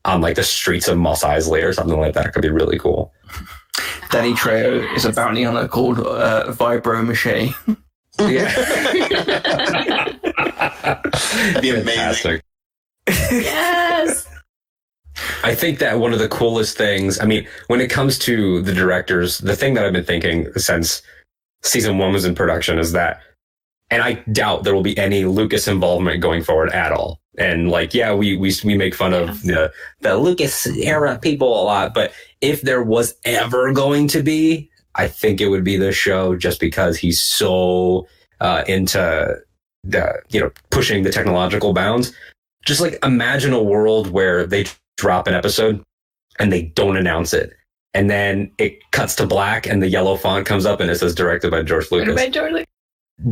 on 0.06 0.22
like 0.22 0.36
the 0.36 0.44
streets 0.44 0.88
of 0.88 0.98
Mos 0.98 1.24
Eisley 1.24 1.64
or 1.64 1.74
something 1.74 2.00
like 2.00 2.14
that, 2.14 2.34
could 2.34 2.42
be 2.42 2.50
really 2.50 2.80
cool. 2.80 3.14
Danny 4.12 4.34
Trejo 4.34 4.96
is 4.96 5.06
a 5.06 5.12
bounty 5.12 5.44
hunter 5.44 5.68
called 5.68 6.00
uh, 6.00 6.46
Vibro 6.50 7.06
Mache. 7.06 7.54
Yeah. 8.20 8.46
That'd 10.84 11.62
be 11.62 11.72
amazing. 11.72 12.42
Yes. 13.08 14.28
I 15.44 15.56
think 15.56 15.80
that 15.80 16.00
one 16.00 16.14
of 16.14 16.20
the 16.20 16.30
coolest 16.30 16.78
things, 16.78 17.20
I 17.20 17.26
mean, 17.26 17.48
when 17.68 17.82
it 17.82 17.90
comes 17.90 18.20
to 18.20 18.62
the 18.62 18.74
directors, 18.74 19.40
the 19.40 19.56
thing 19.56 19.74
that 19.74 19.86
I've 19.86 19.94
been 19.94 20.06
thinking 20.06 20.52
since 20.54 21.02
season 21.64 21.98
one 21.98 22.14
was 22.14 22.26
in 22.26 22.36
production 22.36 22.78
is 22.78 22.92
that, 22.92 23.20
and 23.94 24.02
I 24.02 24.14
doubt 24.32 24.64
there 24.64 24.74
will 24.74 24.82
be 24.82 24.98
any 24.98 25.26
Lucas 25.26 25.68
involvement 25.68 26.20
going 26.20 26.42
forward 26.42 26.72
at 26.72 26.92
all. 26.92 27.20
And 27.38 27.70
like, 27.70 27.94
yeah, 27.94 28.12
we, 28.12 28.36
we, 28.36 28.52
we 28.64 28.76
make 28.76 28.96
fun 28.96 29.14
of 29.14 29.44
the, 29.44 29.72
the 30.02 30.18
Lucas 30.18 30.66
era 30.66 31.20
people 31.20 31.62
a 31.62 31.64
lot, 31.64 31.94
but 31.94 32.12
if 32.42 32.64
there 32.64 32.82
was 32.82 33.14
ever 33.24 33.72
going 33.72 34.08
to 34.08 34.24
be, 34.24 34.72
I 34.96 35.08
think 35.08 35.40
it 35.40 35.50
would 35.50 35.64
be 35.64 35.78
this 35.78 35.96
show 35.96 36.36
just 36.36 36.60
because 36.60 36.98
he's 36.98 37.22
so, 37.22 38.08
uh, 38.42 38.64
into 38.68 39.38
the, 39.84 40.22
you 40.30 40.40
know, 40.40 40.52
pushing 40.72 41.04
the 41.04 41.12
technological 41.12 41.74
bounds. 41.74 42.14
Just 42.66 42.82
like 42.82 42.98
imagine 43.04 43.54
a 43.54 43.62
world 43.62 44.10
where 44.10 44.48
they 44.48 44.66
drop 44.98 45.28
an 45.28 45.36
episode 45.36 45.84
and 46.40 46.52
they 46.52 46.64
don't 46.64 46.98
announce 46.98 47.32
it. 47.32 47.54
And 47.94 48.10
then 48.10 48.52
it 48.58 48.80
cuts 48.92 49.16
to 49.18 49.28
black 49.28 49.68
and 49.68 49.84
the 49.84 49.88
yellow 49.88 50.16
font 50.16 50.48
comes 50.48 50.66
up 50.66 50.80
and 50.80 50.90
it 50.90 50.98
says 50.98 51.14
directed 51.14 51.52
by 51.52 51.62
George 51.62 51.92
Lucas. 51.92 52.14
about 52.14 52.32
Jordan? 52.32 52.66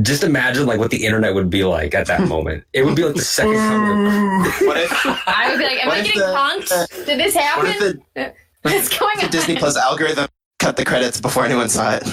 Just 0.02 0.24
imagine 0.24 0.66
like 0.66 0.80
what 0.80 0.90
the 0.92 1.06
internet 1.06 1.34
would 1.36 1.50
be 1.50 1.64
like 1.64 1.94
at 1.94 2.08
that 2.08 2.28
moment. 2.28 2.64
It 2.74 2.84
would 2.86 2.96
be 2.96 3.04
like 3.04 3.16
the 3.16 3.22
second 3.22 3.54
coming. 3.56 4.52
What 4.68 4.78
if 4.78 4.92
I 5.28 5.50
would 5.50 5.58
be 5.58 5.66
like, 5.66 5.80
am 5.82 5.88
What 5.90 5.98
I 5.98 6.02
getting 6.04 6.20
the- 6.22 6.28
punked? 6.28 7.06
Did 7.06 7.20
this 7.20 7.36
what 7.36 7.44
happen? 7.44 7.72
if 7.72 7.80
the, 8.14 8.34
What's 8.64 8.98
going 8.98 9.18
the 9.18 9.26
on? 9.26 9.32
Disney 9.32 9.56
Plus 9.58 9.76
algorithm 9.78 10.28
cut 10.60 10.78
the 10.78 10.86
credits 10.86 11.20
before 11.20 11.44
anyone 11.46 11.68
saw 11.68 11.96
it? 11.96 12.04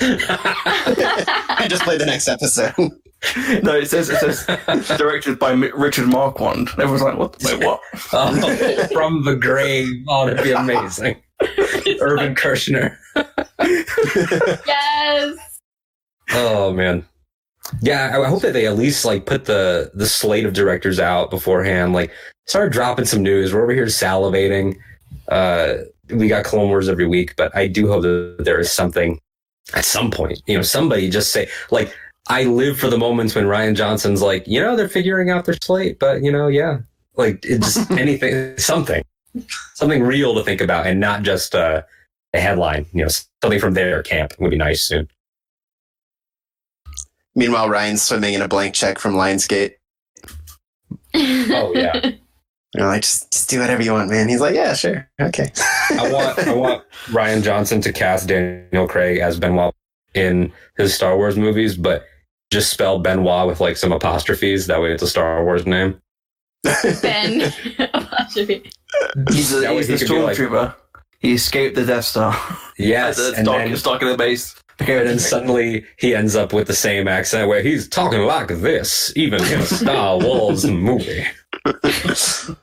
I 0.00 1.66
just 1.68 1.82
played 1.84 2.00
the 2.00 2.06
next 2.06 2.28
episode. 2.28 2.74
no, 3.62 3.74
it 3.76 3.88
says 3.88 4.08
it 4.10 4.16
says 4.18 4.46
directed 4.98 5.38
by 5.38 5.54
Mi- 5.54 5.70
Richard 5.74 6.06
Marquand. 6.08 6.68
Everyone's 6.72 7.02
like, 7.02 7.18
"What? 7.18 7.36
Wait, 7.42 7.64
what?" 7.64 7.80
oh, 8.12 8.86
from 8.92 9.24
the 9.24 9.36
grave. 9.36 9.88
Oh, 10.08 10.26
that'd 10.26 10.42
be 10.44 10.52
amazing. 10.52 11.16
Irvin 12.00 12.34
Kershner. 12.34 12.96
yes. 14.66 15.49
Oh 16.32 16.72
man. 16.72 17.04
Yeah, 17.82 18.16
I 18.16 18.22
I 18.22 18.28
hope 18.28 18.42
that 18.42 18.52
they 18.52 18.66
at 18.66 18.76
least 18.76 19.04
like 19.04 19.26
put 19.26 19.44
the 19.44 19.90
the 19.94 20.06
slate 20.06 20.46
of 20.46 20.52
directors 20.52 20.98
out 20.98 21.30
beforehand. 21.30 21.92
Like, 21.92 22.10
start 22.46 22.72
dropping 22.72 23.04
some 23.04 23.22
news. 23.22 23.52
We're 23.52 23.62
over 23.62 23.72
here 23.72 23.86
salivating. 23.86 24.76
Uh, 25.28 25.74
we 26.08 26.28
got 26.28 26.44
Clone 26.44 26.68
Wars 26.68 26.88
every 26.88 27.06
week, 27.06 27.36
but 27.36 27.54
I 27.56 27.66
do 27.66 27.88
hope 27.88 28.02
that 28.02 28.36
there 28.40 28.58
is 28.58 28.72
something 28.72 29.20
at 29.74 29.84
some 29.84 30.10
point. 30.10 30.42
You 30.46 30.56
know, 30.56 30.62
somebody 30.62 31.08
just 31.10 31.32
say 31.32 31.48
like, 31.70 31.94
I 32.28 32.44
live 32.44 32.78
for 32.78 32.88
the 32.88 32.98
moments 32.98 33.34
when 33.34 33.44
Rian 33.44 33.76
Johnson's 33.76 34.22
like, 34.22 34.46
you 34.46 34.60
know, 34.60 34.76
they're 34.76 34.88
figuring 34.88 35.30
out 35.30 35.44
their 35.44 35.56
slate, 35.62 35.98
but 35.98 36.22
you 36.22 36.32
know, 36.32 36.48
yeah, 36.48 36.78
like 37.16 37.44
it's 37.44 37.74
just 37.74 37.90
anything, 37.92 38.56
something, 38.58 39.04
something 39.74 40.02
real 40.02 40.34
to 40.34 40.42
think 40.42 40.60
about, 40.60 40.86
and 40.86 41.00
not 41.00 41.22
just 41.22 41.54
uh, 41.54 41.82
a 42.34 42.40
headline. 42.40 42.86
You 42.92 43.04
know, 43.04 43.10
something 43.42 43.60
from 43.60 43.74
their 43.74 44.02
camp 44.02 44.34
would 44.38 44.50
be 44.50 44.56
nice 44.56 44.82
soon. 44.82 45.08
Meanwhile, 47.34 47.68
Ryan's 47.68 48.02
swimming 48.02 48.34
in 48.34 48.42
a 48.42 48.48
blank 48.48 48.74
check 48.74 48.98
from 48.98 49.14
Lionsgate. 49.14 49.74
Oh, 51.14 51.72
yeah. 51.74 52.10
You 52.72 52.82
know, 52.82 52.86
like 52.86 53.02
just, 53.02 53.32
just 53.32 53.50
do 53.50 53.58
whatever 53.58 53.82
you 53.82 53.92
want, 53.92 54.10
man. 54.12 54.28
He's 54.28 54.40
like, 54.40 54.54
yeah, 54.54 54.74
sure, 54.74 55.10
okay. 55.20 55.50
I 55.90 56.08
want 56.12 56.38
I 56.38 56.54
want 56.54 56.84
Rian 57.06 57.42
Johnson 57.42 57.80
to 57.80 57.92
cast 57.92 58.28
Daniel 58.28 58.86
Craig 58.86 59.18
as 59.18 59.40
Benoit 59.40 59.74
in 60.14 60.52
his 60.76 60.94
Star 60.94 61.16
Wars 61.16 61.36
movies, 61.36 61.76
but 61.76 62.04
just 62.52 62.70
spell 62.70 63.00
Benoit 63.00 63.48
with 63.48 63.60
like 63.60 63.76
some 63.76 63.90
apostrophes. 63.90 64.68
That 64.68 64.80
way, 64.80 64.92
it's 64.92 65.02
a 65.02 65.08
Star 65.08 65.42
Wars 65.44 65.66
name. 65.66 66.00
ben 67.02 67.52
apostrophe. 67.92 68.70
He's 69.32 69.52
a, 69.52 69.62
That 69.62 69.70
way 69.72 69.78
he's 69.78 69.88
he 69.88 69.94
a 69.94 69.98
could 69.98 70.08
be 70.08 70.18
like- 70.22 70.36
stormtrooper. 70.36 70.74
He 71.18 71.32
escaped 71.32 71.74
the 71.74 71.84
Death 71.84 72.04
Star. 72.04 72.36
Yes, 72.78 73.18
it's 73.18 73.36
and 73.36 73.46
dark, 73.46 73.64
then, 73.64 73.72
it's 73.72 73.82
dark 73.82 74.00
in 74.00 74.06
the 74.06 74.16
base. 74.16 74.54
And 74.80 75.08
then 75.08 75.18
suddenly 75.18 75.84
he 75.98 76.14
ends 76.14 76.36
up 76.36 76.52
with 76.52 76.66
the 76.66 76.74
same 76.74 77.08
accent 77.08 77.48
where 77.48 77.62
he's 77.62 77.88
talking 77.88 78.20
like 78.22 78.48
this, 78.48 79.12
even 79.16 79.42
in 79.44 79.60
a 79.60 79.66
Star 79.66 80.18
Wars 80.18 80.64
movie. 80.66 81.24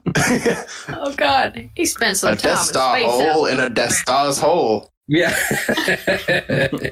Oh 0.89 1.13
God, 1.15 1.69
he 1.75 1.85
spent 1.85 2.17
some 2.17 2.33
a 2.33 2.35
time 2.35 2.53
Death 2.55 2.59
in 2.61 2.65
Star 2.65 2.97
space. 2.97 3.11
hole 3.11 3.45
in 3.45 3.59
a 3.59 3.69
Death 3.69 3.93
Star's 3.93 4.39
hole. 4.39 4.91
Yeah, 5.07 5.29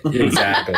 exactly. 0.06 0.76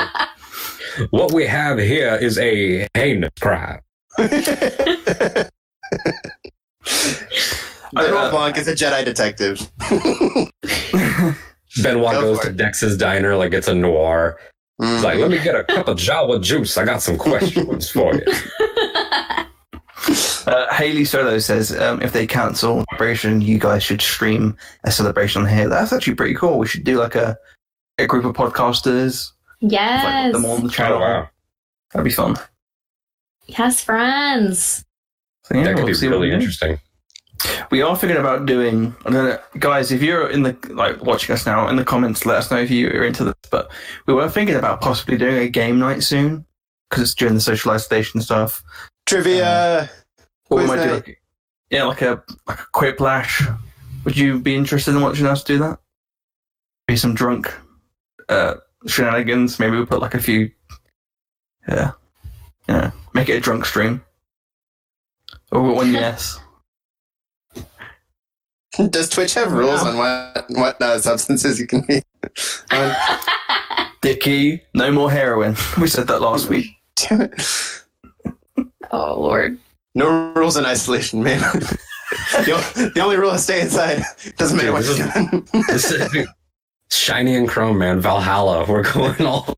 What 1.09 1.33
we 1.33 1.45
have 1.45 1.77
here 1.79 2.15
is 2.15 2.37
a 2.39 2.87
heinous 2.95 3.31
crime. 3.39 3.81
General 4.17 5.49
Blanc 8.31 8.57
is 8.57 8.67
a 8.67 8.73
Jedi 8.73 9.05
detective. 9.05 9.69
Benoit 11.83 12.11
Go 12.13 12.21
goes 12.21 12.39
to 12.41 12.49
it. 12.49 12.57
Dex's 12.57 12.97
diner 12.97 13.35
like 13.35 13.53
it's 13.53 13.67
a 13.67 13.75
noir. 13.75 14.39
He's 14.79 14.87
Mm. 14.89 15.03
like, 15.03 15.17
let 15.17 15.31
me 15.31 15.39
get 15.41 15.55
a 15.55 15.63
cup 15.63 15.87
of 15.87 15.97
Jawa 15.97 16.41
juice. 16.41 16.77
I 16.77 16.85
got 16.85 17.01
some 17.01 17.17
questions 17.17 17.89
for 17.89 18.13
you. 18.13 18.21
Uh, 20.45 20.73
Haley 20.73 21.03
Solo 21.03 21.39
says, 21.39 21.77
um, 21.77 22.01
if 22.01 22.13
they 22.13 22.25
cancel 22.25 22.85
celebration, 22.91 23.41
you 23.41 23.59
guys 23.59 23.83
should 23.83 24.01
stream 24.01 24.55
a 24.85 24.91
celebration 24.91 25.41
on 25.41 25.49
here. 25.49 25.67
That's 25.67 25.91
actually 25.91 26.15
pretty 26.15 26.35
cool. 26.35 26.57
We 26.57 26.67
should 26.67 26.85
do 26.85 26.97
like 26.99 27.15
a, 27.15 27.37
a 27.97 28.07
group 28.07 28.23
of 28.23 28.33
podcasters, 28.33 29.31
like 29.61 29.73
yes. 29.73 30.31
them 30.31 30.45
on 30.45 30.61
the 30.61 30.67
Oh, 30.67 30.69
channel. 30.69 30.99
wow. 31.01 31.27
That'd 31.91 32.05
be 32.05 32.11
fun. 32.11 32.37
Yes, 33.47 33.83
friends. 33.83 34.85
So, 35.43 35.57
yeah, 35.57 35.63
that 35.63 35.75
could 35.75 35.85
we'll 35.85 35.99
be 35.99 36.07
really 36.07 36.31
interesting. 36.31 36.79
We 37.71 37.81
are 37.81 37.95
thinking 37.95 38.17
about 38.17 38.45
doing. 38.45 38.95
I 39.05 39.09
don't 39.09 39.25
know, 39.29 39.39
guys. 39.59 39.91
If 39.91 40.01
you're 40.01 40.29
in 40.29 40.43
the 40.43 40.57
like 40.69 41.03
watching 41.03 41.33
us 41.33 41.45
now 41.45 41.67
in 41.67 41.75
the 41.75 41.85
comments, 41.85 42.25
let 42.25 42.37
us 42.37 42.51
know 42.51 42.57
if 42.57 42.71
you 42.71 42.87
are 42.89 43.05
into 43.05 43.23
this. 43.25 43.35
But 43.51 43.71
we 44.05 44.13
were 44.13 44.29
thinking 44.29 44.55
about 44.55 44.81
possibly 44.81 45.17
doing 45.17 45.37
a 45.37 45.49
game 45.49 45.79
night 45.79 46.03
soon. 46.03 46.45
because 46.89 47.03
it's 47.03 47.15
during 47.15 47.35
the 47.35 47.41
socialized 47.41 47.85
station 47.85 48.21
stuff. 48.21 48.63
Trivia. 49.05 49.89
Or 50.49 50.59
we 50.59 50.65
might 50.67 50.83
do 50.83 50.91
like, 50.93 51.21
yeah, 51.69 51.83
like 51.83 52.01
a 52.01 52.23
like 52.47 52.59
a 52.59 52.67
quiplash. 52.73 53.57
Would 54.05 54.15
you 54.17 54.39
be 54.39 54.55
interested 54.55 54.95
in 54.95 55.01
watching 55.01 55.25
us 55.25 55.43
do 55.43 55.57
that? 55.59 55.79
Be 56.87 56.95
some 56.95 57.13
drunk 57.13 57.53
uh, 58.29 58.55
shenanigans. 58.85 59.59
Maybe 59.59 59.77
we 59.77 59.85
put 59.85 59.99
like 59.99 60.13
a 60.13 60.19
few. 60.19 60.49
Yeah, 61.67 61.91
yeah. 62.69 62.91
Make 63.13 63.27
it 63.27 63.37
a 63.37 63.41
drunk 63.41 63.65
stream. 63.65 64.01
Or 65.51 65.61
one 65.61 65.91
yes. 65.93 66.39
Does 68.89 69.09
Twitch 69.09 69.33
have 69.35 69.51
rules 69.51 69.83
No. 69.83 69.89
on 69.91 69.97
what 69.97 70.45
what 70.49 70.81
uh, 70.81 70.99
substances 70.99 71.59
you 71.59 71.67
can 71.67 71.81
be 71.81 72.01
on? 72.71 72.95
Dicky, 74.01 74.61
no 74.73 74.91
more 74.91 75.11
heroin. 75.11 75.55
We 75.81 75.87
said 75.87 76.07
that 76.07 76.21
last 76.21 76.49
week. 76.49 76.67
Damn 76.95 77.21
it. 77.21 77.41
oh 78.91 79.19
lord. 79.19 79.57
No 79.95 80.31
rules 80.35 80.57
in 80.57 80.65
isolation, 80.65 81.23
man. 81.23 81.39
the, 81.39 82.53
o- 82.53 82.89
the 82.93 82.99
only 83.01 83.17
rule 83.17 83.31
is 83.31 83.43
stay 83.43 83.61
inside. 83.61 84.03
Doesn't 84.37 84.55
matter 84.57 84.71
Dude, 84.71 84.99
what 85.53 85.89
you're 85.89 86.07
doing. 86.09 86.27
Shiny 86.91 87.35
and 87.35 87.49
chrome, 87.49 87.79
man. 87.79 87.99
Valhalla. 87.99 88.65
We're 88.67 88.83
going 88.93 89.25
all. 89.25 89.57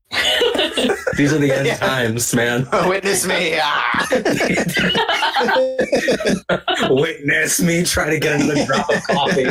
These 1.19 1.33
are 1.33 1.37
the 1.37 1.51
end 1.51 1.67
Yeah. 1.67 1.75
times, 1.75 2.33
man. 2.33 2.65
Witness 2.87 3.27
me. 3.27 3.59
Ah. 3.61 4.07
Witness 6.89 7.59
me 7.61 7.83
try 7.83 8.09
to 8.09 8.17
get 8.17 8.39
another 8.39 8.65
drop 8.65 8.89
of 8.89 9.03
coffee. 9.03 9.47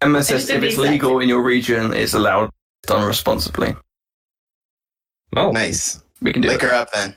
Emma 0.00 0.22
says 0.22 0.48
if 0.48 0.62
it's 0.62 0.76
legal 0.76 1.18
in 1.18 1.28
your 1.28 1.42
region, 1.42 1.92
it's 1.92 2.14
allowed 2.14 2.50
done 2.86 3.04
responsibly. 3.04 3.74
Oh, 5.34 5.50
nice. 5.50 6.00
We 6.22 6.32
can 6.32 6.40
do 6.42 6.50
Lick 6.50 6.62
it. 6.62 6.68
her 6.70 6.74
up 6.74 6.90
then. 6.92 7.16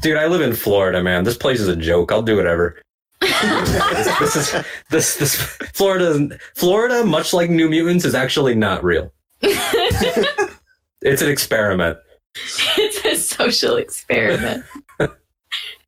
dude, 0.00 0.16
I 0.16 0.26
live 0.26 0.40
in 0.40 0.54
Florida, 0.56 1.04
man. 1.04 1.22
This 1.22 1.36
place 1.36 1.60
is 1.60 1.68
a 1.68 1.76
joke. 1.76 2.10
I'll 2.10 2.20
do 2.22 2.34
whatever. 2.36 2.82
this, 3.20 4.18
this 4.18 4.36
is 4.36 4.64
this 4.90 5.16
this 5.18 5.36
Florida 5.72 6.36
Florida, 6.56 7.04
much 7.04 7.32
like 7.32 7.48
New 7.48 7.70
Mutants, 7.70 8.04
is 8.04 8.16
actually 8.16 8.56
not 8.56 8.82
real. 8.82 9.12
It's 11.04 11.20
an 11.20 11.28
experiment. 11.30 11.98
it's 12.78 13.04
a 13.04 13.16
social 13.16 13.74
experiment. 13.76 14.64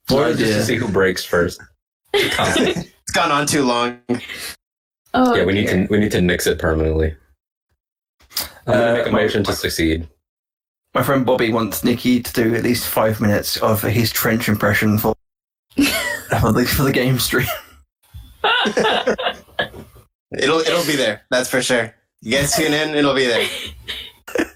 Florida 0.08 0.36
just 0.36 0.52
to 0.54 0.64
see 0.64 0.74
who 0.74 0.88
breaks 0.88 1.24
first. 1.24 1.60
It's 2.12 3.12
gone 3.12 3.30
on 3.30 3.46
too 3.46 3.62
long. 3.64 4.00
Oh, 5.14 5.36
yeah, 5.36 5.44
we 5.44 5.52
need 5.52 5.68
to 5.68 5.86
we 5.88 5.98
need 6.00 6.10
to 6.10 6.20
nix 6.20 6.48
it 6.48 6.58
permanently. 6.58 7.14
I'm 8.66 8.72
gonna 8.74 8.84
Uh, 8.86 8.94
make 8.96 9.06
a 9.06 9.10
my- 9.12 9.22
motion 9.22 9.44
to 9.44 9.52
succeed. 9.52 10.08
My 10.94 11.04
friend 11.04 11.24
Bobby 11.24 11.52
wants 11.52 11.84
Nikki 11.84 12.20
to 12.20 12.32
do 12.32 12.54
at 12.56 12.64
least 12.64 12.88
five 12.88 13.20
minutes 13.20 13.56
of 13.58 13.82
his 13.82 14.10
trench 14.12 14.48
impression 14.48 14.98
for 14.98 15.14
for 15.76 16.50
the, 16.52 16.64
for 16.66 16.82
the 16.82 16.92
game 16.92 17.20
stream. 17.20 17.46
It'll 20.36 20.58
it'll 20.58 20.84
be 20.86 20.96
there. 20.96 21.22
That's 21.30 21.48
for 21.48 21.62
sure. 21.62 21.94
You 22.24 22.38
guys 22.38 22.56
tune 22.56 22.72
in. 22.72 22.94
It'll 22.94 23.14
be 23.14 23.26
there. 23.26 23.46
Give 24.34 24.48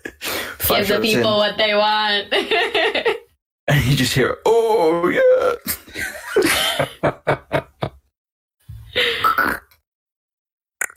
the 0.59 0.65
shots 0.65 0.89
in, 0.89 1.03
people 1.03 1.37
what 1.37 1.59
they 1.59 1.75
want. 1.75 2.33
and 3.69 3.85
you 3.85 3.95
just 3.95 4.15
hear, 4.15 4.39
"Oh 4.47 5.09
yeah." 5.09 5.53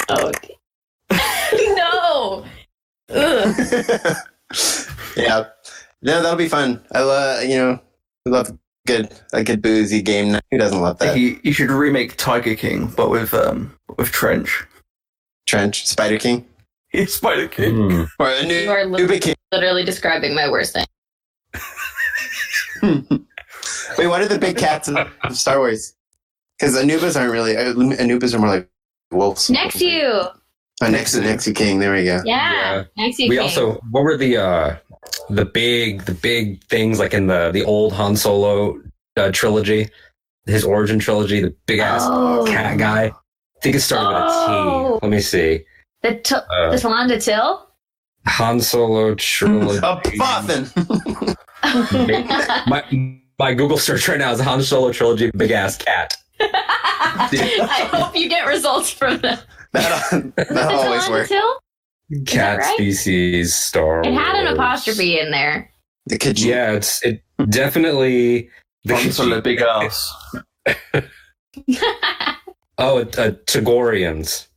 oh. 0.10 0.32
no. 1.76 2.46
Yeah. 5.18 5.44
No, 6.02 6.22
that'll 6.22 6.38
be 6.38 6.48
fun. 6.48 6.82
I 6.94 7.02
love 7.02 7.44
you 7.44 7.58
know, 7.58 7.82
I 8.26 8.30
love 8.30 8.58
good 8.88 9.14
a 9.34 9.44
good 9.44 9.62
boozy 9.62 10.02
game. 10.02 10.32
night. 10.32 10.44
Who 10.52 10.58
doesn't 10.58 10.80
love 10.80 11.00
that? 11.00 11.18
You, 11.18 11.38
you 11.44 11.52
should 11.52 11.70
remake 11.70 12.16
Tiger 12.16 12.56
King, 12.56 12.88
but 12.96 13.10
with 13.10 13.34
um 13.34 13.76
with 13.98 14.14
Trench. 14.14 14.66
Trench, 15.48 15.86
Spider 15.86 16.18
King, 16.18 16.46
Yeah, 16.94 17.06
Spider 17.06 17.48
King. 17.48 17.90
Hmm. 17.90 18.04
or 18.20 18.30
a 18.30 18.44
new 18.44 18.54
You 18.56 18.72
are 18.72 18.86
li- 18.86 19.02
Uber 19.02 19.20
King. 19.20 19.36
literally 19.52 19.84
describing 19.86 20.36
my 20.36 20.50
worst 20.50 20.74
thing. 20.74 20.86
Wait, 23.98 24.08
what 24.08 24.22
are 24.22 24.28
the 24.28 24.40
big 24.40 24.58
cats 24.58 24.88
in 24.88 24.98
Star 25.34 25.60
Wars? 25.60 25.94
Because 26.60 26.76
Anoobas 26.76 27.20
aren't 27.20 27.32
really 27.32 27.56
uh, 27.58 27.74
Anoobas 27.74 28.34
are 28.34 28.40
more 28.40 28.50
like 28.50 28.70
wolves. 29.12 29.50
Next 29.50 29.80
to 29.80 29.86
you. 29.86 30.04
Oh, 30.84 30.88
next 30.90 31.12
to 31.14 31.22
next 31.22 31.46
to 31.46 31.54
King. 31.54 31.80
There 31.80 31.94
we 31.94 32.04
go. 32.06 32.22
Yeah. 32.26 32.86
Next 32.98 33.18
to 33.18 33.24
you. 33.24 33.30
We 33.30 33.36
King. 33.36 33.44
also 33.44 33.74
what 33.92 34.04
were 34.04 34.18
the 34.18 34.38
uh 34.38 34.78
the 35.30 35.46
big 35.46 36.04
the 36.06 36.14
big 36.14 36.64
things 36.66 36.98
like 37.00 37.14
in 37.14 37.28
the 37.28 37.52
the 37.52 37.64
old 37.64 37.94
Han 37.94 38.16
Solo 38.16 38.82
uh, 39.18 39.32
trilogy, 39.32 39.90
his 40.46 40.64
origin 40.64 40.98
trilogy, 41.00 41.42
the 41.42 41.54
big 41.68 41.80
ass 41.80 42.02
Oh. 42.06 42.46
cat 42.48 42.78
guy. 42.80 43.06
I 43.08 43.12
think 43.62 43.76
it 43.76 43.82
started 43.82 44.08
with 44.24 44.34
a 44.34 44.36
Oh. 44.50 45.00
Let 45.02 45.12
me 45.12 45.20
see. 45.20 45.64
The, 46.04 46.16
t- 46.16 46.36
Uh, 46.36 46.72
the 46.72 46.78
T'landa 46.78 47.24
Til? 47.24 47.68
Han 48.26 48.60
Solo 48.62 49.16
trilogy. 49.20 49.78
A 49.78 50.02
boffin. 50.18 50.68
my 52.68 52.84
my 53.40 53.54
Google 53.54 53.78
search 53.78 54.08
right 54.08 54.20
now 54.20 54.32
is 54.32 54.40
Han 54.40 54.62
Solo 54.62 54.92
trilogy 54.92 55.32
big 55.32 55.52
ass 55.52 55.78
cat. 55.78 56.16
I 56.40 57.90
hope 57.92 58.16
you 58.16 58.30
get 58.30 58.46
results 58.48 58.90
from 58.92 59.20
that. 59.22 59.44
that'll 59.74 60.32
that'll 60.36 60.80
always 60.80 61.08
works. 61.10 61.32
Cat 62.26 62.58
right? 62.60 62.74
species 62.76 63.56
Star 63.56 64.02
It 64.02 64.14
had 64.14 64.36
an 64.36 64.48
apostrophe 64.54 65.20
in 65.20 65.32
there. 65.32 65.72
The 66.08 66.18
Khajiit. 66.18 66.46
Yeah, 66.46 66.72
it's 66.74 67.02
it 67.04 67.24
definitely 67.50 68.50
the 68.84 68.96
Han 68.96 69.12
Solo 69.12 69.42
big 69.42 69.62
ass. 69.62 70.14
Oh, 72.78 73.00
uh, 73.00 73.32
Togorians. 73.46 74.48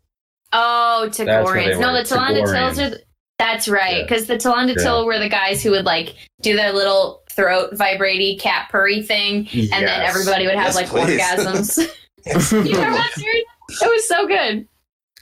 Oh, 0.55 1.01
what 1.09 1.17
they 1.17 1.25
Togorians. 1.27 1.81
No, 1.81 1.93
the 1.93 2.03
T'landa 2.03 2.45
Tils 2.51 2.79
are. 2.79 2.91
th- 2.91 3.03
That's 3.39 3.69
right, 3.69 3.97
Yeah. 3.99 4.03
because 4.05 4.27
the 4.27 4.37
T'landa 4.37 4.75
Yeah. 4.79 5.03
Were 5.03 5.19
the 5.19 5.29
guys 5.29 5.63
who 5.63 5.71
would 5.73 5.85
like 5.85 6.15
do 6.41 6.55
their 6.57 6.73
little 6.73 7.23
throat 7.31 7.75
vibraty 7.75 8.39
cat 8.41 8.69
purry 8.71 9.03
thing, 9.03 9.49
and 9.53 9.87
then 9.87 10.01
everybody 10.03 10.47
would 10.47 10.55
have 10.55 10.75
Yes, 10.75 10.77
like 10.77 10.87
please. 10.87 11.21
orgasms. 11.21 11.79
you 12.53 12.73
remember 12.75 12.97
that 12.97 13.13
series? 13.17 13.45
It 13.83 13.91
was 13.91 14.09
so 14.09 14.27
good. 14.27 14.67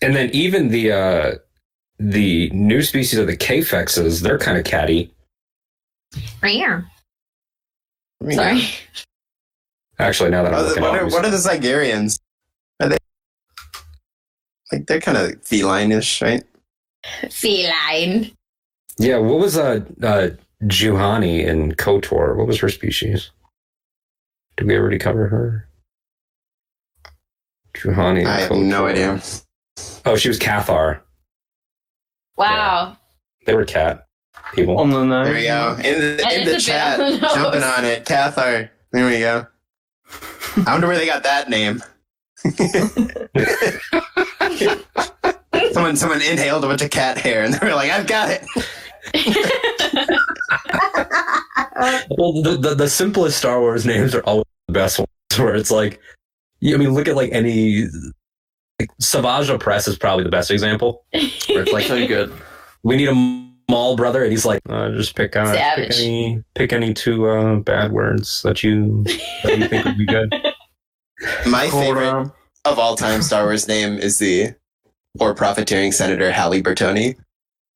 And 0.03 0.15
then 0.15 0.31
even 0.33 0.69
the 0.69 0.93
uh 0.93 1.35
the 1.99 2.51
new 2.51 2.83
species 2.83 3.19
of 3.19 3.27
the 3.29 3.37
Kfexes, 3.37 4.21
they're 4.23 4.39
kind 4.39 4.59
of 4.59 4.65
catty. 4.65 5.15
Right 6.43 6.57
Yeah. 6.57 6.83
Sorry. 8.31 8.69
Actually, 9.99 10.31
now 10.31 10.43
that 10.43 10.53
I'm 10.53 10.65
looking 10.67 10.83
what, 10.83 10.99
are, 11.01 11.07
what 11.07 11.25
are 11.25 11.31
the 11.31 11.37
Zygerians? 11.37 12.19
Are 14.73 14.79
they 14.79 14.79
like 14.79 14.87
they're 14.87 15.01
kind 15.01 15.19
of 15.19 15.43
feline-ish, 15.45 16.23
right? 16.23 16.43
Feline. 17.31 18.33
Yeah, 18.99 19.19
what 19.19 19.39
was 19.39 19.57
uh 19.57 19.81
uh 20.03 20.31
Juhani 20.65 21.45
in 21.45 21.73
Kotor? 21.73 22.37
What 22.37 22.47
was 22.47 22.59
her 22.61 22.69
species? 22.69 23.31
Did 24.57 24.67
we 24.67 24.77
already 24.77 24.99
cover 24.99 25.29
her? 25.29 25.69
Juhani. 27.75 28.27
I 28.27 28.41
have 28.41 28.53
no 28.53 28.87
idea. 28.87 29.21
Oh, 30.05 30.17
she 30.17 30.29
was 30.29 30.39
Cathar. 30.39 31.01
Wow. 32.37 32.97
They 33.47 33.55
were 33.55 33.65
cat 33.65 34.07
people. 34.55 34.79
On 34.79 34.91
the 34.91 35.05
nose. 35.05 35.27
There 35.27 35.35
we 35.35 35.45
go. 35.45 35.77
In 35.83 36.01
the, 36.01 36.41
in 36.41 36.47
the 36.47 36.61
chat, 36.61 37.01
on 37.01 37.13
the 37.13 37.19
jumping 37.19 37.63
on 37.63 37.85
it. 37.85 38.05
Cathar. 38.05 38.71
There 38.93 39.07
we 39.07 39.21
go. 39.21 39.47
I 40.67 40.73
wonder 40.73 40.87
where 40.87 40.99
they 40.99 41.07
got 41.07 41.23
that 41.25 41.49
name. 41.49 41.83
someone 45.73 45.97
someone 45.97 46.21
inhaled 46.23 46.65
a 46.65 46.69
bunch 46.69 46.83
of 46.83 46.91
cat 46.91 47.19
hair 47.19 47.43
and 47.45 47.55
they 47.55 47.67
were 47.67 47.75
like, 47.75 47.91
I've 47.91 48.07
got 48.07 48.31
it. 48.31 48.45
Well, 52.17 52.43
the, 52.43 52.57
the 52.61 52.75
the 52.75 52.89
simplest 52.89 53.39
Star 53.39 53.61
Wars 53.61 53.85
names 53.85 54.15
are 54.15 54.23
always 54.23 54.45
the 54.69 54.75
best 54.75 54.99
ones. 54.99 55.09
Where 55.37 55.55
it's 55.57 55.71
like, 55.71 56.01
I 56.65 56.77
mean, 56.77 56.95
look 56.95 57.09
at 57.09 57.17
like 57.17 57.33
any. 57.33 57.87
Like, 58.79 58.91
Savage 59.01 59.49
Opress 59.49 59.89
is 59.89 59.99
probably 59.99 60.25
the 60.25 60.31
best 60.31 60.51
example. 60.51 61.05
Where 61.13 61.63
it's 61.63 61.73
like, 61.73 61.85
So 61.87 62.07
good. 62.07 62.33
we 62.83 62.97
need 62.97 63.09
a 63.09 63.15
Maul 63.69 63.97
brother, 63.97 64.23
and 64.23 64.31
he's 64.31 64.45
like, 64.45 64.61
uh, 64.69 64.91
just 64.91 65.17
pick 65.17 65.35
uh, 65.35 65.53
pick 65.77 65.91
any 65.93 66.43
pick 66.55 66.73
any 66.73 66.95
two 66.95 67.29
uh, 67.29 67.57
bad 67.57 67.93
words 67.93 68.43
that 68.43 68.63
you 68.63 69.03
that 69.43 69.59
you 69.59 69.69
think 69.69 69.85
would 69.85 69.99
be 69.99 70.07
good. 70.07 70.33
My 71.47 71.67
Hold 71.67 71.85
favorite 71.85 72.09
on. 72.09 72.33
of 72.65 72.79
all 72.79 72.97
time 72.97 73.23
Star 73.23 73.45
Wars 73.45 73.69
name 73.69 73.99
is 73.99 74.19
the 74.19 74.55
poor 75.19 75.35
profiteering 75.35 75.93
Senator 75.93 76.31
Halle 76.31 76.63
Burtoni. 76.63 77.17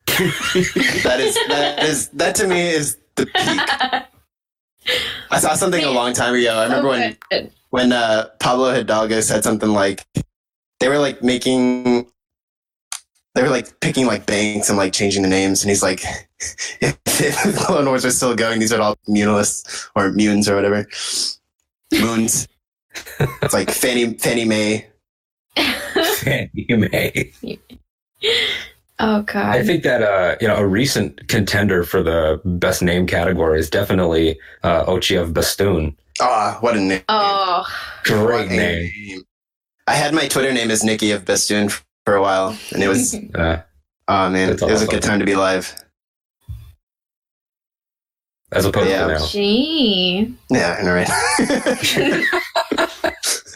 that 0.06 1.18
is 1.20 1.34
that 1.48 1.82
is 1.82 2.08
that 2.10 2.34
to 2.36 2.46
me 2.46 2.68
is 2.68 2.96
the 3.16 3.26
peak. 3.26 4.06
I 5.30 5.40
saw 5.40 5.54
something 5.54 5.82
a 5.82 5.90
long 5.90 6.12
time 6.12 6.34
ago. 6.34 6.54
I 6.54 6.64
remember 6.64 6.88
when 6.88 7.16
when 7.30 7.50
when 7.70 7.92
uh, 7.92 8.28
Pablo 8.40 8.72
Hidalgo 8.72 9.20
said 9.20 9.44
something 9.44 9.68
like 9.68 10.06
they 10.80 10.88
were 10.88 10.98
like 10.98 11.22
making 11.22 12.06
they 13.36 13.42
were 13.42 13.50
like 13.50 13.78
picking 13.80 14.06
like 14.06 14.26
banks 14.26 14.70
and 14.70 14.78
like 14.78 14.92
changing 14.94 15.22
the 15.22 15.28
names, 15.28 15.62
and 15.62 15.68
he's 15.70 15.82
like, 15.82 16.00
if, 16.80 16.98
if 17.06 17.42
the 17.42 17.64
Clone 17.66 17.84
Wars 17.84 18.04
are 18.04 18.10
still 18.10 18.34
going, 18.34 18.60
these 18.60 18.72
are 18.72 18.80
all 18.80 18.96
Munilists 19.06 19.90
or 19.94 20.10
Munes 20.10 20.48
or 20.48 20.56
whatever. 20.56 20.86
Moons. 21.92 22.48
It's 23.42 23.54
like 23.54 23.70
Fanny 23.70 24.14
Fanny 24.14 24.44
May. 24.44 24.86
you 26.52 26.76
may. 26.76 27.32
oh 28.98 29.22
god. 29.22 29.36
I 29.36 29.62
think 29.62 29.82
that 29.84 30.02
uh, 30.02 30.36
you 30.40 30.48
know 30.48 30.56
a 30.56 30.66
recent 30.66 31.28
contender 31.28 31.84
for 31.84 32.02
the 32.02 32.40
best 32.44 32.82
name 32.82 33.06
category 33.06 33.58
is 33.58 33.70
definitely 33.70 34.38
uh, 34.62 34.84
of 34.86 35.32
Bestoon. 35.34 35.96
Ah, 36.20 36.56
what 36.60 36.76
a 36.76 36.80
name! 36.80 37.02
oh, 37.08 37.64
Great 38.04 38.22
What 38.24 38.46
a 38.46 38.48
name. 38.48 39.22
I 39.86 39.94
had 39.94 40.14
my 40.14 40.26
Twitter 40.28 40.52
name 40.52 40.70
as 40.70 40.82
Nikki 40.82 41.10
of 41.12 41.24
Bestoon 41.24 41.68
for 41.68 42.14
a 42.16 42.22
while, 42.22 42.56
and 42.72 42.82
it 42.82 42.88
was 42.88 43.14
Uh, 43.34 43.62
oh 44.08 44.30
man, 44.30 44.50
it 44.50 44.60
was 44.62 44.82
a 44.82 44.86
good 44.86 45.02
time 45.02 45.18
to 45.20 45.24
be 45.26 45.36
live. 45.36 45.74
as 48.52 48.64
opposed 48.64 48.88
Yeah. 48.90 49.06
to 49.06 49.12
now. 49.14 49.26
gee. 49.26 50.34
Yeah, 50.50 50.76
I 50.78 50.82
know, 50.82 50.94
right? 50.94 52.22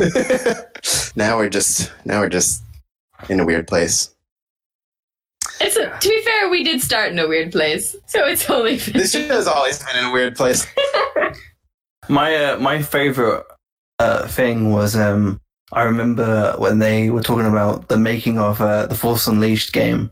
now 1.17 1.37
we're 1.37 1.49
just 1.49 1.93
now 2.05 2.21
we're 2.21 2.29
just 2.29 2.63
in 3.29 3.41
a 3.41 3.45
weird 3.45 3.67
place. 3.67 4.15
It's 5.61 5.77
a, 5.77 5.91
to 5.99 6.09
be 6.09 6.23
fair, 6.23 6.49
we 6.49 6.65
did 6.65 6.81
start 6.81 7.13
in 7.13 7.19
a 7.19 7.29
weird 7.29 7.53
place, 7.53 7.95
so 8.07 8.27
it's 8.27 8.49
only. 8.49 8.77
This 8.77 9.13
show 9.13 9.27
has 9.29 9.47
always 9.47 9.83
been 9.83 9.97
in 9.97 10.05
a 10.07 10.13
weird 10.13 10.37
place. 10.37 10.67
My 12.09 12.35
uh, 12.35 12.59
my 12.59 12.83
favorite 12.83 13.45
uh, 14.01 14.27
thing 14.27 14.73
was 14.73 14.97
um, 14.97 15.41
I 15.73 15.83
remember 15.83 16.55
when 16.59 16.81
they 16.81 17.11
were 17.11 17.23
talking 17.23 17.47
about 17.47 17.89
the 17.89 17.99
making 17.99 18.39
of 18.39 18.61
uh, 18.61 18.87
the 18.87 18.97
Force 18.97 19.29
Unleashed 19.29 19.73
game, 19.73 20.11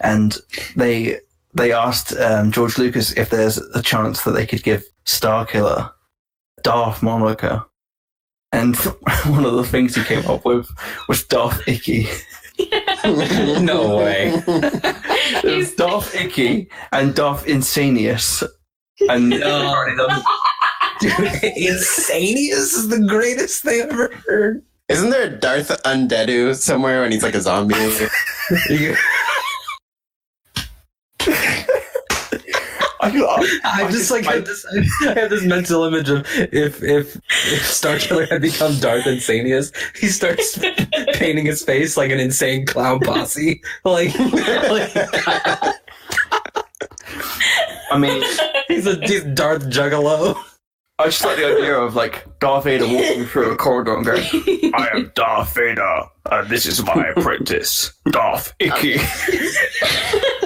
and 0.00 0.36
they 0.76 1.18
they 1.54 1.72
asked 1.72 2.16
um, 2.18 2.52
George 2.52 2.78
Lucas 2.78 3.12
if 3.16 3.30
there's 3.30 3.58
a 3.58 3.82
chance 3.82 4.22
that 4.22 4.32
they 4.32 4.46
could 4.46 4.62
give 4.62 4.84
Starkiller 5.06 5.90
Darth 6.62 7.02
Moniker, 7.02 7.64
and 8.52 8.76
one 9.26 9.44
of 9.44 9.54
the 9.54 9.64
things 9.64 9.94
he 9.94 10.04
came 10.04 10.26
up 10.26 10.44
with 10.44 10.68
was 11.08 11.24
Darth 11.24 11.66
Icky. 11.68 12.08
No 13.04 13.96
way. 13.96 14.34
It 14.46 15.56
was 15.56 15.74
Darth 15.76 16.14
Icky 16.14 16.68
and 16.92 17.14
Darth 17.14 17.46
Insanius, 17.46 18.46
and 19.08 19.30
Dude, 21.00 21.10
Insanius 21.10 22.76
is 22.76 22.88
the 22.88 23.00
greatest 23.08 23.62
thing 23.62 23.82
I've 23.82 23.90
ever 23.90 24.14
heard. 24.28 24.62
Isn't 24.90 25.08
there 25.08 25.28
a 25.28 25.30
Darth 25.30 25.68
Undeadu 25.84 26.54
somewhere 26.54 27.00
when 27.00 27.12
he's 27.12 27.22
like 27.22 27.34
a 27.34 27.40
zombie? 27.40 27.74
I, 33.00 33.08
I, 33.64 33.84
I 33.84 33.90
just 33.90 34.10
like 34.10 34.24
have 34.24 34.44
this, 34.44 34.66
I 35.02 35.18
have 35.18 35.30
this 35.30 35.44
mental 35.44 35.84
image 35.84 36.08
of 36.08 36.26
if 36.34 36.82
if 36.82 37.16
if 37.16 37.66
Star 37.66 37.98
Killer 37.98 38.26
had 38.26 38.42
become 38.42 38.78
Darth 38.78 39.04
Insanius, 39.04 39.72
he 39.96 40.08
starts 40.08 40.58
painting 41.14 41.46
his 41.46 41.62
face 41.62 41.96
like 41.96 42.10
an 42.10 42.20
insane 42.20 42.66
clown 42.66 43.00
posse. 43.00 43.62
Like, 43.84 44.16
like 44.18 44.92
I 47.90 47.98
mean. 47.98 48.22
he's 48.68 48.86
a 48.86 48.96
he's 49.06 49.24
Darth 49.24 49.64
Juggalo. 49.64 50.36
I 50.98 51.06
just 51.06 51.24
like 51.24 51.36
the 51.36 51.46
idea 51.46 51.78
of 51.78 51.94
like 51.94 52.26
Darth 52.40 52.64
Vader 52.64 52.86
walking 52.86 53.24
through 53.24 53.52
a 53.52 53.56
corridor 53.56 53.96
and 53.96 54.04
going, 54.04 54.22
"I 54.74 54.88
am 54.92 55.12
Darth 55.14 55.54
Vader, 55.54 56.02
and 56.30 56.48
this 56.48 56.66
is 56.66 56.84
my 56.84 57.08
apprentice, 57.16 57.92
Darth 58.10 58.54
Icky." 58.58 58.98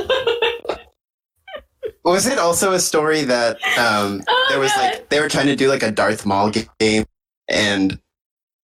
Was 2.05 2.27
it 2.27 2.39
also 2.39 2.73
a 2.73 2.79
story 2.81 3.23
that 3.23 3.57
um, 3.79 4.23
Oh, 4.29 4.47
there 4.51 4.59
was 4.59 4.73
God. 4.73 4.81
like 4.93 5.09
they 5.09 5.21
were 5.21 5.29
trying 5.29 5.47
to 5.47 5.57
do 5.57 5.69
like 5.69 5.83
a 5.83 5.91
Darth 5.91 6.27
Maul 6.27 6.51
game 6.79 7.05
and 7.49 7.99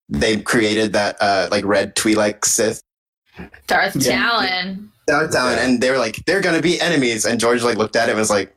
they 0.09 0.41
created 0.41 0.93
that 0.93 1.15
uh, 1.21 1.47
like 1.51 1.63
red 1.65 1.95
Twi'lek 1.95 2.43
Sith 2.45 2.81
Darth 3.67 3.95
Yeah. 3.95 4.17
Talon. 4.21 4.91
Darth 5.07 5.31
Talon, 5.31 5.57
and 5.59 5.81
they 5.81 5.89
were 5.91 5.97
like 5.97 6.17
they're 6.25 6.41
gonna 6.41 6.61
be 6.61 6.79
enemies, 6.81 7.25
and 7.25 7.39
George 7.39 7.63
like 7.63 7.77
looked 7.77 7.95
at 7.95 8.09
it 8.09 8.11
and 8.11 8.19
was 8.19 8.29
like, 8.29 8.53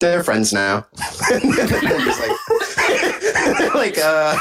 they're 0.00 0.22
friends 0.24 0.52
now. 0.52 0.84
Just 1.28 2.20
like, 2.20 3.74
like 3.74 3.98
uh, 3.98 4.36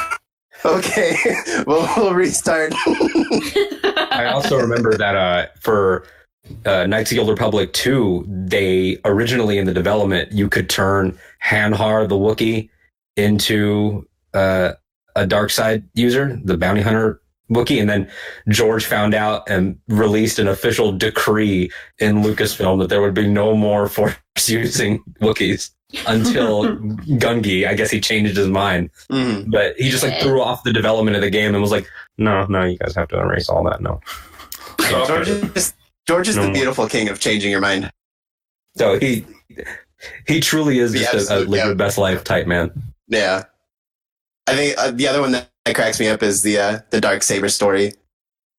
okay, 0.65 1.15
we'll, 1.67 1.87
we'll 1.95 2.13
restart. 2.13 2.73
I 4.11 4.29
also 4.33 4.57
remember 4.57 4.97
that 4.97 5.15
uh, 5.15 5.45
for 5.59 6.05
uh, 6.65 6.85
Knights 6.85 7.11
of 7.11 7.15
the 7.15 7.19
Old 7.21 7.29
Republic 7.29 7.73
2, 7.73 8.25
they 8.27 8.99
originally 9.05 9.57
in 9.57 9.65
the 9.65 9.73
development, 9.73 10.31
you 10.31 10.49
could 10.49 10.69
turn 10.69 11.17
Hanharr 11.43 12.07
the 12.07 12.15
Wookiee 12.15 12.69
into 13.17 14.07
uh, 14.33 14.73
a 15.15 15.27
dark 15.27 15.49
side 15.49 15.83
user, 15.93 16.39
the 16.43 16.57
bounty 16.57 16.81
hunter 16.81 17.21
Wookiee. 17.49 17.81
And 17.81 17.89
then 17.89 18.09
George 18.49 18.85
found 18.85 19.13
out 19.13 19.49
and 19.49 19.77
released 19.87 20.39
an 20.39 20.47
official 20.47 20.91
decree 20.91 21.69
in 21.99 22.23
Lucasfilm 22.23 22.79
that 22.79 22.89
there 22.89 23.01
would 23.01 23.13
be 23.13 23.27
no 23.27 23.55
more 23.55 23.87
Force 23.89 24.15
using 24.47 25.03
Wookiees 25.21 25.71
until 26.07 26.63
Gungi. 26.77 27.67
I 27.67 27.73
guess 27.73 27.91
he 27.91 27.99
changed 27.99 28.37
his 28.37 28.47
mind. 28.47 28.89
Mhm. 29.09 29.51
But 29.51 29.75
he 29.77 29.89
just 29.89 30.03
like 30.03 30.21
threw 30.21 30.41
off 30.41 30.63
the 30.63 30.71
development 30.73 31.15
of 31.17 31.21
the 31.21 31.29
game 31.29 31.53
and 31.53 31.61
was 31.61 31.71
like, 31.71 31.87
no, 32.17 32.45
no, 32.45 32.63
you 32.63 32.77
guys 32.77 32.95
have 32.95 33.09
to 33.09 33.19
erase 33.19 33.49
all 33.49 33.63
that. 33.65 33.81
No. 33.81 33.99
So, 34.79 35.05
George 35.05 35.27
is 35.29 35.73
George 36.07 36.27
is 36.27 36.35
No. 36.35 36.47
the 36.47 36.51
beautiful 36.51 36.87
king 36.87 37.09
of 37.09 37.19
changing 37.19 37.51
your 37.51 37.61
mind. 37.61 37.89
so 38.77 38.99
he 38.99 39.25
he 40.27 40.39
truly 40.39 40.79
is 40.79 40.91
The 40.93 40.99
just 40.99 41.13
a, 41.13 41.15
a 41.15 41.19
absolute- 41.19 41.49
live 41.49 41.57
yeah. 41.59 41.65
your 41.67 41.75
best 41.75 41.97
life 41.97 42.23
type 42.23 42.47
man. 42.47 42.71
Yeah, 43.07 43.43
I 44.47 44.55
think 44.55 44.77
uh, 44.77 44.91
the 44.91 45.07
other 45.07 45.21
one 45.21 45.31
that, 45.33 45.49
that 45.65 45.75
cracks 45.75 45.99
me 45.99 46.07
up 46.07 46.23
is 46.23 46.41
the 46.41 46.57
uh, 46.57 46.79
the 46.89 47.01
dark 47.01 47.23
saber 47.23 47.49
story 47.49 47.93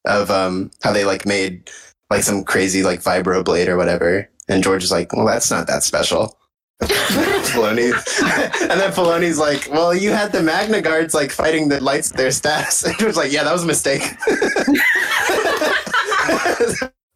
of 0.05 0.31
um 0.31 0.71
how 0.83 0.93
they 0.93 1.05
like 1.05 1.25
made 1.27 1.71
like 2.11 2.23
some 2.23 2.45
crazy 2.45 2.83
like 2.83 3.01
vibro 3.03 3.45
blade 3.45 3.69
or 3.69 3.77
whatever, 3.77 4.29
and 4.49 4.63
George 4.63 4.85
is 4.85 4.91
like, 4.93 5.13
well, 5.15 5.27
that's 5.27 5.51
not 5.51 5.67
that 5.67 5.83
special. 5.83 6.37
Filoni. 6.83 7.93
and 8.71 8.81
then 8.81 8.91
Filoni's 8.93 9.39
like, 9.39 9.69
well, 9.71 9.95
you 9.95 10.11
had 10.11 10.33
the 10.33 10.43
Magna 10.43 10.81
Guards 10.83 11.15
like 11.15 11.31
fighting 11.31 11.69
the 11.69 11.81
lights 11.81 12.11
their 12.11 12.31
staffs. 12.33 12.85
And 12.87 12.99
George's 12.99 13.17
like, 13.17 13.31
yeah, 13.33 13.45
that 13.45 13.53
was 13.53 13.63
a 13.63 13.67
mistake. 13.67 14.03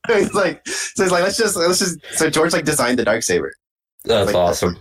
So 0.09 0.17
he's 0.19 0.35
like, 0.35 0.67
so 0.69 1.03
he's 1.05 1.13
like, 1.13 1.23
let's 1.23 1.37
just, 1.37 1.57
let's 1.57 1.79
just. 1.79 1.99
So 2.13 2.31
George 2.31 2.53
like 2.53 2.65
designed 2.65 2.99
the 2.99 3.05
dark 3.05 3.23
saber. 3.23 3.53
That's 4.05 4.27
Like- 4.27 4.37
awesome. 4.37 4.79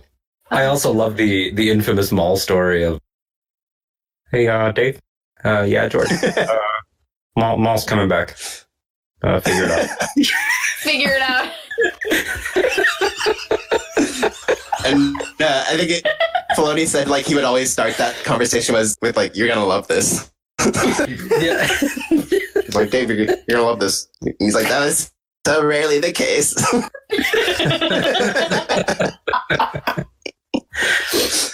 I 0.50 0.66
also 0.66 0.92
love 0.92 1.16
the 1.16 1.52
the 1.54 1.70
infamous 1.70 2.12
Maul 2.12 2.36
story 2.36 2.84
of, 2.84 3.00
hey, 4.30 4.46
uh, 4.46 4.70
Dave, 4.70 5.00
uh, 5.44 5.62
yeah, 5.62 5.88
George, 5.88 6.06
uh, 6.22 6.58
Maul, 7.36 7.56
Maul's 7.58 7.84
coming 7.84 8.08
back. 8.08 8.36
Uh, 9.22 9.40
figure 9.40 9.64
it 9.64 9.70
out. 9.72 9.88
Figure 10.78 11.10
it 11.16 11.22
out. 11.22 11.50
And 14.84 15.16
uh, 15.40 15.64
I 15.68 15.76
think 15.76 15.90
it, 15.90 16.06
Filoni 16.56 16.86
said 16.86 17.08
like 17.08 17.24
he 17.26 17.34
would 17.34 17.42
always 17.44 17.72
start 17.72 17.96
that 17.96 18.14
conversation 18.24 18.74
was 18.74 18.96
with 19.02 19.16
like, 19.16 19.34
"You're 19.36 19.48
gonna 19.48 19.64
love 19.66 19.88
this." 19.88 20.30
yeah. 21.40 21.66
Like, 22.72 22.90
"Dave, 22.90 23.10
you're, 23.10 23.18
you're 23.26 23.36
gonna 23.48 23.62
love 23.62 23.80
this." 23.80 24.06
He's 24.38 24.54
like, 24.54 24.68
"That 24.68 24.86
is 24.86 25.10
so 25.46 25.64
rarely 25.64 26.00
the 26.00 26.12
case." 26.12 26.54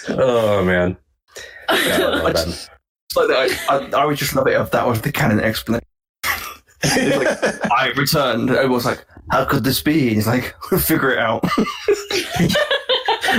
Oh 0.09 0.65
man. 0.65 0.97
Yeah, 1.71 1.97
I 1.97 1.99
love 1.99 2.69
like 3.17 3.31
I, 3.31 3.49
I, 3.69 4.03
I 4.03 4.05
would 4.05 4.17
just 4.17 4.35
love 4.35 4.47
it 4.47 4.61
if 4.61 4.71
that 4.73 4.87
was 4.87 5.01
the 5.01 5.13
canon 5.13 5.41
explanation. 5.41 5.87
Like, 6.25 6.83
I 7.73 7.93
returned. 7.97 8.51
Everyone's 8.51 8.85
like, 8.85 9.05
"How 9.31 9.45
could 9.45 9.65
this 9.65 9.81
be?" 9.81 10.09
And 10.09 10.17
he's 10.17 10.27
like, 10.27 10.55
"Figure 10.81 11.13
it 11.13 11.19
out." 11.19 11.45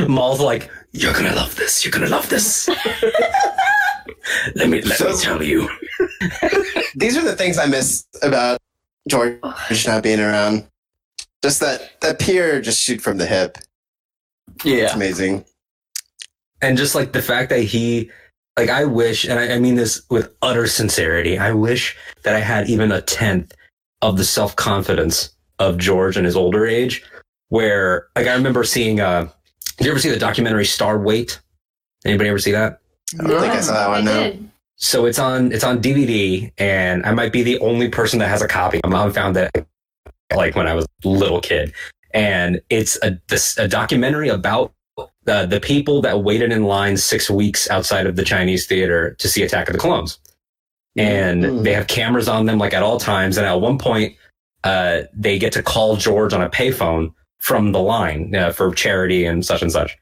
Maul's 0.08 0.40
like, 0.40 0.72
you're 0.94 1.14
gonna 1.14 1.36
love 1.36 1.56
this. 1.56 1.84
You're 1.84 1.92
gonna 1.92 2.08
love 2.08 2.30
this. 2.30 2.68
let 4.56 4.70
me 4.70 4.82
let 4.82 5.00
me 5.00 5.18
tell 5.20 5.44
you. 5.44 5.70
These 6.96 7.18
are 7.18 7.24
the 7.24 7.36
things 7.36 7.58
I 7.58 7.66
miss 7.66 8.06
about 8.22 8.60
George 9.10 9.40
just 9.70 9.88
not 9.88 10.04
being 10.04 10.20
around. 10.20 10.66
Just 11.44 11.60
that 11.60 12.00
that 12.02 12.20
pure 12.20 12.62
just 12.62 12.82
shoot 12.82 13.02
from 13.02 13.18
the 13.18 13.26
hip. 13.26 13.58
Yeah, 14.64 14.86
it's 14.86 14.94
amazing. 14.94 15.46
and 16.62 16.78
just 16.78 16.96
like 16.96 17.12
the 17.12 17.22
fact 17.22 17.50
that 17.50 17.62
he 17.64 18.10
like 18.58 18.70
i 18.70 18.86
wish 18.86 19.26
and 19.26 19.40
I, 19.40 19.56
I 19.56 19.60
mean 19.60 19.76
this 19.76 20.04
with 20.10 20.32
utter 20.42 20.68
sincerity 20.68 21.38
i 21.40 21.52
wish 21.52 21.98
that 22.24 22.36
i 22.36 22.40
had 22.40 22.70
even 22.70 22.92
a 22.92 23.02
tenth 23.02 23.54
of 24.02 24.16
the 24.18 24.24
self-confidence 24.24 25.32
of 25.60 25.78
george 25.80 26.18
in 26.18 26.24
his 26.26 26.36
older 26.36 26.66
age 26.68 27.04
where 27.50 28.08
like 28.16 28.28
i 28.28 28.34
remember 28.34 28.64
seeing 28.64 29.00
uh 29.00 29.28
did 29.78 29.86
you 29.86 29.92
ever 29.92 30.00
see 30.00 30.10
the 30.10 30.20
documentary 30.20 30.66
star 30.66 31.00
weight 31.00 31.40
anybody 32.06 32.30
ever 32.30 32.38
see 32.40 32.52
that 32.52 32.80
I 33.20 33.24
don't 33.28 33.42
think 33.42 33.54
I 33.54 33.60
saw 33.62 33.74
that 33.74 33.90
one. 33.90 34.06
No. 34.06 34.24
did. 34.24 34.50
So 34.84 35.05
it's 35.05 35.19
on 35.19 35.51
it's 35.51 35.64
on 35.64 35.81
dvd 35.81 36.51
and 36.57 37.05
i 37.05 37.11
might 37.14 37.31
be 37.31 37.41
the 37.43 37.57
only 37.60 37.88
person 37.89 38.19
that 38.19 38.27
has 38.27 38.41
a 38.41 38.47
copy 38.47 38.80
my 38.84 38.89
mom 38.89 39.11
found 39.11 39.35
that 39.35 39.49
like 40.35 40.55
when 40.55 40.68
I 40.68 40.73
was 40.73 40.88
a 41.05 41.07
little 41.07 41.39
kid, 41.41 41.73
and 42.11 42.60
it's 42.69 42.97
a 43.03 43.19
this, 43.27 43.55
a 43.57 43.68
documentary 43.68 44.30
about 44.30 44.73
the 45.26 45.45
the 45.45 45.60
people 45.60 46.01
that 46.01 46.23
waited 46.23 46.51
in 46.51 46.64
line 46.64 46.97
six 46.97 47.30
weeks 47.30 47.69
outside 47.69 48.07
of 48.07 48.15
the 48.15 48.23
Chinese 48.23 48.65
theater 48.65 49.15
to 49.19 49.27
see 49.27 49.43
Attack 49.43 49.68
of 49.69 49.73
the 49.73 49.80
Clones, 49.80 50.19
and 50.95 51.43
Mm. 51.43 51.64
they 51.64 51.73
have 51.73 51.85
cameras 51.88 52.27
on 52.27 52.45
them 52.47 52.57
like 52.57 52.73
at 52.73 52.81
all 52.81 52.99
times, 52.99 53.38
and 53.38 53.45
at 53.45 53.61
one 53.61 53.77
point, 53.77 54.15
uh, 54.64 55.01
they 55.14 55.38
get 55.38 55.53
to 55.53 55.61
call 55.61 55.97
George 55.97 56.34
on 56.34 56.41
a 56.41 56.49
payphone 56.49 57.14
from 57.38 57.73
the 57.73 57.80
line 57.80 58.34
uh, 58.35 58.51
for 58.51 58.73
charity 58.73 59.26
and 59.26 59.45
such 59.45 59.61
and 59.61 59.72
such. 59.72 59.95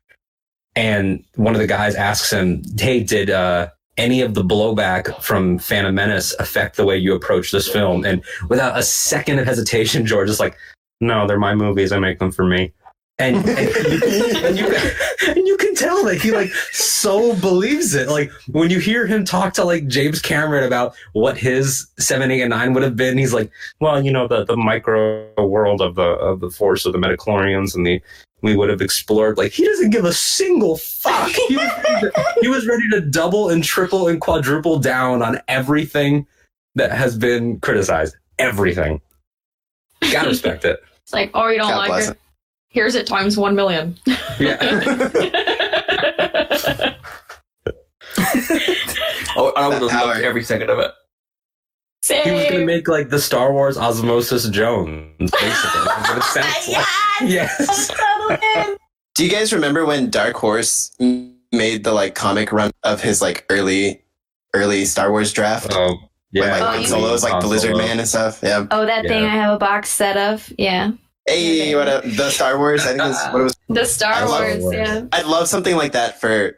And 0.77 1.25
one 1.35 1.55
of 1.55 1.59
the 1.59 1.67
guys 1.67 1.95
asks 1.95 2.31
him, 2.31 2.63
"Hey, 2.79 3.03
did 3.03 3.29
uh, 3.29 3.67
any 3.97 4.21
of 4.21 4.33
the 4.33 4.43
blowback 4.43 5.21
from 5.21 5.59
Phantom 5.59 5.93
Menace 5.93 6.33
affect 6.39 6.77
the 6.77 6.85
way 6.85 6.97
you 6.97 7.13
approach 7.13 7.51
this 7.51 7.67
film?" 7.67 8.05
And 8.05 8.23
without 8.49 8.77
a 8.77 8.83
second 8.83 9.39
of 9.39 9.45
hesitation, 9.45 10.05
George 10.11 10.29
is 10.29 10.39
like, 10.39 10.57
"No, 10.99 11.27
they're 11.27 11.39
my 11.39 11.55
movies. 11.55 11.91
I 11.91 11.99
make 11.99 12.19
them 12.19 12.31
for 12.31 12.45
me." 12.45 12.73
And, 13.19 13.35
and, 13.35 13.47
you, 13.47 14.37
and, 14.45 14.57
you, 14.57 14.75
and 15.27 15.47
you 15.47 15.55
can 15.57 15.75
tell 15.75 16.03
that 16.05 16.19
he 16.19 16.31
like 16.31 16.49
so 16.71 17.35
believes 17.35 17.93
it. 17.93 18.07
Like 18.07 18.31
when 18.47 18.71
you 18.71 18.79
hear 18.79 19.05
him 19.05 19.25
talk 19.25 19.53
to 19.55 19.63
like 19.63 19.85
James 19.85 20.19
Cameron 20.19 20.63
about 20.63 20.95
what 21.13 21.37
his 21.37 21.87
seven, 21.99 22.31
eight, 22.31 22.41
and 22.41 22.49
nine 22.49 22.73
would 22.73 22.81
have 22.81 22.95
been, 22.95 23.19
he's 23.19 23.33
like, 23.33 23.51
"Well, 23.79 24.03
you 24.03 24.11
know, 24.11 24.27
the 24.27 24.45
the 24.45 24.57
micro 24.57 25.29
world 25.37 25.81
of 25.81 25.95
the 25.95 26.01
of 26.01 26.39
the 26.39 26.49
force 26.49 26.85
of 26.85 26.93
the 26.93 26.99
midi-chlorians 26.99 27.75
and 27.75 27.85
the 27.85 28.01
we 28.41 28.55
would 28.55 28.69
have 28.69 28.81
explored. 28.81 29.37
Like 29.37 29.51
he 29.51 29.65
doesn't 29.65 29.89
give 29.89 30.05
a 30.05 30.13
single 30.13 30.77
fuck. 30.77 31.29
He 31.29 31.55
was, 31.55 31.71
ready 31.83 32.01
to, 32.01 32.35
he 32.41 32.47
was 32.47 32.67
ready 32.67 32.89
to 32.91 33.01
double 33.01 33.49
and 33.49 33.63
triple 33.63 34.07
and 34.07 34.19
quadruple 34.19 34.79
down 34.79 35.21
on 35.21 35.39
everything 35.47 36.27
that 36.75 36.91
has 36.91 37.17
been 37.17 37.59
criticized. 37.59 38.15
Everything. 38.39 39.01
Gotta 40.11 40.29
respect 40.29 40.65
it. 40.65 40.81
It's 41.03 41.13
like, 41.13 41.31
oh, 41.33 41.47
you 41.47 41.57
don't 41.57 41.67
God 41.67 41.77
like 41.77 41.87
bless 41.87 42.09
it? 42.09 42.19
Here's 42.69 42.93
it 42.93 43.07
times 43.07 43.35
one 43.35 43.55
million. 43.55 43.97
Yeah. 44.39 44.57
Oh, 49.35 49.53
I 49.55 49.67
would 49.67 49.81
have 49.91 50.07
loved 50.07 50.21
every 50.21 50.43
second 50.43 50.69
of 50.69 50.79
it. 50.79 50.91
Same. 52.03 52.23
He 52.23 52.31
was 52.31 52.45
gonna 52.45 52.65
make 52.65 52.87
like 52.87 53.09
the 53.09 53.19
Star 53.19 53.53
Wars 53.53 53.77
Osmosis 53.77 54.49
Jones, 54.49 55.31
basically. 55.31 55.81
That's 55.85 56.09
what 56.09 56.17
it 56.17 56.23
sounds 56.23 56.67
like. 56.69 56.85
Yes. 57.29 57.91
Do 59.15 59.25
you 59.25 59.31
guys 59.31 59.51
remember 59.53 59.85
when 59.85 60.09
Dark 60.09 60.35
Horse 60.35 60.91
made 60.99 61.83
the 61.83 61.91
like 61.93 62.15
comic 62.15 62.51
run 62.51 62.71
of 62.83 63.01
his 63.01 63.21
like 63.21 63.45
early, 63.49 64.03
early 64.53 64.85
Star 64.85 65.11
Wars 65.11 65.33
draft? 65.33 65.71
Oh, 65.75 65.97
When, 66.31 66.43
yeah. 66.43 66.51
like 66.51 66.61
Oh, 66.61 66.65
Han 66.67 66.81
you 66.81 66.87
Solo's 66.87 67.23
like 67.23 67.33
Han 67.33 67.41
the 67.41 67.47
Lizard 67.47 67.75
Man 67.77 67.99
and 67.99 68.07
stuff. 68.07 68.39
Yeah. 68.41 68.65
Oh, 68.71 68.85
that 68.85 69.05
thing 69.05 69.23
I 69.23 69.29
have 69.35 69.53
a 69.55 69.57
box 69.59 69.89
set 69.89 70.17
of. 70.17 70.51
Yeah. 70.57 70.91
Hey, 71.27 71.75
what 71.75 71.87
a, 71.87 72.07
the 72.07 72.29
Star 72.31 72.57
Wars? 72.57 72.83
I 72.83 72.89
think 72.89 73.01
it 73.01 73.03
was, 73.03 73.23
what 73.31 73.41
it 73.41 73.43
was. 73.43 73.57
The 73.69 73.85
Star 73.85 74.13
I 74.13 74.23
love 74.23 74.41
Wars, 74.41 74.59
Wars. 74.63 74.73
yeah. 74.75 75.05
I'd 75.11 75.25
love 75.27 75.47
something 75.47 75.75
like 75.75 75.91
that 75.91 76.19
for 76.19 76.57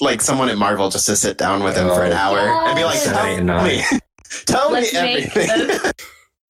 like 0.00 0.20
someone 0.20 0.48
at 0.50 0.58
Marvel 0.58 0.88
just 0.90 1.06
to 1.06 1.16
sit 1.16 1.38
down 1.38 1.62
with 1.64 1.76
him 1.76 1.88
for 1.88 2.04
an 2.04 2.12
Oh. 2.12 2.16
hour 2.16 2.38
and 2.38 2.76
be 2.76 2.84
like, 2.84 3.02
tell 3.02 3.14
Seven, 3.14 3.30
eight, 3.30 3.36
and 3.38 3.46
nine. 3.46 3.66
me, 3.66 3.82
tell 4.46 4.70
me 4.70 4.74
Let's 4.82 4.92
make 4.92 5.24
everything. 5.36 5.66
the- 5.68 5.94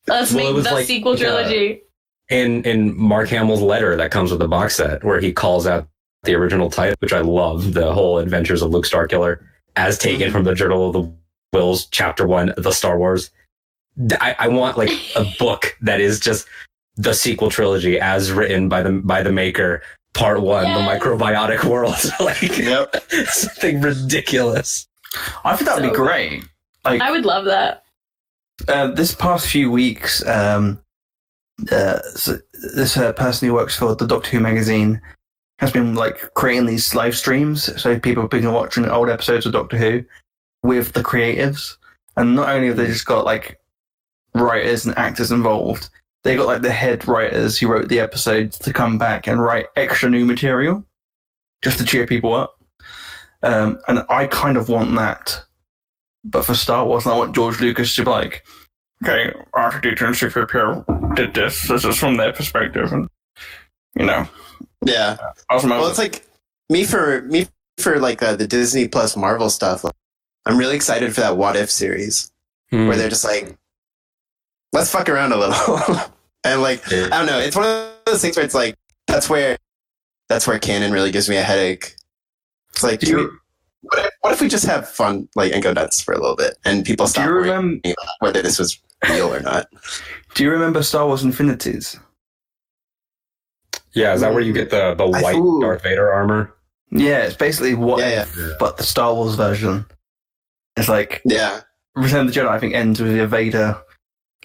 Let's 0.07 0.32
Well, 0.35 0.45
make 0.45 0.55
was 0.55 0.65
the 0.65 0.73
like, 0.74 0.86
sequel 0.86 1.16
trilogy. 1.16 1.81
In 2.30 2.62
in 2.64 2.96
Mark 2.98 3.28
Hamill's 3.28 3.60
letter 3.60 3.96
that 3.96 4.10
comes 4.10 4.30
with 4.30 4.40
the 4.40 4.48
box 4.48 4.76
set, 4.76 5.05
where 5.05 5.20
he 5.20 5.32
calls 5.32 5.66
out 5.66 5.86
the 6.22 6.34
original 6.34 6.70
title, 6.70 6.96
which 7.01 7.12
I 7.12 7.20
love, 7.20 7.74
the 7.74 7.92
whole 7.92 8.18
Adventures 8.18 8.62
of 8.62 8.70
Luke 8.70 8.86
Starkiller, 8.86 9.40
as 9.76 9.98
taken 9.98 10.30
from 10.32 10.44
the 10.44 10.55
Journal 10.55 10.86
of 10.86 10.92
the 10.94 11.12
Whills, 11.52 11.86
Chapter 11.90 12.26
One, 12.26 12.55
the 12.56 12.72
Star 12.72 12.96
Wars. 12.98 13.30
I, 14.20 14.34
I 14.38 14.48
want 14.48 14.78
like 14.78 14.90
a 15.16 15.24
book 15.38 15.76
that 15.82 16.01
is 16.01 16.18
just 16.18 16.48
the 16.96 17.12
sequel 17.12 17.51
trilogy 17.51 18.01
as 18.01 18.32
written 18.32 18.68
by 18.70 18.82
the 18.82 18.92
by 18.92 19.22
the 19.22 19.32
maker. 19.32 19.82
Part 20.14 20.40
one, 20.42 20.64
Yes. 20.64 20.78
the 20.78 21.06
microbiotic 21.06 21.64
world, 21.70 21.96
like 22.20 22.56
Yep. 22.56 23.05
something 23.26 23.80
ridiculous. 23.80 24.86
I 25.44 25.56
think 25.56 25.68
that'd 25.68 25.90
be 25.90 25.94
great. 25.94 26.44
Like 26.84 27.02
I 27.02 27.10
would 27.10 27.26
love 27.26 27.44
that. 27.46 27.82
uh, 28.68 28.88
this 28.92 29.12
past 29.14 29.48
few 29.48 29.70
weeks, 29.72 30.24
um, 30.26 30.80
uh, 31.70 32.01
so 32.14 32.39
this 32.74 32.97
uh, 32.97 33.12
person 33.12 33.48
who 33.48 33.55
works 33.55 33.76
for 33.76 33.94
the 33.94 34.06
Doctor 34.06 34.31
Who 34.31 34.40
magazine 34.40 35.01
has 35.59 35.70
been 35.70 35.94
like 35.94 36.35
creating 36.35 36.66
these 36.66 36.94
live 36.94 37.16
streams, 37.16 37.81
so 37.81 37.98
people 37.98 38.22
have 38.24 38.31
been 38.31 38.52
watching 38.52 38.89
old 38.89 39.09
episodes 39.09 39.47
of 39.47 39.52
Doctor 39.52 39.76
Who 39.76 40.05
with 40.62 40.93
the 40.93 41.02
creatives, 41.02 41.76
and 42.16 42.35
not 42.35 42.48
only 42.48 42.68
have 42.68 42.76
they 42.76 42.86
just 42.86 43.06
got 43.06 43.24
like 43.24 43.60
writers 44.35 44.85
and 44.85 44.98
actors 44.98 45.31
involved, 45.31 45.90
they 46.24 46.36
got 46.36 46.47
like 46.47 46.62
the 46.62 46.72
head 46.72 47.06
writers 47.06 47.59
who 47.59 47.68
wrote 47.68 47.89
the 47.89 48.01
episodes 48.01 48.59
to 48.59 48.72
come 48.72 48.98
back 48.98 49.26
and 49.26 49.40
write 49.40 49.66
extra 49.76 50.10
new 50.10 50.24
material 50.24 50.85
just 51.62 51.78
to 51.78 51.85
cheer 51.85 52.06
people 52.06 52.35
up. 52.35 52.59
Um, 53.43 53.78
and 53.89 54.05
I 54.09 54.26
kind 54.26 54.56
of 54.56 54.68
want 54.68 54.94
that, 54.97 55.44
but 56.24 56.44
for 56.44 56.55
Star 56.55 56.85
Wars, 56.85 57.06
I 57.06 57.16
want 57.16 57.35
George 57.35 57.60
Lucas 57.60 57.94
to 57.94 58.05
be 58.05 58.10
like, 58.10 58.44
okay, 59.05 59.32
R2D2 59.55 60.02
and 60.02 60.14
C3PO 60.16 61.14
did 61.14 61.35
this. 61.35 61.68
This 61.68 61.85
is 61.85 61.97
from 61.97 62.16
their 62.16 62.32
perspective, 62.32 62.93
and 62.93 63.09
you 63.94 64.06
know, 64.06 64.26
yeah. 64.85 65.16
I 65.51 65.55
was 65.55 65.64
Well, 65.64 65.89
it's 65.89 65.98
like 65.98 66.26
me 66.70 66.85
for 66.85 67.22
me 67.22 67.47
for 67.78 67.98
like 67.98 68.22
uh, 68.22 68.36
the 68.36 68.47
Disney 68.47 68.89
Plus 68.89 69.16
Marvel 69.16 69.51
stuff. 69.51 69.85
Like, 69.85 69.94
I'm 70.47 70.59
really 70.59 70.76
excited 70.76 71.14
for 71.14 71.20
that 71.20 71.36
What 71.36 71.56
If 71.56 71.70
series 71.70 72.31
Hmm. 72.70 72.89
where 72.89 72.97
they're 72.97 73.10
just 73.10 73.24
like, 73.24 73.56
let's 74.72 74.90
fuck 74.90 75.09
around 75.09 75.32
a 75.32 75.36
little, 75.36 75.78
and 76.44 76.62
like 76.62 76.82
I 76.93 77.09
don't 77.09 77.26
know. 77.26 77.39
It's 77.39 77.56
one 77.56 77.66
of 77.66 77.93
those 78.06 78.22
things 78.22 78.36
where 78.36 78.44
it's 78.44 78.55
like 78.55 78.74
that's 79.06 79.28
where 79.28 79.56
that's 80.28 80.47
where 80.47 80.59
canon 80.59 80.93
really 80.93 81.12
gives 81.12 81.28
me 81.28 81.36
a 81.36 81.43
headache. 81.43 81.94
It's 82.70 82.82
like, 82.82 83.01
do 83.01 83.06
do 83.06 83.12
you, 83.12 83.39
what, 83.82 83.98
if, 84.05 84.10
what 84.22 84.32
if 84.32 84.40
we 84.40 84.48
just 84.48 84.64
have 84.64 84.89
fun, 84.89 85.28
like, 85.36 85.52
and 85.52 85.62
go 85.62 85.72
nuts 85.72 86.02
for 86.02 86.14
a 86.14 86.18
little 86.18 86.35
bit, 86.36 86.56
and 86.64 86.85
people 86.85 87.06
do 87.06 87.10
stop 87.10 87.26
you 87.26 87.32
worrying 87.32 87.55
remember? 87.55 87.94
whether 88.20 88.43
this 88.43 88.59
was 88.59 88.81
real 89.10 89.32
or 89.35 89.40
not? 89.40 89.66
Do 90.35 90.44
you 90.44 90.51
remember 90.51 90.82
Star 90.82 91.06
Wars 91.06 91.22
Infinities? 91.22 91.98
yeah, 93.93 94.12
is 94.14 94.20
that 94.22 94.32
where 94.32 94.43
you 94.43 94.52
get 94.52 94.70
the 94.70 94.94
the 94.94 95.06
white 95.06 95.36
ooh. 95.36 95.60
Darth 95.60 95.82
Vader 95.82 96.12
armor? 96.12 96.52
Yeah, 96.90 97.24
it's 97.24 97.36
basically 97.36 97.74
what, 97.74 98.01
Yeah, 98.01 98.22
if, 98.22 98.59
but 98.59 98.76
the 98.76 98.82
Star 98.82 99.14
Wars 99.14 99.35
version. 99.36 99.85
It's 100.76 100.89
like 100.89 101.22
Yeah, 101.24 101.60
Return 101.94 102.26
of 102.26 102.35
the 102.35 102.40
Jedi. 102.40 102.48
I 102.48 102.59
think 102.59 102.74
ends 102.74 103.01
with 103.01 103.31
Vader 103.31 103.81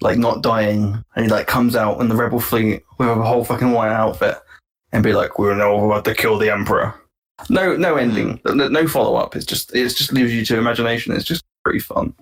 like 0.01 0.17
not 0.17 0.41
dying, 0.41 1.03
and 1.15 1.25
he 1.25 1.31
like 1.31 1.47
comes 1.47 1.75
out 1.75 1.99
in 1.99 2.07
the 2.07 2.15
Rebel 2.15 2.39
fleet 2.39 2.83
with 2.97 3.09
a 3.09 3.15
whole 3.15 3.43
fucking 3.43 3.71
white 3.71 3.91
outfit, 3.91 4.37
and 4.91 5.03
be 5.03 5.13
like, 5.13 5.37
"We're 5.39 5.55
now 5.55 5.75
about 5.83 6.05
to 6.05 6.15
kill 6.15 6.37
the 6.37 6.51
Emperor." 6.51 6.93
No, 7.49 7.75
no 7.75 7.95
ending, 7.95 8.37
mm. 8.39 8.55
no, 8.55 8.67
no 8.67 8.87
follow 8.87 9.15
up. 9.15 9.35
It's 9.35 9.45
just 9.45 9.73
it 9.75 9.83
just 9.89 10.11
leaves 10.13 10.33
you 10.33 10.45
to 10.45 10.57
imagination. 10.57 11.13
It's 11.13 11.25
just 11.25 11.43
pretty 11.63 11.79
fun. 11.79 12.13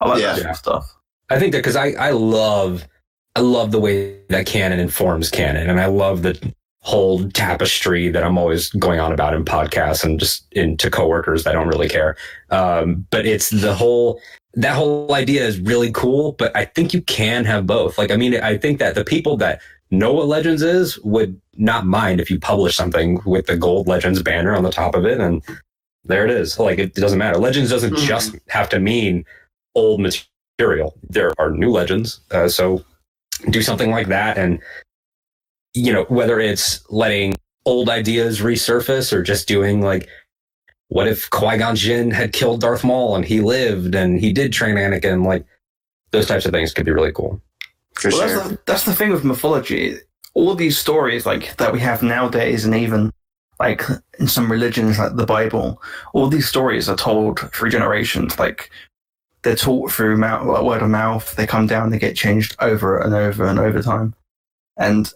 I 0.00 0.08
like 0.08 0.20
Yeah. 0.20 0.32
that 0.34 0.36
sort 0.36 0.50
of 0.50 0.56
stuff. 0.56 0.96
I 1.34 1.38
think 1.40 1.50
that 1.52 1.58
because 1.58 1.74
I, 1.76 1.88
I 1.98 2.10
love 2.10 2.86
I 3.34 3.40
love 3.40 3.72
the 3.72 3.80
way 3.80 4.20
that 4.28 4.46
canon 4.46 4.78
informs 4.78 5.30
canon, 5.30 5.68
and 5.68 5.80
I 5.80 5.86
love 5.86 6.22
the 6.22 6.54
whole 6.82 7.28
tapestry 7.30 8.08
that 8.10 8.22
I'm 8.22 8.38
always 8.38 8.70
going 8.70 9.00
on 9.00 9.10
about 9.10 9.34
in 9.34 9.44
podcasts 9.44 10.04
and 10.04 10.20
just 10.20 10.46
into 10.52 10.90
coworkers 10.90 11.42
that 11.42 11.52
don't 11.52 11.66
really 11.66 11.88
care. 11.88 12.16
Um, 12.50 13.06
but 13.10 13.26
it's 13.26 13.50
the 13.50 13.74
whole 13.74 14.20
that 14.52 14.76
whole 14.76 15.12
idea 15.12 15.44
is 15.44 15.58
really 15.58 15.90
cool. 15.90 16.32
But 16.32 16.56
I 16.56 16.66
think 16.66 16.94
you 16.94 17.02
can 17.02 17.44
have 17.46 17.66
both. 17.66 17.98
Like 17.98 18.12
I 18.12 18.16
mean, 18.16 18.40
I 18.40 18.56
think 18.56 18.78
that 18.78 18.94
the 18.94 19.04
people 19.04 19.36
that 19.38 19.60
know 19.90 20.12
what 20.12 20.28
Legends 20.28 20.62
is 20.62 21.00
would 21.00 21.40
not 21.56 21.84
mind 21.84 22.20
if 22.20 22.30
you 22.30 22.38
publish 22.38 22.76
something 22.76 23.20
with 23.26 23.46
the 23.46 23.56
gold 23.56 23.88
Legends 23.88 24.22
banner 24.22 24.54
on 24.54 24.62
the 24.62 24.70
top 24.70 24.94
of 24.94 25.04
it, 25.04 25.18
and 25.20 25.42
there 26.04 26.24
it 26.24 26.30
is. 26.30 26.60
Like 26.60 26.78
it 26.78 26.94
doesn't 26.94 27.18
matter. 27.18 27.38
Legends 27.38 27.70
doesn't 27.70 27.94
Mhm. 27.94 28.06
just 28.06 28.36
have 28.50 28.68
to 28.68 28.78
mean 28.78 29.24
old 29.74 30.00
material 30.00 30.28
material. 30.58 30.94
There 31.08 31.32
are 31.38 31.50
new 31.50 31.70
legends. 31.70 32.20
Uh, 32.30 32.48
so 32.48 32.84
do 33.50 33.62
something 33.62 33.90
like 33.90 34.08
that. 34.08 34.38
And, 34.38 34.60
you 35.74 35.92
know, 35.92 36.04
whether 36.04 36.40
it's 36.40 36.84
letting 36.90 37.34
old 37.66 37.88
ideas 37.88 38.40
resurface 38.40 39.12
or 39.12 39.22
just 39.22 39.48
doing 39.48 39.80
like, 39.80 40.08
what 40.88 41.08
if 41.08 41.28
Qui 41.30 41.58
Gon 41.58 41.74
Jinn 41.74 42.10
had 42.10 42.32
killed 42.32 42.60
Darth 42.60 42.84
Maul 42.84 43.16
and 43.16 43.24
he 43.24 43.40
lived 43.40 43.94
and 43.94 44.20
he 44.20 44.32
did 44.32 44.52
train 44.52 44.76
Anakin? 44.76 45.26
Like, 45.26 45.44
those 46.12 46.26
types 46.26 46.46
of 46.46 46.52
things 46.52 46.72
could 46.72 46.86
be 46.86 46.92
really 46.92 47.10
cool. 47.10 47.40
for 47.94 48.10
well, 48.10 48.20
sure. 48.20 48.36
that's, 48.36 48.48
the, 48.48 48.58
that's 48.66 48.84
the 48.84 48.94
thing 48.94 49.10
with 49.10 49.24
mythology. 49.24 49.96
All 50.34 50.54
these 50.54 50.78
stories 50.78 51.26
like 51.26 51.56
that 51.56 51.72
we 51.72 51.80
have 51.80 52.02
nowadays, 52.02 52.64
and 52.64 52.74
even 52.74 53.12
like 53.60 53.82
in 54.18 54.28
some 54.28 54.50
religions 54.50 54.98
like 54.98 55.16
the 55.16 55.26
Bible, 55.26 55.80
all 56.12 56.28
these 56.28 56.48
stories 56.48 56.88
are 56.88 56.96
told 56.96 57.40
through 57.52 57.70
generations. 57.70 58.38
Like 58.38 58.70
they're 59.44 59.54
taught 59.54 59.92
through 59.92 60.16
mouth, 60.16 60.46
like, 60.46 60.62
word 60.62 60.82
of 60.82 60.90
mouth. 60.90 61.36
They 61.36 61.46
come 61.46 61.66
down, 61.66 61.90
they 61.90 61.98
get 61.98 62.16
changed 62.16 62.56
over 62.60 62.98
and 62.98 63.14
over 63.14 63.46
and 63.46 63.58
over 63.58 63.82
time. 63.82 64.14
And 64.76 65.12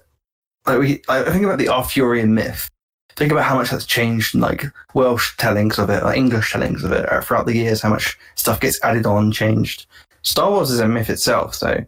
like 0.67 0.79
we, 0.79 1.03
like, 1.09 1.27
think 1.27 1.45
about 1.45 1.59
the 1.59 1.71
Arthurian 1.71 2.35
myth. 2.35 2.71
Think 3.17 3.33
about 3.33 3.45
how 3.45 3.57
much 3.57 3.71
that's 3.71 3.87
changed, 3.87 4.35
in, 4.37 4.41
like 4.41 4.65
Welsh 4.95 5.37
tellings 5.39 5.79
of 5.79 5.91
it, 5.91 6.05
or 6.05 6.15
English 6.15 6.53
tellings 6.53 6.85
of 6.85 6.93
it, 6.93 7.11
uh, 7.11 7.21
throughout 7.21 7.47
the 7.47 7.57
years. 7.57 7.83
How 7.83 7.89
much 7.89 8.17
stuff 8.37 8.61
gets 8.61 8.81
added 8.85 9.07
on, 9.07 9.33
changed. 9.33 9.87
Star 10.23 10.51
Wars 10.51 10.71
is 10.71 10.79
a 10.79 10.87
myth 10.87 11.11
itself, 11.11 11.55
so 11.55 11.85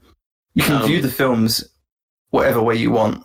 you 0.54 0.64
can 0.64 0.82
Um, 0.82 0.86
view 0.88 1.00
the 1.00 1.10
films 1.10 1.62
whatever 2.30 2.60
way 2.60 2.74
you 2.74 2.90
want. 2.90 3.22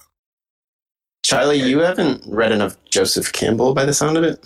Charlie, 1.23 1.59
you 1.59 1.79
haven't 1.79 2.21
read 2.27 2.51
enough 2.51 2.77
Joseph 2.85 3.33
Campbell 3.33 3.73
by 3.73 3.85
the 3.85 3.93
sound 3.93 4.17
of 4.17 4.23
it. 4.23 4.43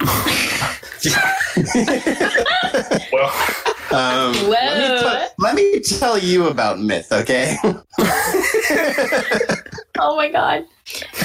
Well, 3.12 3.30
Um, 3.94 4.32
let, 4.50 4.76
me 4.76 4.88
Whoa. 4.88 5.00
tell- 5.00 5.28
let 5.38 5.54
me 5.54 5.80
tell 5.80 6.18
you 6.18 6.48
about 6.48 6.80
myth, 6.80 7.12
okay? 7.12 7.56
Oh 10.00 10.16
my 10.16 10.28
god. 10.30 10.64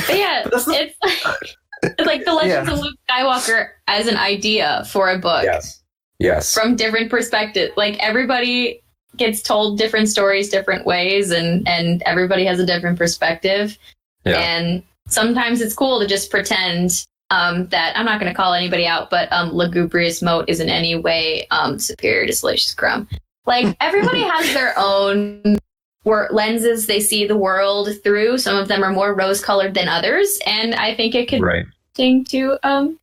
But 0.07 0.17
yeah, 0.17 0.41
But 0.43 0.51
that's 0.53 0.67
not- 0.67 0.81
it's 0.81 0.95
like, 1.03 1.57
it's 1.81 2.05
like 2.07 2.25
the 2.25 2.33
Legends 2.33 2.67
Yeah. 2.69 2.73
of 2.73 2.79
Luke 2.79 2.95
Skywalker 3.09 3.69
as 3.87 4.07
an 4.07 4.15
idea 4.17 4.83
for 4.89 5.09
a 5.09 5.17
book 5.17 5.43
yes. 5.43 5.81
Yes. 6.19 6.53
from 6.53 6.75
different 6.75 7.09
perspectives. 7.09 7.73
Like 7.77 7.97
everybody 7.99 8.81
gets 9.17 9.41
told 9.41 9.77
different 9.77 10.07
stories 10.07 10.49
different 10.49 10.85
ways 10.85 11.31
and 11.31 11.67
and 11.67 12.03
everybody 12.05 12.45
has 12.45 12.59
a 12.59 12.65
different 12.65 12.97
perspective. 12.97 13.77
Yeah. 14.25 14.37
And 14.37 14.83
sometimes 15.07 15.61
it's 15.61 15.73
cool 15.73 15.99
to 15.99 16.05
just 16.07 16.29
pretend 16.29 17.05
um, 17.31 17.68
that 17.68 17.97
I'm 17.97 18.06
not 18.06 18.19
going 18.19 18.31
to 18.31 18.35
call 18.35 18.53
anybody 18.53 18.85
out, 18.85 19.10
but 19.10 19.31
um, 19.31 19.51
Lugubrious 19.51 20.22
Moat 20.22 20.45
is 20.49 20.60
in 20.60 20.69
any 20.69 20.95
way 20.95 21.47
um, 21.51 21.77
superior 21.80 22.26
to 22.27 22.34
Salacious 22.34 22.73
Crumb. 22.73 23.07
Like 23.45 23.76
everybody 23.81 24.22
has 24.22 24.53
their 24.53 24.73
own 24.77 25.57
wor- 26.06 26.30
lenses 26.31 26.88
they 26.88 26.99
see 26.99 27.26
the 27.27 27.38
world 27.38 27.89
through. 28.03 28.38
Some 28.39 28.57
of 28.57 28.68
them 28.68 28.84
are 28.84 28.91
more 28.91 29.14
rose 29.15 29.43
colored 29.43 29.73
than 29.73 29.88
others, 29.88 30.39
and 30.45 30.76
I 30.76 30.95
think 30.95 31.15
it 31.15 31.27
could 31.27 31.41
Right. 31.41 31.65
sing 31.95 32.23
to 32.26 32.57
um 32.64 32.99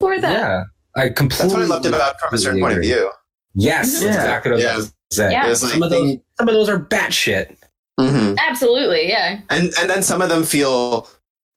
for 0.00 0.18
that. 0.20 0.32
Yeah. 0.32 0.64
I 0.96 1.08
completely. 1.08 1.48
That's 1.48 1.54
what 1.54 1.62
I 1.62 1.66
loved 1.66 1.86
about 1.86 2.20
from 2.20 2.34
a 2.34 2.38
certain 2.38 2.60
point 2.60 2.76
of 2.76 2.82
view. 2.82 3.10
Yes. 3.54 3.92
that's 3.92 4.02
Yeah. 4.04 4.08
Exactly 4.10 4.50
what 4.52 4.60
Yeah. 4.60 4.76
was 4.76 4.84
gonna 4.86 4.94
say. 5.12 5.32
Yeah. 5.32 5.46
Like 5.46 5.56
Some 5.56 5.82
of 5.82 5.90
those. 5.90 6.16
Some 6.38 6.48
of 6.48 6.54
those 6.54 6.68
are 6.68 6.78
batshit. 6.78 7.56
Mhm. 8.00 8.36
Absolutely, 8.38 9.08
yeah. 9.08 9.38
and 9.50 9.72
and 9.80 9.88
then 9.88 10.02
some 10.02 10.20
of 10.20 10.28
them 10.28 10.42
feel 10.42 11.08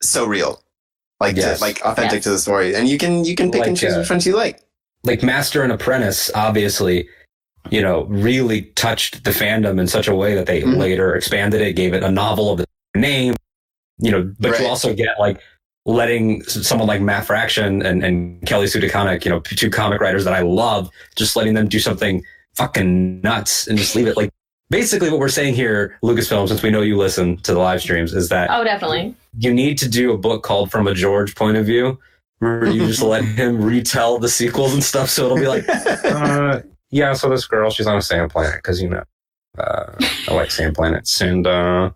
so 0.04 0.26
real, 0.26 0.62
like 1.20 1.36
to- 1.36 1.58
like 1.62 1.82
authentic 1.84 2.18
Yes. 2.18 2.24
to 2.26 2.30
the 2.32 2.40
story, 2.40 2.76
and 2.76 2.88
you 2.88 2.98
can 2.98 3.26
you 3.26 3.36
can 3.36 3.52
pick 3.52 3.66
and 3.66 3.76
choose 3.78 3.94
uh, 3.96 4.00
which 4.00 4.10
ones 4.10 4.26
you 4.26 4.36
like. 4.36 4.60
like 5.04 5.24
Master 5.24 5.64
and 5.64 5.72
Apprentice, 5.72 6.30
obviously, 6.36 7.08
you 7.70 7.82
know, 7.82 8.04
really 8.06 8.64
touched 8.76 9.24
the 9.24 9.32
fandom 9.32 9.80
in 9.80 9.88
such 9.88 10.08
a 10.08 10.16
way 10.16 10.36
that 10.36 10.46
they 10.46 10.62
Mhm. 10.62 10.78
later 10.78 11.16
expanded 11.16 11.62
it, 11.62 11.74
gave 11.76 11.94
it 11.94 12.04
a 12.04 12.12
novel 12.12 12.52
of 12.52 12.58
the 12.60 12.66
name, 12.96 13.36
you 14.00 14.12
know, 14.12 14.32
but 14.40 14.52
Right. 14.52 14.62
you 14.62 14.68
also 14.68 14.94
get 14.94 15.20
like 15.20 15.40
letting 15.86 16.44
someone 16.44 16.88
like 16.88 17.00
Matt 17.02 17.26
Fraction 17.26 17.82
and, 17.86 18.04
and 18.04 18.46
Kelly 18.46 18.68
Sue 18.68 18.82
DeConnick, 18.82 19.24
you 19.24 19.32
know, 19.32 19.40
two 19.40 19.70
comic 19.70 20.02
writers 20.02 20.26
that 20.26 20.34
I 20.34 20.42
love, 20.42 20.90
just 21.16 21.36
letting 21.38 21.54
them 21.54 21.68
do 21.70 21.80
something 21.80 22.24
fucking 22.56 23.22
nuts 23.22 23.68
and 23.68 23.78
just 23.78 23.96
leave 23.96 24.08
it 24.08 24.18
like 24.18 24.30
basically 24.70 25.10
what 25.10 25.20
we're 25.20 25.30
saying 25.30 25.54
here, 25.56 25.98
Lucasfilm, 26.04 26.48
since 26.48 26.62
we 26.62 26.70
know 26.70 26.82
you 26.82 26.98
listen 26.98 27.38
to 27.38 27.54
the 27.54 27.60
live 27.60 27.82
streams, 27.82 28.14
is 28.14 28.30
that 28.30 28.50
Oh, 28.52 28.64
definitely. 28.64 29.16
you 29.38 29.54
need 29.54 29.78
to 29.80 29.90
do 29.90 30.12
a 30.12 30.18
book 30.18 30.44
called 30.44 30.72
From 30.72 30.88
a 30.88 30.94
George 30.94 31.36
Point 31.36 31.58
of 31.58 31.66
View, 31.66 32.00
where 32.40 32.66
you 32.68 32.86
just 32.88 33.02
let 33.02 33.24
him 33.40 33.62
retell 33.62 34.20
the 34.20 34.30
sequels 34.30 34.74
and 34.74 34.84
stuff. 34.84 35.10
So 35.10 35.26
it'll 35.26 35.38
be 35.38 35.48
like, 35.48 35.66
uh, 35.70 36.62
yeah, 36.92 37.14
so 37.14 37.30
this 37.30 37.46
girl, 37.48 37.70
she's 37.70 37.88
on 37.88 37.98
a 37.98 38.02
sand 38.02 38.32
planet 38.32 38.56
because 38.58 38.82
you 38.82 38.90
know, 38.90 39.04
uh, 39.58 39.94
I 40.30 40.34
like 40.34 40.52
sand 40.52 40.76
planets, 40.76 41.20
and 41.22 41.46
uh, 41.48 41.90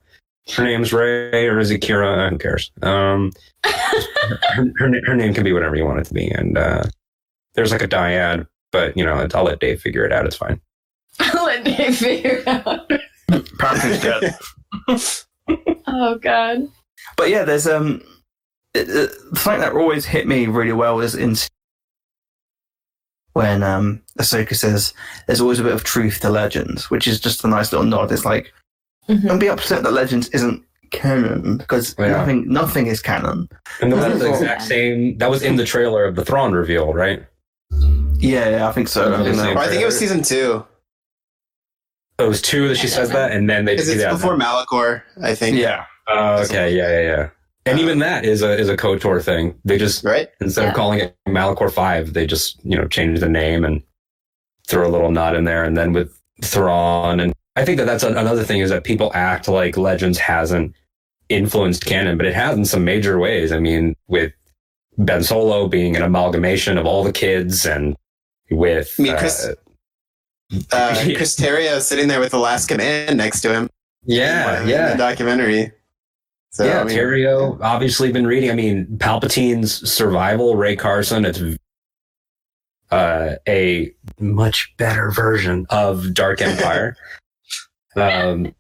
her 0.56 0.64
name's 0.64 0.92
Rey 0.92 1.48
or 1.48 1.60
is 1.60 1.70
it 1.72 1.82
Kira? 1.82 2.30
Who 2.30 2.38
cares? 2.38 2.72
Um, 2.82 3.32
her, 3.64 4.66
her, 4.78 4.92
her 5.06 5.16
name 5.16 5.34
can 5.34 5.44
be 5.44 5.54
whatever 5.54 5.76
you 5.76 5.86
want 5.86 6.00
it 6.00 6.06
to 6.06 6.14
be, 6.14 6.28
and 6.30 6.58
uh, 6.58 6.84
there's 7.54 7.72
like 7.72 7.84
a 7.84 7.88
dyad, 7.88 8.48
but 8.72 8.98
you 8.98 9.06
know, 9.06 9.28
I'll 9.34 9.44
let 9.44 9.60
Dave 9.60 9.82
figure 9.82 10.06
it 10.06 10.12
out. 10.12 10.26
It's 10.26 10.36
fine. 10.36 10.60
I'll 11.22 11.46
let 11.46 11.64
Dave 11.64 11.96
figure 11.98 12.44
out. 12.48 12.92
Apparently 13.30 14.12
it's. 14.88 15.28
Oh 15.88 16.18
god. 16.22 16.68
But 17.18 17.30
yeah, 17.30 17.44
there's 17.44 17.68
um, 17.68 18.02
it, 18.74 18.88
it, 18.90 19.12
something 19.38 19.60
that 19.62 19.74
always 19.74 20.06
hit 20.06 20.28
me 20.28 20.46
really 20.48 20.72
well 20.72 21.02
is 21.02 21.16
in 21.16 21.36
when 23.34 23.64
um 23.64 24.02
Ahsoka 24.20 24.56
says 24.56 24.94
there's 25.28 25.42
always 25.42 25.60
a 25.60 25.64
bit 25.64 25.74
of 25.74 25.84
truth 25.84 26.20
to 26.22 26.30
legends, 26.30 26.90
which 26.90 27.08
is 27.08 27.20
just 27.20 27.44
a 27.44 27.48
nice 27.48 27.72
little 27.72 27.86
nod. 27.88 28.12
It's 28.12 28.26
like 28.26 28.54
Mhm. 29.10 29.28
don't 29.28 29.40
be 29.40 29.50
upset 29.50 29.84
that 29.84 29.92
legends 29.94 30.30
isn't 30.30 30.64
canon 30.92 31.58
because 31.58 31.96
Yeah. 31.98 32.10
nothing 32.10 32.48
nothing 32.48 32.88
is 32.88 33.02
canon. 33.02 33.50
And 33.82 33.92
that 33.94 34.12
was 34.12 34.20
the 34.22 34.30
exact 34.30 34.62
same. 34.64 35.18
That 35.18 35.30
was 35.30 35.42
in 35.44 35.56
the 35.56 35.66
trailer 35.66 36.06
of 36.06 36.16
the 36.16 36.24
Thrawn 36.26 36.54
reveal, 36.54 36.94
right? 36.94 37.26
Yeah, 38.20 38.50
yeah 38.50 38.70
I 38.70 38.72
think 38.72 38.88
so. 38.88 39.14
I 39.14 39.24
think 39.24 39.36
Same. 39.36 39.38
that- 39.38 39.56
Or 39.56 39.60
I 39.60 39.68
think 39.68 39.82
it 39.82 39.86
was 39.86 39.98
season 39.98 40.22
two. 40.22 40.66
It 42.26 42.28
was 42.28 42.42
two 42.42 42.68
that 42.70 42.76
she 42.78 42.88
says 42.88 43.10
that, 43.12 43.32
and 43.32 43.50
then 43.50 43.66
they 43.66 43.74
Because 43.74 43.90
it's 43.90 44.02
yeah, 44.02 44.12
before 44.14 44.38
Malachor, 44.38 45.02
I 45.22 45.36
think. 45.36 45.58
yeah, 45.58 45.86
Oh, 46.08 46.42
okay, 46.44 46.76
yeah, 46.76 46.90
yeah, 46.90 47.02
yeah. 47.02 47.30
And 47.66 47.80
even 47.80 48.00
that 48.00 48.26
is 48.26 48.42
a 48.42 48.58
is 48.58 48.70
a 48.70 48.76
Kotor 48.78 49.22
thing. 49.24 49.56
They 49.66 49.78
just 49.78 50.04
Right? 50.04 50.30
instead 50.42 50.64
Yeah. 50.64 50.70
of 50.70 50.76
calling 50.76 51.00
it 51.00 51.16
Malachor 51.28 51.72
Five, 51.72 52.14
they 52.14 52.26
just 52.26 52.60
you 52.64 52.76
know 52.78 52.88
change 52.88 53.20
the 53.20 53.30
name 53.30 53.64
and 53.64 53.82
throw 54.68 54.88
a 54.88 54.90
little 54.90 55.12
nod 55.12 55.36
in 55.36 55.44
there. 55.44 55.64
And 55.64 55.78
then 55.78 55.94
with 55.94 56.12
Thrawn, 56.44 57.20
and 57.20 57.34
I 57.56 57.66
think 57.66 57.78
that 57.78 57.86
that's 57.86 58.04
an- 58.04 58.18
another 58.18 58.44
thing 58.44 58.62
is 58.62 58.70
that 58.72 58.84
people 58.84 59.12
act 59.14 59.48
like 59.48 59.78
Legends 59.78 60.18
hasn't 60.18 60.74
influenced 61.30 61.86
canon, 61.86 62.18
but 62.18 62.26
it 62.26 62.34
has 62.34 62.58
in 62.58 62.66
some 62.66 62.84
major 62.84 63.20
ways. 63.20 63.52
I 63.52 63.60
mean, 63.60 63.96
with 64.08 64.32
Ben 64.98 65.24
Solo 65.24 65.68
being 65.68 65.96
an 65.96 66.02
amalgamation 66.02 66.78
of 66.78 66.86
all 66.86 67.04
the 67.04 67.12
kids, 67.14 67.66
and 67.66 67.96
with 68.50 68.96
I 69.00 69.02
mean, 69.04 69.18
Chris- 69.18 69.46
uh, 69.46 69.54
Uh, 70.72 71.02
Yeah. 71.06 71.16
Chris 71.16 71.36
Terrio 71.36 71.80
sitting 71.82 72.08
there 72.08 72.20
with 72.20 72.32
the 72.32 72.40
last 72.40 72.68
command 72.68 73.18
next 73.18 73.42
to 73.42 73.54
him. 73.54 73.70
yeah, 74.06 74.60
in 74.62 74.66
the 74.66 74.72
yeah. 74.72 74.96
documentary. 74.96 75.72
So, 76.52 76.66
yeah, 76.66 76.82
I 76.82 76.84
mean, 76.84 76.98
Terrio 76.98 77.58
obviously 77.62 78.12
been 78.12 78.28
reading. 78.28 78.52
I 78.52 78.54
mean, 78.56 78.86
Palpatine's 78.98 79.90
survival, 79.90 80.56
Ray 80.58 80.76
Carson. 80.76 81.24
It's 81.24 81.42
uh, 82.92 83.36
a 83.48 83.94
much 84.20 84.74
better 84.78 85.12
version 85.12 85.66
of 85.70 86.14
Dark 86.14 86.42
Empire. 86.42 86.98
um, 87.96 88.54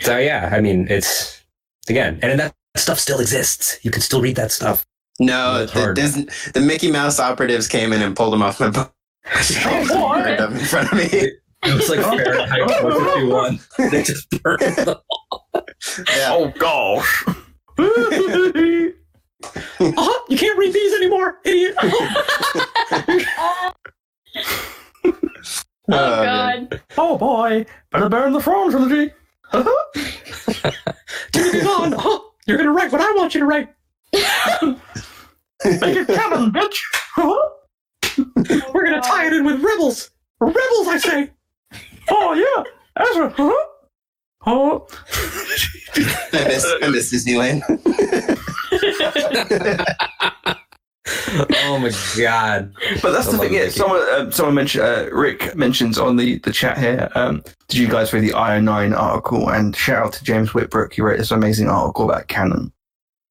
so 0.00 0.18
yeah, 0.18 0.50
I 0.52 0.60
mean, 0.60 0.88
it's 0.90 1.44
again, 1.88 2.18
and 2.22 2.40
that 2.40 2.52
stuff 2.76 2.98
still 2.98 3.20
exists. 3.20 3.78
You 3.84 3.90
can 3.92 4.02
still 4.02 4.20
read 4.20 4.34
that 4.36 4.50
stuff. 4.50 4.84
No, 5.20 5.62
It's 5.62 5.72
the, 5.72 5.80
hard. 5.80 5.96
Disney, 5.96 6.26
the 6.54 6.60
Mickey 6.60 6.90
Mouse 6.90 7.20
operatives 7.20 7.68
came 7.68 7.92
in 7.92 8.00
and 8.02 8.16
pulled 8.16 8.32
him 8.34 8.42
off 8.42 8.58
my 8.58 8.70
book. 8.70 8.92
Right 9.34 10.40
up 10.40 10.50
in 10.52 10.58
front 10.58 10.92
of 10.92 10.98
me. 10.98 11.04
It 11.62 11.74
was 11.74 11.88
like 11.90 12.00
Fahrenheit 12.00 12.70
451. 12.80 13.60
They 13.90 14.02
just 14.02 14.30
burned 14.42 14.60
them. 14.60 14.96
Yeah. 16.08 16.28
Oh 16.32 16.52
gosh. 16.58 17.24
Oh, 17.78 18.92
you 20.28 20.36
can't 20.38 20.58
read 20.58 20.72
these 20.74 20.94
anymore, 20.94 21.38
idiot. 21.44 21.74
Oh 21.82 23.72
Oh, 25.92 26.24
god. 26.24 26.80
oh 26.98 27.16
boy, 27.18 27.64
better 27.90 28.08
burn 28.10 28.32
the 28.32 28.40
Thrawn 28.40 28.70
trilogy. 28.70 29.12
Give 29.52 29.64
me 31.46 31.50
these 31.52 31.66
on. 31.66 31.94
Oh, 31.98 32.30
you're 32.46 32.58
gonna 32.58 32.72
write 32.72 32.92
what 32.92 33.00
I 33.00 33.10
want 33.12 33.34
you 33.34 33.40
to 33.40 33.46
write. 33.46 33.68
Make 34.12 35.96
it 35.96 36.06
canon, 36.06 36.52
bitch. 36.52 36.78
Uh-huh. 37.16 37.48
We're 38.74 38.84
gonna 38.84 39.00
tie 39.02 39.26
it 39.26 39.32
in 39.32 39.44
with 39.44 39.62
rebels. 39.62 40.10
Rebels, 40.40 40.88
I 40.88 40.98
say. 40.98 41.30
oh 42.10 42.32
yeah, 42.34 43.04
Ezra. 43.04 43.30
Huh? 43.36 43.52
Oh. 44.46 44.86
I 46.32 46.44
miss, 46.46 46.66
I 46.82 46.88
miss 46.88 47.12
Disneyland. 47.12 47.60
oh 51.62 51.78
my 51.78 51.90
god. 52.22 52.72
But 53.02 53.12
that's 53.12 53.28
I 53.28 53.32
the 53.32 53.38
thing. 53.38 53.54
Yeah, 53.54 53.68
someone, 53.68 54.00
uh, 54.10 54.30
someone 54.30 54.54
mentioned. 54.54 54.84
Uh, 54.84 55.08
Rick 55.12 55.54
mentions 55.56 55.98
on 55.98 56.16
the, 56.16 56.38
the 56.38 56.52
chat 56.52 56.78
here. 56.78 57.08
Um, 57.14 57.42
did 57.68 57.78
you 57.78 57.88
guys 57.88 58.12
read 58.12 58.22
the 58.22 58.30
io9 58.32 58.96
article? 58.96 59.50
And 59.50 59.74
shout 59.76 60.06
out 60.06 60.12
to 60.14 60.24
James 60.24 60.50
Whitbrook. 60.50 60.92
He 60.92 61.02
wrote 61.02 61.18
this 61.18 61.30
amazing 61.30 61.68
article 61.68 62.10
about 62.10 62.28
canon. 62.28 62.72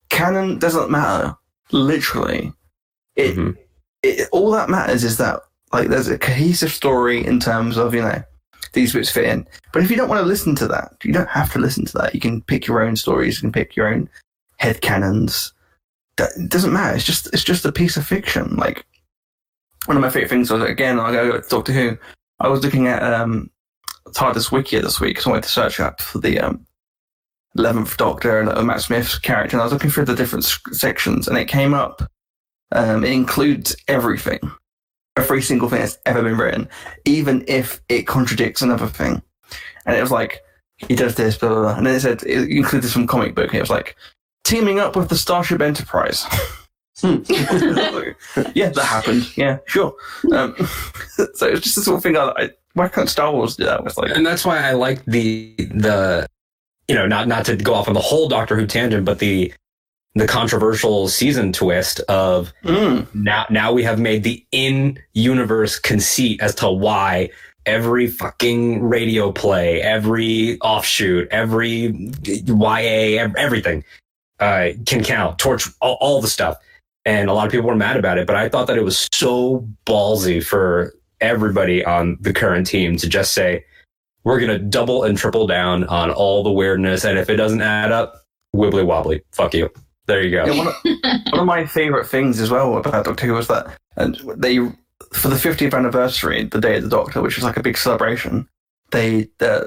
Canon 0.09 0.59
doesn't 0.59 0.89
matter. 0.89 1.35
Literally, 1.71 2.51
it, 3.15 3.35
Mhm. 3.35 3.57
It 4.03 4.29
all 4.31 4.51
that 4.51 4.69
matters 4.69 5.03
is 5.03 5.17
that 5.17 5.41
like 5.73 5.89
there's 5.89 6.07
a 6.07 6.17
cohesive 6.17 6.71
story 6.71 7.25
in 7.25 7.39
terms 7.39 7.77
of 7.77 7.93
you 7.93 8.01
know 8.01 8.23
these 8.73 8.93
bits 8.93 9.09
fit 9.09 9.25
in. 9.25 9.47
But 9.73 9.83
if 9.83 9.89
you 9.89 9.97
don't 9.97 10.09
want 10.09 10.21
to 10.21 10.27
listen 10.27 10.55
to 10.55 10.67
that, 10.67 10.93
you 11.03 11.11
don't 11.11 11.29
have 11.29 11.51
to 11.53 11.59
listen 11.59 11.85
to 11.85 11.97
that. 11.97 12.13
You 12.13 12.19
can 12.19 12.41
pick 12.41 12.67
your 12.67 12.81
own 12.81 12.95
stories. 12.95 13.37
You 13.37 13.41
can 13.41 13.51
pick 13.51 13.75
your 13.75 13.87
own 13.87 14.09
head 14.57 14.81
canons. 14.81 15.53
That 16.17 16.31
it 16.37 16.49
doesn't 16.49 16.73
matter. 16.73 16.95
It's 16.95 17.05
just 17.05 17.33
it's 17.33 17.43
just 17.43 17.65
a 17.65 17.71
piece 17.71 17.97
of 17.97 18.05
fiction. 18.05 18.55
Like 18.55 18.85
one 19.85 19.97
of 19.97 20.01
my 20.01 20.09
favorite 20.09 20.29
things 20.29 20.51
was 20.51 20.63
again 20.63 20.99
I 20.99 21.11
go 21.11 21.39
to 21.39 21.49
Doctor 21.49 21.71
Who. 21.71 21.97
I 22.39 22.47
was 22.47 22.63
looking 22.63 22.87
at 22.87 23.03
um 23.03 23.49
TARDIS 24.09 24.51
Wiki 24.51 24.79
this 24.79 24.99
week 24.99 25.11
because 25.11 25.27
I 25.27 25.29
wanted 25.29 25.43
to 25.43 25.49
search 25.49 25.79
up 25.79 26.01
for 26.01 26.19
the 26.19 26.39
um 26.39 26.65
eleventh 27.55 27.97
Doctor 27.97 28.39
and 28.39 28.49
uh, 28.49 28.61
Matt 28.61 28.81
Smith's 28.81 29.17
character, 29.17 29.55
and 29.55 29.61
I 29.61 29.65
was 29.65 29.73
looking 29.73 29.89
through 29.89 30.05
the 30.05 30.15
different 30.15 30.45
sections, 30.71 31.27
and 31.27 31.37
it 31.37 31.45
came 31.45 31.73
up. 31.73 32.09
Um, 32.71 33.03
it 33.03 33.11
includes 33.11 33.75
everything, 33.87 34.39
every 35.17 35.41
single 35.41 35.69
thing 35.69 35.79
that's 35.79 35.97
ever 36.05 36.21
been 36.21 36.37
written, 36.37 36.69
even 37.05 37.43
if 37.47 37.81
it 37.89 38.03
contradicts 38.03 38.61
another 38.61 38.87
thing. 38.87 39.21
And 39.85 39.97
it 39.97 40.01
was 40.01 40.11
like 40.11 40.41
he 40.77 40.95
does 40.95 41.15
this, 41.15 41.37
blah 41.37 41.49
blah 41.49 41.61
blah, 41.61 41.75
and 41.77 41.85
then 41.85 41.95
it 41.95 42.01
said 42.01 42.23
it 42.23 42.49
included 42.49 42.89
some 42.89 43.07
comic 43.07 43.35
book, 43.35 43.47
and 43.47 43.57
it 43.57 43.61
was 43.61 43.69
like 43.69 43.95
teaming 44.43 44.79
up 44.79 44.95
with 44.95 45.09
the 45.09 45.17
Starship 45.17 45.61
Enterprise. 45.61 46.25
Yeah, 48.53 48.69
that 48.69 48.85
happened. 48.85 49.37
Yeah, 49.37 49.59
sure. 49.65 49.93
Um, 50.33 50.55
so 51.33 51.47
it's 51.47 51.61
just 51.61 51.75
the 51.75 51.81
sort 51.81 51.97
of 51.97 52.03
thing. 52.03 52.17
I, 52.17 52.33
I, 52.35 52.49
why 52.73 52.87
can't 52.89 53.09
Star 53.09 53.31
Wars 53.31 53.55
do 53.55 53.65
that? 53.65 53.81
It's 53.85 53.97
like, 53.97 54.11
and 54.11 54.25
that's 54.25 54.45
why 54.45 54.57
I 54.59 54.73
like 54.73 55.03
the 55.05 55.55
the 55.57 56.27
you 56.87 56.95
know 56.95 57.07
not 57.07 57.27
not 57.27 57.45
to 57.45 57.55
go 57.55 57.73
off 57.73 57.87
on 57.87 57.93
the 57.93 58.01
whole 58.01 58.27
Doctor 58.27 58.55
Who 58.57 58.67
tangent, 58.67 59.05
but 59.05 59.19
the 59.19 59.53
the 60.15 60.27
controversial 60.27 61.07
season 61.07 61.53
twist 61.53 61.99
of 62.01 62.51
mm, 62.63 63.07
now 63.13 63.45
now 63.49 63.71
we 63.71 63.83
have 63.83 63.99
made 63.99 64.23
the 64.23 64.43
in 64.51 64.97
universe 65.13 65.77
conceit 65.77 66.41
as 66.41 66.55
to 66.55 66.69
why 66.69 67.29
every 67.65 68.07
fucking 68.07 68.83
radio 68.83 69.31
play, 69.31 69.81
every 69.81 70.59
offshoot, 70.61 71.27
every 71.29 72.11
YA, 72.25 73.27
everything 73.37 73.83
uh, 74.39 74.69
can 74.85 75.03
count. 75.03 75.37
Torch 75.37 75.67
all, 75.81 75.97
all 76.01 76.21
the 76.21 76.27
stuff, 76.27 76.57
and 77.05 77.29
a 77.29 77.33
lot 77.33 77.45
of 77.45 77.51
people 77.51 77.67
were 77.67 77.75
mad 77.75 77.97
about 77.97 78.17
it. 78.17 78.25
But 78.25 78.35
I 78.35 78.49
thought 78.49 78.67
that 78.67 78.77
it 78.77 78.83
was 78.83 79.07
so 79.13 79.67
ballsy 79.85 80.43
for 80.43 80.93
everybody 81.21 81.83
on 81.85 82.17
the 82.21 82.33
current 82.33 82.65
team 82.65 82.97
to 82.97 83.07
just 83.07 83.33
say 83.33 83.65
we're 84.23 84.39
gonna 84.39 84.59
double 84.59 85.03
and 85.03 85.17
triple 85.17 85.47
down 85.47 85.83
on 85.85 86.11
all 86.11 86.43
the 86.43 86.51
weirdness, 86.51 87.05
and 87.05 87.17
if 87.19 87.29
it 87.29 87.35
doesn't 87.35 87.61
add 87.61 87.91
up, 87.91 88.25
wibbly 88.55 88.85
wobbly, 88.85 89.21
fuck 89.31 89.53
you. 89.53 89.69
There 90.09 90.23
you 90.23 90.31
go. 90.31 90.45
yeah, 90.45 90.57
one, 90.57 90.67
of, 90.67 90.75
one 91.31 91.39
of 91.41 91.45
my 91.45 91.65
favorite 91.65 92.07
things 92.07 92.41
as 92.41 92.49
well 92.49 92.77
about 92.77 93.05
Doctor 93.05 93.27
Who 93.27 93.33
was 93.33 93.47
that 93.47 93.77
and 93.95 94.15
they 94.35 94.57
for 95.13 95.27
the 95.27 95.35
50th 95.35 95.73
anniversary, 95.73 96.43
the 96.45 96.59
Day 96.59 96.77
of 96.77 96.83
the 96.83 96.89
Doctor, 96.89 97.21
which 97.21 97.35
was 97.35 97.43
like 97.43 97.57
a 97.57 97.63
big 97.63 97.77
celebration. 97.77 98.47
They 98.91 99.29
uh, 99.39 99.65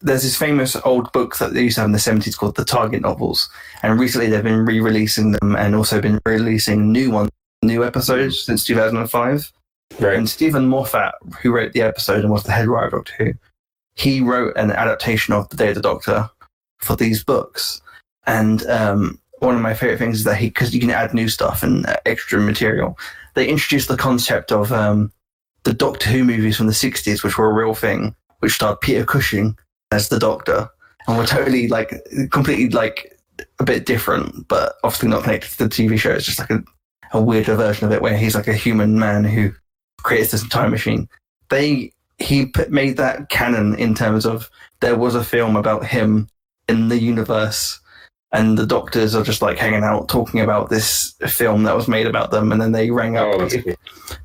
there's 0.00 0.22
this 0.22 0.36
famous 0.36 0.76
old 0.84 1.10
book 1.12 1.38
that 1.38 1.54
they 1.54 1.62
used 1.62 1.76
to 1.76 1.80
have 1.80 1.88
in 1.88 1.92
the 1.92 1.98
70s 1.98 2.36
called 2.36 2.56
the 2.56 2.64
Target 2.64 3.00
novels, 3.00 3.48
and 3.82 3.98
recently 3.98 4.28
they've 4.28 4.42
been 4.42 4.66
re-releasing 4.66 5.32
them 5.32 5.56
and 5.56 5.74
also 5.74 6.00
been 6.02 6.20
releasing 6.26 6.92
new 6.92 7.10
ones, 7.10 7.30
new 7.62 7.84
episodes 7.84 8.40
since 8.40 8.64
2005. 8.64 9.50
Right. 10.00 10.16
And 10.16 10.28
Steven 10.28 10.68
Moffat, 10.68 11.14
who 11.40 11.52
wrote 11.52 11.72
the 11.72 11.82
episode 11.82 12.20
and 12.20 12.30
was 12.30 12.42
the 12.42 12.52
head 12.52 12.66
writer 12.66 12.86
of 12.86 13.04
Doctor 13.04 13.24
Who, 13.24 13.32
he 13.94 14.20
wrote 14.20 14.56
an 14.56 14.72
adaptation 14.72 15.32
of 15.32 15.48
The 15.48 15.56
Day 15.56 15.68
of 15.68 15.76
the 15.76 15.80
Doctor 15.80 16.28
for 16.80 16.96
these 16.96 17.22
books. 17.22 17.80
And 18.26 18.66
um, 18.66 19.20
one 19.44 19.54
of 19.54 19.60
my 19.60 19.74
favorite 19.74 19.98
things 19.98 20.18
is 20.18 20.24
that 20.24 20.36
he, 20.36 20.48
because 20.48 20.74
you 20.74 20.80
can 20.80 20.90
add 20.90 21.14
new 21.14 21.28
stuff 21.28 21.62
and 21.62 21.86
uh, 21.86 21.96
extra 22.06 22.40
material, 22.40 22.98
they 23.34 23.46
introduced 23.48 23.88
the 23.88 23.96
concept 23.96 24.52
of 24.52 24.72
um, 24.72 25.12
the 25.64 25.72
Doctor 25.72 26.10
Who 26.10 26.24
movies 26.24 26.56
from 26.56 26.66
the 26.66 26.72
60s, 26.72 27.22
which 27.22 27.38
were 27.38 27.50
a 27.50 27.54
real 27.54 27.74
thing, 27.74 28.14
which 28.40 28.54
starred 28.54 28.80
Peter 28.80 29.04
Cushing 29.04 29.56
as 29.90 30.08
the 30.08 30.18
Doctor. 30.18 30.68
And 31.06 31.18
were 31.18 31.26
totally 31.26 31.68
like, 31.68 31.94
completely 32.30 32.70
like 32.70 33.18
a 33.58 33.64
bit 33.64 33.84
different, 33.84 34.48
but 34.48 34.76
obviously 34.84 35.08
not 35.08 35.24
connected 35.24 35.50
to 35.50 35.68
the 35.68 35.70
TV 35.70 35.98
show. 35.98 36.12
It's 36.12 36.24
just 36.24 36.38
like 36.38 36.50
a, 36.50 36.64
a 37.12 37.20
weirder 37.20 37.56
version 37.56 37.86
of 37.86 37.92
it 37.92 38.00
where 38.00 38.16
he's 38.16 38.34
like 38.34 38.48
a 38.48 38.54
human 38.54 38.98
man 38.98 39.24
who 39.24 39.52
creates 39.98 40.30
this 40.32 40.48
time 40.48 40.70
machine. 40.70 41.08
They 41.50 41.92
he 42.18 42.46
put, 42.46 42.70
made 42.70 42.96
that 42.96 43.28
canon 43.28 43.74
in 43.74 43.94
terms 43.94 44.24
of 44.24 44.50
there 44.80 44.96
was 44.96 45.14
a 45.14 45.24
film 45.24 45.56
about 45.56 45.84
him 45.84 46.28
in 46.68 46.88
the 46.88 46.98
universe, 46.98 47.80
and 48.34 48.58
the 48.58 48.66
doctors 48.66 49.14
are 49.14 49.22
just 49.22 49.40
like 49.40 49.56
hanging 49.56 49.84
out 49.84 50.08
talking 50.08 50.40
about 50.40 50.68
this 50.68 51.14
film 51.28 51.62
that 51.62 51.74
was 51.74 51.86
made 51.88 52.06
about 52.06 52.32
them, 52.32 52.52
and 52.52 52.60
then 52.60 52.72
they 52.72 52.90
rang 52.90 53.16
up 53.16 53.28
Oh, 53.34 53.48
Peter, 53.48 53.76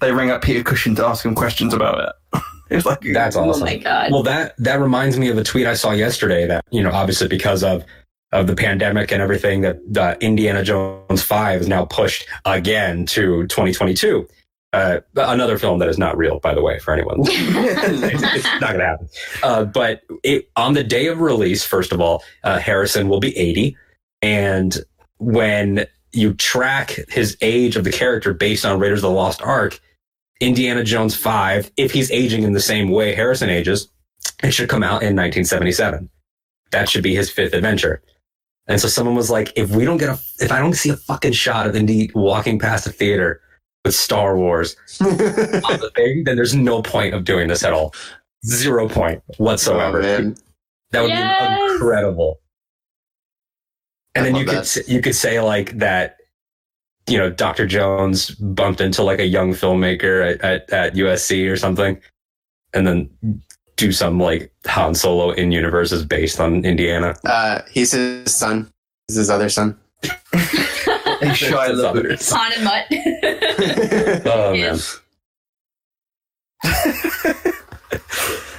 they 0.02 0.12
rang 0.12 0.32
up 0.32 0.42
Peter 0.42 0.64
Cushing 0.64 0.96
to 0.96 1.06
ask 1.06 1.24
him 1.24 1.36
questions 1.36 1.74
about 1.74 2.00
it. 2.34 2.42
it 2.72 2.76
was 2.76 2.86
like 2.86 3.02
That's 3.14 3.36
Oh 3.36 3.48
awesome. 3.50 3.66
my 3.66 3.78
god. 3.78 4.12
Well, 4.12 4.24
that 4.24 4.56
that 4.58 4.82
reminds 4.82 5.18
me 5.18 5.30
of 5.30 5.38
a 5.38 5.44
tweet 5.44 5.68
I 5.68 5.76
saw 5.76 5.92
yesterday. 5.92 6.48
That 6.48 6.66
you 6.72 6.82
know, 6.82 6.92
obviously 6.92 7.28
because 7.28 7.64
of 7.64 7.86
of 8.32 8.48
the 8.48 8.56
pandemic 8.56 9.12
and 9.12 9.22
everything, 9.22 9.62
that 9.62 9.78
uh, 9.98 10.16
Indiana 10.20 10.64
Jones 10.64 11.22
Five 11.22 11.62
is 11.62 11.68
now 11.68 11.86
pushed 11.86 12.28
again 12.46 13.06
to 13.08 13.46
2022. 13.48 14.28
Uh, 14.72 15.00
another 15.16 15.58
film 15.58 15.80
that 15.80 15.90
is 15.90 15.98
not 15.98 16.16
real, 16.16 16.40
by 16.40 16.54
the 16.54 16.62
way, 16.62 16.78
for 16.78 16.94
anyone. 16.94 17.18
it's, 17.24 18.24
it's 18.24 18.62
not 18.62 18.74
going 18.74 18.80
to 18.80 18.86
happen. 18.86 19.10
Uh, 19.42 19.64
but 19.66 20.02
it, 20.22 20.48
on 20.56 20.76
the 20.76 20.84
day 20.84 21.08
of 21.08 21.22
release, 21.22 21.64
first 21.64 21.92
of 21.92 22.00
all, 22.00 22.24
uh, 22.44 22.60
Harrison 22.60 23.10
will 23.10 23.20
be 23.20 23.36
80, 23.36 23.76
and 24.22 24.78
when 25.18 25.86
you 26.12 26.34
track 26.34 26.98
his 27.10 27.38
age 27.42 27.76
of 27.76 27.84
the 27.84 27.92
character 27.92 28.34
based 28.34 28.66
on 28.66 28.80
Raiders 28.80 29.00
of 29.00 29.10
the 29.10 29.16
Lost 29.16 29.42
Ark, 29.42 29.80
Indiana 30.42 30.84
Jones 30.84 31.16
5, 31.16 31.72
if 31.78 31.92
he's 31.92 32.10
aging 32.12 32.44
in 32.44 32.54
the 32.54 32.60
same 32.60 32.90
way 32.90 33.14
Harrison 33.14 33.50
ages, 33.50 33.90
it 34.42 34.52
should 34.52 34.70
come 34.70 34.84
out 34.84 35.02
in 35.04 35.16
1977. 35.16 36.10
That 36.72 36.90
should 36.90 37.04
be 37.04 37.16
his 37.16 37.30
fifth 37.30 37.54
adventure. 37.54 38.02
And 38.68 38.80
so 38.80 38.88
someone 38.88 39.16
was 39.16 39.30
like, 39.30 39.52
if 39.56 39.72
we 39.72 39.84
don't 39.86 39.98
get 39.98 40.10
a, 40.10 40.20
if 40.40 40.52
I 40.52 40.60
don't 40.60 40.74
see 40.74 40.90
a 40.90 40.96
fucking 40.96 41.34
shot 41.34 41.68
of 41.68 41.76
Indy 41.76 42.10
walking 42.14 42.60
past 42.60 42.88
a 42.88 42.92
theater 42.92 43.42
with 43.84 43.96
Star 43.96 44.38
Wars 44.38 44.76
on 45.02 45.08
the 45.18 45.92
thing, 45.96 46.24
then 46.24 46.36
there's 46.36 46.56
no 46.56 46.82
point 46.82 47.14
of 47.16 47.26
doing 47.26 47.48
this 47.48 47.64
at 47.64 47.74
all. 47.74 47.94
Zero 48.46 48.88
point 48.88 49.22
whatsoever. 49.38 50.00
Oh, 50.00 50.02
man. 50.02 50.36
that 50.92 51.02
would 51.02 51.10
Yes. 51.10 51.58
be 51.68 51.74
incredible. 51.74 52.40
And 54.20 54.28
I 54.28 54.32
then 54.32 54.34
love 54.34 54.42
you 54.42 54.48
could 54.48 54.58
that. 54.58 54.66
say, 54.66 54.82
you 54.88 55.02
could 55.02 55.16
say 55.16 55.40
like 55.40 55.78
that, 55.80 56.18
you 57.08 57.18
know, 57.18 57.30
Dr. 57.30 57.66
Jones 57.66 58.32
bumped 58.32 58.82
into 58.82 59.02
like 59.02 59.20
a 59.20 59.26
young 59.26 59.54
filmmaker 59.54 60.34
at, 60.36 60.42
at, 60.42 60.70
at 60.72 60.94
USC 60.96 61.50
or 61.50 61.56
something, 61.56 61.98
and 62.74 62.86
then 62.86 63.10
do 63.78 63.94
some 63.94 64.20
like 64.20 64.52
Han 64.66 64.94
Solo 64.94 65.32
in 65.32 65.54
universe 65.54 65.94
is 65.94 66.04
based 66.04 66.42
on 66.42 66.66
Indiana. 66.66 67.16
Uh, 67.26 67.62
he's 67.72 67.94
his 67.94 68.36
son. 68.36 68.70
He's 69.08 69.16
his 69.16 69.30
other 69.30 69.48
son. 69.50 69.78
Hey, 70.02 70.10
Shia 71.32 71.74
LaBeouf. 71.74 72.32
Han 72.34 72.52
and 72.54 72.64
Mutt. 72.64 72.86
Oh 74.26 74.54
man, 74.54 74.78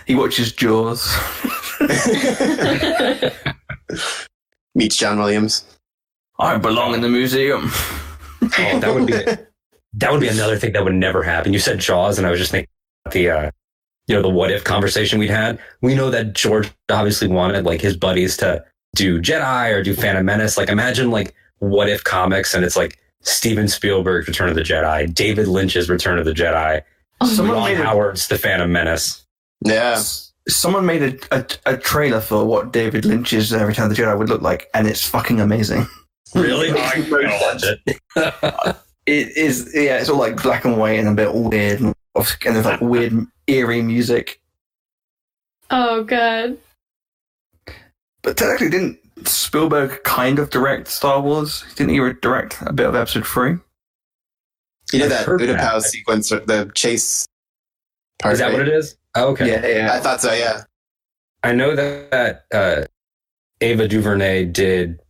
he 0.07 0.15
watches 0.15 0.53
Jaws. 0.53 1.07
Meets 4.75 4.97
John 4.97 5.19
Williams. 5.19 5.65
I 6.39 6.57
belong 6.59 6.95
in 6.95 7.01
the 7.01 7.09
museum. 7.09 7.71
oh, 8.43 8.79
that 8.81 8.95
would 8.95 9.07
be 9.07 9.13
that 9.95 10.13
would 10.13 10.21
be 10.21 10.29
another 10.29 10.57
thing 10.57 10.73
that 10.73 10.85
would 10.85 10.95
never 10.95 11.23
happen. 11.23 11.53
You 11.53 11.59
said 11.59 11.79
Jaws, 11.79 12.19
and 12.19 12.27
I 12.27 12.31
was 12.31 12.39
just 12.39 12.53
thinking 12.53 12.69
about 13.05 13.13
the 13.13 13.31
uh, 13.31 13.51
you 14.07 14.15
know 14.15 14.23
the 14.23 14.29
what 14.29 14.51
if 14.51 14.65
conversation 14.65 15.19
we'd 15.19 15.31
had. 15.31 15.59
We 15.83 15.95
know 15.95 16.11
that 16.11 16.33
George 16.33 16.71
obviously 16.89 17.29
wanted 17.29 17.65
like 17.65 17.81
his 17.81 17.97
buddies 17.97 18.37
to 18.39 18.65
do 18.97 19.21
Jedi 19.21 19.73
or 19.73 19.83
do 19.83 19.95
Phantom 19.95 20.25
Menace. 20.25 20.57
Like 20.57 20.69
imagine 20.69 21.11
like 21.11 21.35
what 21.59 21.89
if 21.89 22.05
comics, 22.05 22.55
and 22.55 22.65
it's 22.65 22.77
like 22.77 22.99
Steven 23.23 23.69
Spielberg's 23.69 24.29
Return 24.29 24.49
of 24.49 24.55
the 24.55 24.63
Jedi, 24.63 25.13
David 25.13 25.47
Lynch's 25.49 25.89
Return 25.91 26.19
of 26.19 26.25
the 26.25 26.33
Jedi, 26.33 26.83
Oh 27.21 27.47
Ron 27.47 27.75
Howard's 27.75 28.29
The 28.29 28.39
Phantom 28.39 28.73
Menace. 28.73 29.25
Yeah. 29.63 30.01
Someone 30.49 30.87
made 30.87 31.03
a, 31.03 31.37
a, 31.37 31.75
a 31.75 31.77
trailer 31.77 32.21
for 32.21 32.45
what 32.45 32.73
David 32.73 33.05
Lynch's 33.05 33.53
uh, 33.53 33.65
Return 33.65 33.91
of 33.91 33.97
the 33.97 34.03
Jedi 34.03 34.19
would 34.19 34.29
look 34.29 34.43
like, 34.43 34.69
and 34.75 34.87
it's 34.87 35.07
fucking 35.07 35.41
amazing. 35.41 35.87
Really? 36.35 36.71
I 36.71 37.01
gotta 37.01 37.39
watch 37.41 37.65
it. 38.17 38.77
It 39.07 39.37
is, 39.37 39.73
yeah, 39.75 39.99
it's 39.99 40.09
all 40.09 40.19
like 40.19 40.41
black 40.41 40.65
and 40.65 40.79
white 40.79 41.01
and 41.01 41.09
a 41.09 41.15
bit 41.15 41.35
weird, 41.35 41.81
and 41.81 41.95
and 42.15 42.55
there's 42.55 42.67
like 42.67 42.81
weird, 42.81 43.27
eerie 43.49 43.83
music. 43.83 44.41
Oh 45.71 46.05
god. 46.05 46.59
But 48.23 48.37
technically, 48.37 48.71
didn't 48.71 48.99
Spielberg 49.27 50.03
kind 50.05 50.39
of 50.39 50.51
direct 50.51 50.89
Star 50.89 51.21
Wars? 51.21 51.65
Didn't 51.75 51.91
he 51.91 52.13
direct 52.21 52.59
a 52.63 52.73
bit 52.73 52.87
of 52.87 52.95
Episode 52.95 53.27
Three? 53.27 53.57
You 54.93 55.01
know 55.01 55.09
that 55.09 55.25
heard 55.25 55.39
Buddha 55.41 55.81
sequence, 55.81 56.29
the 56.29 56.71
chase 56.75 57.27
part. 58.21 58.35
Is 58.35 58.39
that 58.39 58.53
what 58.53 58.63
it 58.63 58.69
is? 58.69 58.97
Oh, 59.15 59.29
okay. 59.31 59.49
Yeah, 59.49 59.67
yeah. 59.67 59.93
I 59.93 60.01
thought 60.01 60.21
so, 60.21 60.33
yeah. 60.33 60.63
I 61.43 61.53
know 61.53 61.75
that 61.75 62.45
uh, 62.53 62.85
Ava 63.61 63.89
DuVernay 63.89 64.47
did 64.47 65.01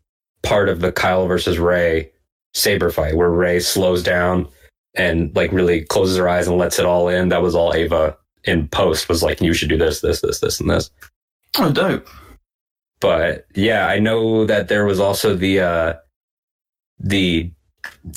part 0.43 0.69
of 0.69 0.81
the 0.81 0.93
Kylo 0.93 1.29
versus 1.29 1.59
Rey 1.59 2.11
saber 2.55 2.91
fight, 2.91 3.17
where 3.17 3.31
Rey 3.31 3.61
slows 3.61 4.03
down 4.03 4.49
and 4.95 5.35
like 5.37 5.53
really 5.53 5.83
closes 5.83 6.17
her 6.17 6.29
eyes 6.29 6.49
and 6.49 6.59
lets 6.59 6.79
it 6.79 6.87
all 6.87 7.09
in. 7.09 7.29
That 7.29 7.43
was 7.43 7.55
all 7.55 7.75
Ava 7.75 8.17
in 8.45 8.69
post 8.69 9.09
was 9.09 9.23
like, 9.23 9.41
you 9.41 9.53
should 9.53 9.69
do 9.69 9.77
this, 9.77 10.01
this, 10.01 10.21
this, 10.21 10.41
this, 10.41 10.61
and 10.61 10.71
this. 10.71 10.91
Oh, 11.59 11.71
dope. 11.71 12.09
But 13.01 13.47
yeah, 13.55 13.87
I 13.87 13.99
know 13.99 14.45
that 14.47 14.69
there 14.69 14.85
was 14.85 15.01
also 15.01 15.35
the 15.35 15.61
uh, 15.61 15.95
the 16.99 17.51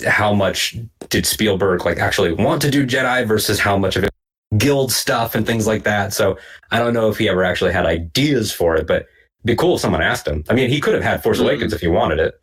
how 0.06 0.34
much 0.34 0.78
did 1.10 1.26
Spielberg 1.26 1.86
like 1.86 2.00
actually 2.00 2.34
want 2.34 2.62
to 2.64 2.72
do 2.72 2.86
Jedi 2.86 3.26
versus 3.26 3.60
how 3.60 3.78
much 3.78 3.96
of 3.96 4.04
it 4.04 4.13
guild 4.58 4.92
stuff 4.92 5.36
and 5.36 5.46
things 5.46 5.66
like 5.68 5.84
that. 5.84 6.14
So 6.14 6.38
I 6.72 6.80
don't 6.80 6.94
know 6.94 7.10
if 7.10 7.18
he 7.18 7.30
ever 7.30 7.44
actually 7.44 7.74
had 7.74 7.86
ideas 7.86 8.52
for 8.52 8.76
it, 8.76 8.88
but 8.88 9.04
it'd 9.04 9.08
be 9.46 9.56
cool 9.56 9.76
if 9.76 9.82
someone 9.82 10.02
asked 10.02 10.28
him. 10.28 10.44
I 10.50 10.54
mean, 10.54 10.70
he 10.70 10.80
could 10.82 10.94
have 10.94 11.04
had 11.04 11.24
Force 11.24 11.40
Mhm. 11.40 11.44
Awakens 11.44 11.74
if 11.74 11.82
he 11.82 11.88
wanted 11.88 12.20
it. 12.20 12.40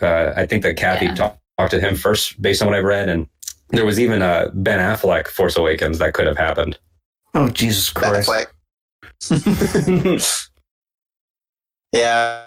Uh, 0.00 0.32
I 0.36 0.46
think 0.46 0.62
that 0.62 0.76
Kathy 0.76 1.06
Yeah. 1.06 1.14
talked 1.14 1.38
talked 1.58 1.70
to 1.72 1.80
him 1.80 1.96
first 1.96 2.40
based 2.40 2.62
on 2.62 2.68
what 2.68 2.76
I've 2.76 2.84
read, 2.84 3.08
and 3.08 3.26
there 3.70 3.84
was 3.84 3.98
even 3.98 4.22
a 4.22 4.48
Ben 4.54 4.78
Affleck 4.78 5.26
Force 5.26 5.56
Awakens 5.56 5.98
that 5.98 6.14
could 6.14 6.26
have 6.28 6.36
happened. 6.38 6.78
Oh, 7.34 7.48
Jesus 7.48 7.92
Ben 7.92 8.22
Christ. 8.22 8.46
Affleck. 9.20 10.48
Yeah, 11.92 12.46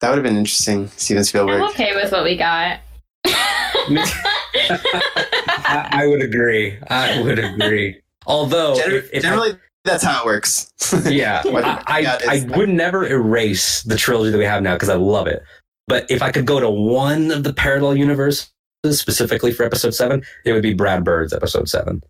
that 0.00 0.08
would 0.08 0.16
have 0.16 0.22
been 0.24 0.36
interesting. 0.36 0.88
Steven 0.96 1.24
Spielberg. 1.24 1.60
I'm 1.62 1.68
okay 1.70 1.94
with 1.94 2.10
what 2.12 2.24
we 2.24 2.36
got. 2.36 2.80
I, 4.56 5.88
I 5.92 6.06
would 6.06 6.22
agree. 6.22 6.78
I 6.88 7.20
would 7.22 7.38
agree. 7.38 8.00
Although, 8.26 8.76
Gen- 8.76 8.92
if, 8.92 9.10
if 9.12 9.22
generally, 9.22 9.58
that's 9.84 10.02
how 10.02 10.22
it 10.22 10.26
works. 10.26 10.70
Yeah, 11.06 11.42
I, 11.44 11.80
I, 11.86 12.18
I 12.28 12.56
would 12.56 12.68
never 12.68 13.06
erase 13.06 13.82
the 13.82 13.96
trilogy 13.96 14.30
that 14.30 14.38
we 14.38 14.44
have 14.44 14.62
now 14.62 14.74
because 14.74 14.88
I 14.90 14.94
love 14.96 15.26
it. 15.26 15.42
But 15.88 16.10
if 16.10 16.22
I 16.22 16.30
could 16.30 16.46
go 16.46 16.60
to 16.60 16.70
one 16.70 17.30
of 17.30 17.42
the 17.42 17.52
parallel 17.52 17.96
universes 17.96 18.50
specifically 18.90 19.52
for 19.52 19.64
episode 19.64 19.94
seven, 19.94 20.22
it 20.44 20.52
would 20.52 20.62
be 20.62 20.72
Brad 20.74 21.04
Bird's 21.04 21.32
episode 21.32 21.68
seven. 21.68 22.02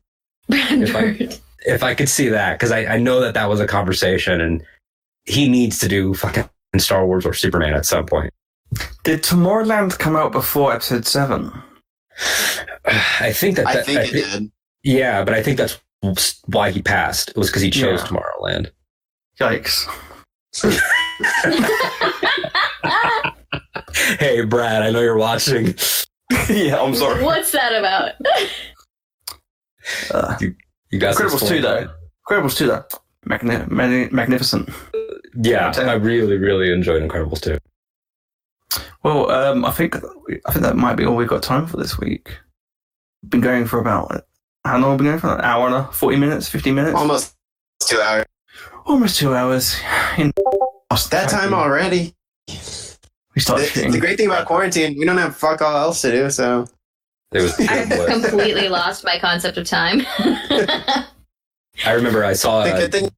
If 0.48 0.94
I- 0.94 1.00
Bird. 1.00 1.38
If 1.66 1.82
I 1.82 1.94
could 1.94 2.10
see 2.10 2.28
that, 2.28 2.58
because 2.58 2.70
I, 2.72 2.84
I 2.84 2.98
know 2.98 3.20
that 3.20 3.32
that 3.34 3.48
was 3.48 3.58
a 3.58 3.66
conversation 3.66 4.38
and 4.42 4.62
he 5.24 5.48
needs 5.48 5.78
to 5.78 5.88
do 5.88 6.12
fucking 6.12 6.46
Star 6.76 7.06
Wars 7.06 7.24
or 7.24 7.32
Superman 7.32 7.72
at 7.72 7.86
some 7.86 8.04
point. 8.04 8.30
Did 9.04 9.22
Tomorrowland 9.22 9.98
come 9.98 10.16
out 10.16 10.32
before 10.32 10.72
episode 10.72 11.06
seven? 11.06 11.52
I 12.86 13.32
think 13.32 13.56
that, 13.56 13.66
I 13.66 13.82
think 13.82 13.98
I 13.98 14.02
it 14.02 14.06
thi- 14.10 14.20
did. 14.38 14.52
Yeah, 14.82 15.24
but 15.24 15.34
I 15.34 15.42
think 15.42 15.56
that's 15.58 15.78
why 16.46 16.70
he 16.70 16.82
passed. 16.82 17.30
It 17.30 17.36
was 17.36 17.48
because 17.48 17.62
he 17.62 17.70
chose 17.70 18.00
Yeah. 18.02 18.06
Tomorrowland. 18.08 18.70
Yikes. 19.40 19.88
Hey, 24.18 24.44
Brad, 24.44 24.82
I 24.82 24.90
know 24.90 25.00
you're 25.00 25.16
watching. 25.16 25.66
yeah, 26.48 26.80
I'm 26.80 26.94
sorry. 26.94 27.22
What's 27.22 27.52
that 27.52 27.72
about? 27.74 28.12
Uh, 30.10 30.36
You 30.90 30.98
got 30.98 31.14
some 31.14 31.28
Incredibles 31.28 31.48
2, 31.48 31.60
though. 31.60 31.88
Incredibles 32.28 32.56
2, 32.56 32.66
though. 32.66 32.84
Magni- 33.24 33.64
magni- 33.68 34.08
magnificent. 34.10 34.68
Yeah, 35.36 35.72
I 35.76 35.94
really, 35.94 36.36
really 36.36 36.72
enjoyed 36.72 37.02
Incredibles 37.02 37.40
2. 37.40 37.58
Well, 39.04 39.30
um, 39.30 39.64
I 39.64 39.70
think 39.70 39.96
I 39.96 40.52
think 40.52 40.64
that 40.64 40.76
might 40.76 40.94
be 40.96 41.04
all 41.04 41.14
we've 41.14 41.28
got 41.28 41.42
time 41.42 41.66
for 41.66 41.76
this 41.76 41.98
week. 41.98 42.38
Been 43.28 43.40
going 43.42 43.66
for 43.66 43.78
about 43.78 44.24
how 44.64 44.78
long 44.78 44.92
have 44.92 45.00
we 45.00 45.04
been 45.04 45.12
going 45.12 45.18
for? 45.20 45.34
An 45.34 45.42
hour 45.42 45.66
and 45.66 45.76
a 45.76 45.84
forty 45.92 46.16
minutes, 46.16 46.48
fifty 46.48 46.72
minutes, 46.72 46.96
Almost 46.96 47.34
two 47.82 48.00
hours. 48.00 48.24
almost 48.86 49.18
two 49.18 49.34
hours. 49.34 49.76
In 50.16 50.32
That 51.10 51.28
time 51.28 51.52
already. 51.52 52.14
we 52.48 53.40
start 53.40 53.60
The, 53.60 53.66
shooting. 53.66 53.92
the 53.92 54.00
great 54.00 54.16
thing 54.16 54.26
about 54.26 54.46
quarantine, 54.46 54.96
we 54.98 55.04
don't 55.04 55.18
have 55.18 55.36
fuck 55.36 55.60
all 55.60 55.76
else 55.76 56.00
to 56.02 56.10
do. 56.10 56.30
So 56.30 56.66
It 57.32 57.42
was 57.42 57.58
I've 57.68 57.90
completely 58.22 58.68
lost 58.70 59.04
my 59.04 59.18
concept 59.18 59.58
of 59.58 59.66
time. 59.66 60.02
I 61.84 61.92
remember 61.92 62.24
I 62.24 62.32
saw, 62.34 62.64
the 62.64 62.72
uh, 62.72 62.78
good 62.78 62.92
thing. 62.92 63.10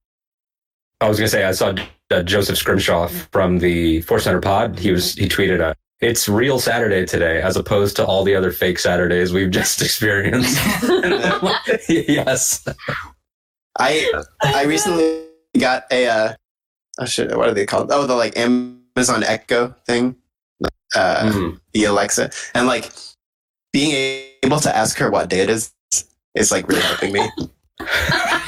I 1.01 1.09
was 1.09 1.19
going 1.19 1.27
to 1.27 1.31
say, 1.31 1.45
I 1.45 1.53
saw 1.53 1.75
uh, 2.11 2.23
Joseph 2.23 2.57
Scrimshaw 2.59 3.09
from 3.09 3.59
the 3.59 4.01
Force 4.03 4.25
Center 4.25 4.41
pod. 4.41 4.79
He 4.79 4.91
was, 4.93 5.15
he 5.15 5.29
tweeted, 5.29 5.61
uh, 5.61 5.75
it's 6.01 6.29
real 6.29 6.59
Saturday 6.59 7.07
today, 7.07 7.41
as 7.41 7.57
opposed 7.57 7.97
to 7.97 8.05
all 8.05 8.23
the 8.23 8.35
other 8.35 8.53
fake 8.53 8.79
Saturdays 8.79 9.33
we've 9.33 9.51
just 9.61 9.81
experienced. 9.83 10.59
yes. 11.89 12.67
I 13.79 14.11
I 14.43 14.65
recently 14.65 15.23
got 15.59 15.85
a 15.91 16.07
uh, 16.07 16.35
oh 17.01 17.05
shit, 17.07 17.37
what 17.37 17.49
are 17.49 17.55
they 17.55 17.67
called? 17.67 17.91
Oh, 17.91 18.07
the 18.07 18.15
like 18.15 18.37
Amazon 18.37 19.23
Echo 19.25 19.75
thing, 19.87 20.17
uh, 20.95 21.31
Mhm. 21.31 21.61
the 21.73 21.85
Alexa, 21.85 22.31
and 22.55 22.67
like 22.67 22.91
being 23.73 24.31
able 24.43 24.61
to 24.61 24.75
ask 24.75 24.99
her 24.99 25.11
what 25.11 25.29
day 25.29 25.41
it 25.41 25.51
is 25.51 25.73
is 26.35 26.51
like 26.53 26.69
really 26.69 26.83
helping 26.83 27.13
me. 27.13 27.29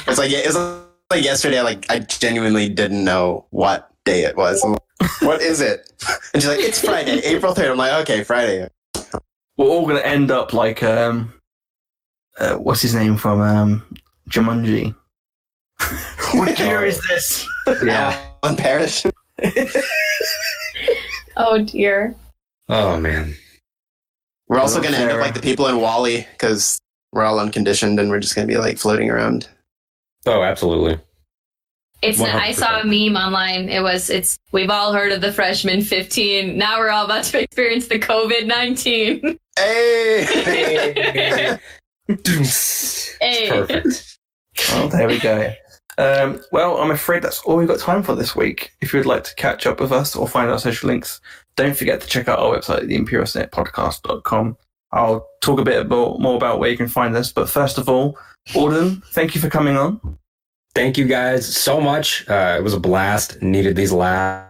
It's 0.07 0.17
like 0.17 0.31
yeah, 0.31 0.39
it's 0.43 0.55
like 1.09 1.23
yesterday. 1.23 1.61
Like 1.61 1.89
I 1.89 1.99
genuinely 1.99 2.69
didn't 2.69 3.03
know 3.03 3.45
what 3.49 3.91
day 4.05 4.23
it 4.23 4.35
was. 4.35 4.63
Like, 4.63 4.79
what 5.21 5.41
is 5.41 5.61
it? 5.61 5.85
And 6.33 6.41
she's 6.41 6.49
like, 6.49 6.59
it's 6.59 6.79
Friday, 6.79 7.19
April 7.25 7.53
third. 7.53 7.71
I'm 7.71 7.77
like, 7.77 7.91
okay, 8.03 8.23
Friday. 8.23 8.69
We're 9.57 9.65
all 9.65 9.85
gonna 9.85 9.99
end 9.99 10.31
up 10.31 10.53
like 10.53 10.81
um, 10.83 11.33
uh, 12.39 12.55
what's 12.55 12.81
his 12.81 12.95
name 12.95 13.17
from 13.17 13.41
um, 13.41 13.97
Jumanji. 14.29 14.95
what 16.33 16.57
year 16.59 16.85
is 16.85 17.01
this? 17.07 17.47
Yeah. 17.83 18.17
on 18.43 18.55
Paris. 18.55 19.05
oh 21.37 21.63
dear. 21.63 22.15
Oh, 22.69 22.99
man. 22.99 23.35
We're 24.47 24.59
also 24.59 24.81
gonna 24.81 24.97
end 24.97 25.11
up 25.11 25.19
like 25.19 25.33
the 25.33 25.41
people 25.41 25.67
in 25.67 25.81
WALL-E 25.81 26.27
because 26.31 26.79
we're 27.11 27.23
all 27.23 27.39
unconditioned 27.39 27.99
and 27.99 28.09
we're 28.09 28.19
just 28.19 28.35
gonna 28.35 28.47
be 28.47 28.57
like 28.57 28.77
floating 28.77 29.09
around. 29.09 29.49
Oh, 30.25 30.43
absolutely. 30.43 30.99
It's 32.01 32.21
I 32.21 32.53
saw 32.53 32.79
a 32.79 32.85
meme 32.85 33.17
online. 33.21 33.67
It 33.67 33.81
was 33.81 34.09
it's 34.09 34.39
we've 34.53 34.69
all 34.69 34.93
heard 34.93 35.11
of 35.11 35.19
the 35.19 35.33
freshman 35.33 35.81
15. 35.81 36.57
Now 36.57 36.79
we're 36.79 36.89
all 36.89 37.03
about 37.05 37.25
to 37.25 37.41
experience 37.41 37.87
the 37.87 37.99
COVID 37.99 38.47
19. 38.47 39.37
Hey. 39.57 41.57
It's 42.07 43.17
Hey. 43.19 43.49
perfect. 43.49 44.17
Oh, 44.71 44.87
there 44.87 45.07
we 45.07 45.19
go. 45.19 45.53
Um, 45.97 46.39
well, 46.53 46.77
I'm 46.77 46.91
afraid 46.91 47.21
that's 47.21 47.41
all 47.43 47.57
we've 47.57 47.67
got 47.67 47.79
time 47.79 48.03
for 48.03 48.15
this 48.15 48.33
week. 48.35 48.71
If 48.81 48.93
you 48.93 48.99
would 48.99 49.05
like 49.05 49.25
to 49.25 49.35
catch 49.35 49.67
up 49.67 49.81
with 49.81 49.91
us 49.91 50.15
or 50.15 50.27
find 50.27 50.49
our 50.49 50.59
social 50.59 50.87
links, 50.87 51.19
don't 51.57 51.75
forget 51.75 51.99
to 52.01 52.07
check 52.07 52.29
out 52.29 52.39
our 52.39 52.55
website, 52.57 52.89
theimperialsenatepodcast.com. 52.89 54.57
I'll 54.93 55.27
talk 55.41 55.59
a 55.59 55.63
bit 55.63 55.89
more, 55.89 56.17
more 56.17 56.37
about 56.37 56.59
where 56.59 56.69
you 56.69 56.77
can 56.77 56.87
find 56.87 57.15
us. 57.17 57.33
But 57.33 57.49
first 57.49 57.77
of 57.77 57.89
all, 57.89 58.17
Alden, 58.55 59.01
thank 59.11 59.35
you 59.35 59.41
for 59.41 59.49
coming 59.49 59.75
on. 59.77 60.17
Thank 60.75 60.97
you 60.97 61.05
guys 61.05 61.45
so 61.55 61.79
much. 61.81 62.27
Uh, 62.29 62.55
it 62.59 62.63
was 62.63 62.73
a 62.73 62.79
blast. 62.79 63.41
Needed 63.41 63.75
these 63.75 63.91
laughs. 63.91 64.47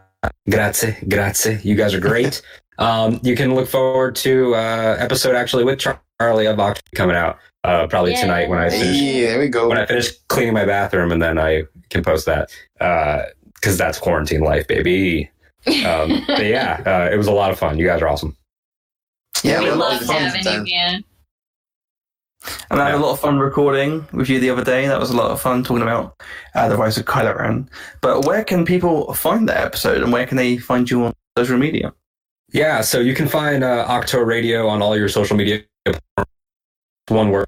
Grazie, 0.50 0.96
grazie. 1.08 1.60
You 1.64 1.76
guys 1.76 1.94
are 1.94 2.00
great. 2.00 2.42
um, 2.80 3.20
you 3.24 3.36
can 3.36 3.56
look 3.56 3.68
forward 3.68 4.16
to 4.18 4.54
uh, 4.56 4.98
episode 5.00 5.36
actually 5.36 5.64
with 5.64 5.80
Charlie 6.20 6.46
of 6.48 6.60
Octo 6.60 6.82
coming 6.96 7.16
out 7.16 7.38
uh, 7.64 7.88
probably 7.88 8.12
Yeah. 8.12 8.22
tonight 8.22 8.50
when 8.50 8.60
I 8.60 8.70
finish 8.70 8.98
Hey, 9.00 9.22
there 9.22 9.40
we 9.40 9.48
go. 9.48 9.70
when 9.70 9.78
I 9.78 9.86
finish 9.86 10.12
cleaning 10.28 10.54
my 10.54 10.66
bathroom, 10.66 11.12
and 11.12 11.22
then 11.22 11.38
I 11.40 11.64
can 11.90 12.04
post 12.04 12.26
that 12.26 12.50
because 13.56 13.78
that's 13.78 13.98
quarantine 14.00 14.42
life, 14.42 14.68
baby. 14.68 15.30
Um, 15.86 16.24
but 16.28 16.46
yeah, 16.46 16.82
uh, 17.10 17.14
it 17.14 17.18
was 17.18 17.28
a 17.28 17.32
lot 17.32 17.52
of 17.52 17.60
fun. 17.60 17.78
You 17.80 17.86
guys 17.86 18.02
are 18.02 18.08
awesome. 18.08 18.36
yeah, 19.44 19.60
we 19.60 19.66
we 19.66 19.72
loved 19.72 20.10
having 20.10 20.46
you, 20.46 20.74
man. 20.76 21.04
And 22.72 22.80
I 22.82 22.86
had 22.86 22.94
Yeah. 22.96 23.00
a 23.00 23.04
lot 23.06 23.12
of 23.12 23.20
fun 23.20 23.38
recording 23.40 24.08
with 24.14 24.30
you 24.30 24.40
the 24.40 24.50
other 24.50 24.64
day. 24.64 24.88
That 24.88 25.00
was 25.00 25.10
a 25.10 25.16
lot 25.16 25.32
of 25.32 25.42
fun 25.42 25.64
talking 25.64 25.82
about 25.84 26.16
uh, 26.56 26.70
the 26.70 26.78
rise 26.78 26.98
of 26.98 27.06
Kylo 27.06 27.38
Ren. 27.38 27.70
But 28.02 28.26
where 28.26 28.44
can 28.44 28.66
people 28.66 29.14
find 29.14 29.48
that 29.50 29.58
episode 29.58 30.02
and 30.02 30.12
where 30.14 30.26
can 30.26 30.38
they 30.38 30.58
find 30.58 30.90
you 30.90 31.06
on 31.06 31.14
social 31.38 31.58
media? 31.58 31.94
Yeah, 32.52 32.82
so 32.82 33.00
you 33.00 33.14
can 33.14 33.28
find 33.28 33.64
uh, 33.64 33.86
Octo 33.88 34.20
Radio 34.22 34.68
on 34.68 34.82
all 34.82 34.98
your 34.98 35.10
social 35.10 35.36
media. 35.38 35.62
One 37.08 37.30
word. 37.30 37.48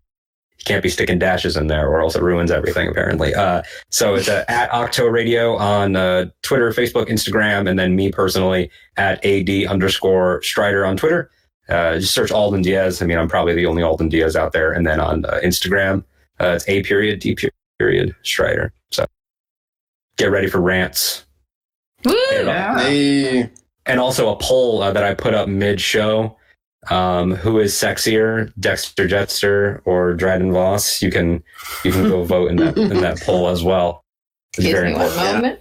You 0.60 0.66
can't 0.66 0.84
be 0.84 0.90
sticking 0.90 1.18
dashes 1.18 1.58
in 1.58 1.68
there, 1.68 1.88
or 1.88 2.02
else 2.02 2.16
it 2.16 2.22
ruins 2.22 2.52
everything. 2.52 2.88
Apparently, 2.88 3.34
uh, 3.34 3.64
so 3.90 4.14
it's 4.14 4.30
uh, 4.30 4.46
at 4.48 4.72
Octo 4.72 5.08
Radio 5.08 5.56
on 5.56 5.96
uh, 5.96 6.26
Twitter, 6.44 6.70
Facebook, 6.72 7.08
Instagram, 7.08 7.68
and 7.68 7.80
then 7.80 7.96
me 7.96 8.12
personally 8.12 8.70
at 8.98 9.24
ad 9.26 9.50
underscore 9.68 10.40
Strider 10.44 10.86
on 10.86 10.98
Twitter. 10.98 11.32
Uh, 11.72 11.98
just 12.00 12.14
search 12.14 12.32
Alden 12.32 12.62
Diaz. 12.62 13.02
I 13.02 13.06
mean, 13.06 13.18
I'm 13.18 13.30
probably 13.30 13.54
the 13.56 13.66
only 13.66 13.82
Alden 13.82 14.10
Diaz 14.10 14.36
out 14.36 14.52
there. 14.52 14.74
And 14.74 14.86
then 14.86 15.00
on 15.00 15.24
uh, 15.26 15.40
Instagram, 15.44 16.04
uh, 16.40 16.54
it's 16.56 16.68
a 16.68 16.84
period 16.84 17.20
d 17.20 17.38
period 17.80 18.14
Strider. 18.24 18.74
So 18.92 19.06
get 20.18 20.32
ready 20.32 20.48
for 20.48 20.60
rants. 20.60 21.26
Woo! 22.04 22.14
Yeah. 22.32 22.80
Hey. 22.80 23.50
and 23.86 24.00
also 24.00 24.30
a 24.32 24.36
poll 24.38 24.82
uh, 24.82 24.92
that 24.92 25.04
I 25.04 25.14
put 25.14 25.34
up 25.34 25.48
mid 25.48 25.80
show. 25.80 26.36
Um, 26.90 27.36
who 27.36 27.60
is 27.60 27.74
sexier, 27.76 28.52
Dexter 28.60 29.08
Jettster 29.08 29.82
or 29.86 30.14
Dryden 30.16 30.52
Voss? 30.52 31.02
You 31.02 31.12
can 31.12 31.44
you 31.86 31.92
can 31.92 32.10
go 32.10 32.24
vote 32.26 32.50
in 32.50 32.58
that 32.58 32.76
in 32.78 33.02
that 33.02 33.22
poll 33.26 33.48
as 33.50 33.64
well. 33.64 34.04
It's 34.58 34.66
Excuse 34.66 34.74
very 34.74 34.90
me 34.90 34.96
one 34.98 35.08
important. 35.08 35.44
moment. 35.44 35.60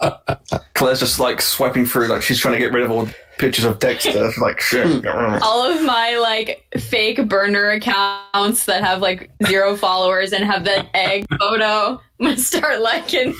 Claire's 0.74 1.00
just 1.00 1.20
like 1.20 1.40
swiping 1.42 1.84
through, 1.86 2.06
like 2.08 2.22
she's 2.22 2.38
trying 2.38 2.54
to 2.54 2.58
get 2.58 2.72
rid 2.72 2.82
of 2.82 2.90
all 2.90 3.04
the 3.04 3.14
pictures 3.38 3.64
of 3.64 3.78
Dexter. 3.78 4.30
She's 4.30 4.38
like, 4.38 4.60
shit. 4.60 5.02
get 5.02 5.14
rid 5.14 5.24
of 5.24 5.34
it. 5.34 5.42
All 5.42 5.62
of 5.62 5.82
my 5.84 6.18
like 6.18 6.66
fake 6.78 7.28
burner 7.28 7.70
accounts 7.70 8.66
that 8.66 8.84
have 8.84 9.00
like 9.00 9.30
zero 9.46 9.76
followers 9.76 10.32
and 10.32 10.44
have 10.44 10.64
that 10.64 10.88
egg 10.94 11.26
photo, 11.38 12.00
I'm 12.20 12.26
gonna 12.26 12.36
start 12.36 12.80
liking. 12.80 13.34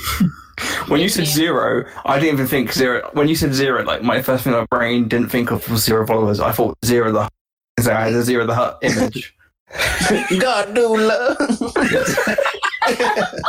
When 0.89 1.01
you 1.01 1.09
said 1.09 1.27
zero, 1.27 1.85
I 2.05 2.19
didn't 2.19 2.35
even 2.35 2.47
think 2.47 2.73
zero. 2.73 3.09
When 3.13 3.29
you 3.29 3.37
said 3.37 3.55
zero, 3.55 3.83
like 3.85 4.03
my 4.03 4.23
first 4.23 4.45
thing 4.45 4.53
my 4.53 4.67
brain 4.67 5.09
didn't 5.09 5.29
think 5.29 5.51
of 5.51 5.69
was 5.71 5.85
zero 5.85 6.07
followers. 6.07 6.41
I 6.41 6.53
thought 6.53 6.77
zero 6.85 7.13
the 7.13 7.29
so 7.81 7.93
I 7.93 8.05
had 8.05 8.13
a 8.13 8.23
Ziro 8.23 8.47
the 8.47 8.55
Hutt 8.55 8.79
image. 8.83 9.35
God 10.41 10.75
do 10.75 10.97
love. 10.97 11.37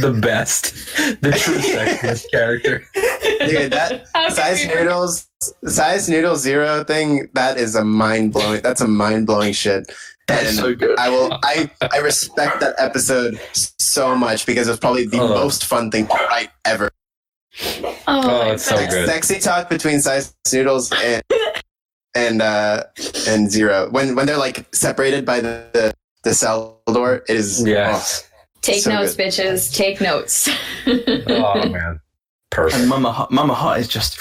the 0.00 0.18
best, 0.20 0.74
the 1.20 1.32
true 1.32 1.58
sexist 1.58 2.30
character. 2.30 2.84
Dude, 2.94 3.72
that 3.72 4.06
Sy 4.30 4.54
Snootles, 4.54 5.26
Sy 5.66 5.96
Snootle 5.96 6.36
Ziro 6.36 6.86
thing. 6.86 7.28
That 7.34 7.58
is 7.58 7.74
a 7.74 7.84
mind 7.84 8.32
blowing. 8.32 8.62
That's 8.62 8.80
a 8.80 8.88
mind 8.88 9.26
blowing 9.26 9.52
shit. 9.52 9.90
That's 10.28 10.48
And 10.50 10.56
so 10.56 10.74
good. 10.74 10.98
I 10.98 11.08
will. 11.10 11.32
I 11.42 11.70
I 11.92 11.98
respect 11.98 12.60
that 12.60 12.74
episode 12.78 13.40
so 13.78 14.14
much 14.16 14.46
because 14.46 14.68
it 14.68 14.70
was 14.70 14.80
probably 14.80 15.06
the 15.06 15.20
Oh. 15.20 15.28
most 15.28 15.64
fun 15.66 15.90
thing 15.90 16.06
to 16.06 16.14
write 16.14 16.50
ever. 16.64 16.90
Oh, 18.06 18.52
it's 18.52 18.64
so 18.64 18.76
my 18.76 18.86
good. 18.86 19.08
Sexy 19.08 19.38
talk 19.40 19.68
between 19.68 20.00
Sy 20.00 20.18
Snootles 20.46 20.92
and 21.04 21.22
and 22.14 22.40
uh 22.42 22.84
and 23.26 23.48
Ziro 23.48 23.90
when 23.90 24.14
when 24.14 24.26
they're 24.26 24.36
like 24.38 24.66
separated 24.74 25.24
by 25.26 25.40
the 25.40 25.64
the, 25.72 25.92
the 26.24 26.34
cell 26.34 26.81
door. 26.92 27.16
It 27.28 27.36
is 27.36 27.62
Yes. 27.66 28.28
Take 28.60 28.82
So 28.82 28.90
notes, 28.90 29.14
good. 29.16 29.26
bitches. 29.28 29.74
Take 29.74 30.00
notes. 30.00 30.48
Oh 30.86 31.68
man. 31.68 32.00
Person. 32.50 32.80
And 32.82 32.88
Mama 32.90 33.10
Hutt, 33.12 33.30
Mama 33.30 33.54
Hutt 33.54 33.78
is 33.80 33.88
just 33.88 34.18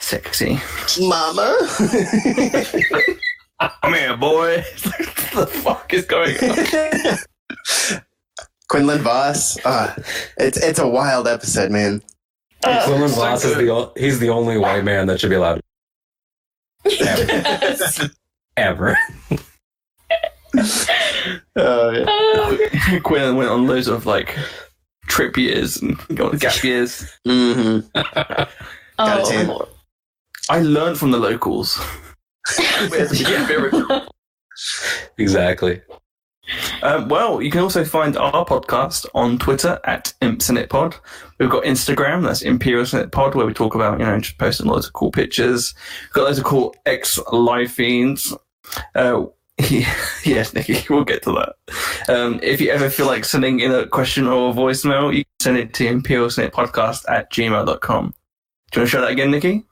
sexy. 0.00 0.58
Mama. 1.00 1.56
Come 3.82 3.94
here, 3.94 4.16
boy. 4.16 4.64
what 5.32 5.34
the 5.34 5.46
fuck 5.62 5.92
is 5.94 6.04
going 6.04 6.36
on? 6.38 8.00
Quinlan 8.68 8.98
Vos. 9.02 9.58
Uh, 9.64 9.94
it's 10.36 10.58
it's 10.58 10.78
a 10.78 10.86
wild 10.88 11.26
episode, 11.28 11.70
man. 11.70 12.02
Quinlan 12.62 13.10
Vos 13.10 13.44
is 13.44 13.56
the 13.56 13.70
o- 13.70 13.92
he's 13.96 14.18
the 14.18 14.28
only 14.28 14.58
white 14.58 14.84
man 14.84 15.06
that 15.06 15.20
should 15.20 15.30
be 15.30 15.36
allowed 15.36 15.60
Yes. 16.84 18.08
ever. 18.56 18.96
Oh, 21.56 21.90
yeah. 21.90 22.04
Oh, 22.08 23.00
Quinn 23.02 23.36
went 23.36 23.50
on 23.50 23.66
loads 23.66 23.88
of 23.88 24.06
like 24.06 24.36
trip 25.06 25.36
years 25.36 25.76
and 25.78 25.98
got 26.14 26.38
gap 26.38 26.62
years. 26.62 27.10
hmm 27.26 27.80
oh, 28.98 29.68
I 30.50 30.60
learned 30.60 30.98
from 30.98 31.10
the 31.10 31.18
locals. 31.18 31.76
Where's 32.88 33.10
the 33.10 33.24
gap 33.24 33.48
year? 33.50 34.06
Exactly. 35.18 35.82
Um, 36.82 37.08
well, 37.08 37.42
you 37.42 37.50
can 37.50 37.60
also 37.60 37.84
find 37.84 38.16
our 38.16 38.44
podcast 38.44 39.06
on 39.14 39.38
Twitter 39.38 39.78
at 39.84 40.14
ImpSynetPod. 40.22 40.94
We've 41.38 41.50
got 41.50 41.64
Instagram, 41.64 42.24
that's 42.24 42.42
Imperial 42.42 42.86
Senate 42.86 43.12
Pod, 43.12 43.34
where 43.34 43.46
we 43.46 43.52
talk 43.52 43.74
about, 43.74 43.98
you 44.00 44.06
know, 44.06 44.18
just 44.18 44.38
posting 44.38 44.66
loads 44.66 44.86
of 44.86 44.92
cool 44.94 45.10
pictures. 45.10 45.74
We've 46.04 46.12
got 46.14 46.24
loads 46.24 46.38
of 46.38 46.44
cool 46.44 46.74
X 46.86 47.18
live 47.32 47.70
feeds. 47.70 48.34
Uh, 48.94 49.24
yes, 50.24 50.54
Nikki, 50.54 50.84
we'll 50.90 51.04
get 51.04 51.22
to 51.24 51.32
that. 51.32 52.14
Um, 52.14 52.38
if 52.42 52.60
you 52.60 52.70
ever 52.70 52.88
feel 52.88 53.06
like 53.06 53.24
sending 53.24 53.60
in 53.60 53.72
a 53.72 53.86
question 53.86 54.26
or 54.26 54.50
a 54.50 54.54
voicemail, 54.54 55.12
you 55.12 55.24
can 55.24 55.40
send 55.40 55.58
it 55.58 55.74
to 55.74 55.86
Imperial 55.86 56.30
Senate 56.30 56.52
Podcast 56.52 57.04
at 57.08 57.32
gmail.com. 57.32 58.14
Do 58.70 58.80
you 58.80 58.80
want 58.80 58.86
to 58.86 58.86
show 58.86 59.00
that 59.00 59.10
again, 59.10 59.30
Nikki? 59.30 59.64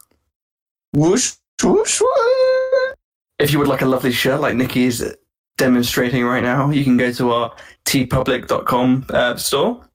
Whoosh, 0.93 1.35
whoosh, 1.63 2.01
whoosh. 2.01 2.95
if 3.39 3.53
you 3.53 3.59
would 3.59 3.69
like 3.69 3.83
a 3.83 3.87
lovely 3.87 4.13
shirt 4.13 4.41
like 4.41 4.57
Nikki 4.57 4.85
is 4.85 5.17
demonstrating 5.57 6.25
right 6.25 6.43
now, 6.43 6.71
you 6.71 6.83
can 6.83 6.97
go 6.97 7.13
to 7.13 7.31
our 7.31 7.55
teepublic.com 7.85 9.07
uh, 9.11 9.37
store, 9.37 9.89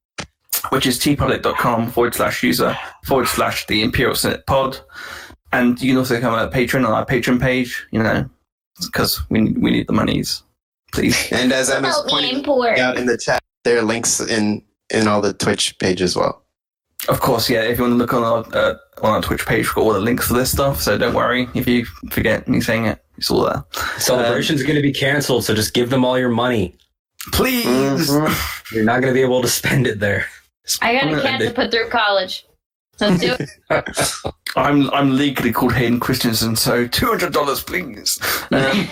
which 0.69 0.85
is 0.85 0.99
teepublic.com 0.99 1.91
forward 1.91 2.15
slash 2.15 2.43
user 2.43 2.77
forward 3.05 3.27
slash 3.27 3.65
the 3.67 3.81
Imperial 3.81 4.15
Senate 4.15 4.45
pod. 4.45 4.79
And 5.51 5.81
you 5.81 5.91
can 5.91 5.97
also 5.97 6.15
become 6.15 6.33
a 6.33 6.47
patron 6.47 6.85
on 6.85 6.93
our 6.93 7.05
patron 7.05 7.39
page, 7.39 7.85
you 7.91 8.01
know, 8.01 8.29
because 8.87 9.21
we, 9.29 9.51
we 9.53 9.71
need 9.71 9.87
the 9.87 9.93
monies, 9.93 10.43
please. 10.91 11.15
And 11.31 11.51
as 11.51 11.69
Emma's 11.69 11.95
Help 11.95 12.09
pointing 12.09 12.37
import. 12.37 12.77
out 12.79 12.97
in 12.97 13.05
the 13.05 13.17
chat, 13.17 13.39
there 13.63 13.77
are 13.77 13.83
links 13.83 14.19
in 14.19 14.63
in 14.93 15.07
all 15.07 15.21
the 15.21 15.33
Twitch 15.33 15.77
page 15.79 16.01
as 16.01 16.15
well. 16.15 16.43
Of 17.09 17.19
course, 17.19 17.49
yeah, 17.49 17.61
if 17.63 17.77
you 17.77 17.83
want 17.83 17.93
to 17.93 17.97
look 17.97 18.13
on 18.13 18.23
our, 18.23 18.45
uh, 18.55 18.75
on 19.01 19.11
our 19.13 19.21
Twitch 19.21 19.45
page, 19.47 19.65
we've 19.65 19.75
got 19.75 19.81
all 19.81 19.93
the 19.93 19.99
links 19.99 20.27
for 20.27 20.33
this 20.33 20.51
stuff, 20.51 20.79
so 20.81 20.97
don't 20.97 21.15
worry 21.15 21.49
if 21.55 21.65
you 21.67 21.85
forget 22.11 22.47
me 22.47 22.61
saying 22.61 22.85
it, 22.85 23.03
it's 23.17 23.31
all 23.31 23.41
there. 23.45 23.63
Celebration's 23.97 24.61
going 24.61 24.75
to 24.75 24.81
be 24.83 24.91
canceled, 24.93 25.43
so 25.45 25.55
just 25.55 25.73
give 25.73 25.89
them 25.89 26.05
all 26.05 26.19
your 26.19 26.29
money. 26.29 26.75
Please! 27.31 28.09
Mhm. 28.09 28.71
You're 28.71 28.83
not 28.83 29.01
going 29.01 29.13
to 29.13 29.17
be 29.17 29.23
able 29.23 29.41
to 29.41 29.47
spend 29.47 29.87
it 29.87 29.99
there. 29.99 30.27
I 30.81 30.93
got 30.93 31.11
a 31.11 31.21
cat 31.21 31.39
to 31.41 31.51
put 31.51 31.71
through 31.71 31.89
college. 31.89 32.45
Let's 32.99 33.21
do 33.21 33.35
it. 33.39 33.49
I'm 34.55 34.89
I'm 34.91 35.15
legally 35.15 35.51
called 35.53 35.73
Hayden 35.73 35.99
Christensen, 35.99 36.55
so 36.55 36.87
two 36.87 37.07
hundred 37.07 37.33
dollars, 37.33 37.63
please. 37.63 38.19
Um, 38.51 38.59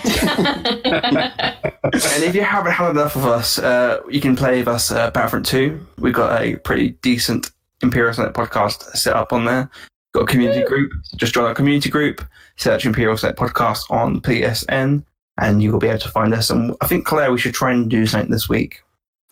and 1.92 2.22
if 2.22 2.34
you 2.34 2.42
haven't 2.42 2.72
had 2.72 2.90
enough 2.90 3.16
of 3.16 3.26
us, 3.26 3.58
uh, 3.58 4.00
you 4.08 4.20
can 4.20 4.36
play 4.36 4.60
with 4.60 4.68
us 4.68 4.90
uh, 4.90 5.10
Battlefront 5.10 5.46
Two. 5.46 5.86
We've 5.98 6.14
got 6.14 6.40
a 6.40 6.56
pretty 6.56 6.90
decent 7.02 7.50
Imperial 7.82 8.14
Senate 8.14 8.34
podcast 8.34 8.82
set 8.96 9.14
up 9.14 9.32
on 9.32 9.44
there. 9.44 9.70
Got 10.12 10.22
a 10.22 10.26
community 10.26 10.64
group. 10.66 10.92
Just 11.16 11.34
join 11.34 11.44
our 11.44 11.54
community 11.54 11.90
group. 11.90 12.24
Search 12.56 12.84
Imperial 12.84 13.16
Senate 13.16 13.36
podcast 13.36 13.90
on 13.90 14.20
PSN, 14.22 15.04
and 15.40 15.62
you 15.62 15.72
will 15.72 15.78
be 15.78 15.88
able 15.88 15.98
to 16.00 16.08
find 16.08 16.34
us. 16.34 16.50
And 16.50 16.74
I 16.80 16.86
think 16.86 17.06
Claire, 17.06 17.32
we 17.32 17.38
should 17.38 17.54
try 17.54 17.72
and 17.72 17.88
do 17.88 18.06
something 18.06 18.30
this 18.30 18.48
week. 18.48 18.82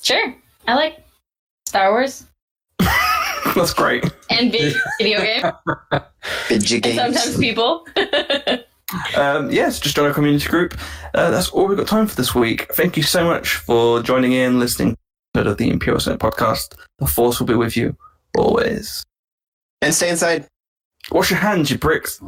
sure. 0.02 0.34
I 0.66 0.74
like 0.74 0.98
Star 1.64 1.90
Wars 1.92 2.26
That's 3.55 3.75
great. 3.75 4.05
and 4.31 4.53
vi- 4.53 4.75
video 4.99 5.20
game. 5.20 5.53
Video 6.49 6.81
And 6.85 6.95
sometimes 7.15 7.37
people. 7.39 7.87
um, 9.16 9.51
yes, 9.51 9.81
just 9.81 9.97
join 9.97 10.07
our 10.07 10.15
community 10.15 10.47
group. 10.49 10.79
Uh, 11.15 11.31
that's 11.31 11.49
all 11.51 11.66
we've 11.66 11.79
got 11.79 11.87
time 11.87 12.07
for 12.07 12.16
this 12.16 12.35
week. 12.35 12.73
Thank 12.75 12.97
you 12.97 13.03
so 13.03 13.25
much 13.25 13.57
for 13.57 14.03
joining 14.03 14.33
in, 14.33 14.59
listening 14.59 14.97
to 15.35 15.55
the 15.55 15.70
Imperial 15.70 16.01
Senate 16.01 16.20
podcast. 16.20 16.75
The 16.99 17.07
Force 17.07 17.39
will 17.41 17.47
be 17.47 17.55
with 17.55 17.77
you 17.77 17.97
always. 18.37 19.05
and 19.83 19.95
stay 19.95 20.11
inside. 20.11 20.47
Wash 21.11 21.31
your 21.31 21.39
hands, 21.41 21.70
you 21.70 21.79
pricks. 21.79 22.20